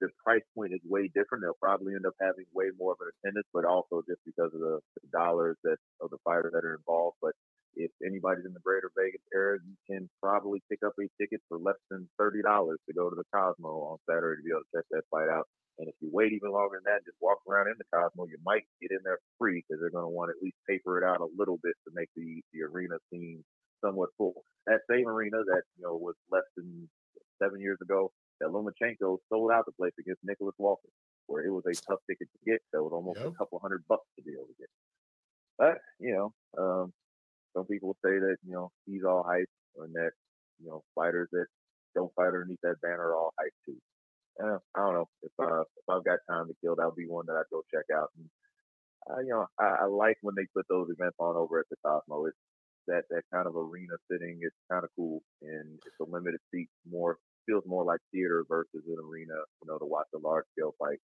the 0.00 0.08
price 0.24 0.42
point 0.54 0.72
is 0.72 0.80
way 0.84 1.08
different. 1.14 1.44
They'll 1.44 1.60
probably 1.60 1.94
end 1.94 2.06
up 2.06 2.14
having 2.20 2.46
way 2.54 2.72
more 2.78 2.92
of 2.92 2.98
an 3.00 3.12
attendance, 3.20 3.46
but 3.52 3.64
also 3.64 4.02
just 4.08 4.20
because 4.24 4.50
of 4.54 4.60
the, 4.60 4.80
the 5.00 5.08
dollars 5.12 5.56
that 5.64 5.76
of 6.00 6.10
the 6.10 6.18
fighters 6.24 6.52
that 6.52 6.64
are 6.64 6.76
involved. 6.76 7.16
But 7.20 7.32
if 7.76 7.90
anybody's 8.04 8.44
in 8.46 8.52
the 8.52 8.64
greater 8.64 8.90
Vegas 8.96 9.22
area, 9.34 9.60
you 9.62 9.76
can 9.86 10.08
probably 10.22 10.62
pick 10.68 10.80
up 10.84 10.92
a 10.98 11.06
ticket 11.20 11.40
for 11.48 11.58
less 11.58 11.78
than 11.90 12.08
thirty 12.18 12.42
dollars 12.42 12.78
to 12.88 12.94
go 12.94 13.10
to 13.10 13.16
the 13.16 13.28
Cosmo 13.32 13.94
on 13.94 13.98
Saturday 14.08 14.40
to 14.40 14.44
be 14.44 14.50
able 14.50 14.64
to 14.64 14.72
check 14.74 14.86
that 14.90 15.04
fight 15.10 15.28
out. 15.28 15.46
And 15.80 15.88
if 15.88 15.96
you 16.04 16.10
wait 16.12 16.36
even 16.36 16.52
longer 16.52 16.76
than 16.76 16.92
that, 16.92 17.08
just 17.08 17.16
walk 17.24 17.40
around 17.48 17.72
in 17.72 17.80
the 17.80 17.88
Cosmo, 17.88 18.28
you 18.28 18.36
might 18.44 18.68
get 18.84 18.92
in 18.92 19.00
there 19.02 19.18
free 19.40 19.64
because 19.64 19.80
they're 19.80 19.88
going 19.88 20.04
to 20.04 20.12
want 20.12 20.28
to 20.28 20.36
at 20.36 20.44
least 20.44 20.60
paper 20.68 21.00
it 21.00 21.04
out 21.04 21.24
a 21.24 21.32
little 21.32 21.56
bit 21.64 21.72
to 21.88 21.90
make 21.96 22.12
the 22.14 22.44
the 22.52 22.60
arena 22.68 23.00
seem 23.08 23.42
somewhat 23.80 24.10
full. 24.18 24.44
That 24.66 24.84
same 24.90 25.08
arena 25.08 25.40
that 25.40 25.62
you 25.80 25.88
know 25.88 25.96
was 25.96 26.16
less 26.30 26.44
than 26.54 26.84
seven 27.40 27.60
years 27.60 27.78
ago 27.80 28.12
that 28.40 28.52
Lomachenko 28.52 29.18
sold 29.32 29.50
out 29.50 29.64
the 29.64 29.72
place 29.72 29.96
against 29.98 30.20
Nicholas 30.22 30.54
Walters, 30.58 30.92
where 31.26 31.44
it 31.44 31.50
was 31.50 31.64
a 31.64 31.72
tough 31.72 32.00
ticket 32.08 32.28
to 32.28 32.50
get. 32.50 32.60
That 32.72 32.82
was 32.82 32.92
almost 32.92 33.20
yep. 33.20 33.28
a 33.28 33.32
couple 33.32 33.58
hundred 33.58 33.82
bucks 33.88 34.04
to 34.16 34.22
be 34.22 34.32
able 34.32 34.52
to 34.52 34.60
get. 34.60 34.68
But 35.56 35.78
you 35.98 36.12
know, 36.12 36.32
um, 36.60 36.92
some 37.56 37.64
people 37.64 37.96
say 38.04 38.20
that 38.20 38.36
you 38.46 38.52
know 38.52 38.70
he's 38.84 39.04
all 39.04 39.24
hype, 39.26 39.48
and 39.78 39.94
that 39.94 40.12
you 40.60 40.68
know 40.68 40.84
fighters 40.94 41.28
that 41.32 41.46
don't 41.94 42.12
fight 42.14 42.36
underneath 42.36 42.60
that 42.62 42.80
banner 42.82 43.08
are 43.08 43.16
all 43.16 43.32
hype 43.40 43.54
too. 43.64 43.80
Uh, 44.42 44.58
I 44.74 44.80
don't 44.80 44.94
know 44.94 45.08
if 45.22 45.32
uh, 45.40 45.62
if 45.62 45.86
I've 45.88 46.04
got 46.04 46.20
time 46.30 46.48
to 46.48 46.54
kill, 46.62 46.76
that'll 46.76 46.96
be 46.96 47.06
one 47.08 47.26
that 47.28 47.36
I'd 47.36 47.52
go 47.52 47.62
check 47.72 47.86
out. 47.94 48.10
And 48.16 48.26
I, 49.10 49.20
you 49.22 49.30
know, 49.30 49.46
I, 49.58 49.84
I 49.84 49.86
like 49.86 50.16
when 50.22 50.34
they 50.36 50.46
put 50.54 50.66
those 50.68 50.88
events 50.90 51.16
on 51.20 51.36
over 51.36 51.60
at 51.60 51.66
the 51.70 51.76
Cosmo. 51.84 52.26
It's 52.26 52.38
that 52.88 53.04
that 53.10 53.24
kind 53.32 53.46
of 53.46 53.56
arena 53.56 53.94
sitting 54.10 54.40
is 54.42 54.52
kind 54.70 54.84
of 54.84 54.90
cool, 54.96 55.22
and 55.42 55.78
it's 55.86 56.00
a 56.00 56.10
limited 56.10 56.40
seat, 56.52 56.68
more 56.90 57.18
feels 57.46 57.64
more 57.66 57.84
like 57.84 58.00
theater 58.12 58.44
versus 58.48 58.84
an 58.86 58.98
arena, 59.00 59.34
you 59.62 59.66
know, 59.68 59.78
to 59.78 59.86
watch 59.86 60.06
a 60.14 60.18
large 60.18 60.44
scale 60.56 60.74
fight. 60.78 60.98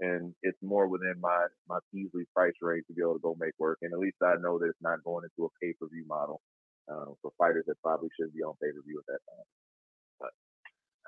And 0.00 0.34
it's 0.42 0.58
more 0.62 0.88
within 0.88 1.16
my 1.20 1.46
my 1.68 1.78
Peasley 1.94 2.24
price 2.34 2.54
range 2.62 2.84
to 2.88 2.94
be 2.94 3.02
able 3.02 3.14
to 3.14 3.24
go 3.24 3.36
make 3.40 3.54
work. 3.58 3.78
And 3.82 3.92
at 3.92 4.00
least 4.00 4.18
I 4.22 4.34
know 4.40 4.58
that 4.58 4.66
it's 4.70 4.82
not 4.82 5.04
going 5.04 5.24
into 5.26 5.46
a 5.46 5.54
pay 5.62 5.74
per 5.80 5.88
view 5.88 6.06
model 6.08 6.40
uh, 6.90 7.14
for 7.22 7.32
fighters 7.38 7.64
that 7.68 7.82
probably 7.82 8.10
should 8.18 8.34
be 8.34 8.42
on 8.42 8.54
pay 8.62 8.70
per 8.70 8.82
view 8.86 9.00
at 9.00 9.06
that 9.08 9.22
time. 9.26 9.48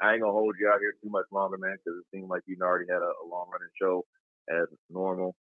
I 0.02 0.12
ain't 0.12 0.22
gonna 0.22 0.32
hold 0.32 0.56
you 0.59 0.68
out 0.68 0.81
here 0.81 0.94
too 1.02 1.10
much 1.10 1.27
longer, 1.31 1.59
man, 1.59 1.77
because 1.77 1.98
it 2.01 2.06
seemed 2.14 2.28
like 2.28 2.43
you 2.47 2.56
already 2.62 2.86
had 2.89 3.02
a, 3.02 3.12
a 3.24 3.27
long 3.28 3.48
running 3.52 3.72
show 3.81 4.05
as 4.48 4.66
normal. 4.89 5.35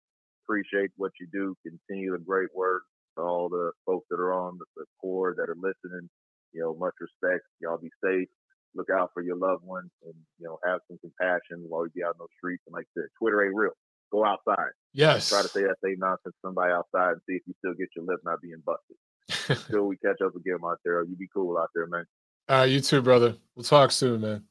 Appreciate 0.45 0.91
what 0.97 1.11
you 1.19 1.27
do. 1.31 1.55
Continue 1.63 2.13
the 2.13 2.23
great 2.23 2.49
work 2.55 2.83
to 3.17 3.23
all 3.23 3.49
the 3.49 3.71
folks 3.85 4.07
that 4.09 4.19
are 4.19 4.33
on 4.33 4.57
the, 4.57 4.65
the 4.77 4.85
core 4.99 5.35
that 5.37 5.49
are 5.49 5.59
listening. 5.59 6.09
You 6.53 6.61
know, 6.61 6.75
much 6.75 6.95
respect. 6.99 7.43
Y'all 7.61 7.77
be 7.77 7.91
safe. 8.03 8.27
Look 8.73 8.89
out 8.89 9.11
for 9.13 9.21
your 9.21 9.37
loved 9.37 9.63
ones, 9.63 9.91
and 10.03 10.13
you 10.39 10.47
know, 10.47 10.57
have 10.65 10.79
some 10.87 10.97
compassion 10.99 11.65
while 11.67 11.85
you 11.85 11.91
be 11.93 12.03
out 12.03 12.15
in 12.15 12.19
those 12.19 12.35
streets. 12.37 12.63
And 12.67 12.73
like 12.73 12.85
I 12.97 13.01
said, 13.01 13.09
Twitter 13.19 13.45
ain't 13.45 13.55
real. 13.55 13.77
Go 14.11 14.25
outside. 14.25 14.71
Yes. 14.93 15.29
Try 15.29 15.41
to 15.41 15.47
say 15.47 15.61
that 15.63 15.77
same 15.83 15.99
nonsense 15.99 16.33
to 16.33 16.47
somebody 16.47 16.71
outside 16.71 17.19
and 17.19 17.21
see 17.27 17.35
if 17.35 17.43
you 17.45 17.53
still 17.59 17.73
get 17.73 17.89
your 17.95 18.05
lip 18.05 18.21
not 18.23 18.41
being 18.41 18.63
busted. 18.65 18.97
Until 19.67 19.85
we 19.85 19.97
catch 19.97 20.21
up 20.23 20.35
again, 20.35 20.57
Montero. 20.61 21.03
You 21.05 21.15
be 21.17 21.27
cool 21.33 21.57
out 21.57 21.69
there, 21.75 21.87
man. 21.87 22.05
All 22.49 22.59
right, 22.59 22.65
you 22.65 22.79
too, 22.79 23.01
brother. 23.01 23.35
We'll 23.55 23.63
talk 23.63 23.91
soon, 23.91 24.21
man. 24.21 24.43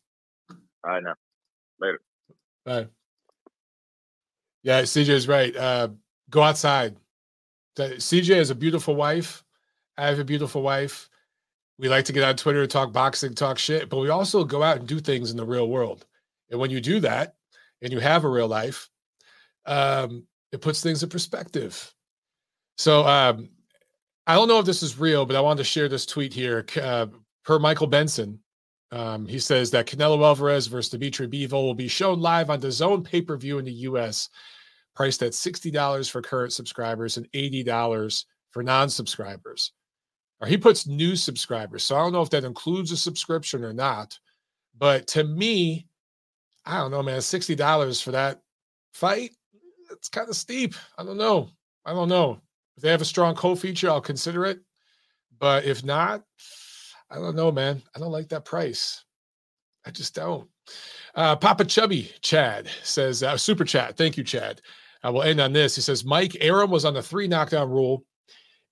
All 0.51 0.57
right, 0.85 1.03
now. 1.03 1.15
Later. 1.81 2.01
Bye. 2.65 2.87
Yeah, 4.63 4.83
CJ's 4.83 5.29
right. 5.29 5.57
Uh, 5.57 5.89
go 6.29 6.43
outside. 6.43 6.97
CJ 7.79 8.37
has 8.37 8.51
a 8.51 8.55
beautiful 8.55 8.97
wife. 8.97 9.45
I 9.97 10.07
have 10.07 10.19
a 10.19 10.25
beautiful 10.25 10.63
wife. 10.63 11.09
We 11.79 11.89
like 11.89 12.07
to 12.07 12.13
get 12.13 12.25
on 12.25 12.37
Twitter 12.37 12.63
and 12.63 12.71
talk 12.71 12.93
boxing, 12.93 13.35
talk 13.35 13.59
shit, 13.59 13.89
but 13.89 13.99
we 13.99 14.09
also 14.09 14.45
go 14.45 14.63
out 14.63 14.79
and 14.79 14.89
do 14.89 14.99
things 14.99 15.31
in 15.31 15.37
the 15.37 15.45
real 15.45 15.69
world. 15.69 16.07
And 16.51 16.59
when 16.59 16.71
you 16.71 16.81
do 16.81 17.01
that 17.01 17.37
and 17.83 17.93
you 17.93 17.99
have 18.01 18.25
a 18.25 18.29
real 18.29 18.49
life, 18.49 18.89
um, 19.67 20.27
it 20.53 20.61
puts 20.61 20.83
things 20.83 21.03
in 21.03 21.09
perspective. 21.09 21.95
So 22.79 23.07
um, 23.07 23.51
I 24.27 24.35
don't 24.35 24.49
know 24.49 24.59
if 24.59 24.67
this 24.67 24.83
is 24.83 24.99
real, 24.99 25.27
but 25.27 25.37
I 25.37 25.41
wanted 25.41 25.59
to 25.59 25.65
share 25.65 25.89
this 25.89 26.07
tweet 26.07 26.33
here. 26.33 26.65
Uh, 26.81 27.07
per 27.47 27.59
Michael 27.61 27.87
Benson, 27.87 28.41
um, 28.91 29.27
he 29.27 29.39
says 29.39 29.71
that 29.71 29.87
Canelo 29.87 30.23
Alvarez 30.23 30.67
versus 30.67 30.91
Dimitri 30.91 31.29
Bivol 31.29 31.63
will 31.63 31.75
be 31.75 31.89
shown 31.89 32.21
live 32.21 32.51
on 32.51 32.61
DAZN 32.61 33.05
pay 33.05 33.23
per 33.23 33.37
view 33.37 33.59
in 33.59 33.65
the 33.65 33.73
U.S., 33.73 34.29
priced 34.95 35.23
at 35.23 35.35
sixty 35.35 35.71
dollars 35.71 36.09
for 36.09 36.21
current 36.21 36.53
subscribers 36.53 37.17
and 37.17 37.29
eighty 37.33 37.63
dollars 37.63 38.27
for 38.51 38.63
non-subscribers. 38.63 39.73
Or 40.41 40.49
he 40.49 40.59
puts 40.59 40.87
new 40.87 41.17
subscribers, 41.17 41.83
so 41.83 41.97
I 41.97 42.01
don't 42.01 42.13
know 42.13 42.23
if 42.23 42.31
that 42.31 42.45
includes 42.45 42.93
a 42.93 42.97
subscription 42.97 43.65
or 43.65 43.73
not. 43.73 44.19
But 44.77 45.07
to 45.09 45.25
me, 45.25 45.87
I 46.65 46.77
don't 46.79 46.91
know, 46.91 47.03
man. 47.03 47.21
Sixty 47.23 47.55
dollars 47.55 48.01
for 48.01 48.11
that 48.11 48.41
fight, 48.93 49.31
it's 49.91 50.09
kind 50.09 50.29
of 50.29 50.37
steep. 50.37 50.75
I 50.99 51.05
don't 51.05 51.19
know. 51.19 51.51
I 51.85 51.93
don't 51.93 52.09
know. 52.09 52.41
If 52.77 52.83
they 52.83 52.91
have 52.91 53.01
a 53.01 53.07
strong 53.07 53.35
co-feature, 53.35 53.89
I'll 53.89 54.01
consider 54.01 54.45
it. 54.45 54.61
But 55.39 55.65
if 55.65 55.85
not, 55.85 56.23
I 57.11 57.17
don't 57.17 57.37
know, 57.37 57.53
man. 57.53 57.83
I 57.95 57.99
don't 57.99 58.13
like 58.13 58.29
that 58.31 58.45
price. 58.45 59.05
I 59.87 59.91
just 59.91 60.15
don't. 60.15 60.49
Uh, 61.15 61.37
Papa 61.37 61.65
Chubby 61.65 62.11
Chad 62.21 62.69
says, 62.83 63.23
uh, 63.23 63.37
super 63.37 63.65
chat. 63.65 63.97
Thank 63.97 64.17
you, 64.17 64.25
Chad. 64.25 64.61
I 65.03 65.11
will 65.11 65.23
end 65.23 65.41
on 65.41 65.53
this. 65.53 65.77
He 65.77 65.83
says, 65.83 66.05
Mike 66.05 66.37
Arum 66.41 66.71
was 66.71 66.85
on 66.85 66.95
the 66.95 67.03
three 67.03 67.29
knockdown 67.29 67.71
rule 67.71 68.05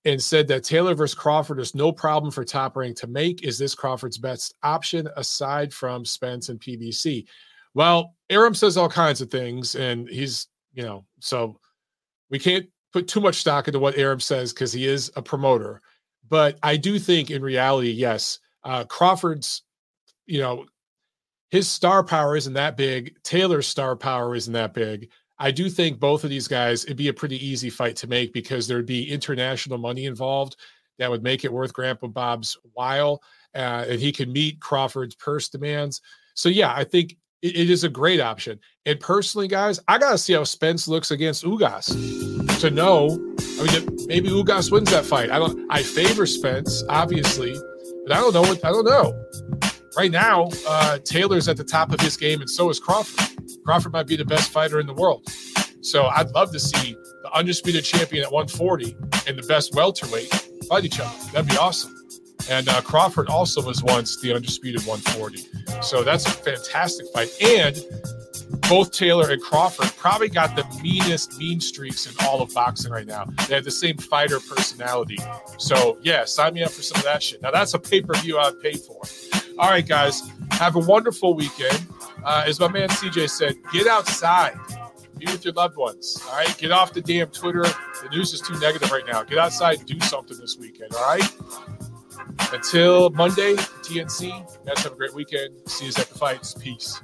and 0.03 0.21
said 0.21 0.47
that 0.49 0.63
Taylor 0.63 0.93
versus 0.93 1.15
Crawford 1.15 1.59
is 1.59 1.73
no 1.73 1.91
problem 1.91 2.31
for 2.31 2.43
top 2.43 2.75
rank 2.75 2.97
to 2.97 3.07
make. 3.07 3.43
Is 3.43 3.57
this 3.57 3.73
Crawford's 3.73 4.17
best 4.17 4.53
option 4.61 5.07
aside 5.15 5.73
from 5.73 6.05
Spence 6.05 6.49
and 6.49 6.59
PBC? 6.59 7.25
Well, 7.73 8.15
Arum 8.29 8.53
says 8.53 8.77
all 8.77 8.89
kinds 8.89 9.21
of 9.21 9.31
things, 9.31 9.75
and 9.75 10.07
he's, 10.07 10.47
you 10.73 10.83
know, 10.83 11.05
so 11.19 11.59
we 12.29 12.37
can't 12.37 12.67
put 12.93 13.07
too 13.07 13.19
much 13.19 13.35
stock 13.35 13.67
into 13.67 13.79
what 13.79 13.97
Arum 13.97 14.19
says 14.19 14.53
because 14.53 14.71
he 14.71 14.85
is 14.87 15.11
a 15.15 15.21
promoter. 15.21 15.81
But 16.27 16.57
I 16.63 16.77
do 16.77 16.99
think 16.99 17.29
in 17.29 17.41
reality, 17.41 17.91
yes, 17.91 18.39
uh, 18.63 18.85
Crawford's, 18.85 19.63
you 20.25 20.39
know, 20.39 20.65
his 21.51 21.69
star 21.69 22.03
power 22.03 22.35
isn't 22.35 22.53
that 22.53 22.77
big. 22.77 23.15
Taylor's 23.23 23.67
star 23.67 23.95
power 23.95 24.35
isn't 24.35 24.53
that 24.53 24.73
big. 24.73 25.09
I 25.37 25.51
do 25.51 25.69
think 25.69 25.99
both 25.99 26.23
of 26.23 26.29
these 26.29 26.47
guys, 26.47 26.83
it'd 26.85 26.97
be 26.97 27.09
a 27.09 27.13
pretty 27.13 27.45
easy 27.45 27.69
fight 27.69 27.95
to 27.97 28.07
make 28.07 28.33
because 28.33 28.67
there'd 28.67 28.85
be 28.85 29.11
international 29.11 29.77
money 29.77 30.05
involved 30.05 30.55
that 30.97 31.11
would 31.11 31.23
make 31.23 31.43
it 31.43 31.53
worth 31.53 31.73
Grandpa 31.73 32.07
Bob's 32.07 32.57
while. 32.73 33.21
Uh, 33.53 33.85
and 33.89 33.99
he 33.99 34.11
can 34.11 34.31
meet 34.31 34.59
Crawford's 34.59 35.15
purse 35.15 35.49
demands. 35.49 36.01
So, 36.33 36.49
yeah, 36.49 36.73
I 36.75 36.83
think 36.83 37.15
it, 37.45 37.55
it 37.55 37.69
is 37.69 37.83
a 37.83 37.89
great 37.89 38.19
option. 38.19 38.59
And 38.85 38.99
personally, 38.99 39.47
guys, 39.47 39.79
I 39.87 39.97
got 39.97 40.11
to 40.11 40.17
see 40.17 40.33
how 40.33 40.43
Spence 40.43 40.87
looks 40.87 41.11
against 41.11 41.43
Ugas 41.43 42.59
to 42.59 42.71
know. 42.71 43.19
I 43.59 43.63
mean, 43.63 44.07
maybe 44.07 44.29
Ugas 44.29 44.71
wins 44.71 44.91
that 44.91 45.05
fight. 45.05 45.29
I 45.29 45.39
don't. 45.39 45.67
I 45.69 45.83
favor 45.83 46.25
Spence, 46.25 46.83
obviously, 46.89 47.55
but 48.05 48.15
I 48.15 48.19
don't 48.19 48.33
know. 48.33 48.41
What, 48.41 48.65
I 48.65 48.69
don't 48.69 48.85
know. 48.85 49.13
Right 49.95 50.11
now, 50.11 50.49
uh, 50.67 50.97
Taylor's 50.99 51.47
at 51.47 51.55
the 51.55 51.63
top 51.63 51.93
of 51.93 52.01
his 52.01 52.17
game, 52.17 52.41
and 52.41 52.49
so 52.49 52.69
is 52.69 52.79
Crawford. 52.79 53.37
Crawford 53.63 53.93
might 53.93 54.07
be 54.07 54.17
the 54.17 54.25
best 54.25 54.51
fighter 54.51 54.79
in 54.79 54.87
the 54.87 54.93
world. 54.93 55.25
So 55.81 56.07
I'd 56.07 56.31
love 56.31 56.51
to 56.51 56.59
see 56.59 56.97
the 57.23 57.31
undisputed 57.33 57.85
champion 57.85 58.25
at 58.25 58.31
140 58.31 58.97
and 59.27 59.37
the 59.37 59.45
best 59.47 59.73
welterweight 59.75 60.33
fight 60.67 60.83
each 60.83 60.99
other. 60.99 61.15
That'd 61.31 61.49
be 61.49 61.57
awesome. 61.57 61.94
And 62.49 62.69
uh, 62.69 62.81
Crawford 62.81 63.29
also 63.29 63.61
was 63.61 63.83
once 63.83 64.19
the 64.21 64.33
undisputed 64.33 64.85
140. 64.85 65.81
So 65.81 66.03
that's 66.03 66.25
a 66.25 66.31
fantastic 66.31 67.07
fight. 67.13 67.29
And 67.41 67.83
both 68.69 68.91
Taylor 68.91 69.31
and 69.31 69.41
Crawford 69.41 69.91
probably 69.97 70.29
got 70.29 70.55
the 70.55 70.65
meanest 70.81 71.37
mean 71.37 71.59
streaks 71.59 72.05
in 72.05 72.25
all 72.25 72.41
of 72.41 72.53
boxing 72.53 72.91
right 72.91 73.05
now. 73.05 73.25
They 73.47 73.55
have 73.55 73.63
the 73.63 73.71
same 73.71 73.97
fighter 73.97 74.39
personality. 74.39 75.17
So, 75.57 75.97
yeah, 76.01 76.25
sign 76.25 76.53
me 76.53 76.63
up 76.63 76.71
for 76.71 76.81
some 76.81 76.97
of 76.97 77.03
that 77.05 77.23
shit. 77.23 77.41
Now, 77.41 77.51
that's 77.51 77.73
a 77.73 77.79
pay 77.79 78.01
per 78.01 78.13
view 78.15 78.37
I'd 78.37 78.59
pay 78.61 78.73
for. 78.73 79.01
All 79.57 79.69
right, 79.69 79.87
guys, 79.87 80.21
have 80.51 80.75
a 80.75 80.79
wonderful 80.79 81.33
weekend. 81.33 81.85
Uh, 82.23 82.43
as 82.45 82.59
my 82.59 82.67
man 82.67 82.89
CJ 82.89 83.29
said, 83.29 83.55
get 83.71 83.87
outside, 83.87 84.57
be 85.17 85.25
with 85.25 85.45
your 85.45 85.53
loved 85.53 85.77
ones. 85.77 86.19
All 86.27 86.35
right, 86.35 86.57
get 86.57 86.71
off 86.71 86.93
the 86.93 87.01
damn 87.01 87.27
Twitter. 87.29 87.63
The 87.63 88.09
news 88.11 88.33
is 88.33 88.41
too 88.41 88.57
negative 88.59 88.91
right 88.91 89.05
now. 89.07 89.23
Get 89.23 89.37
outside 89.37 89.79
and 89.79 89.87
do 89.87 89.99
something 90.01 90.37
this 90.37 90.57
weekend. 90.57 90.93
All 90.95 91.05
right. 91.05 91.94
Until 92.51 93.09
Monday, 93.11 93.55
TNC, 93.55 94.65
guys 94.65 94.83
have 94.83 94.93
a 94.93 94.95
great 94.95 95.13
weekend. 95.13 95.59
See 95.67 95.85
you 95.85 95.91
at 95.97 96.07
the 96.07 96.17
fights. 96.17 96.53
Peace. 96.53 97.01